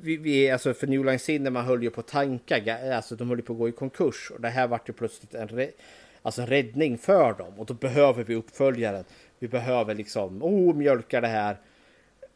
vi, 0.00 0.16
vi, 0.16 0.50
alltså 0.50 0.74
för 0.74 0.86
New 0.86 1.04
Line 1.04 1.18
Cinema 1.18 1.62
höll 1.62 1.82
ju 1.82 1.90
på 1.90 2.00
att 2.00 2.08
tanka. 2.08 2.78
Alltså 2.96 3.16
de 3.16 3.28
höll 3.28 3.38
ju 3.38 3.44
på 3.44 3.52
att 3.52 3.58
gå 3.58 3.68
i 3.68 3.72
konkurs. 3.72 4.30
Och 4.34 4.40
det 4.40 4.48
här 4.48 4.68
vart 4.68 4.88
ju 4.88 4.92
plötsligt 4.92 5.34
en, 5.34 5.68
alltså 6.22 6.42
en 6.42 6.46
räddning 6.46 6.98
för 6.98 7.32
dem. 7.32 7.58
Och 7.58 7.66
då 7.66 7.74
behöver 7.74 8.24
vi 8.24 8.34
uppföljaren. 8.34 9.04
Vi 9.38 9.48
behöver 9.48 9.94
liksom, 9.94 10.42
oh, 10.42 10.74
mjölka 10.74 11.20
det 11.20 11.28
här. 11.28 11.56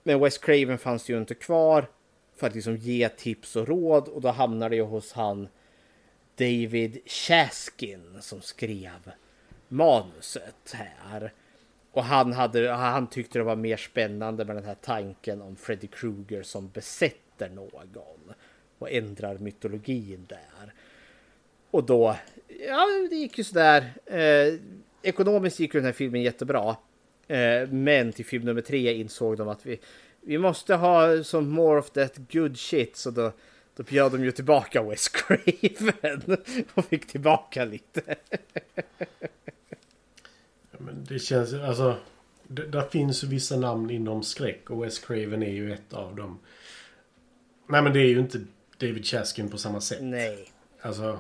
Men 0.03 0.21
Wes 0.21 0.39
Craven 0.39 0.79
fanns 0.79 1.09
ju 1.09 1.19
inte 1.19 1.35
kvar 1.35 1.87
för 2.37 2.47
att 2.47 2.55
liksom 2.55 2.77
ge 2.77 3.09
tips 3.09 3.57
och 3.57 3.69
råd. 3.69 4.09
Och 4.09 4.21
då 4.21 4.29
hamnade 4.29 4.77
jag 4.77 4.87
hos 4.87 5.13
han 5.13 5.49
David 6.43 6.99
Chaskin 7.07 8.19
som 8.21 8.41
skrev 8.41 9.13
manuset 9.69 10.75
här. 10.75 11.33
Och 11.93 12.05
han, 12.05 12.33
hade, 12.33 12.71
han 12.71 13.07
tyckte 13.07 13.39
det 13.39 13.43
var 13.43 13.57
mer 13.57 13.77
spännande 13.77 14.45
med 14.45 14.57
den 14.57 14.65
här 14.65 14.77
tanken 14.81 15.43
om 15.43 15.57
Freddy 15.57 15.87
Krueger 15.87 16.43
som 16.43 16.69
besätter 16.69 17.49
någon 17.49 18.35
och 18.79 18.91
ändrar 18.91 19.39
mytologin 19.39 20.27
där. 20.29 20.73
Och 21.71 21.85
då, 21.85 22.17
ja 22.69 22.87
det 23.11 23.17
gick 23.17 23.39
ju 23.39 23.45
sådär. 23.45 23.93
Eh, 24.07 24.55
ekonomiskt 25.03 25.61
gick 25.61 25.75
ju 25.75 25.81
den 25.81 25.87
här 25.87 25.93
filmen 25.93 26.23
jättebra. 26.23 26.77
Eh, 27.29 27.69
men 27.69 28.13
till 28.13 28.25
film 28.25 28.45
nummer 28.45 28.61
tre 28.61 28.95
insåg 28.95 29.37
de 29.37 29.49
att 29.49 29.67
vi, 29.67 29.81
vi 30.21 30.39
måste 30.39 30.75
ha 30.75 31.25
som 31.25 31.51
more 31.51 31.79
of 31.79 31.91
that 31.91 32.19
good 32.33 32.59
shit. 32.59 32.97
Så 32.97 33.11
då, 33.11 33.33
då 33.83 33.91
bjöd 33.91 34.13
de 34.13 34.25
ju 34.25 34.33
tillbaka 34.33 34.83
Wes 34.83 35.09
Craven 35.09 36.37
och 36.75 36.85
fick 36.85 37.07
tillbaka 37.07 37.65
lite. 37.65 38.17
Ja, 40.71 40.79
men 40.79 41.05
det 41.09 41.19
känns 41.19 41.55
alltså... 41.55 41.97
Det, 42.47 42.67
där 42.67 42.83
finns 42.83 43.25
ju 43.25 43.29
vissa 43.29 43.57
namn 43.57 43.91
inom 43.91 44.23
skräck 44.23 44.71
och 44.71 44.85
Wes 44.85 44.99
Craven 44.99 45.43
är 45.43 45.51
ju 45.51 45.73
ett 45.73 45.93
av 45.93 46.17
dem. 46.17 46.39
Nej 47.67 47.83
men 47.83 47.93
det 47.93 48.01
är 48.01 48.09
ju 48.09 48.21
inte 48.21 48.41
David 48.79 49.05
Chaskin 49.05 49.51
på 49.51 49.59
samma 49.59 49.81
sätt. 49.81 49.99
Nej. 50.03 50.53
Alltså... 50.81 51.19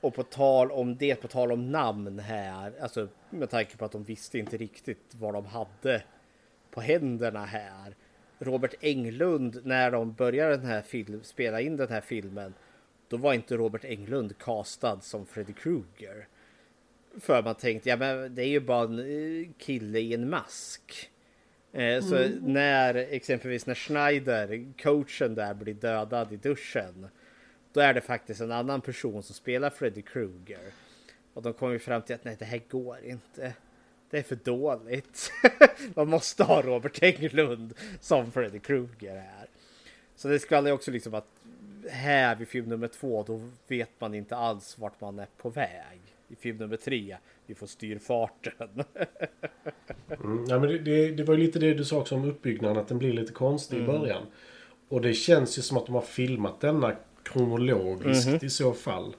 Och 0.00 0.14
på 0.14 0.22
tal 0.22 0.70
om 0.72 0.96
det, 0.96 1.14
på 1.14 1.28
tal 1.28 1.52
om 1.52 1.72
namn 1.72 2.18
här, 2.18 2.72
alltså 2.80 3.08
med 3.30 3.50
tanke 3.50 3.76
på 3.76 3.84
att 3.84 3.92
de 3.92 4.04
visste 4.04 4.38
inte 4.38 4.56
riktigt 4.56 5.06
vad 5.10 5.34
de 5.34 5.46
hade 5.46 6.02
på 6.70 6.80
händerna 6.80 7.44
här. 7.44 7.94
Robert 8.44 8.74
Englund, 8.80 9.60
när 9.64 9.90
de 9.90 10.12
började 10.12 10.56
den 10.56 10.66
här 10.66 10.82
film, 10.82 11.20
spela 11.22 11.60
in 11.60 11.76
den 11.76 11.88
här 11.88 12.00
filmen, 12.00 12.54
då 13.08 13.16
var 13.16 13.34
inte 13.34 13.56
Robert 13.56 13.84
Englund 13.84 14.38
castad 14.38 15.00
som 15.00 15.26
Freddy 15.26 15.52
Krueger. 15.52 16.26
För 17.20 17.42
man 17.42 17.54
tänkte, 17.54 17.88
ja 17.88 17.96
men 17.96 18.34
det 18.34 18.42
är 18.42 18.48
ju 18.48 18.60
bara 18.60 18.84
en 18.84 18.98
eh, 18.98 19.48
kille 19.58 19.98
i 19.98 20.14
en 20.14 20.30
mask. 20.30 21.10
Eh, 21.72 22.00
Så 22.02 22.16
Mm. 22.16 22.38
när 22.52 22.94
exempelvis 22.94 23.66
när 23.66 23.74
Schneider, 23.74 24.72
coachen 24.82 25.34
där, 25.34 25.54
blir 25.54 25.74
dödad 25.74 26.32
i 26.32 26.36
duschen. 26.36 27.08
Då 27.72 27.80
är 27.80 27.94
det 27.94 28.00
faktiskt 28.00 28.40
en 28.40 28.52
annan 28.52 28.80
person 28.80 29.22
som 29.22 29.34
spelar 29.34 29.70
Freddy 29.70 30.02
Krueger. 30.02 30.72
Och 31.34 31.42
de 31.42 31.52
kom 31.52 31.72
ju 31.72 31.78
fram 31.78 32.02
till 32.02 32.14
att 32.14 32.24
nej, 32.24 32.36
det 32.38 32.44
här 32.44 32.60
går 32.68 33.04
inte. 33.04 33.52
Det 34.14 34.18
är 34.18 34.22
för 34.22 34.38
dåligt. 34.44 35.32
Man 35.94 36.08
måste 36.08 36.44
ha 36.44 36.62
Robert 36.62 37.02
Englund 37.02 37.74
som 38.00 38.32
Freddy 38.32 38.58
Krueger 38.58 39.14
här. 39.14 39.46
Så 40.16 40.28
det 40.28 40.38
skvallrar 40.38 40.72
också 40.72 40.90
liksom 40.90 41.14
att 41.14 41.26
här 41.90 42.36
vid 42.36 42.48
film 42.48 42.68
nummer 42.68 42.88
två, 42.88 43.22
då 43.26 43.48
vet 43.66 43.90
man 43.98 44.14
inte 44.14 44.36
alls 44.36 44.78
vart 44.78 45.00
man 45.00 45.18
är 45.18 45.26
på 45.36 45.50
väg. 45.50 46.00
I 46.28 46.36
film 46.36 46.56
nummer 46.58 46.76
tre, 46.76 47.16
vi 47.46 47.54
får 47.54 47.66
styrfarten. 47.66 48.68
Mm, 50.08 50.44
ja, 50.48 50.58
men 50.58 50.68
det, 50.68 50.78
det, 50.78 51.10
det 51.10 51.24
var 51.24 51.34
ju 51.34 51.40
lite 51.40 51.58
det 51.58 51.74
du 51.74 51.84
sa 51.84 51.96
också 52.00 52.14
om 52.14 52.24
uppbyggnaden, 52.24 52.76
att 52.78 52.88
den 52.88 52.98
blir 52.98 53.12
lite 53.12 53.32
konstig 53.32 53.76
Mm. 53.76 53.90
i 53.90 53.98
början. 53.98 54.22
Och 54.88 55.00
det 55.00 55.14
känns 55.14 55.58
ju 55.58 55.62
som 55.62 55.76
att 55.76 55.86
de 55.86 55.94
har 55.94 56.02
filmat 56.02 56.60
denna 56.60 56.96
kronologiskt 57.22 58.26
Mhm. 58.28 58.38
i 58.42 58.50
så 58.50 58.72
fall. 58.72 59.16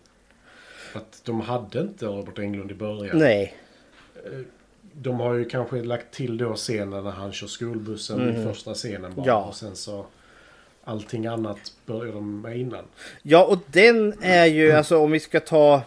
Att 0.93 1.22
de 1.26 1.41
hade 1.41 1.81
inte 1.81 2.05
Robert 2.05 2.39
Englund 2.39 2.72
i 2.72 2.76
början. 2.76 3.17
Nej. 3.19 3.53
De 4.97 5.19
har 5.19 5.34
ju 5.34 5.45
kanske 5.45 5.84
lagt 5.84 6.13
till 6.13 6.38
då 6.38 6.53
scenen 6.55 7.03
när 7.03 7.11
han 7.11 7.31
kör 7.31 7.47
skolbussen 7.47 8.30
i 8.30 8.31
Mhm. 8.31 8.43
första 8.43 8.73
scenen 8.73 9.15
bara. 9.15 9.26
Ja. 9.27 9.43
Och 9.43 9.55
sen 9.55 9.76
så 9.76 10.05
allting 10.84 11.26
annat 11.26 11.73
börjar 11.85 12.13
de 12.13 12.41
med 12.41 12.57
innan. 12.59 12.84
Ja, 13.22 13.43
och 13.45 13.57
den 13.72 14.13
är 14.22 14.45
ju, 14.45 14.72
alltså 14.72 14.97
om 14.97 15.11
vi 15.11 15.19
ska 15.19 15.39
ta... 15.39 15.81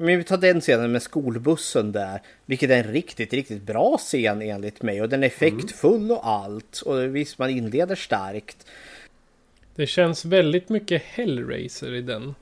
Men 0.00 0.18
vi 0.18 0.24
tar 0.24 0.36
den 0.36 0.60
scenen 0.60 0.92
med 0.92 1.02
skolbussen 1.02 1.92
där. 1.92 2.22
Vilket 2.46 2.70
är 2.70 2.76
en 2.84 2.92
riktigt, 2.92 3.32
riktigt 3.32 3.62
bra 3.62 3.98
scen 3.98 4.42
enligt 4.42 4.82
mig. 4.82 5.02
Och 5.02 5.08
den 5.08 5.22
är 5.22 5.26
effektfull 5.26 6.10
och 6.10 6.26
allt. 6.28 6.80
Och 6.86 7.16
visst, 7.16 7.38
man 7.38 7.50
inleder 7.50 7.94
starkt. 7.94 8.66
Det 9.74 9.86
känns 9.86 10.24
väldigt 10.24 10.68
mycket 10.68 11.02
Hellraiser 11.02 11.94
i 11.94 12.02
den. 12.02 12.34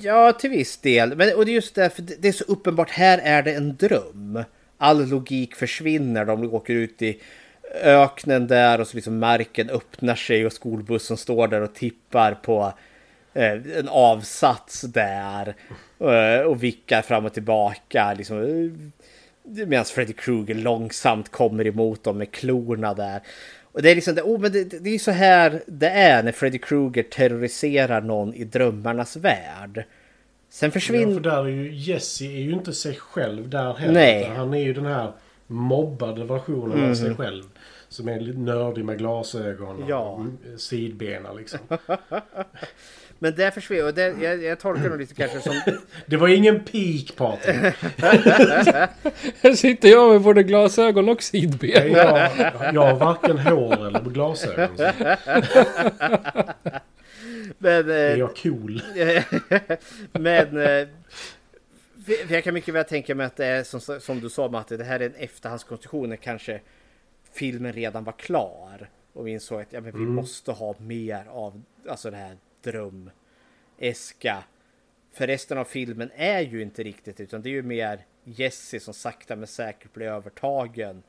Ja, 0.00 0.32
till 0.32 0.50
viss 0.50 0.76
del. 0.76 1.16
Men, 1.16 1.36
och 1.36 1.44
det 1.46 1.50
är 1.50 1.54
just 1.54 1.74
därför 1.74 2.02
det 2.02 2.14
det 2.22 2.28
är 2.28 2.32
så 2.32 2.44
uppenbart. 2.44 2.90
Här 2.90 3.18
är 3.18 3.42
det 3.42 3.52
en 3.54 3.76
dröm. 3.76 4.44
All 4.78 5.08
logik 5.08 5.54
försvinner. 5.54 6.24
De 6.24 6.54
åker 6.54 6.74
ut 6.74 7.02
i 7.02 7.20
öknen 7.82 8.46
där 8.46 8.80
och 8.80 8.88
så 8.88 8.96
liksom 8.96 9.18
marken 9.18 9.70
öppnar 9.70 10.14
sig 10.14 10.46
och 10.46 10.52
skolbussen 10.52 11.16
står 11.16 11.48
där 11.48 11.60
och 11.60 11.74
tippar 11.74 12.34
på 12.34 12.72
eh, 13.34 13.52
en 13.52 13.88
avsats 13.88 14.80
där. 14.80 15.54
Eh, 16.00 16.40
och 16.40 16.62
vickar 16.62 17.02
fram 17.02 17.24
och 17.24 17.34
tillbaka. 17.34 18.14
Liksom, 18.14 18.42
eh, 18.42 19.66
Medan 19.66 19.84
Freddy 19.84 20.12
Krueger 20.12 20.54
långsamt 20.54 21.28
kommer 21.28 21.66
emot 21.66 22.04
dem 22.04 22.18
med 22.18 22.32
klorna 22.32 22.94
där. 22.94 23.20
Och 23.62 23.82
det 23.82 23.90
är 23.90 23.94
liksom, 23.94 24.14
det, 24.14 24.22
oh, 24.22 24.40
men 24.40 24.52
det, 24.52 24.64
det 24.64 24.90
är 24.90 24.98
så 24.98 25.10
här 25.10 25.62
det 25.66 25.88
är 25.88 26.22
när 26.22 26.32
Freddy 26.32 26.58
Krueger 26.58 27.02
terroriserar 27.02 28.00
någon 28.00 28.34
i 28.34 28.44
drömmarnas 28.44 29.16
värld. 29.16 29.84
Sen 30.56 30.66
Ja, 30.66 30.72
försvinner... 30.72 31.14
för 31.14 31.20
där 31.20 31.44
är 31.44 31.48
ju 31.48 31.72
Jesse 31.74 32.24
är 32.24 32.40
ju 32.40 32.50
inte 32.52 32.72
sig 32.72 32.94
själv 32.96 33.48
där 33.48 33.74
heller. 33.74 33.92
Nej. 33.94 34.32
Han 34.36 34.54
är 34.54 34.62
ju 34.62 34.72
den 34.72 34.86
här 34.86 35.12
mobbade 35.46 36.24
versionen 36.24 36.90
av 36.90 36.94
sig 36.94 37.08
Mhm. 37.08 37.16
själv. 37.16 37.42
Som 37.88 38.08
är 38.08 38.20
lite 38.20 38.38
nördig 38.38 38.84
med 38.84 38.98
glasögon 38.98 39.82
och 39.82 39.90
Ja. 39.90 40.14
mm, 40.16 40.38
sidbena 40.58 41.32
liksom. 41.32 41.58
Men 43.18 43.34
där 43.36 43.50
försvinner, 43.50 43.86
och 43.86 43.94
det, 43.94 44.14
jag, 44.22 44.42
jag 44.44 44.60
tolkar 44.60 44.88
nog 44.88 44.98
lite 44.98 45.14
kanske 45.14 45.40
som... 45.40 45.60
Det 46.06 46.16
var 46.16 46.28
ingen 46.28 46.60
peak 46.60 47.16
Patrik. 47.16 47.74
Här 49.42 49.52
sitter 49.56 49.88
jag 49.88 50.12
med 50.12 50.20
både 50.20 50.42
glasögon 50.42 51.08
och 51.08 51.22
sidben. 51.22 51.92
Jag, 51.92 52.30
jag 52.74 52.80
har 52.86 52.94
varken 52.94 53.38
hår 53.38 53.86
eller 53.86 54.00
glasögon. 54.00 54.76
Men, 57.58 57.90
eh, 57.90 57.96
Är 57.96 58.16
jag 58.16 58.36
cool? 58.36 58.82
men 60.12 60.46
eh, 60.56 60.88
för 62.06 62.26
för 62.26 62.34
jag 62.34 62.44
kan 62.44 62.54
mycket 62.54 62.74
väl 62.74 62.84
tänka 62.84 63.14
mig 63.14 63.26
att 63.26 63.36
det 63.36 63.46
är 63.46 63.64
som, 63.64 64.00
som 64.00 64.20
du 64.20 64.30
sa 64.30 64.48
Matte, 64.48 64.76
det 64.76 64.84
här 64.84 65.00
är 65.00 65.06
en 65.06 65.14
efterhandskonstruktion 65.14 66.08
när 66.08 66.16
kanske 66.16 66.60
filmen 67.32 67.72
redan 67.72 68.04
var 68.04 68.12
klar. 68.12 68.90
Och 69.12 69.26
vi 69.26 69.30
insåg 69.30 69.60
att 69.60 69.72
ja, 69.72 69.80
men 69.80 69.92
vi 69.92 69.98
Mm. 70.02 70.14
måste 70.14 70.52
ha 70.52 70.74
mer 70.78 71.26
av 71.28 71.62
alltså 71.88 72.10
det 72.10 72.16
här 72.16 72.36
drömeska. 72.62 74.44
För 75.12 75.26
resten 75.26 75.58
av 75.58 75.64
filmen 75.64 76.10
är 76.16 76.40
ju 76.40 76.62
inte 76.62 76.82
riktigt 76.82 77.20
utan 77.20 77.42
det 77.42 77.48
är 77.48 77.52
ju 77.52 77.62
mer 77.62 78.00
Jesse 78.24 78.80
som 78.80 78.94
sakta 78.94 79.36
men 79.36 79.46
säkert 79.46 79.92
blir 79.92 80.06
övertagen. 80.06 81.02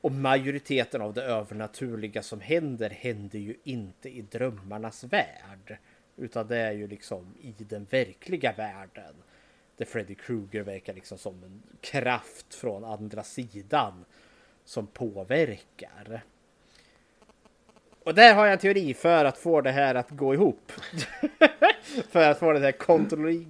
Och 0.00 0.12
majoriteten 0.12 1.02
av 1.02 1.14
det 1.14 1.22
övernaturliga 1.22 2.22
som 2.22 2.40
händer 2.40 2.90
händer 2.90 3.38
ju 3.38 3.54
inte 3.64 4.08
i 4.08 4.22
drömmarnas 4.22 5.04
värld. 5.04 5.78
Utan 6.16 6.46
det 6.46 6.56
är 6.56 6.72
ju 6.72 6.86
liksom 6.86 7.34
i 7.40 7.54
den 7.58 7.86
verkliga 7.90 8.52
världen. 8.52 9.14
Där 9.76 9.84
Freddy 9.84 10.14
Krueger 10.14 10.62
verkar 10.62 10.94
liksom 10.94 11.18
som 11.18 11.44
en 11.44 11.62
kraft 11.80 12.54
från 12.54 12.84
andra 12.84 13.22
sidan. 13.22 14.04
Som 14.64 14.86
påverkar. 14.86 16.22
Och 18.04 18.14
där 18.14 18.34
har 18.34 18.46
jag 18.46 18.52
en 18.52 18.58
teori 18.58 18.94
för 18.94 19.24
att 19.24 19.38
få 19.38 19.60
det 19.60 19.70
här 19.70 19.94
att 19.94 20.10
gå 20.10 20.34
ihop. 20.34 20.72
för 22.10 22.30
att 22.30 22.38
få 22.38 22.52
det 22.52 22.58
här 22.60 22.72
kontroll... 22.72 23.46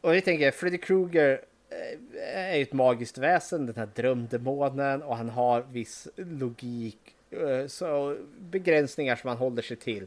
Och 0.00 0.16
jag 0.16 0.24
tänker, 0.24 0.50
Freddy 0.50 0.78
Krueger 0.78 1.40
Eh, 1.72 2.52
är 2.52 2.56
ju 2.56 2.62
ett 2.62 2.72
magiskt 2.72 3.18
väsen, 3.18 3.66
den 3.66 3.76
här 3.76 3.88
drömdemonen 3.94 5.02
och 5.02 5.16
han 5.16 5.28
har 5.28 5.62
viss 5.62 6.08
logik, 6.16 7.16
eh, 7.30 7.66
så 7.66 8.16
begränsningar 8.38 9.16
som 9.16 9.28
han 9.28 9.38
håller 9.38 9.62
sig 9.62 9.76
till. 9.76 10.06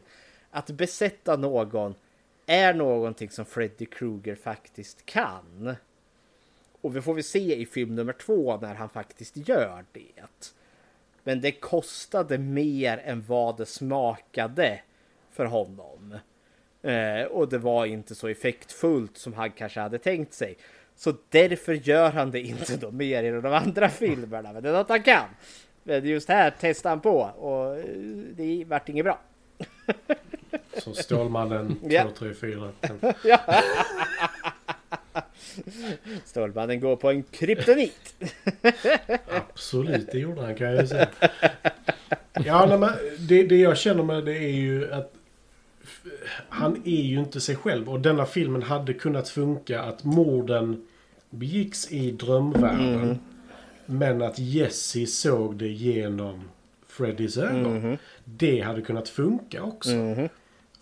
Att 0.50 0.70
besätta 0.70 1.36
någon 1.36 1.94
är 2.46 2.74
någonting 2.74 3.30
som 3.30 3.44
Freddy 3.44 3.86
Krueger 3.86 4.34
faktiskt 4.34 5.06
kan. 5.06 5.76
Och 6.80 6.96
vi 6.96 7.02
får 7.02 7.14
vi 7.14 7.22
se 7.22 7.56
i 7.56 7.66
film 7.66 7.94
nummer 7.94 8.12
två 8.12 8.56
när 8.56 8.74
han 8.74 8.88
faktiskt 8.88 9.48
gör 9.48 9.84
det. 9.92 10.22
Men 11.24 11.40
det 11.40 11.52
kostade 11.52 12.38
mer 12.38 12.98
än 12.98 13.24
vad 13.26 13.56
det 13.56 13.66
smakade 13.66 14.80
för 15.32 15.44
honom. 15.44 16.18
Eh, 16.82 17.22
och 17.22 17.48
det 17.48 17.58
var 17.58 17.86
inte 17.86 18.14
så 18.14 18.28
effektfullt 18.28 19.18
som 19.18 19.34
han 19.34 19.50
kanske 19.50 19.80
hade 19.80 19.98
tänkt 19.98 20.34
sig. 20.34 20.56
Så 20.96 21.14
därför 21.28 21.72
gör 21.74 22.10
han 22.10 22.30
det 22.30 22.40
inte 22.40 22.76
då 22.76 22.90
mer 22.90 23.24
i 23.24 23.30
de 23.30 23.52
andra 23.52 23.88
filmerna. 23.88 24.52
Men 24.52 24.62
det 24.62 24.68
är 24.68 24.72
något 24.72 24.88
han 24.88 25.02
kan. 25.02 25.24
Men 25.82 26.04
just 26.06 26.28
här 26.28 26.54
testar 26.60 26.90
han 26.90 27.00
på 27.00 27.20
och 27.20 27.78
eh, 27.78 27.84
det 28.36 28.64
vart 28.66 28.88
inget 28.88 29.04
bra. 29.04 29.20
Så 30.78 30.94
Stålmannen 30.94 31.76
Ja. 31.88 32.02
2, 32.02 32.10
3, 32.18 32.34
4. 32.34 32.72
Ja. 33.24 33.40
Stålmannen 36.24 36.80
går 36.80 36.96
på 36.96 37.10
en 37.10 37.22
kryptonit. 37.22 38.14
Absolut, 39.28 40.12
det 40.12 40.18
gjorde 40.18 40.42
han 40.42 40.54
kan 40.54 40.66
jag 40.66 40.80
ju 40.82 40.86
säga. 40.86 41.08
Ja, 42.44 42.66
nej, 42.66 42.78
men 42.78 42.90
det, 43.18 43.42
det 43.42 43.56
jag 43.56 43.78
känner 43.78 44.02
med 44.02 44.24
det 44.24 44.36
är 44.38 44.50
ju 44.52 44.92
att 44.92 45.12
han 46.48 46.82
är 46.84 47.02
ju 47.02 47.18
inte 47.18 47.40
sig 47.40 47.56
själv. 47.56 47.88
Och 47.88 48.00
denna 48.00 48.26
filmen 48.26 48.62
hade 48.62 48.94
kunnat 48.94 49.28
funka 49.28 49.82
att 49.82 50.04
morden 50.04 50.86
begicks 51.30 51.92
i 51.92 52.10
drömvärlden. 52.10 52.94
Mm. 53.02 53.16
Men 53.86 54.22
att 54.22 54.38
Jesse 54.38 55.06
såg 55.06 55.56
det 55.56 55.68
genom 55.68 56.40
Freddys 56.88 57.36
ögon. 57.36 57.78
Mhm. 57.78 57.96
Det 58.24 58.60
hade 58.60 58.82
kunnat 58.82 59.08
funka 59.08 59.62
också. 59.62 59.90
Mhm. 59.90 60.28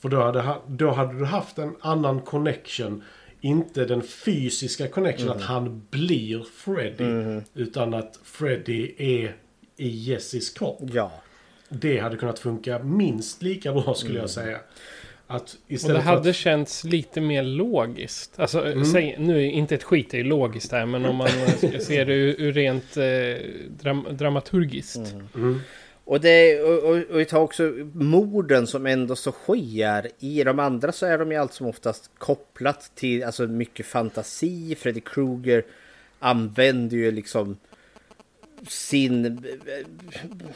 För 0.00 0.08
då 0.08 0.22
hade, 0.22 0.40
ha- 0.40 0.62
då 0.68 0.90
hade 0.90 1.18
du 1.18 1.24
haft 1.24 1.58
en 1.58 1.76
annan 1.80 2.20
connection. 2.20 3.02
Inte 3.40 3.84
den 3.84 4.02
fysiska 4.02 4.88
connection 4.88 5.28
Mhm. 5.28 5.36
att 5.36 5.42
han 5.42 5.82
blir 5.90 6.44
Freddy. 6.54 7.04
Mhm. 7.04 7.42
Utan 7.54 7.94
att 7.94 8.18
Freddy 8.24 8.90
är 8.98 9.36
i 9.76 9.88
Jesses 9.88 10.50
kropp. 10.50 10.80
Ja. 10.92 11.12
Det 11.68 11.98
hade 11.98 12.16
kunnat 12.16 12.38
funka 12.38 12.78
minst 12.78 13.42
lika 13.42 13.72
bra 13.72 13.94
skulle 13.94 14.10
Mm. 14.14 14.20
jag 14.20 14.30
säga. 14.30 14.58
Att 15.34 15.56
Och 15.84 15.92
det 15.92 16.00
hade 16.00 16.30
att, 16.30 16.36
känns 16.36 16.84
lite 16.84 17.20
mer 17.20 17.42
logiskt. 17.42 18.40
Alltså, 18.40 18.66
Mm. 18.66 18.84
säg, 18.84 19.16
nu 19.18 19.38
är 19.38 19.50
inte 19.50 19.74
ett 19.74 19.82
skit 19.82 20.14
är 20.14 20.18
ju 20.18 20.24
logiskt 20.24 20.72
här, 20.72 20.86
men 20.86 21.04
om 21.04 21.16
man 21.16 21.28
ska 21.58 21.80
se 21.80 22.04
det 22.04 22.14
ur, 22.14 22.40
ur 22.40 22.52
rent 22.52 22.96
eh, 22.96 23.04
dram, 23.80 24.06
dramaturgiskt. 24.10 25.14
Mm. 25.34 25.60
Och, 26.04 26.20
det, 26.20 26.60
och, 26.62 26.90
och, 26.90 26.96
och 27.10 27.20
vi 27.20 27.24
tar 27.24 27.40
också 27.40 27.62
morden 27.92 28.66
som 28.66 28.86
ändå 28.86 29.16
så 29.16 29.32
sker. 29.32 30.08
I 30.18 30.44
de 30.44 30.58
andra 30.58 30.92
så 30.92 31.06
är 31.06 31.18
de 31.18 31.32
ju 31.32 31.38
allt 31.38 31.52
som 31.52 31.66
oftast 31.66 32.10
kopplat 32.18 32.90
till 32.94 33.24
alltså 33.24 33.46
mycket 33.46 33.86
fantasi. 33.86 34.74
Freddy 34.74 35.00
Krueger 35.00 35.64
använder 36.18 36.96
ju 36.96 37.10
liksom 37.10 37.56
sin... 38.68 39.44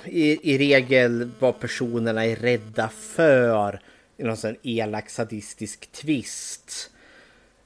I, 0.04 0.54
I 0.54 0.58
regel 0.58 1.30
vad 1.38 1.60
personerna 1.60 2.26
är 2.26 2.36
rädda 2.36 2.88
för. 2.88 3.80
I 4.18 4.22
någon 4.24 4.36
sån 4.36 4.56
elak 4.62 5.10
sadistisk 5.10 5.92
twist. 5.92 6.90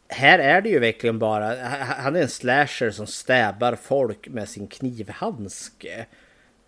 Här 0.09 0.39
är 0.39 0.61
det 0.62 0.69
ju 0.69 0.79
verkligen 0.79 1.19
bara, 1.19 1.55
han 1.79 2.16
är 2.16 2.23
en 2.23 2.29
slasher 2.29 2.91
som 2.91 3.07
stäbar 3.07 3.74
folk 3.74 4.29
med 4.29 4.49
sin 4.49 4.66
knivhandske. 4.69 6.07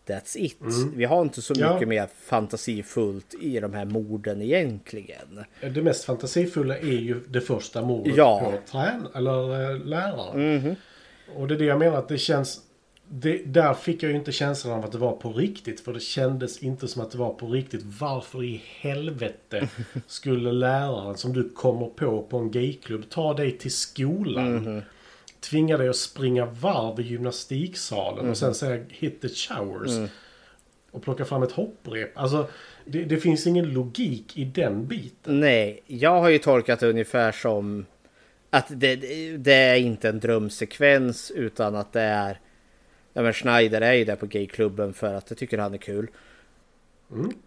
That's 0.06 0.36
it. 0.39 0.61
Mm. 0.61 0.97
Vi 0.97 1.05
har 1.05 1.23
inte 1.23 1.43
så 1.43 1.55
Ja. 1.56 1.73
mycket 1.74 1.89
mer 1.89 2.09
fantasifullt 2.24 3.35
i 3.40 3.61
de 3.61 3.74
här 3.74 3.85
morden 3.85 4.43
egentligen. 4.43 5.44
det 5.61 5.82
mest 5.82 6.05
fantasifulla 6.05 6.78
är 6.78 6.82
ju 6.85 7.20
det 7.28 7.40
första 7.40 7.82
mordet 7.82 8.16
Ja. 8.16 8.40
på 8.40 8.70
trän 8.73 9.06
eller 9.15 9.70
eh, 9.70 9.78
läraren. 9.85 10.56
Mhm. 10.56 10.74
Och 11.36 11.48
det 11.48 11.55
är 11.55 11.59
det 11.59 11.65
jag 11.65 11.78
menar 11.78 11.97
att 11.98 12.09
det 12.09 12.19
känns... 12.19 12.61
Det, 13.16 13.39
där 13.47 13.74
fick 13.74 14.03
jag 14.03 14.11
ju 14.11 14.16
inte 14.16 14.32
känslan 14.32 14.78
av 14.78 14.85
att 14.85 14.93
det 14.93 14.99
var 14.99 15.12
på 15.12 15.32
riktigt. 15.32 15.81
För 15.81 15.93
det 15.93 16.01
kändes 16.01 16.59
inte 16.62 16.89
som 16.89 17.03
att 17.03 17.11
det 17.11 17.19
var 17.19 17.35
på 17.35 17.47
riktigt. 17.49 17.82
Varför 18.01 18.45
i 18.45 18.62
helvete 18.81 19.69
skulle 20.07 20.53
läraren 20.53 21.16
som 21.16 21.32
du 21.32 21.49
kommer 21.49 21.86
på 21.86 22.23
på 22.23 22.39
en 22.39 22.51
gayklubb 22.51 23.11
ta 23.11 23.35
dig 23.35 23.59
till 23.59 23.73
skolan? 23.73 24.55
Mhm. 24.55 24.82
Tvinga 25.41 25.77
dig 25.78 25.89
att 25.89 25.97
springa 25.97 26.47
varv 26.47 27.01
i 27.01 27.03
gymnastiksalen 27.03 28.20
Mhm. 28.23 28.31
och 28.31 28.36
sen 28.36 28.55
säga 28.55 28.85
hit 28.89 29.20
the 29.20 29.28
showers. 29.28 29.91
Mm. 29.91 30.09
Och 30.91 31.03
plocka 31.03 31.24
fram 31.24 31.43
ett 31.43 31.53
hopprep. 31.53 32.19
Alltså 32.19 32.47
det, 32.85 33.05
det 33.05 33.16
finns 33.16 33.47
ingen 33.47 33.73
logik 33.73 34.39
i 34.39 34.45
den 34.45 34.86
biten. 34.86 35.41
Nej, 35.41 35.81
jag 35.86 36.20
har 36.20 36.28
ju 36.28 36.39
tolkat 36.39 36.81
det 36.81 36.89
ungefär 36.89 37.32
som 37.32 37.86
att 38.51 38.66
det, 38.69 38.97
det 39.36 39.53
är 39.55 39.77
inte 39.77 40.09
en 40.09 40.20
drömsekvens 40.20 41.31
utan 41.31 41.74
att 41.74 41.93
det 41.93 42.01
är... 42.01 42.41
Ja 43.16 43.23
men 43.23 43.32
Schneider 43.32 43.81
är 43.81 43.93
ju 43.93 44.05
där 44.05 44.16
på 44.16 44.27
gayklubben 44.27 44.95
för 44.95 45.15
att 45.15 45.27
det 45.27 45.35
tycker 45.35 45.59
han 45.59 45.74
är 45.74 45.78
kul. 45.78 46.09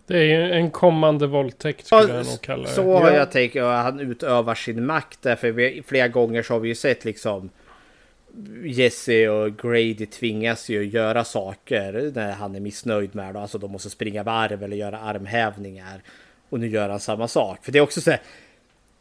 Det 0.07 0.17
är 0.17 0.23
ju 0.23 0.51
en 0.51 0.71
kommande 0.71 1.27
våldtäkt 1.27 1.85
skulle 1.85 2.13
jag 2.13 2.25
nog 2.25 2.41
kalla 2.41 2.63
det. 2.63 2.69
Så 2.69 2.93
har 2.99 3.11
jag 3.11 3.31
tänkt, 3.31 3.55
och 3.55 3.63
han 3.63 3.99
utövar 3.99 4.55
sin 4.55 4.85
makt 4.85 5.19
därför 5.21 5.51
vi, 5.51 5.83
flera 5.87 6.07
gånger 6.07 6.43
så 6.43 6.53
har 6.53 6.59
vi 6.59 6.69
ju 6.69 6.75
sett 6.75 7.05
liksom 7.05 7.49
Jesse 8.63 9.29
och 9.29 9.57
Grady 9.57 10.05
tvingas 10.05 10.69
ju 10.69 10.83
göra 10.83 11.23
saker 11.23 12.11
när 12.15 12.31
han 12.31 12.55
är 12.55 12.59
missnöjd 12.59 13.15
med 13.15 13.35
det. 13.35 13.41
Alltså 13.41 13.57
de 13.57 13.71
måste 13.71 13.89
springa 13.89 14.23
varv 14.23 14.63
eller 14.63 14.77
göra 14.77 14.99
armhävningar. 14.99 16.01
Och 16.49 16.59
nu 16.59 16.67
gör 16.67 16.89
han 16.89 16.99
samma 16.99 17.27
sak. 17.27 17.65
För 17.65 17.71
det 17.71 17.79
är 17.79 17.83
också 17.83 18.01
så 18.01 18.11
här, 18.11 18.21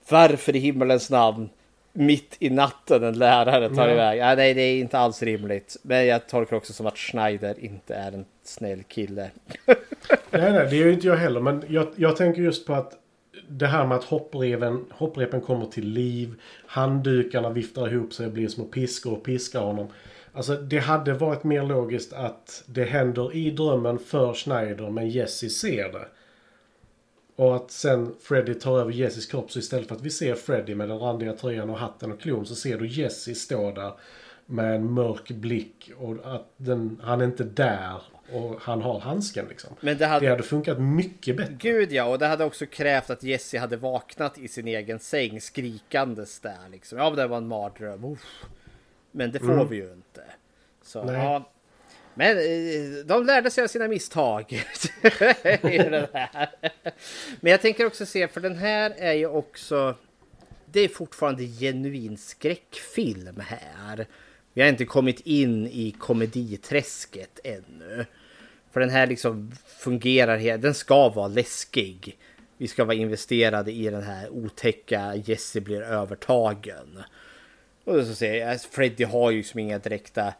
varför 0.08 0.56
i 0.56 0.58
himmelens 0.58 1.10
namn 1.10 1.48
mitt 1.96 2.36
i 2.38 2.50
natten 2.50 3.04
en 3.04 3.18
lärare 3.18 3.68
tar 3.74 3.88
Ja. 3.88 3.92
iväg? 3.94 4.18
Ja, 4.18 4.34
nej, 4.34 4.54
det 4.54 4.62
är 4.62 4.78
inte 4.80 4.98
alls 4.98 5.22
rimligt. 5.22 5.76
Men 5.82 6.06
jag 6.06 6.28
tolkar 6.28 6.56
också 6.56 6.72
som 6.72 6.86
att 6.86 6.98
Schneider 6.98 7.54
inte 7.60 7.94
är 7.94 8.12
en 8.12 8.24
snäll 8.44 8.82
kille. 8.82 9.30
Nej, 10.30 10.52
nej, 10.52 10.66
det 10.70 10.76
är 10.76 10.84
ju 10.86 10.92
inte 10.92 11.06
jag 11.06 11.16
heller. 11.16 11.40
Men 11.40 11.62
jag, 11.68 11.86
jag 11.96 12.16
tänker 12.16 12.42
just 12.42 12.66
på 12.66 12.74
att 12.74 12.92
det 13.48 13.66
här 13.66 13.86
med 13.86 13.96
att 13.96 14.04
hoppreven, 14.04 14.84
hopprepen 14.90 15.40
kommer 15.40 15.66
till 15.66 15.88
liv. 15.88 16.34
Handdukarna 16.66 17.50
viftar 17.50 17.92
ihop 17.92 18.12
sig 18.12 18.26
och 18.26 18.32
blir 18.32 18.48
små 18.48 18.64
piskor 18.64 19.12
och 19.12 19.24
piskar 19.24 19.60
honom. 19.60 19.88
Alltså 20.32 20.56
det 20.56 20.78
hade 20.78 21.12
varit 21.12 21.44
mer 21.44 21.62
logiskt 21.62 22.12
att 22.12 22.64
det 22.66 22.84
händer 22.84 23.36
i 23.36 23.50
drömmen 23.50 23.98
för 23.98 24.34
Schneider 24.34 24.90
men 24.90 25.08
Jesse 25.08 25.48
ser 25.48 25.92
det. 25.92 26.08
Och 27.36 27.56
att 27.56 27.70
sen 27.70 28.14
Freddy 28.22 28.54
tar 28.54 28.78
över 28.80 28.92
Jesses 28.92 29.26
kropp 29.26 29.52
så 29.52 29.58
istället 29.58 29.88
för 29.88 29.94
att 29.94 30.02
vi 30.02 30.10
ser 30.10 30.34
Freddy 30.34 30.74
med 30.74 30.88
den 30.88 30.98
randiga 30.98 31.32
tröjan 31.32 31.70
och 31.70 31.78
hatten 31.78 32.12
och 32.12 32.20
klon 32.20 32.46
så 32.46 32.54
ser 32.54 32.78
du 32.78 32.86
Jesse 32.88 33.34
stå 33.34 33.70
där 33.70 33.92
med 34.46 34.74
en 34.76 34.92
mörk 34.92 35.28
blick 35.30 35.90
och 35.98 36.34
att 36.34 36.52
den, 36.56 37.00
han 37.02 37.20
är 37.20 37.24
inte 37.24 37.44
där 37.44 38.00
och 38.32 38.60
han 38.60 38.82
har 38.82 39.00
handsken 39.00 39.46
liksom. 39.48 39.70
Men 39.80 39.98
det 39.98 40.06
hade- 40.06 40.26
det 40.26 40.30
hade 40.30 40.42
funkat 40.42 40.80
mycket 40.80 41.36
bättre. 41.36 41.54
Gud 41.58 41.92
ja, 41.92 42.04
och 42.04 42.18
det 42.18 42.26
hade 42.26 42.44
också 42.44 42.66
krävt 42.66 43.10
att 43.10 43.22
Jesse 43.22 43.58
hade 43.58 43.76
vaknat 43.76 44.38
i 44.38 44.48
sin 44.48 44.68
egen 44.68 44.98
säng 44.98 45.40
skrikandes 45.40 46.40
där 46.40 46.68
liksom. 46.72 46.98
Ja, 46.98 47.10
men 47.10 47.16
det 47.18 47.26
var 47.26 47.36
en 47.36 47.48
mardröm. 47.48 48.04
Uff. 48.04 48.44
Men 49.10 49.32
det 49.32 49.38
får 49.38 49.52
Mm. 49.52 49.68
vi 49.68 49.76
ju 49.76 49.92
inte. 49.92 50.22
Så, 50.82 51.04
Nej. 51.04 51.14
ja. 51.14 51.50
Men 52.14 52.36
eh, 52.38 53.04
de 53.06 53.26
lärde 53.26 53.50
sig 53.50 53.64
av 53.64 53.68
sina 53.68 53.88
misstag. 53.88 54.52
i 55.62 55.78
den 55.78 56.06
här. 56.12 56.48
Men 57.40 57.50
jag 57.50 57.62
tänker 57.62 57.86
också 57.86 58.06
se, 58.06 58.28
för 58.28 58.40
den 58.40 58.56
här 58.56 58.94
är 58.96 59.12
ju 59.12 59.26
också... 59.26 59.94
Det 60.72 60.80
är 60.80 60.88
fortfarande 60.88 61.44
genuin 61.44 62.16
skräckfilm 62.16 63.40
här. 63.40 64.06
Vi 64.52 64.62
har 64.62 64.68
inte 64.68 64.84
kommit 64.84 65.20
in 65.20 65.66
i 65.66 65.94
komediträsket 65.98 67.40
ännu. 67.44 68.06
För 68.72 68.80
den 68.80 68.90
här 68.90 69.06
liksom 69.06 69.52
fungerar, 69.66 70.58
den 70.58 70.74
ska 70.74 71.08
vara 71.08 71.28
läskig. 71.28 72.18
Vi 72.56 72.68
ska 72.68 72.84
vara 72.84 72.96
investerade 72.96 73.72
i 73.72 73.90
den 73.90 74.02
här 74.02 74.28
otäcka 74.30 75.14
Jesse 75.24 75.60
blir 75.60 75.82
övertagen. 75.82 77.02
Och 77.84 78.06
så 78.06 78.14
säger 78.14 78.40
jag, 78.40 78.50
alltså 78.50 78.68
Freddy 78.70 79.04
har 79.04 79.30
ju 79.30 79.42
som 79.42 79.60
inga 79.60 79.78
direkta 79.78 80.34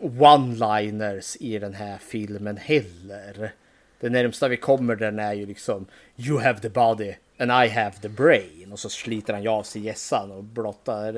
one-liners 0.00 1.36
i 1.40 1.58
den 1.58 1.74
här 1.74 1.98
filmen 1.98 2.56
heller. 2.56 3.52
Det 4.00 4.10
närmsta 4.10 4.48
vi 4.48 4.56
kommer 4.56 4.96
den 4.96 5.18
är 5.18 5.32
ju 5.32 5.46
liksom 5.46 5.86
You 6.16 6.40
have 6.40 6.60
the 6.60 6.68
body 6.68 7.14
and 7.38 7.50
I 7.50 7.68
have 7.68 7.92
the 8.02 8.08
brain. 8.08 8.72
Och 8.72 8.78
så 8.78 8.88
sliter 8.88 9.32
han 9.32 9.42
ju 9.42 9.48
av 9.48 9.62
sig 9.62 9.82
gässan 9.82 10.30
och 10.30 10.44
blottar 10.44 11.12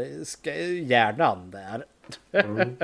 hjärnan 0.91 1.51
där. 1.51 1.85
Mm. 2.33 2.77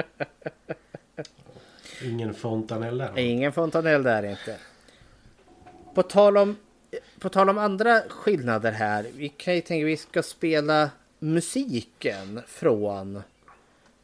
Ingen 2.02 2.34
fontanell 2.34 2.98
där. 2.98 3.18
Ingen 3.18 3.52
fontanell 3.52 4.02
där 4.02 4.22
inte. 4.22 4.56
På 5.94 6.02
tal 6.02 6.36
om, 6.36 6.56
på 7.18 7.28
tal 7.28 7.50
om 7.50 7.58
andra 7.58 8.00
skillnader 8.08 8.72
här. 8.72 9.06
Vi 9.16 9.28
kan 9.28 9.54
ju 9.54 9.60
tänka 9.60 9.84
att 9.84 9.90
vi 9.90 9.96
ska 9.96 10.22
spela 10.22 10.90
musiken 11.18 12.40
från 12.46 13.22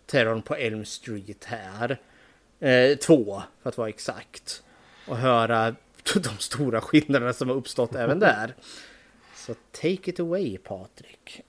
Terrorn 0.07 0.43
på 0.43 0.55
Elm 0.55 0.85
Street 0.85 1.45
här. 1.45 2.01
Eh, 2.61 2.97
två 2.97 3.43
för 3.63 3.69
att 3.69 3.79
vara 3.79 3.89
exakt. 3.89 4.63
Och 5.07 5.17
höra 5.17 5.75
de 6.15 6.39
stora 6.39 6.81
skillnaderna 6.81 7.33
som 7.33 7.49
har 7.49 7.57
uppstått 7.57 7.95
även 7.95 8.19
där. 8.19 8.55
Så 9.35 9.55
take 9.73 10.11
it 10.11 10.21
away 10.21 10.59
Patrik. 10.59 11.41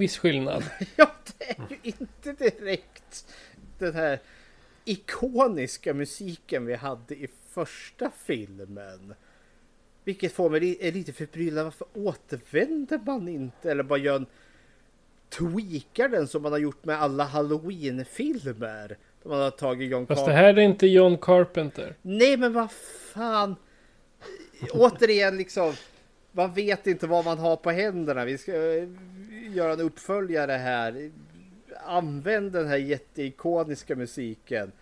Viss 0.00 0.18
skillnad. 0.18 0.64
Ja, 0.96 1.10
det 1.38 1.50
är 1.50 1.56
ju 1.70 1.76
inte 1.82 2.32
direkt 2.32 3.26
den 3.78 3.94
här 3.94 4.18
ikoniska 4.84 5.94
musiken 5.94 6.66
vi 6.66 6.74
hade 6.74 7.14
i 7.14 7.28
första 7.50 8.10
filmen. 8.24 9.14
Vilket 10.04 10.32
får 10.32 10.50
mig 10.50 10.60
lite 10.92 11.12
förbryllad. 11.12 11.64
Varför 11.64 11.86
återvänder 11.94 13.00
man 13.06 13.28
inte 13.28 13.70
eller 13.70 13.82
bara 13.82 13.98
gör 13.98 14.16
en 14.16 14.26
tweakar 15.28 16.08
den 16.08 16.28
som 16.28 16.42
man 16.42 16.52
har 16.52 16.58
gjort 16.58 16.84
med 16.84 17.02
alla 17.02 17.24
halloween-filmer? 17.24 18.96
Där 19.22 19.28
man 19.30 19.38
har 19.40 19.50
tagit 19.50 19.90
John 19.90 20.06
Fast 20.06 20.20
det 20.20 20.32
Carpenter. 20.32 20.42
här 20.42 20.54
är 20.54 20.60
inte 20.60 20.86
John 20.86 21.18
Carpenter. 21.18 21.96
Nej 22.02 22.36
men 22.36 22.52
vad 22.52 22.72
fan. 23.12 23.56
Återigen 24.72 25.36
liksom. 25.36 25.72
Man 26.32 26.52
vet 26.52 26.86
inte 26.86 27.06
vad 27.06 27.24
man 27.24 27.38
har 27.38 27.56
på 27.56 27.70
händerna. 27.70 28.24
Vi 28.24 28.38
ska 28.38 28.52
eh, 28.52 28.88
göra 29.54 29.72
en 29.72 29.80
uppföljare 29.80 30.52
här. 30.52 31.10
Använd 31.86 32.52
den 32.52 32.68
här 32.68 32.76
jätteikoniska 32.76 33.96
musiken. 33.96 34.72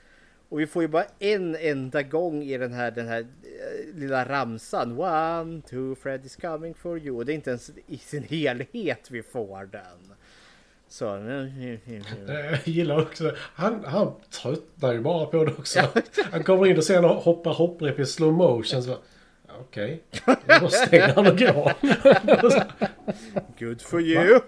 Och 0.48 0.60
vi 0.60 0.66
får 0.66 0.82
ju 0.82 0.88
bara 0.88 1.04
en 1.18 1.56
enda 1.56 2.02
gång 2.02 2.42
i 2.42 2.58
den 2.58 2.72
här, 2.72 2.90
den 2.90 3.08
här 3.08 3.20
eh, 3.20 3.94
lilla 3.94 4.24
ramsan. 4.28 5.00
One, 5.00 5.62
two, 5.62 5.94
Freddy's 5.94 6.40
coming 6.40 6.74
for 6.74 6.98
you. 6.98 7.16
Och 7.16 7.26
det 7.26 7.32
är 7.32 7.34
inte 7.34 7.50
ens 7.50 7.70
i 7.86 7.98
sin 7.98 8.22
helhet 8.22 9.10
vi 9.10 9.22
får 9.22 9.64
den. 9.64 10.14
Så. 10.88 11.04
Jag 12.26 12.58
gillar 12.64 13.00
också 13.00 13.32
han, 13.36 13.84
han 13.84 14.12
tröttnar 14.30 14.92
ju 14.92 15.00
bara 15.00 15.26
på 15.26 15.44
det 15.44 15.52
också. 15.52 15.80
Han 16.30 16.44
kommer 16.44 16.66
in 16.66 16.76
och 16.76 16.84
sen 16.84 17.04
hoppar 17.04 17.52
hopprep 17.52 17.98
i 17.98 18.06
slow 18.06 18.32
motion. 18.32 18.82
Så, 18.82 18.98
Okej, 19.60 20.02
då 20.60 20.68
stänger 20.68 21.14
han 21.14 21.26
och 21.26 21.38
går. 21.38 21.72
Good 23.58 23.82
for 23.82 24.00
you. 24.00 24.40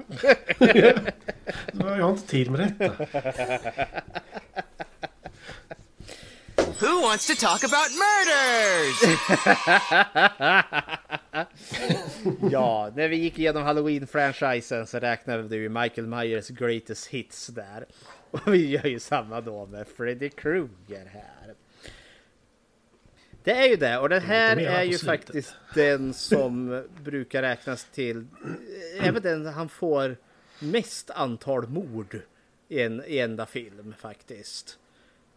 Jag 1.72 2.02
har 2.02 2.10
inte 2.10 2.26
tid 2.26 2.50
med 2.50 2.74
detta. 2.78 3.06
Who 6.80 7.02
wants 7.02 7.26
to 7.26 7.34
talk 7.34 7.64
about 7.64 7.90
murders? 7.90 8.96
ja, 12.52 12.92
när 12.96 13.08
vi 13.08 13.16
gick 13.16 13.38
igenom 13.38 13.62
Halloween-franchisen 13.62 14.86
så 14.86 14.98
räknade 14.98 15.42
vi 15.42 15.56
ju 15.56 15.68
Michael 15.68 16.06
Myers 16.06 16.48
greatest 16.48 17.06
hits 17.06 17.46
där. 17.46 17.86
Och 18.30 18.54
vi 18.54 18.66
gör 18.70 18.86
ju 18.86 18.98
samma 19.00 19.40
då 19.40 19.66
med 19.66 19.86
Freddy 19.96 20.28
Krueger 20.28 21.06
här. 21.12 21.39
Det 23.44 23.50
är 23.50 23.68
ju 23.68 23.76
det, 23.76 23.98
och 23.98 24.08
den 24.08 24.22
här 24.22 24.56
är 24.56 24.82
ju 24.82 24.98
faktiskt 24.98 25.54
den 25.74 26.14
som 26.14 26.84
brukar 27.04 27.42
räknas 27.42 27.84
till, 27.84 28.26
även 29.00 29.22
den 29.22 29.46
han 29.46 29.68
får 29.68 30.16
mest 30.58 31.10
antal 31.10 31.68
mord 31.68 32.20
i 32.68 32.80
en 32.82 33.02
i 33.06 33.18
enda 33.18 33.46
film 33.46 33.94
faktiskt. 33.98 34.78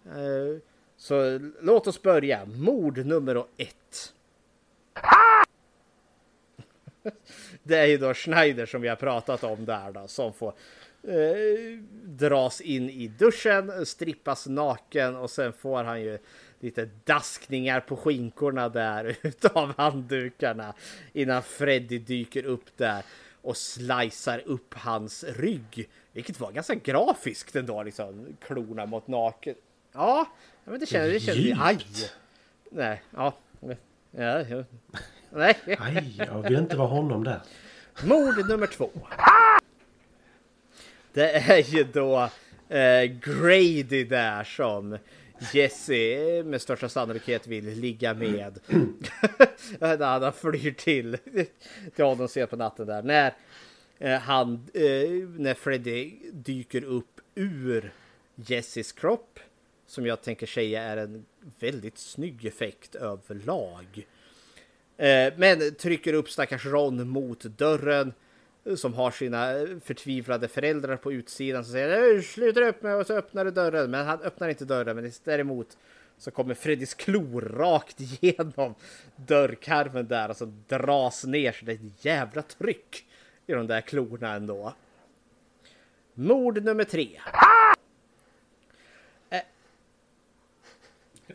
Eh, 0.05 0.59
Så 0.97 1.39
låt 1.61 1.87
oss 1.87 2.01
börja. 2.01 2.45
Mord 2.45 3.05
nummer 3.05 3.45
ett. 3.57 4.13
Det 7.63 7.77
är 7.77 7.85
ju 7.85 7.97
då 7.97 8.13
Schneider 8.13 8.65
som 8.65 8.81
vi 8.81 8.87
har 8.87 8.95
pratat 8.95 9.43
om 9.43 9.65
där 9.65 9.91
då, 9.91 10.07
som 10.07 10.33
får 10.33 10.53
eh, 11.03 11.79
dras 12.03 12.61
in 12.61 12.89
i 12.89 13.07
duschen, 13.07 13.85
strippas 13.85 14.47
naken 14.47 15.15
och 15.15 15.29
sen 15.29 15.53
får 15.53 15.83
han 15.83 16.01
ju 16.01 16.17
lite 16.63 16.89
daskningar 17.03 17.79
på 17.79 17.97
skinkorna 17.97 18.69
där 18.69 19.15
utav 19.21 19.73
handdukarna 19.77 20.73
innan 21.13 21.43
Freddy 21.43 21.99
dyker 21.99 22.45
upp 22.45 22.77
där 22.77 23.03
och 23.41 23.57
slicear 23.57 24.41
upp 24.45 24.73
hans 24.73 25.23
rygg. 25.23 25.89
Vilket 26.11 26.39
var 26.39 26.51
ganska 26.51 26.75
grafiskt 26.75 27.55
ändå, 27.55 27.83
liksom 27.83 28.27
klorna 28.45 28.85
mot 28.85 29.07
naken. 29.07 29.55
Ja, 29.93 30.25
men 30.63 30.79
det 30.79 30.85
kändes... 30.85 31.25
Det 31.25 31.33
kändes 31.33 31.59
aj! 31.61 31.85
Nej, 32.71 33.03
ja. 33.11 33.33
Ja, 34.11 34.41
ja. 34.41 34.63
Nej. 35.29 35.57
Nej, 35.65 36.15
jag 36.17 36.41
vill 36.41 36.55
inte 36.55 36.75
vara 36.75 36.87
honom 36.87 37.23
där. 37.23 37.41
Mord 38.03 38.49
nummer 38.49 38.67
två. 38.67 38.89
Det 41.13 41.31
är 41.31 41.75
ju 41.75 41.83
då 41.83 42.29
eh, 42.69 43.03
Grady 43.03 44.03
där 44.03 44.43
som 44.43 44.97
Jesse 45.53 46.43
med 46.45 46.61
största 46.61 46.89
sannolikhet 46.89 47.47
vill 47.47 47.65
ligga 47.65 48.13
med. 48.13 48.59
när 49.79 50.19
han 50.19 50.33
flyr 50.33 50.71
till, 50.71 51.17
till 51.95 52.05
honom 52.05 52.27
sent 52.27 52.49
på 52.49 52.55
natten 52.55 52.87
där. 52.87 53.03
När 53.03 53.33
eh, 53.99 54.19
han, 54.19 54.53
eh, 54.73 55.09
när 55.37 55.53
Freddy 55.53 56.11
dyker 56.31 56.83
upp 56.83 57.21
ur 57.35 57.91
Jesses 58.35 58.91
kropp. 58.91 59.39
Som 59.87 60.05
jag 60.05 60.21
tänker 60.21 60.47
säga 60.47 60.81
är 60.81 60.97
en 60.97 61.25
väldigt 61.59 61.97
snygg 61.97 62.45
effekt 62.45 62.95
överlag. 62.95 64.07
Eh, 64.97 65.33
men 65.37 65.75
trycker 65.75 66.13
upp 66.13 66.29
stackars 66.29 66.65
Ron 66.65 67.09
mot 67.09 67.43
dörren 67.43 68.13
som 68.75 68.93
har 68.93 69.11
sina 69.11 69.53
förtvivlade 69.83 70.47
föräldrar 70.47 70.97
på 70.97 71.13
utsidan 71.13 71.63
som 71.63 71.71
säger 71.71 72.21
sluta 72.21 72.67
upp 72.67 72.83
med 72.83 72.95
och 72.95 73.07
så 73.07 73.13
öppnar 73.13 73.45
du 73.45 73.51
dörren. 73.51 73.91
Men 73.91 74.05
han 74.05 74.21
öppnar 74.21 74.49
inte 74.49 74.65
dörren 74.65 74.95
men 74.95 75.11
däremot 75.23 75.77
så 76.17 76.31
kommer 76.31 76.53
Freddys 76.53 76.93
klor 76.93 77.41
rakt 77.41 77.99
igenom 77.99 78.75
dörrkarmen 79.15 80.07
där 80.07 80.29
och 80.29 80.37
så 80.37 80.53
dras 80.67 81.23
ner 81.25 81.51
så 81.51 81.65
det 81.65 81.71
är 81.71 81.75
ett 81.75 82.05
jävla 82.05 82.41
tryck 82.41 83.05
i 83.47 83.53
de 83.53 83.67
där 83.67 83.81
klorna 83.81 84.33
ändå. 84.33 84.73
Mord 86.13 86.63
nummer 86.63 86.83
tre. 86.83 87.19
Ah! 87.25 87.72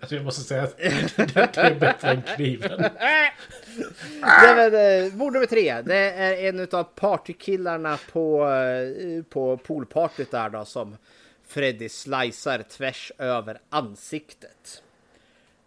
Alltså 0.00 0.16
jag 0.16 0.24
måste 0.24 0.42
säga 0.42 0.62
att 0.62 0.76
det 0.78 1.56
är 1.56 1.74
bättre 1.74 2.10
än 2.10 2.22
kniven. 2.22 2.84
Nej, 3.00 3.32
men, 4.56 4.74
eh, 4.74 5.14
mord 5.14 5.32
nummer 5.32 5.46
tre. 5.46 5.82
Det 5.82 5.96
är 5.96 6.48
en 6.48 6.68
av 6.72 6.84
partykillarna 6.84 7.98
på, 8.12 8.48
eh, 8.48 9.22
på 9.22 9.56
poolpartyt 9.56 10.30
där 10.30 10.50
då 10.50 10.64
som 10.64 10.96
Freddy 11.46 11.88
slicear 11.88 12.62
tvärs 12.62 13.12
över 13.18 13.60
ansiktet. 13.68 14.82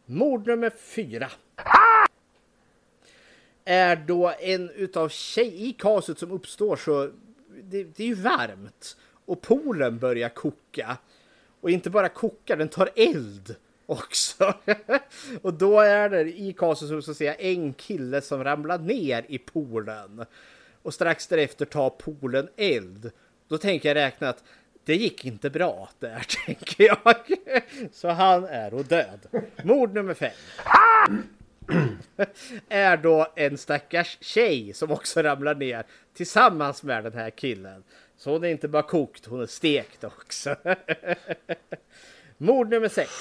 Mord 0.06 0.48
nummer 0.48 0.70
fyra. 0.70 1.30
Är 3.66 3.96
då 3.96 4.34
en 4.40 4.70
utav 4.70 5.10
tjej 5.10 5.70
i 5.70 5.74
kaoset 5.74 6.20
som 6.20 6.32
uppstår 6.32 6.76
så 6.76 7.12
det, 7.64 7.84
det 7.84 8.04
är 8.04 8.08
ju 8.08 8.14
varmt 8.14 8.98
och 9.26 9.42
poolen 9.42 10.00
börjar 10.00 10.30
koka. 10.30 10.98
Och 11.62 11.70
inte 11.70 11.90
bara 11.90 12.10
koka, 12.10 12.56
den 12.56 12.70
tar 12.70 12.90
eld 12.96 13.56
också. 13.92 14.54
och 15.42 15.54
då 15.54 15.80
är 15.80 16.10
det 16.10 16.40
i 16.40 16.54
Karlsson 16.54 17.04
så 17.04 17.14
ser 17.14 17.26
jag 17.26 17.36
en 17.40 17.74
kille 17.74 18.22
som 18.22 18.44
ramlar 18.44 18.78
ner 18.78 19.26
i 19.28 19.38
poolen. 19.38 20.26
Och 20.82 20.94
strax 20.94 21.28
därefter 21.28 21.66
tar 21.66 21.90
poolen 21.90 22.48
eld. 22.58 23.12
Då 23.48 23.58
tänker 23.58 23.90
jag 23.90 23.96
räkna 23.96 24.30
att 24.30 24.44
det 24.86 24.96
gick 24.96 25.26
inte 25.26 25.50
bra 25.50 25.90
där, 26.00 26.26
tänker 26.46 26.84
jag. 26.84 27.26
Så 27.92 28.10
han 28.10 28.46
är 28.46 28.74
och 28.74 28.86
död. 28.86 29.20
Mord 29.64 29.94
nummer 29.94 30.14
fem. 30.14 30.32
är 32.70 32.98
då 32.98 33.28
en 33.36 33.58
stackars 33.58 34.18
tjej 34.22 34.74
som 34.74 34.92
också 34.92 35.22
ramlar 35.22 35.56
ner 35.56 35.86
tillsammans 36.14 36.84
med 36.84 37.04
den 37.04 37.14
här 37.14 37.30
killen. 37.30 37.84
Så 38.18 38.32
hon 38.32 38.44
är 38.44 38.50
inte 38.50 38.68
bara 38.68 38.84
kokt, 38.84 39.26
hon 39.26 39.42
är 39.42 39.46
stekt 39.46 40.04
också. 40.04 40.56
Mord 42.42 42.70
nummer 42.70 42.90
sex. 42.90 43.12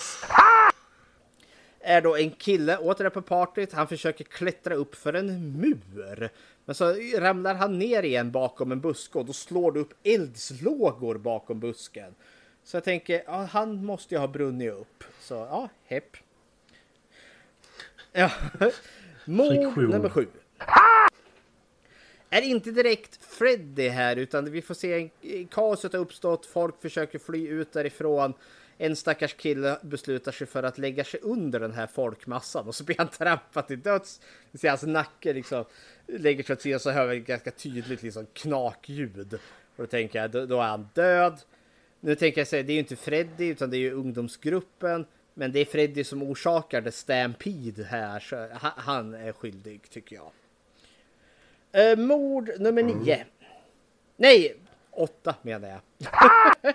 Är 1.80 2.00
då 2.00 2.16
en 2.16 2.30
kille 2.30 2.76
åter 2.76 3.08
på 3.08 3.22
partyt. 3.22 3.72
Han 3.72 3.88
försöker 3.88 4.24
klättra 4.24 4.74
upp 4.74 4.94
för 4.94 5.12
en 5.12 5.52
mur. 5.60 6.30
Men 6.64 6.74
så 6.74 6.94
ramlar 7.18 7.54
han 7.54 7.78
ner 7.78 8.02
igen 8.02 8.30
bakom 8.32 8.72
en 8.72 8.80
buske 8.80 9.18
och 9.18 9.24
då 9.24 9.32
slår 9.32 9.72
det 9.72 9.80
upp 9.80 9.94
eldslågor 10.02 11.18
bakom 11.18 11.60
busken. 11.60 12.14
Så 12.64 12.76
jag 12.76 12.84
tänker, 12.84 13.22
ja, 13.26 13.48
han 13.52 13.84
måste 13.84 14.14
ju 14.14 14.18
ha 14.18 14.28
brunnit 14.28 14.72
upp. 14.72 15.04
Så 15.20 15.34
ja, 15.34 15.68
hepp. 15.86 16.16
Ja. 18.12 18.30
Mord 19.24 19.76
nummer 19.76 20.08
sju. 20.08 20.26
Är 22.30 22.42
inte 22.42 22.70
direkt 22.70 23.24
Freddy 23.24 23.88
här 23.88 24.16
utan 24.16 24.50
vi 24.50 24.62
får 24.62 24.74
se 24.74 25.10
kaoset 25.50 25.92
har 25.92 26.00
uppstått. 26.00 26.46
Folk 26.46 26.82
försöker 26.82 27.18
fly 27.18 27.48
ut 27.48 27.72
därifrån 27.72 28.34
en 28.82 28.96
stackars 28.96 29.34
kille 29.34 29.78
beslutar 29.82 30.32
sig 30.32 30.46
för 30.46 30.62
att 30.62 30.78
lägga 30.78 31.04
sig 31.04 31.20
under 31.20 31.60
den 31.60 31.72
här 31.72 31.86
folkmassan 31.86 32.68
och 32.68 32.74
så 32.74 32.84
blir 32.84 32.96
han 32.98 33.08
trampad 33.08 33.66
till 33.66 33.80
döds. 33.80 34.20
Vi 34.50 34.58
ser 34.58 34.68
hans 34.68 34.82
nacke 34.82 35.32
liksom 35.32 35.64
lägger 36.06 36.44
sig 36.44 36.52
åt 36.52 36.60
sidan 36.60 36.80
så 36.80 36.90
hör 36.90 37.06
vi 37.06 37.20
ganska 37.20 37.50
tydligt 37.50 38.02
liksom 38.02 38.26
knakljud. 38.32 39.34
Och 39.76 39.82
då 39.82 39.86
tänker 39.86 40.20
jag, 40.20 40.30
då, 40.30 40.46
då 40.46 40.56
är 40.60 40.68
han 40.68 40.88
död. 40.94 41.40
Nu 42.00 42.14
tänker 42.14 42.40
jag 42.40 42.48
säga, 42.48 42.62
det 42.62 42.72
är 42.72 42.74
ju 42.74 42.80
inte 42.80 42.96
Freddy 42.96 43.46
utan 43.46 43.70
det 43.70 43.76
är 43.76 43.78
ju 43.78 43.92
ungdomsgruppen. 43.92 45.06
Men 45.34 45.52
det 45.52 45.60
är 45.60 45.64
Freddy 45.64 46.04
som 46.04 46.22
orsakar 46.22 46.80
det 46.80 46.92
Stampede 46.92 47.84
här, 47.84 48.20
så 48.20 48.48
han 48.76 49.14
är 49.14 49.32
skyldig 49.32 49.90
tycker 49.90 50.16
jag. 50.16 50.32
Eh, 51.72 51.98
mord 51.98 52.50
nummer 52.58 52.82
nio. 52.82 53.14
Mm. 53.14 53.26
Nej, 54.16 54.56
åtta 54.90 55.34
menar 55.42 55.68
jag. 55.68 55.80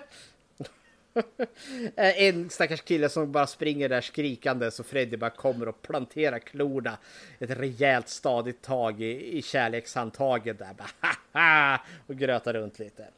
En 1.96 2.50
stackars 2.50 2.80
kille 2.80 3.08
som 3.08 3.32
bara 3.32 3.46
springer 3.46 3.88
där 3.88 4.00
skrikande 4.00 4.70
så 4.70 4.82
Freddy 4.82 5.16
bara 5.16 5.30
kommer 5.30 5.68
och 5.68 5.82
planterar 5.82 6.38
klorna 6.38 6.98
ett 7.38 7.50
rejält 7.50 8.08
stadigt 8.08 8.62
tag 8.62 9.02
i, 9.02 9.38
i 9.38 9.42
kärlekshandtaget 9.42 10.58
där 10.58 10.74
bara, 10.74 11.80
och 12.06 12.16
grötar 12.16 12.54
runt 12.54 12.78
lite. 12.78 13.08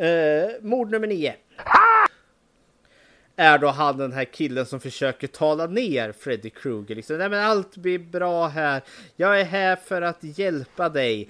Uh, 0.00 0.62
mord 0.62 0.90
nummer 0.90 1.06
nio. 1.06 1.34
Är 3.36 3.58
då 3.58 3.68
han 3.68 3.98
den 3.98 4.12
här 4.12 4.24
killen 4.24 4.66
som 4.66 4.80
försöker 4.80 5.26
tala 5.26 5.66
ner 5.66 6.12
Freddy 6.12 6.50
Krueger. 6.50 6.94
Liksom, 6.94 7.18
Nej 7.18 7.28
men 7.28 7.44
allt 7.44 7.76
blir 7.76 7.98
bra 7.98 8.46
här. 8.46 8.82
Jag 9.16 9.40
är 9.40 9.44
här 9.44 9.76
för 9.76 10.02
att 10.02 10.18
hjälpa 10.20 10.88
dig. 10.88 11.28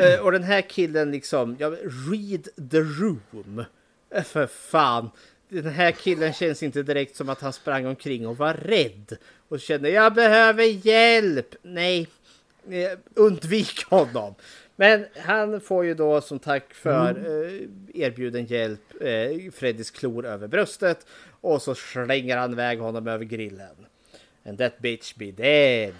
Uh, 0.00 0.24
och 0.24 0.32
den 0.32 0.42
här 0.42 0.60
killen 0.60 1.10
liksom, 1.10 1.56
ja, 1.58 1.70
read 2.10 2.70
the 2.70 2.80
room. 2.80 3.64
Äh, 4.10 4.22
för 4.22 4.46
fan. 4.46 5.10
Den 5.48 5.66
här 5.72 5.92
killen 5.92 6.32
känns 6.32 6.62
inte 6.62 6.82
direkt 6.82 7.16
som 7.16 7.28
att 7.28 7.40
han 7.40 7.52
sprang 7.52 7.86
omkring 7.86 8.26
och 8.26 8.36
var 8.36 8.54
rädd. 8.54 9.16
Och 9.48 9.60
kände 9.60 9.90
jag 9.90 10.14
behöver 10.14 10.64
hjälp. 10.64 11.54
Nej, 11.62 12.08
eh, 12.70 12.98
undvik 13.14 13.84
honom. 13.84 14.34
Men 14.76 15.06
han 15.16 15.60
får 15.60 15.84
ju 15.84 15.94
då 15.94 16.20
som 16.20 16.38
tack 16.38 16.74
för 16.74 17.10
mm. 17.10 17.88
erbjuden 17.94 18.46
hjälp 18.46 18.80
eh, 19.00 19.52
Freddys 19.52 19.90
klor 19.90 20.26
över 20.26 20.48
bröstet. 20.48 21.06
Och 21.40 21.62
så 21.62 21.74
slänger 21.74 22.36
han 22.36 22.52
iväg 22.52 22.78
honom 22.78 23.08
över 23.08 23.24
grillen. 23.24 23.86
And 24.46 24.58
that 24.58 24.78
bitch 24.78 25.14
be 25.14 25.30
dead. 25.30 25.94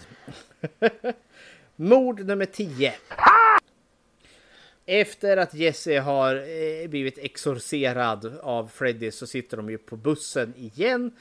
Mord 1.77 2.27
nummer 2.27 2.47
10. 2.47 2.95
Efter 4.93 5.37
att 5.37 5.55
Jesse 5.55 5.99
har 5.99 6.35
eh, 6.35 6.89
blivit 6.89 7.19
exorcerad 7.19 8.39
av 8.43 8.69
Freddy 8.69 9.11
så 9.11 9.27
sitter 9.27 9.57
de 9.57 9.71
ju 9.71 9.79
på 9.79 9.97
bussen 9.97 10.55
igen. 10.57 11.12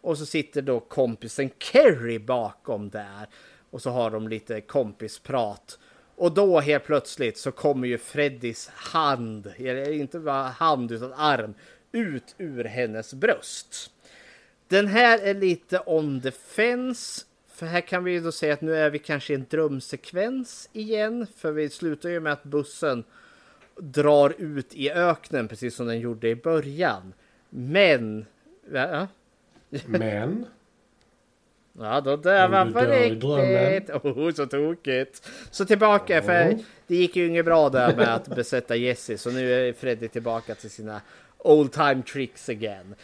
Och 0.00 0.18
så 0.18 0.26
sitter 0.26 0.62
då 0.62 0.80
kompisen 0.80 1.50
Kerry 1.58 2.18
bakom 2.18 2.90
där. 2.90 3.26
Och 3.70 3.82
så 3.82 3.90
har 3.90 4.10
de 4.10 4.28
lite 4.28 4.60
kompisprat. 4.60 5.78
Och 6.16 6.32
då 6.32 6.60
helt 6.60 6.84
plötsligt 6.84 7.38
så 7.38 7.52
kommer 7.52 7.88
ju 7.88 7.98
Freddys 7.98 8.68
hand, 8.68 9.52
eller 9.56 9.92
inte 9.92 10.18
bara 10.18 10.42
hand 10.42 10.92
utan 10.92 11.12
arm, 11.12 11.54
ut 11.92 12.34
ur 12.38 12.64
hennes 12.64 13.14
bröst. 13.14 13.90
Den 14.68 14.86
här 14.86 15.18
är 15.18 15.34
lite 15.34 15.82
on 15.86 16.20
the 16.20 16.30
fence. 16.30 17.25
För 17.56 17.66
här 17.66 17.80
kan 17.80 18.04
vi 18.04 18.12
ju 18.12 18.20
då 18.20 18.32
säga 18.32 18.52
att 18.54 18.60
nu 18.60 18.76
är 18.76 18.90
vi 18.90 18.98
kanske 18.98 19.32
i 19.32 19.36
en 19.36 19.46
drömsekvens 19.50 20.68
igen. 20.72 21.26
För 21.36 21.52
vi 21.52 21.70
slutar 21.70 22.08
ju 22.08 22.20
med 22.20 22.32
att 22.32 22.42
bussen 22.42 23.04
drar 23.76 24.34
ut 24.38 24.74
i 24.74 24.90
öknen 24.90 25.48
precis 25.48 25.74
som 25.74 25.86
den 25.86 26.00
gjorde 26.00 26.28
i 26.28 26.36
början. 26.36 27.12
Men... 27.50 28.26
Ja. 28.72 29.08
Men? 29.86 30.46
Ja, 31.78 32.00
då 32.00 32.16
dör 32.16 32.48
man 32.48 32.72
på 32.72 32.80
riktigt. 32.80 33.90
Oh, 34.04 34.32
så 34.32 34.46
tokigt. 34.46 35.28
Så 35.50 35.64
tillbaka, 35.64 36.22
för 36.22 36.42
mm. 36.42 36.58
det 36.86 36.96
gick 36.96 37.16
ju 37.16 37.26
inget 37.26 37.44
bra 37.44 37.68
där 37.68 37.96
med 37.96 38.14
att 38.14 38.28
besätta 38.28 38.76
Jesse. 38.76 39.18
Så 39.18 39.30
nu 39.30 39.52
är 39.52 39.72
Freddy 39.72 40.08
tillbaka 40.08 40.54
till 40.54 40.70
sina 40.70 41.00
old 41.38 41.72
time 41.72 42.02
tricks 42.12 42.48
again. 42.48 42.94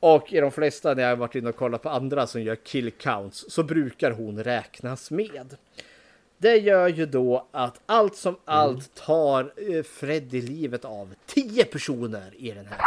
Och 0.00 0.32
i 0.32 0.40
de 0.40 0.50
flesta 0.50 0.94
när 0.94 1.02
jag 1.02 1.10
har 1.10 1.16
varit 1.16 1.34
inne 1.34 1.48
och 1.48 1.56
kollat 1.56 1.82
på 1.82 1.88
andra 1.88 2.26
som 2.26 2.42
gör 2.42 2.56
kill 2.56 2.90
counts 2.90 3.44
så 3.48 3.62
brukar 3.62 4.10
hon 4.10 4.44
räknas 4.44 5.10
med. 5.10 5.56
Det 6.38 6.56
gör 6.56 6.88
ju 6.88 7.06
då 7.06 7.48
att 7.50 7.80
allt 7.86 8.16
som 8.16 8.34
mm. 8.34 8.40
allt 8.44 8.94
tar 8.94 9.52
eh, 9.56 9.82
Freddy 9.82 10.42
livet 10.42 10.84
av 10.84 11.14
10 11.26 11.64
personer 11.64 12.34
i 12.36 12.50
den 12.50 12.66
här 12.66 12.78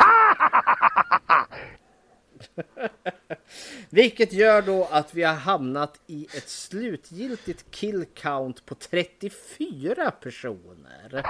Vilket 3.89 4.33
gör 4.33 4.61
då 4.61 4.87
att 4.91 5.13
vi 5.13 5.23
har 5.23 5.33
hamnat 5.33 5.99
i 6.07 6.27
ett 6.37 6.49
slutgiltigt 6.49 7.71
kill 7.71 8.05
count 8.13 8.65
på 8.65 8.75
34 8.75 10.11
personer. 10.11 11.23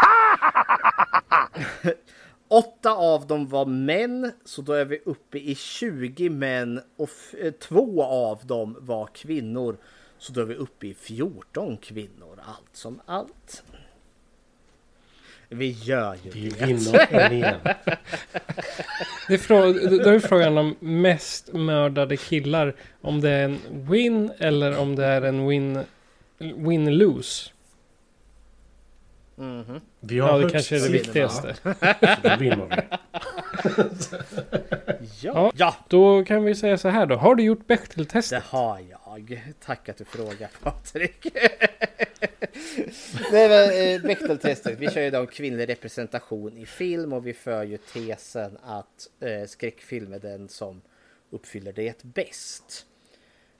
Åtta 2.51 2.91
av 2.93 3.27
dem 3.27 3.47
var 3.47 3.65
män, 3.65 4.31
så 4.45 4.61
då 4.61 4.73
är 4.73 4.85
vi 4.85 5.01
uppe 5.05 5.37
i 5.37 5.55
20 5.55 6.29
män 6.29 6.81
och 6.95 7.09
eh, 7.39 7.51
två 7.51 8.03
av 8.03 8.45
dem 8.45 8.77
var 8.79 9.07
kvinnor. 9.13 9.77
Så 10.17 10.33
då 10.33 10.41
är 10.41 10.45
vi 10.45 10.55
uppe 10.55 10.87
i 10.87 10.93
14 10.93 11.77
kvinnor, 11.77 12.39
allt 12.45 12.69
som 12.75 13.01
allt. 13.05 13.63
Vi 15.49 15.71
gör 15.71 16.17
ju 16.23 16.29
Vi 16.31 16.49
det. 16.49 16.59
Det 19.27 19.33
är 19.33 19.37
frå- 19.37 20.03
då 20.03 20.09
är 20.09 20.19
frågan 20.19 20.57
om 20.57 20.75
mest 20.79 21.53
mördade 21.53 22.17
killar. 22.17 22.75
Om 23.01 23.21
det 23.21 23.29
är 23.29 23.43
en 23.45 23.59
win 23.91 24.31
eller 24.37 24.77
om 24.77 24.95
det 24.95 25.05
är 25.05 25.21
en 25.21 25.47
win... 25.47 25.79
Win-lose. 29.41 29.71
Mhm. 29.71 29.81
Vi 29.99 30.19
har 30.19 30.29
Ja, 30.29 30.37
det 30.45 30.49
kanske 30.51 30.75
är 30.75 30.79
det 30.79 30.89
viktigaste. 30.89 31.55
Så 31.55 31.69
då 32.29 32.35
vinner 32.39 32.67
vi. 32.69 32.75
Ja. 35.21 35.51
Ja, 35.55 35.75
då 35.87 36.25
kan 36.25 36.43
vi 36.43 36.55
säga 36.55 36.77
så 36.77 36.89
här 36.89 37.05
då. 37.05 37.15
Har 37.15 37.35
du 37.35 37.43
gjort 37.43 37.59
Det 37.59 37.67
Bechdel-testet? 37.67 38.43
har 38.43 38.79
jag. 38.89 39.41
Tack 39.65 39.89
att 39.89 39.97
du 39.97 40.05
frågar 40.05 40.49
Patrik. 40.63 41.27
Nej 43.31 43.49
men 43.49 43.95
eh, 43.95 44.01
Bechdel-testet. 44.01 44.79
Vi 44.79 44.89
kör 44.89 45.01
ju 45.01 45.09
då 45.09 45.19
om 45.19 45.27
kvinnlig 45.27 45.69
representation 45.69 46.57
i 46.57 46.65
film 46.65 47.13
och 47.13 47.27
vi 47.27 47.33
för 47.33 47.63
ju 47.63 47.77
tesen 47.77 48.57
att 48.63 49.09
eh, 49.19 49.47
skräckfilm 49.47 50.13
är 50.13 50.19
den 50.19 50.49
som 50.49 50.81
uppfyller 51.29 51.73
det 51.73 52.03
bäst. 52.03 52.85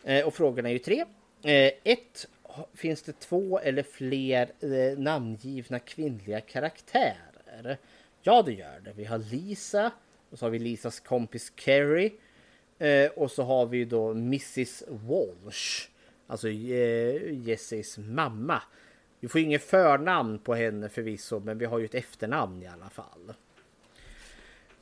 Eh, 0.04 0.28
och 0.28 0.34
frågorna 0.34 0.70
är 0.70 0.74
ju 0.74 0.80
tre. 0.80 1.06
Eh, 1.44 1.72
ett, 1.84 2.28
finns 2.74 3.02
det 3.02 3.20
två 3.20 3.60
eller 3.60 3.84
fler 3.84 4.52
eh, 4.60 4.98
namngivna 5.00 5.80
kvinnliga 5.80 6.42
karaktärer? 6.42 7.78
Ja, 8.22 8.42
det 8.42 8.54
gör 8.54 8.80
det. 8.80 8.94
Vi 8.96 9.06
har 9.06 9.18
Lisa 9.18 9.92
och 10.30 10.40
så 10.40 10.46
har 10.46 10.50
vi 10.50 10.60
Lisas 10.60 11.00
kompis 11.00 11.50
Carrie. 11.56 12.12
Eh, 12.80 13.12
och 13.12 13.32
så 13.32 13.44
har 13.44 13.66
vi 13.66 13.86
då 13.86 14.12
Mrs 14.12 14.84
Walsh. 14.88 15.88
Alltså 16.28 16.50
eh, 16.50 17.48
Jessys 17.48 17.98
mamma. 17.98 18.62
Vi 19.20 19.28
får 19.28 19.42
inget 19.42 19.64
förnamn 19.64 20.40
på 20.40 20.56
henne 20.56 20.90
förvisso, 20.90 21.40
men 21.40 21.58
vi 21.58 21.66
har 21.66 21.80
ju 21.80 21.86
ett 21.86 21.96
efternamn 21.96 22.64
i 22.64 22.68
alla 22.68 22.90
fall. 22.90 23.34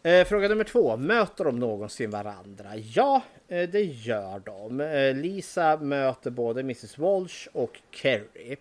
Eh, 0.09 0.25
fråga 0.25 0.47
nummer 0.47 0.63
två. 0.63 0.97
Möter 0.97 1.43
de 1.43 1.59
någonsin 1.59 2.09
varandra? 2.09 2.75
Ja, 2.75 3.23
eh, 3.47 3.69
det 3.69 3.83
gör 3.83 4.39
de. 4.39 4.81
Eh, 4.81 5.15
Lisa 5.15 5.77
möter 5.77 6.31
både 6.31 6.59
Mrs 6.59 6.97
Walsh 6.97 7.47
och 7.51 7.79
Carrie. 7.91 8.57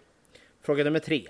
Fråga 0.63 0.85
nummer 0.85 0.99
tre. 0.99 1.29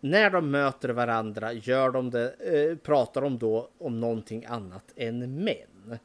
När 0.00 0.30
de 0.30 0.50
möter 0.50 0.88
varandra, 0.88 1.52
gör 1.52 1.90
de 1.90 2.10
det, 2.10 2.34
eh, 2.40 2.76
pratar 2.76 3.20
de 3.20 3.38
då 3.38 3.68
om 3.78 4.00
någonting 4.00 4.44
annat 4.44 4.84
än 4.96 5.44
män? 5.44 5.98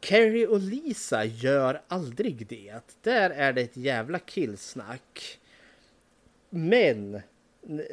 Carrie 0.00 0.46
och 0.46 0.60
Lisa 0.60 1.24
gör 1.24 1.82
aldrig 1.88 2.46
det. 2.46 2.96
Där 3.02 3.30
är 3.30 3.52
det 3.52 3.62
ett 3.62 3.76
jävla 3.76 4.18
killsnack. 4.18 5.38
Men 6.50 7.20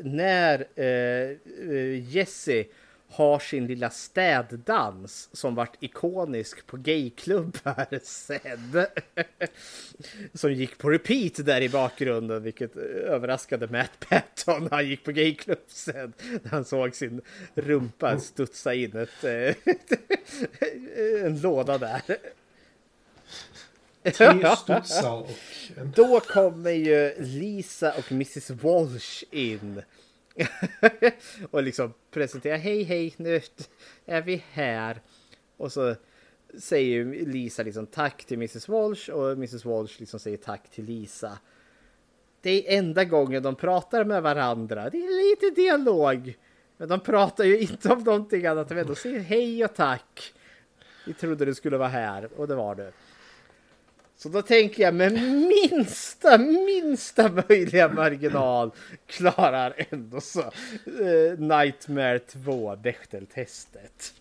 när 0.03 0.67
eh, 0.75 1.37
eh, 1.69 2.15
Jesse 2.15 2.65
har 3.11 3.40
sin 3.40 3.68
lilla 3.68 3.90
städdans 3.90 5.30
som 5.34 5.56
vart 5.56 5.84
ikonisk 5.84 6.68
på 6.68 6.77
gayklubbar 6.77 7.99
sen. 8.03 8.86
som 10.34 10.53
gick 10.53 10.77
på 10.77 10.90
repeat 10.90 11.45
där 11.45 11.61
i 11.61 11.69
bakgrunden, 11.69 12.44
vilket 12.44 12.76
överraskade 12.76 13.68
Matt 13.68 13.91
Patton 14.10 14.64
när 14.64 14.72
han 14.72 14.88
gick 14.88 15.03
på 15.03 15.11
gayklubb 15.11 15.60
sen. 15.68 16.14
När 16.44 16.52
han 16.52 16.65
såg 16.65 16.95
sin 16.95 17.22
rumpa 17.53 18.19
studsa 18.19 18.73
in 18.73 18.98
ett, 18.98 19.23
eh, 19.23 19.56
en 21.26 21.41
låda 21.41 21.77
där. 21.77 22.02
Tre 24.03 24.56
studsar 24.56 25.14
och. 25.14 25.30
Då 25.95 26.19
kommer 26.19 26.72
ju 26.72 27.15
Lisa 27.18 27.94
och 27.98 28.11
Mrs 28.11 28.49
Walsh 28.49 29.23
in. 29.31 29.81
och 31.52 31.64
liksom 31.64 31.94
presenterar, 32.11 32.57
hej 32.57 32.84
hej 32.84 33.14
nu 33.18 33.41
är 34.06 34.22
vi 34.22 34.44
här. 34.52 35.02
Och 35.57 35.72
så 35.72 35.95
säger 36.57 37.06
Lisa 37.26 37.64
liksom 37.64 37.86
tack 37.86 38.26
till 38.26 38.38
Mrs 38.38 38.68
Walsh 38.68 39.10
och 39.10 39.32
Mrs 39.32 39.66
Walsh 39.66 39.99
liksom 39.99 40.20
säger 40.20 40.38
tack 40.38 40.70
till 40.70 40.86
Lisa. 40.86 41.38
Det 42.41 42.49
är 42.49 42.78
enda 42.78 43.06
gången 43.06 43.44
de 43.44 43.56
pratar 43.56 44.03
med 44.03 44.24
varandra. 44.24 44.90
Det 44.90 44.98
är 44.98 45.30
lite 45.30 45.61
dialog. 45.61 46.38
Men 46.78 46.90
de 46.90 46.99
pratar 46.99 47.44
ju 47.44 47.60
inte 47.60 47.90
om 47.94 48.03
någonting 48.03 48.45
annat 48.45 48.72
än 48.72 48.88
de 48.88 48.95
säger 48.95 49.20
hej 49.20 49.66
och 49.66 49.76
tack. 49.76 50.34
Vi 51.06 51.14
trodde 51.14 51.45
du 51.45 51.56
skulle 51.56 51.78
vara 51.78 51.90
här 51.90 52.30
och 52.36 52.48
det 52.48 52.56
var 52.56 52.76
du. 52.76 52.91
Så 54.21 54.29
då 54.29 54.41
tänker 54.41 54.83
jag 54.83 54.93
med 54.93 55.13
minsta, 55.13 56.37
minsta 56.37 57.43
möjliga 57.49 57.89
marginal 57.89 58.71
klarar 59.07 59.73
ändå 59.89 60.21
så 60.21 60.39
eh, 60.39 61.37
Nightmare 61.37 62.19
2 62.19 62.75
Bechdel-testet. 62.75 64.13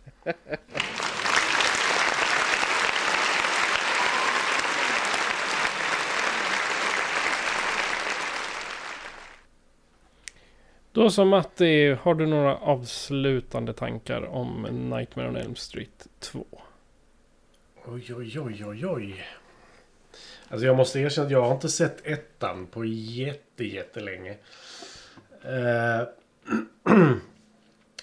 Då 10.92 11.10
som 11.10 11.28
Matti, 11.28 11.96
har 12.00 12.14
du 12.14 12.26
några 12.26 12.56
avslutande 12.56 13.72
tankar 13.72 14.22
om 14.22 14.62
Nightmare 14.90 15.28
on 15.28 15.36
Elm 15.36 15.56
Street 15.56 16.06
2? 16.18 16.46
Oj, 17.84 18.14
oj, 18.14 18.40
oj, 18.40 18.64
oj, 18.66 18.86
oj. 18.86 19.24
Alltså 20.48 20.66
jag 20.66 20.76
måste 20.76 21.00
erkänna 21.00 21.26
att 21.26 21.32
jag 21.32 21.42
har 21.42 21.54
inte 21.54 21.68
sett 21.68 22.06
ettan 22.06 22.66
på 22.66 22.84
jätte, 22.84 23.64
jättelänge. 23.64 24.36
Eh, 25.42 26.08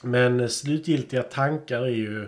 Men 0.01 0.49
slutgiltiga 0.49 1.23
tankar 1.23 1.81
är 1.81 1.87
ju... 1.87 2.27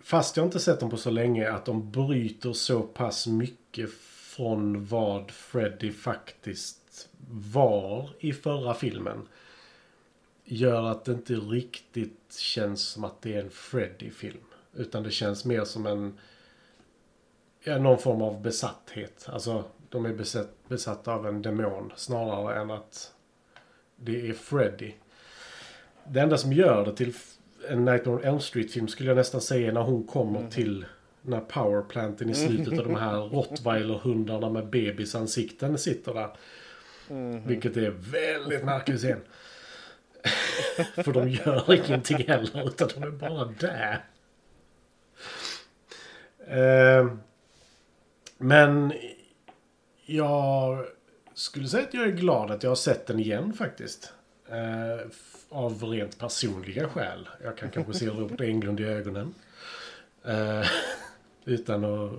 Fast 0.00 0.36
jag 0.36 0.46
inte 0.46 0.60
sett 0.60 0.80
dem 0.80 0.90
på 0.90 0.96
så 0.96 1.10
länge 1.10 1.52
att 1.52 1.64
de 1.64 1.90
bryter 1.90 2.52
så 2.52 2.82
pass 2.82 3.26
mycket 3.26 3.90
från 4.36 4.84
vad 4.84 5.30
Freddy 5.30 5.92
faktiskt 5.92 7.08
var 7.28 8.10
i 8.20 8.32
förra 8.32 8.74
filmen. 8.74 9.28
Gör 10.44 10.90
att 10.90 11.04
det 11.04 11.12
inte 11.12 11.34
riktigt 11.34 12.36
känns 12.38 12.82
som 12.82 13.04
att 13.04 13.22
det 13.22 13.34
är 13.34 13.40
en 13.40 13.50
Freddy-film. 13.50 14.44
Utan 14.74 15.02
det 15.02 15.10
känns 15.10 15.44
mer 15.44 15.64
som 15.64 15.86
en... 15.86 16.18
Ja, 17.68 17.78
någon 17.78 17.98
form 17.98 18.22
av 18.22 18.42
besatthet. 18.42 19.28
Alltså, 19.28 19.64
de 19.88 20.06
är 20.06 20.12
besatt, 20.12 20.48
besatta 20.68 21.12
av 21.12 21.26
en 21.26 21.42
demon 21.42 21.92
snarare 21.96 22.60
än 22.60 22.70
att 22.70 23.12
det 23.96 24.28
är 24.28 24.32
Freddy. 24.32 24.92
Det 26.08 26.20
enda 26.20 26.38
som 26.38 26.52
gör 26.52 26.84
det 26.84 26.96
till 26.96 27.14
en 27.68 27.84
Nightmare 27.84 28.16
on 28.16 28.24
Elm 28.24 28.40
Street-film 28.40 28.88
skulle 28.88 29.10
jag 29.10 29.16
nästan 29.16 29.40
säga 29.40 29.68
är 29.68 29.72
när 29.72 29.80
hon 29.80 30.06
kommer 30.06 30.50
till 30.50 30.84
den 31.22 31.32
här 31.32 31.40
powerplanten 31.40 32.30
i 32.30 32.34
slutet 32.34 32.78
och 32.78 32.84
de 32.84 32.96
här 32.96 33.16
rottweiler-hundarna 33.30 34.50
med 34.50 34.66
bebisansikten 34.66 35.78
sitter 35.78 36.14
där. 36.14 36.30
Vilket 37.46 37.76
är 37.76 37.90
väldigt 37.90 38.64
märklig 38.64 38.98
scen. 38.98 39.20
För 41.04 41.12
de 41.12 41.28
gör 41.28 41.72
ingenting 41.88 42.28
heller 42.28 42.68
utan 42.68 42.88
de 42.94 43.02
är 43.02 43.10
bara 43.10 43.44
där. 43.44 44.04
Eh, 46.48 47.06
men 48.38 48.92
jag 50.06 50.84
skulle 51.34 51.68
säga 51.68 51.82
att 51.82 51.94
jag 51.94 52.06
är 52.06 52.12
glad 52.12 52.50
att 52.50 52.62
jag 52.62 52.70
har 52.70 52.76
sett 52.76 53.06
den 53.06 53.20
igen 53.20 53.52
faktiskt. 53.52 54.12
Eh, 54.48 55.06
av 55.48 55.82
rent 55.84 56.18
personliga 56.18 56.88
skäl. 56.88 57.28
Jag 57.42 57.56
kan 57.56 57.70
kanske 57.70 57.94
se 57.94 58.06
Robert 58.06 58.40
Englund 58.40 58.80
i 58.80 58.84
ögonen. 58.84 59.34
Eh, 60.24 60.66
utan 61.44 61.84
att... 61.84 62.12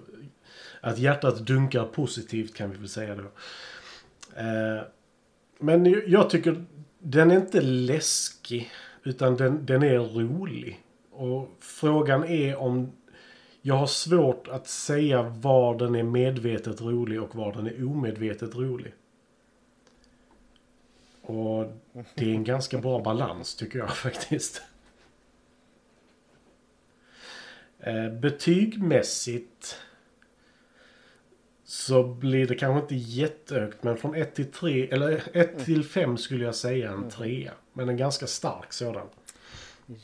Att 0.81 0.97
hjärtat 0.97 1.37
dunkar 1.37 1.85
positivt 1.85 2.55
kan 2.55 2.71
vi 2.71 2.77
väl 2.77 2.89
säga 2.89 3.15
då. 3.15 3.23
Eh, 4.41 4.81
men 5.59 6.03
jag 6.07 6.29
tycker 6.29 6.65
den 6.99 7.31
är 7.31 7.35
inte 7.35 7.61
läskig. 7.61 8.71
Utan 9.03 9.35
den, 9.35 9.65
den 9.65 9.83
är 9.83 9.99
rolig. 9.99 10.83
Och 11.11 11.57
frågan 11.59 12.23
är 12.23 12.55
om... 12.55 12.91
Jag 13.61 13.75
har 13.75 13.87
svårt 13.87 14.47
att 14.47 14.67
säga 14.67 15.21
var 15.23 15.77
den 15.77 15.95
är 15.95 16.03
medvetet 16.03 16.81
rolig 16.81 17.21
och 17.21 17.35
var 17.35 17.53
den 17.53 17.67
är 17.67 17.85
omedvetet 17.85 18.55
rolig. 18.55 18.93
Och 21.21 21.71
det 22.15 22.25
är 22.29 22.33
en 22.35 22.43
ganska 22.43 22.77
bra 22.77 22.99
balans 22.99 23.55
tycker 23.55 23.79
jag 23.79 23.89
faktiskt. 23.97 24.61
Eh, 27.79 28.09
Betygmässigt 28.09 29.81
Så 31.63 32.03
blir 32.03 32.47
det 32.47 32.55
kanske 32.55 32.81
inte 32.81 32.95
jättehögt 32.95 33.83
men 33.83 33.97
från 33.97 34.15
1 34.15 34.35
till 34.35 34.51
3 34.51 34.87
eller 34.91 35.23
1 35.33 35.65
till 35.65 35.83
5 35.83 36.17
skulle 36.17 36.45
jag 36.45 36.55
säga 36.55 36.91
en 36.91 37.09
3. 37.09 37.51
Men 37.73 37.89
en 37.89 37.97
ganska 37.97 38.27
stark 38.27 38.73
sådan. 38.73 39.07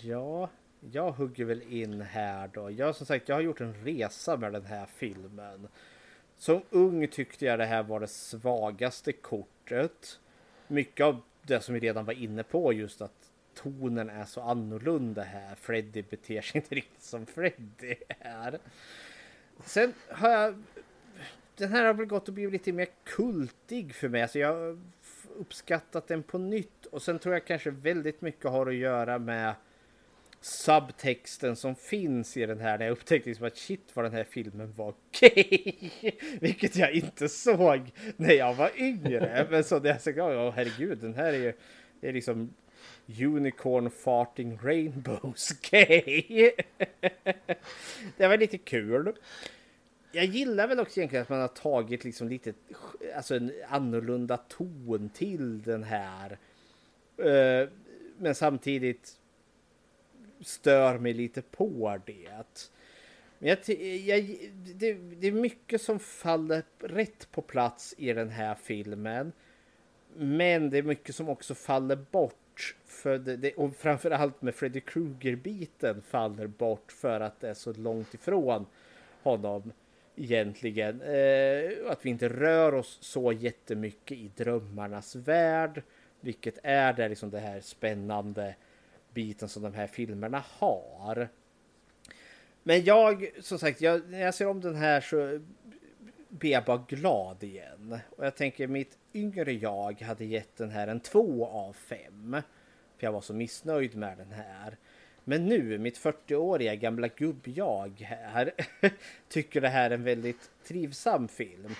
Ja, 0.01 0.49
jag 0.91 1.11
hugger 1.11 1.45
väl 1.45 1.61
in 1.61 2.01
här 2.01 2.49
då. 2.53 2.71
Jag 2.71 2.95
som 2.95 3.05
sagt, 3.05 3.29
jag 3.29 3.35
har 3.35 3.41
gjort 3.41 3.61
en 3.61 3.73
resa 3.73 4.37
med 4.37 4.53
den 4.53 4.65
här 4.65 4.85
filmen. 4.85 5.67
Som 6.37 6.61
ung 6.69 7.07
tyckte 7.07 7.45
jag 7.45 7.59
det 7.59 7.65
här 7.65 7.83
var 7.83 7.99
det 7.99 8.07
svagaste 8.07 9.11
kortet. 9.11 10.19
Mycket 10.67 11.05
av 11.05 11.21
det 11.41 11.61
som 11.61 11.73
vi 11.73 11.79
redan 11.79 12.05
var 12.05 12.13
inne 12.13 12.43
på 12.43 12.73
just 12.73 13.01
att 13.01 13.31
tonen 13.53 14.09
är 14.09 14.25
så 14.25 14.41
annorlunda 14.41 15.23
här. 15.23 15.55
Freddy 15.55 16.01
beter 16.01 16.41
sig 16.41 16.57
inte 16.61 16.75
riktigt 16.75 17.03
som 17.03 17.25
Freddy 17.25 17.95
är. 18.19 18.59
Sen 19.65 19.93
har 20.09 20.29
jag... 20.29 20.63
Den 21.55 21.69
här 21.69 21.85
har 21.85 21.93
väl 21.93 22.05
gått 22.05 22.27
och 22.27 22.33
blivit 22.33 22.53
lite 22.53 22.71
mer 22.71 22.87
kultig 23.03 23.95
för 23.95 24.09
mig. 24.09 24.27
Så 24.27 24.39
jag 24.39 24.53
har 24.53 24.79
uppskattat 25.37 26.07
den 26.07 26.23
på 26.23 26.37
nytt. 26.37 26.85
Och 26.85 27.01
sen 27.01 27.19
tror 27.19 27.35
jag 27.35 27.45
kanske 27.45 27.71
väldigt 27.71 28.21
mycket 28.21 28.51
har 28.51 28.67
att 28.67 28.75
göra 28.75 29.19
med 29.19 29.55
subtexten 30.43 31.55
som 31.55 31.75
finns 31.75 32.37
i 32.37 32.45
den 32.45 32.59
här 32.59 32.77
när 32.77 32.85
jag 32.85 32.91
upptäckte 32.91 33.29
liksom 33.29 33.47
att 33.47 33.57
shit 33.57 33.89
vad 33.93 34.05
den 34.05 34.13
här 34.13 34.23
filmen 34.23 34.73
var 34.73 34.93
gay. 35.19 35.73
Vilket 36.41 36.75
jag 36.75 36.91
inte 36.91 37.29
såg 37.29 37.91
när 38.17 38.33
jag 38.33 38.53
var 38.53 38.71
yngre. 38.77 39.47
Men 39.49 39.63
så 39.63 39.79
när 39.79 39.89
jag 39.89 40.01
såg, 40.01 40.17
oh, 40.17 40.51
herregud, 40.51 40.97
den 40.97 41.13
här 41.13 41.33
är 41.33 41.37
ju 41.37 41.53
Det 42.01 42.07
är 42.07 42.13
liksom 42.13 42.53
Unicorn 43.21 43.89
farting 43.89 44.59
rainbows 44.63 45.51
gay. 45.71 46.51
det 48.17 48.27
var 48.27 48.37
lite 48.37 48.57
kul. 48.57 49.13
Jag 50.11 50.25
gillar 50.25 50.67
väl 50.67 50.79
också 50.79 50.99
egentligen 50.99 51.23
att 51.23 51.29
man 51.29 51.41
har 51.41 51.47
tagit 51.47 52.03
liksom 52.03 52.29
lite, 52.29 52.53
alltså 53.15 53.35
en 53.35 53.51
annorlunda 53.69 54.37
ton 54.37 55.09
till 55.09 55.61
den 55.61 55.83
här. 55.83 56.37
Eh, 57.17 57.69
men 58.17 58.35
samtidigt 58.35 59.19
stör 60.43 60.97
mig 60.97 61.13
lite 61.13 61.41
på 61.41 61.99
det. 62.05 62.69
Men 63.39 63.49
jag, 63.49 63.79
jag, 63.99 64.37
det, 64.75 64.93
det 64.93 65.27
är 65.27 65.31
mycket 65.31 65.81
som 65.81 65.99
faller 65.99 66.63
rätt 66.79 67.31
på 67.31 67.41
plats 67.41 67.95
i 67.97 68.13
den 68.13 68.29
här 68.29 68.55
filmen. 68.55 69.31
Men 70.15 70.69
det 70.69 70.77
är 70.77 70.83
mycket 70.83 71.15
som 71.15 71.29
också 71.29 71.55
faller 71.55 71.95
bort. 71.95 72.75
För 72.85 73.17
det, 73.17 73.37
det, 73.37 73.53
och 73.53 73.75
framförallt 73.75 74.41
med 74.41 74.55
Freddy 74.55 74.79
Krueger-biten 74.79 76.01
faller 76.01 76.47
bort 76.47 76.91
för 76.91 77.19
att 77.19 77.39
det 77.39 77.49
är 77.49 77.53
så 77.53 77.73
långt 77.73 78.13
ifrån 78.13 78.65
honom 79.23 79.71
egentligen. 80.15 81.01
Eh, 81.01 81.91
att 81.91 82.05
vi 82.05 82.09
inte 82.09 82.29
rör 82.29 82.73
oss 82.73 82.97
så 83.01 83.31
jättemycket 83.31 84.17
i 84.17 84.31
drömmarnas 84.35 85.15
värld. 85.15 85.83
Vilket 86.21 86.59
är 86.63 86.93
det, 86.93 87.09
liksom 87.09 87.29
det 87.29 87.39
här 87.39 87.61
spännande 87.61 88.55
biten 89.13 89.49
som 89.49 89.63
de 89.63 89.73
här 89.73 89.87
filmerna 89.87 90.43
har. 90.47 91.29
Men 92.63 92.83
jag, 92.83 93.31
som 93.39 93.59
sagt, 93.59 93.81
jag, 93.81 94.09
när 94.09 94.21
jag 94.21 94.33
ser 94.33 94.47
om 94.47 94.61
den 94.61 94.75
här 94.75 95.01
så 95.01 95.39
blir 96.29 96.51
jag 96.51 96.63
bara 96.63 96.85
glad 96.87 97.43
igen. 97.43 97.99
Och 98.09 98.25
jag 98.25 98.35
tänker 98.35 98.67
mitt 98.67 98.97
yngre 99.13 99.53
jag 99.53 100.01
hade 100.01 100.25
gett 100.25 100.57
den 100.57 100.69
här 100.69 100.87
en 100.87 100.99
två 100.99 101.47
av 101.47 101.73
fem. 101.73 102.37
För 102.97 103.07
jag 103.07 103.11
var 103.11 103.21
så 103.21 103.33
missnöjd 103.33 103.95
med 103.95 104.17
den 104.17 104.31
här. 104.31 104.77
Men 105.23 105.45
nu, 105.45 105.77
mitt 105.77 105.99
40-åriga 105.99 106.75
gamla 106.75 107.07
gubb-jag 107.07 107.99
här, 107.99 108.51
tycker 109.29 109.61
det 109.61 109.69
här 109.69 109.89
är 109.89 109.93
en 109.93 110.03
väldigt 110.03 110.51
trivsam 110.67 111.27
film. 111.27 111.75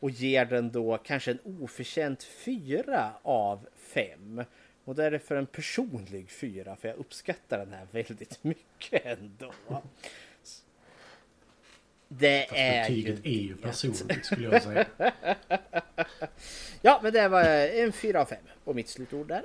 Och 0.00 0.10
ger 0.10 0.44
den 0.44 0.72
då 0.72 0.98
kanske 0.98 1.30
en 1.30 1.38
oförtjänt 1.62 2.22
fyra 2.22 3.12
av 3.22 3.68
fem. 3.76 4.44
Och 4.88 4.94
det 4.94 5.04
är 5.04 5.10
det 5.10 5.18
för 5.18 5.36
en 5.36 5.46
personlig 5.46 6.30
fyra 6.30 6.76
för 6.76 6.88
jag 6.88 6.96
uppskattar 6.96 7.58
den 7.58 7.72
här 7.72 7.86
väldigt 7.90 8.38
mycket 8.44 9.06
ändå. 9.06 9.52
Det 12.08 12.46
Fast 12.48 12.60
är 12.60 12.88
ju 12.88 13.12
är 13.24 13.30
ju 13.30 13.56
personligt 13.56 14.26
skulle 14.26 14.48
jag 14.48 14.62
säga. 14.62 14.86
ja, 16.82 17.00
men 17.02 17.12
det 17.12 17.28
var 17.28 17.44
en 17.44 17.92
fyra 17.92 18.20
av 18.20 18.24
fem 18.24 18.38
och 18.64 18.76
mitt 18.76 18.88
slutord 18.88 19.28
där. 19.28 19.44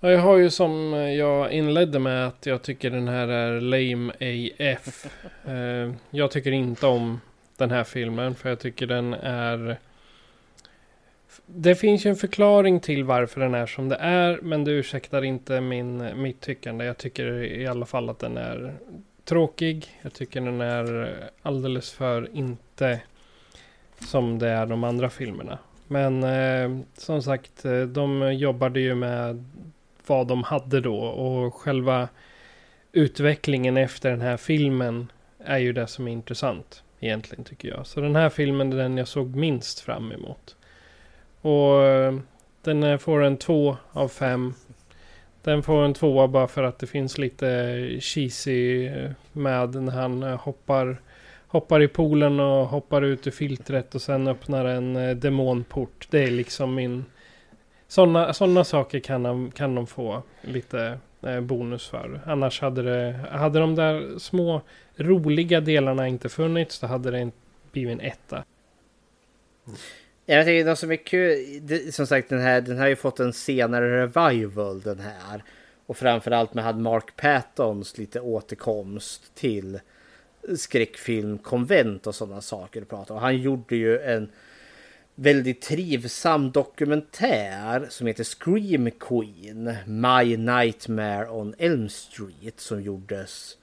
Ja, 0.00 0.10
jag 0.10 0.20
har 0.20 0.36
ju 0.36 0.50
som 0.50 0.92
jag 0.92 1.52
inledde 1.52 1.98
med 1.98 2.26
att 2.26 2.46
jag 2.46 2.62
tycker 2.62 2.90
den 2.90 3.08
här 3.08 3.28
är 3.28 3.60
lame 3.60 4.12
AF. 4.58 5.06
Eh, 5.46 5.92
jag 6.10 6.30
tycker 6.30 6.52
inte 6.52 6.86
om 6.86 7.20
den 7.56 7.70
här 7.70 7.84
filmen 7.84 8.34
för 8.34 8.48
jag 8.48 8.60
tycker 8.60 8.86
den 8.86 9.14
är 9.14 9.78
det 11.46 11.74
finns 11.74 12.06
ju 12.06 12.10
en 12.10 12.16
förklaring 12.16 12.80
till 12.80 13.04
varför 13.04 13.40
den 13.40 13.54
är 13.54 13.66
som 13.66 13.88
det 13.88 13.96
är, 13.96 14.38
men 14.42 14.64
det 14.64 14.70
ursäktar 14.70 15.22
inte 15.24 15.60
min, 15.60 16.22
mitt 16.22 16.40
tyckande. 16.40 16.84
Jag 16.84 16.98
tycker 16.98 17.42
i 17.42 17.66
alla 17.66 17.86
fall 17.86 18.10
att 18.10 18.18
den 18.18 18.36
är 18.36 18.74
tråkig. 19.24 19.98
Jag 20.02 20.12
tycker 20.12 20.40
den 20.40 20.60
är 20.60 21.14
alldeles 21.42 21.92
för 21.92 22.36
inte 22.36 23.00
som 24.00 24.38
det 24.38 24.48
är 24.48 24.66
de 24.66 24.84
andra 24.84 25.10
filmerna. 25.10 25.58
Men 25.86 26.24
eh, 26.24 26.84
som 26.96 27.22
sagt, 27.22 27.64
eh, 27.64 27.80
de 27.80 28.34
jobbade 28.34 28.80
ju 28.80 28.94
med 28.94 29.44
vad 30.06 30.26
de 30.26 30.42
hade 30.42 30.80
då 30.80 30.98
och 30.98 31.54
själva 31.54 32.08
utvecklingen 32.92 33.76
efter 33.76 34.10
den 34.10 34.20
här 34.20 34.36
filmen 34.36 35.12
är 35.38 35.58
ju 35.58 35.72
det 35.72 35.86
som 35.86 36.08
är 36.08 36.12
intressant 36.12 36.82
egentligen 37.00 37.44
tycker 37.44 37.68
jag. 37.68 37.86
Så 37.86 38.00
den 38.00 38.16
här 38.16 38.28
filmen 38.28 38.72
är 38.72 38.76
den 38.76 38.96
jag 38.96 39.08
såg 39.08 39.36
minst 39.36 39.80
fram 39.80 40.12
emot. 40.12 40.56
Och 41.48 41.84
eh, 41.84 42.14
den 42.62 42.82
eh, 42.82 42.98
får 42.98 43.22
en 43.22 43.36
2 43.36 43.76
av 43.92 44.08
5. 44.08 44.54
Den 45.42 45.62
får 45.62 45.84
en 45.84 45.94
tvåa 45.94 46.28
bara 46.28 46.48
för 46.48 46.62
att 46.62 46.78
det 46.78 46.86
finns 46.86 47.18
lite 47.18 47.98
cheesy 48.00 48.86
eh, 48.86 49.10
med 49.32 49.74
när 49.74 49.92
han 49.92 50.22
hoppar, 50.22 51.00
hoppar 51.46 51.82
i 51.82 51.88
poolen 51.88 52.40
och 52.40 52.66
hoppar 52.66 53.02
ut 53.02 53.26
ur 53.26 53.30
filtret 53.30 53.94
och 53.94 54.02
sen 54.02 54.28
öppnar 54.28 54.64
en 54.64 55.20
demonport. 55.20 56.08
Det 56.10 56.22
är 56.22 56.30
liksom 56.30 56.74
min... 56.74 57.04
Sådana 57.88 58.32
såna 58.32 58.64
saker 58.64 59.00
kan 59.00 59.22
de, 59.22 59.50
kan 59.50 59.74
de 59.74 59.86
få 59.86 60.22
lite 60.42 60.98
bonus 61.42 61.86
för. 61.86 62.20
Annars 62.26 62.60
hade 62.60 62.82
det... 62.82 63.18
Hade 63.30 63.58
de 63.58 63.74
där 63.74 64.18
små 64.18 64.60
roliga 64.96 65.60
delarna 65.60 66.08
inte 66.08 66.28
funnits, 66.28 66.78
då 66.78 66.86
hade 66.86 67.10
det 67.10 67.20
inte 67.20 67.36
blivit 67.72 67.92
en 67.92 68.00
etta. 68.00 68.44
Jag 70.30 70.46
tycker 70.46 70.64
något 70.64 70.78
som 70.78 70.90
är 70.90 70.96
kul, 70.96 71.58
det, 71.62 71.94
som 71.94 72.06
sagt 72.06 72.28
den 72.28 72.40
här, 72.40 72.60
den 72.60 72.78
har 72.78 72.86
ju 72.86 72.96
fått 72.96 73.20
en 73.20 73.32
senare 73.32 74.02
revival 74.02 74.80
den 74.80 74.98
här. 75.00 75.44
Och 75.86 75.96
framförallt 75.96 76.54
med 76.54 76.64
hade 76.64 76.78
Mark 76.78 77.16
Pattons 77.16 77.98
lite 77.98 78.20
återkomst 78.20 79.34
till 79.34 79.80
skräckfilm, 80.56 81.38
konvent 81.38 82.06
och 82.06 82.14
sådana 82.14 82.40
saker 82.40 82.84
Pratar. 82.84 83.14
Och. 83.14 83.20
Han 83.20 83.36
gjorde 83.36 83.76
ju 83.76 83.98
en 83.98 84.28
väldigt 85.14 85.62
trivsam 85.62 86.50
dokumentär 86.50 87.86
som 87.88 88.06
heter 88.06 88.24
Scream 88.24 88.90
Queen, 88.90 89.74
My 89.86 90.36
Nightmare 90.36 91.28
on 91.28 91.54
Elm 91.58 91.88
Street 91.88 92.60
som 92.60 92.82
gjordes. 92.82 93.56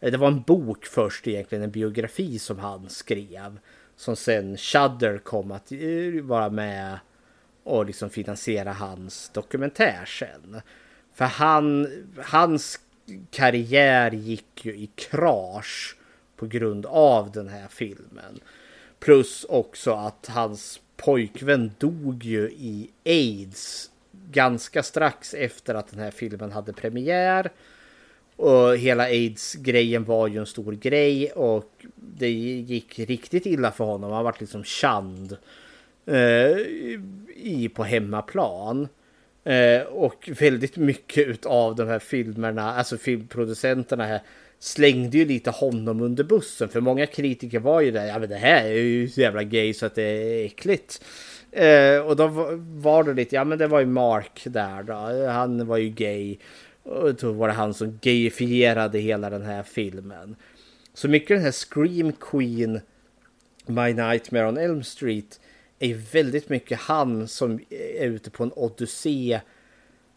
Eh, 0.00 0.10
det 0.10 0.18
var 0.18 0.28
en 0.28 0.42
bok 0.42 0.86
först 0.86 1.26
egentligen, 1.26 1.64
en 1.64 1.70
biografi 1.70 2.38
som 2.38 2.58
han 2.58 2.88
skrev 2.90 3.58
som 3.96 4.16
sen 4.16 4.56
Shudder 4.56 5.18
kom 5.18 5.52
att 5.52 5.72
eh, 5.72 6.22
vara 6.22 6.50
med 6.50 6.98
och 7.64 7.86
liksom 7.86 8.10
finansiera 8.10 8.72
hans 8.72 9.30
dokumentär 9.34 10.04
sen. 10.04 10.60
För 11.14 11.24
han, 11.24 11.88
hans 12.24 12.80
karriär 13.30 14.10
gick 14.10 14.64
ju 14.64 14.76
i 14.76 14.90
krasch 14.94 15.96
på 16.36 16.46
grund 16.46 16.86
av 16.86 17.32
den 17.32 17.48
här 17.48 17.68
filmen. 17.68 18.40
Plus 18.98 19.44
också 19.44 19.92
att 19.92 20.26
hans 20.26 20.80
pojkvän 20.96 21.70
dog 21.78 22.24
ju 22.24 22.50
i 22.50 22.90
aids 23.04 23.90
ganska 24.30 24.82
strax 24.82 25.34
efter 25.34 25.74
att 25.74 25.88
den 25.88 26.00
här 26.00 26.10
filmen 26.10 26.52
hade 26.52 26.72
premiär. 26.72 27.50
Och 28.36 28.76
hela 28.76 29.02
aids-grejen 29.02 30.04
var 30.04 30.28
ju 30.28 30.38
en 30.38 30.46
stor 30.46 30.72
grej 30.72 31.30
och 31.30 31.86
det 31.96 32.30
gick 32.30 32.98
riktigt 32.98 33.46
illa 33.46 33.70
för 33.70 33.84
honom. 33.84 34.12
Han 34.12 34.24
var 34.24 34.36
liksom 34.40 34.64
känd 34.64 35.36
eh, 36.06 36.58
i, 37.36 37.70
på 37.74 37.84
hemmaplan. 37.84 38.88
Eh, 39.44 39.82
och 39.82 40.30
väldigt 40.40 40.76
mycket 40.76 41.46
av 41.46 41.76
de 41.76 41.88
här 41.88 41.98
filmerna, 41.98 42.72
alltså 42.72 42.96
filmproducenterna 42.96 44.04
här, 44.04 44.20
slängde 44.58 45.18
ju 45.18 45.24
lite 45.24 45.50
honom 45.50 46.00
under 46.00 46.24
bussen. 46.24 46.68
För 46.68 46.80
många 46.80 47.06
kritiker 47.06 47.60
var 47.60 47.80
ju 47.80 47.90
där, 47.90 48.06
ja 48.06 48.18
men 48.18 48.28
det 48.28 48.36
här 48.36 48.64
är 48.64 48.82
ju 48.82 49.08
så 49.08 49.20
jävla 49.20 49.42
gay 49.42 49.74
så 49.74 49.86
att 49.86 49.94
det 49.94 50.02
är 50.02 50.44
äckligt. 50.44 51.04
Eh, 51.52 51.98
och 51.98 52.16
då 52.16 52.26
var 52.58 53.04
det 53.04 53.14
lite, 53.14 53.34
ja 53.34 53.44
men 53.44 53.58
det 53.58 53.66
var 53.66 53.80
ju 53.80 53.86
Mark 53.86 54.42
där 54.44 54.82
då, 54.82 55.26
han 55.28 55.66
var 55.66 55.76
ju 55.76 55.88
gay. 55.88 56.36
Då 57.20 57.32
var 57.32 57.48
det 57.48 57.54
han 57.54 57.74
som 57.74 57.98
gayifierade 58.02 58.98
hela 58.98 59.30
den 59.30 59.42
här 59.42 59.62
filmen. 59.62 60.36
Så 60.94 61.08
mycket 61.08 61.28
den 61.28 61.42
här 61.42 61.52
Scream 61.52 62.12
Queen 62.12 62.80
My 63.66 63.92
Nightmare 63.92 64.48
on 64.48 64.58
Elm 64.58 64.82
Street 64.82 65.40
är 65.78 65.94
väldigt 65.94 66.48
mycket 66.48 66.80
han 66.80 67.28
som 67.28 67.60
är 67.70 68.06
ute 68.06 68.30
på 68.30 68.42
en 68.42 68.52
odyssé 68.52 69.40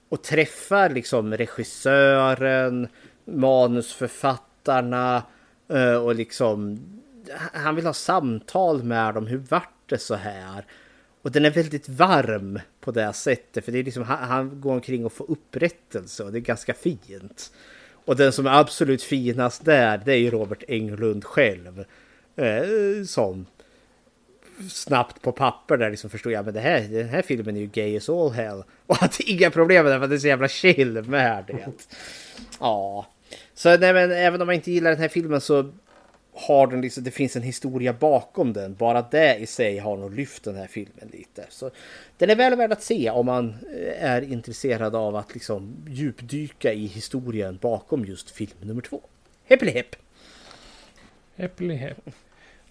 och 0.10 0.24
träffar 0.24 0.90
liksom 0.90 1.34
regissören, 1.34 2.88
manusförfattarna 3.26 5.24
eh, 5.70 5.96
och 5.96 6.16
liksom 6.16 6.80
han 7.54 7.76
vill 7.76 7.86
ha 7.86 7.94
samtal 7.94 8.84
med 8.84 9.14
dem. 9.14 9.28
Hur 9.28 9.38
vart 9.38 9.90
det 9.90 9.98
så 9.98 10.16
här? 10.16 10.66
Och 11.28 11.34
den 11.34 11.46
är 11.46 11.52
väldigt 11.52 11.90
varm 11.90 12.60
på 12.80 12.92
det 12.92 13.14
sättet. 13.14 13.66
För 13.66 13.72
det 13.72 13.80
är 13.80 13.84
liksom, 13.84 14.04
han, 14.04 14.18
han 14.18 14.62
går 14.62 14.74
omkring 14.74 15.06
och 15.06 15.14
får 15.14 15.32
upprättelse 15.32 16.24
och 16.24 16.32
det 16.32 16.38
är 16.38 16.42
ganska 16.42 16.74
fint. 16.74 17.52
Och 18.06 18.16
den 18.16 18.32
som 18.32 18.46
är 18.46 18.60
absolut 18.60 19.04
finast 19.04 19.66
där, 19.66 20.02
det 20.06 20.14
är 20.14 20.18
ju 20.18 20.30
Robert 20.30 20.64
Englund 20.68 21.26
själv. 21.26 21.86
Eh, 22.36 23.04
som 23.06 23.46
snabbt 24.70 25.22
på 25.22 25.32
papper 25.32 25.78
där 25.78 25.90
liksom 25.90 26.10
förstod 26.10 26.32
jag 26.32 26.46
men 26.46 26.54
det 26.54 26.60
här, 26.60 26.82
den 26.82 27.10
här 27.10 27.22
filmen 27.22 27.56
är 27.56 27.60
ju 27.60 27.68
gay 27.68 27.98
as 27.98 28.10
all 28.10 28.32
hell. 28.32 28.64
Och 28.86 28.98
hade 28.98 29.24
inga 29.32 29.52
problem 29.52 29.84
med 29.84 29.94
det 29.94 29.98
för 29.98 30.04
att 30.04 30.10
det 30.10 30.16
är 30.16 30.20
så 30.20 30.28
jävla 30.28 30.48
chill 30.48 31.04
med 31.04 31.44
det. 31.48 31.68
Ja. 32.60 33.08
Så 33.54 33.78
nej 33.78 33.94
men 33.94 34.12
även 34.12 34.42
om 34.42 34.48
man 34.48 34.56
inte 34.56 34.72
gillar 34.72 34.92
den 34.92 35.00
här 35.00 35.08
filmen 35.08 35.42
så 35.42 35.72
har 36.38 36.68
den 36.68 36.82
liksom, 36.82 37.04
det 37.04 37.12
finns 37.12 37.36
en 37.36 37.42
historia 37.42 37.94
bakom 37.94 38.54
den. 38.54 38.76
Bara 38.76 39.02
det 39.02 39.36
i 39.36 39.46
sig 39.46 39.78
har 39.78 39.98
nog 39.98 40.16
lyft 40.16 40.44
den 40.44 40.56
här 40.56 40.68
filmen 40.68 41.10
lite. 41.12 41.46
Så 41.50 41.72
den 42.18 42.30
är 42.30 42.36
väl 42.36 42.56
värd 42.56 42.72
att 42.72 42.84
se 42.84 43.10
om 43.10 43.26
man 43.26 43.50
eh, 43.50 44.04
är 44.06 44.22
intresserad 44.22 44.96
av 44.96 45.16
att 45.16 45.34
liksom 45.34 45.76
djupdyka 45.88 46.74
i 46.74 46.86
historien 46.86 47.58
bakom 47.62 48.06
just 48.06 48.32
film 48.32 48.52
nummer 48.62 48.82
två. 48.82 49.02
Heppelihepp! 49.46 49.96
Heppelihepp. 51.36 52.10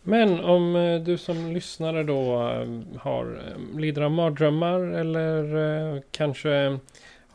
Men 0.02 0.40
om 0.40 0.76
eh, 0.76 1.00
du 1.00 1.18
som 1.18 1.52
lyssnare 1.52 2.02
då 2.02 2.34
eh, 2.34 2.98
har 3.00 3.40
lider 3.78 4.02
av 4.02 4.10
mardrömmar 4.10 4.80
eller 4.80 6.02
kanske 6.10 6.78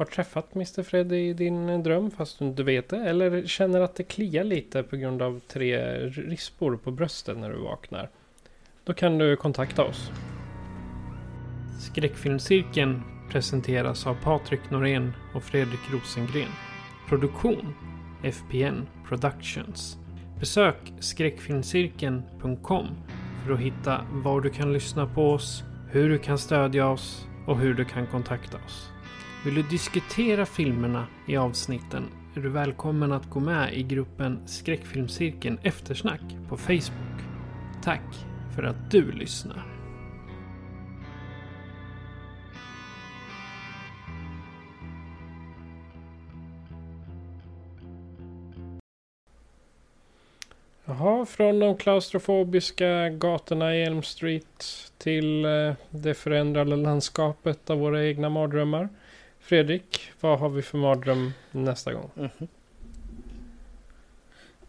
har 0.02 0.06
träffat 0.06 0.56
Mr 0.56 0.84
Fred 0.84 1.11
i 1.11 1.34
din 1.34 1.84
dröm 1.84 2.11
fast 2.11 2.40
du 2.40 2.45
inte 2.45 2.64
vet 2.64 2.90
det. 2.90 2.98
Eller 2.98 3.45
känner 3.45 3.82
att 3.82 3.95
det 3.95 4.03
kliar 4.03 4.44
lite 4.44 4.84
på 4.84 4.95
grund 4.95 5.22
av 5.22 5.41
tre 5.48 5.78
rispor 6.07 6.78
på 6.78 6.91
bröstet 6.91 7.38
när 7.38 7.49
du 7.49 7.57
vaknar. 7.57 8.10
Då 8.84 8.94
kan 8.94 9.18
du 9.18 9.36
kontakta 9.36 9.84
oss. 9.84 10.11
Skräckfilmscirkeln 11.80 13.02
presenteras 13.32 14.07
av 14.07 14.15
Patrik 14.23 14.69
Norén 14.69 15.14
och 15.36 15.44
Fredrik 15.44 15.80
Rosengren. 15.91 16.52
Produktion 17.10 17.73
FPN 18.23 18.88
Productions. 19.07 19.98
Besök 20.40 20.94
skräckfilmscirkeln.com 20.99 22.88
för 23.45 23.53
att 23.53 23.60
hitta 23.60 24.06
var 24.11 24.41
du 24.41 24.49
kan 24.49 24.73
lyssna 24.73 25.07
på 25.07 25.32
oss, 25.32 25.64
hur 25.90 26.10
du 26.10 26.18
kan 26.18 26.38
stödja 26.38 26.88
oss 26.88 27.28
och 27.48 27.60
hur 27.60 27.73
du 27.73 27.86
kan 27.86 28.07
kontakta 28.07 28.57
oss. 28.65 28.90
Vill 29.45 29.55
du 29.55 29.61
diskutera 29.61 30.45
filmerna 30.45 31.07
i 31.27 31.38
avsnitten 31.38 32.03
är 32.35 32.41
du 32.41 32.49
välkommen 32.49 33.11
att 33.11 33.30
gå 33.30 33.39
med 33.39 33.73
i 33.73 33.84
gruppen 33.84 34.47
Skräckfilmscirkeln 34.47 35.59
Eftersnack 35.63 36.22
på 36.49 36.57
Facebook. 36.57 37.22
Tack 37.84 38.01
för 38.55 38.63
att 38.63 38.91
du 38.91 39.11
lyssnar. 39.11 39.65
Jaha, 50.85 51.26
från 51.26 51.59
de 51.59 51.77
klaustrofobiska 51.77 53.09
gatorna 53.09 53.76
i 53.76 53.84
Elm 53.84 54.03
Street 54.03 54.91
till 54.97 55.45
eh, 55.45 55.73
det 55.89 56.13
förändrade 56.13 56.76
landskapet 56.76 57.69
av 57.69 57.80
våra 57.80 58.05
egna 58.05 58.30
mardrömmar. 58.30 58.89
Fredrik, 59.41 60.11
vad 60.19 60.39
har 60.39 60.49
vi 60.49 60.61
för 60.61 60.77
mardröm 60.77 61.34
nästa 61.51 61.93
gång? 61.93 62.11
Mm 62.15 62.30
-hmm. 62.38 62.47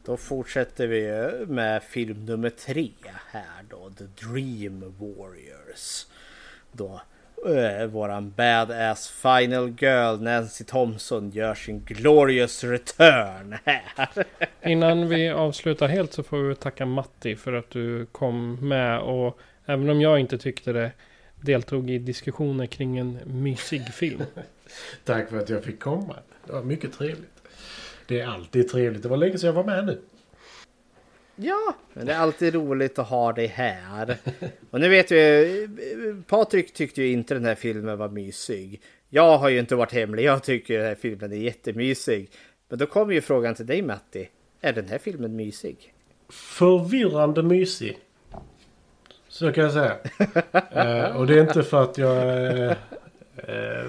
Då 0.04 0.16
fortsätter 0.16 0.86
vi 0.86 1.30
med 1.46 1.82
film 1.82 2.24
nummer 2.24 2.50
tre 2.50 2.90
här 3.30 3.64
då. 3.70 3.90
The 3.98 4.04
Dream 4.26 4.94
Warriors. 4.98 6.06
Då 6.72 7.00
äh, 7.46 7.86
våran 7.86 8.30
badass 8.30 9.08
final 9.10 9.74
girl 9.78 10.22
Nancy 10.22 10.64
Thompson 10.64 11.30
gör 11.30 11.54
sin 11.54 11.84
glorious 11.84 12.64
return 12.64 13.56
här. 13.64 14.08
Innan 14.70 15.08
vi 15.08 15.28
avslutar 15.28 15.88
helt 15.88 16.12
så 16.12 16.22
får 16.22 16.38
vi 16.38 16.54
tacka 16.54 16.86
Matti 16.86 17.36
för 17.36 17.52
att 17.52 17.70
du 17.70 18.06
kom 18.06 18.68
med 18.68 19.00
och 19.00 19.38
även 19.66 19.90
om 19.90 20.00
jag 20.00 20.18
inte 20.18 20.38
tyckte 20.38 20.72
det 20.72 20.92
deltog 21.42 21.90
i 21.90 21.98
diskussioner 21.98 22.66
kring 22.66 22.98
en 22.98 23.18
mysig 23.24 23.94
film. 23.94 24.22
Tack 25.04 25.30
för 25.30 25.38
att 25.38 25.48
jag 25.48 25.64
fick 25.64 25.80
komma. 25.80 26.16
Det 26.46 26.52
var 26.52 26.62
mycket 26.62 26.92
trevligt. 26.92 27.42
Det 28.06 28.20
är 28.20 28.26
alltid 28.26 28.68
trevligt. 28.68 29.02
Det 29.02 29.08
var 29.08 29.16
länge 29.16 29.38
sedan 29.38 29.46
jag 29.46 29.54
var 29.54 29.64
med 29.64 29.86
nu. 29.86 30.00
Ja, 31.36 31.76
men 31.92 32.06
det 32.06 32.12
är 32.12 32.18
alltid 32.18 32.54
roligt 32.54 32.98
att 32.98 33.08
ha 33.08 33.32
dig 33.32 33.46
här. 33.46 34.16
Och 34.70 34.80
nu 34.80 34.88
vet 34.88 35.12
vi, 35.12 35.68
Patrik 36.26 36.72
tyckte 36.72 37.02
ju 37.02 37.12
inte 37.12 37.34
den 37.34 37.44
här 37.44 37.54
filmen 37.54 37.98
var 37.98 38.08
mysig. 38.08 38.80
Jag 39.08 39.38
har 39.38 39.48
ju 39.48 39.58
inte 39.58 39.76
varit 39.76 39.92
hemlig, 39.92 40.24
jag 40.24 40.42
tycker 40.42 40.78
den 40.78 40.86
här 40.86 40.94
filmen 40.94 41.32
är 41.32 41.36
jättemysig. 41.36 42.30
Men 42.68 42.78
då 42.78 42.86
kommer 42.86 43.14
ju 43.14 43.20
frågan 43.20 43.54
till 43.54 43.66
dig 43.66 43.82
Matti. 43.82 44.28
Är 44.60 44.72
den 44.72 44.88
här 44.88 44.98
filmen 44.98 45.36
mysig? 45.36 45.94
Förvirrande 46.28 47.42
mysig. 47.42 47.98
Så 49.32 49.52
kan 49.52 49.64
jag 49.64 49.72
säga. 49.72 49.96
uh, 50.76 51.16
och 51.16 51.26
det 51.26 51.34
är 51.34 51.40
inte 51.40 51.62
för 51.62 51.82
att 51.82 51.98
jag 51.98 52.16
uh, 52.16 52.72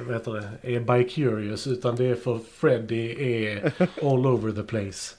vad 0.06 0.16
heter 0.16 0.32
det, 0.32 0.76
är 0.76 0.80
bi-curious 0.80 1.68
utan 1.68 1.96
det 1.96 2.06
är 2.06 2.16
för 2.16 2.40
Freddy 2.54 3.16
är 3.44 3.72
all 4.02 4.26
over 4.26 4.52
the 4.52 4.64
place. 4.64 5.16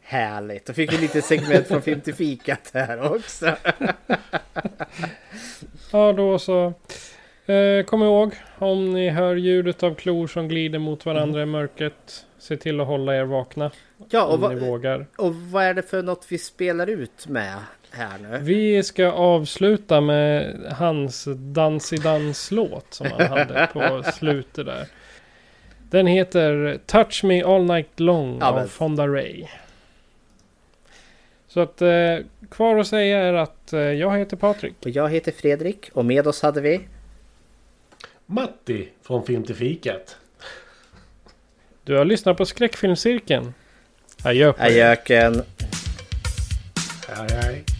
Härligt. 0.00 0.66
Då 0.66 0.72
fick 0.72 0.92
vi 0.92 0.98
lite 0.98 1.22
segment 1.22 1.66
från 1.66 1.82
Film 1.82 2.00
till 2.00 2.14
fikat 2.14 2.70
här 2.74 3.14
också. 3.14 3.46
ja, 5.92 6.12
då 6.12 6.38
så. 6.38 6.72
Eh, 7.46 7.84
kom 7.84 8.02
ihåg, 8.02 8.34
om 8.58 8.92
ni 8.92 9.08
hör 9.10 9.36
ljudet 9.36 9.82
av 9.82 9.94
klor 9.94 10.26
som 10.26 10.48
glider 10.48 10.78
mot 10.78 11.06
varandra 11.06 11.42
mm. 11.42 11.48
i 11.48 11.52
mörkret. 11.52 12.26
Se 12.38 12.56
till 12.56 12.80
att 12.80 12.86
hålla 12.86 13.16
er 13.16 13.24
vakna. 13.24 13.70
Ja, 14.08 14.24
och, 14.24 14.40
vad, 14.40 14.58
vågar. 14.58 15.06
och 15.16 15.34
vad 15.34 15.64
är 15.64 15.74
det 15.74 15.82
för 15.82 16.02
något 16.02 16.26
vi 16.28 16.38
spelar 16.38 16.86
ut 16.86 17.26
med 17.26 17.54
här 17.90 18.18
nu? 18.18 18.38
Vi 18.42 18.82
ska 18.82 19.12
avsluta 19.12 20.00
med 20.00 20.56
hans 20.78 21.28
Dans 21.36 21.92
i 21.92 21.96
dans-låt 21.96 22.94
som 22.94 23.06
han 23.10 23.26
hade 23.26 23.68
på 23.72 24.02
slutet 24.14 24.66
där. 24.66 24.86
Den 25.90 26.06
heter 26.06 26.78
Touch 26.86 27.24
Me 27.24 27.42
All 27.42 27.64
Night 27.64 28.00
Long 28.00 28.38
ja, 28.40 28.46
av 28.46 28.54
men. 28.54 28.68
Fonda 28.68 29.08
Ray. 29.08 29.46
Så 31.48 31.60
att 31.60 31.82
eh, 31.82 32.18
kvar 32.50 32.76
att 32.76 32.86
säga 32.86 33.18
är 33.18 33.34
att 33.34 33.72
eh, 33.72 33.80
jag 33.80 34.18
heter 34.18 34.36
Patrik. 34.36 34.74
Och 34.82 34.90
jag 34.90 35.08
heter 35.08 35.32
Fredrik 35.32 35.90
och 35.92 36.04
med 36.04 36.26
oss 36.26 36.42
hade 36.42 36.60
vi 36.60 36.80
Matti 38.26 38.88
från 39.02 39.26
Film 39.26 39.44
till 39.44 39.54
fikat. 39.54 40.16
Du 41.84 41.96
har 41.96 42.04
lyssnat 42.04 42.36
på 42.36 42.46
Skräckfilmscirkeln. 42.46 43.54
Adjö 44.22 44.52
på 44.52 44.62
Adjöken. 44.62 45.42
Hej 47.08 47.28
hej. 47.42 47.79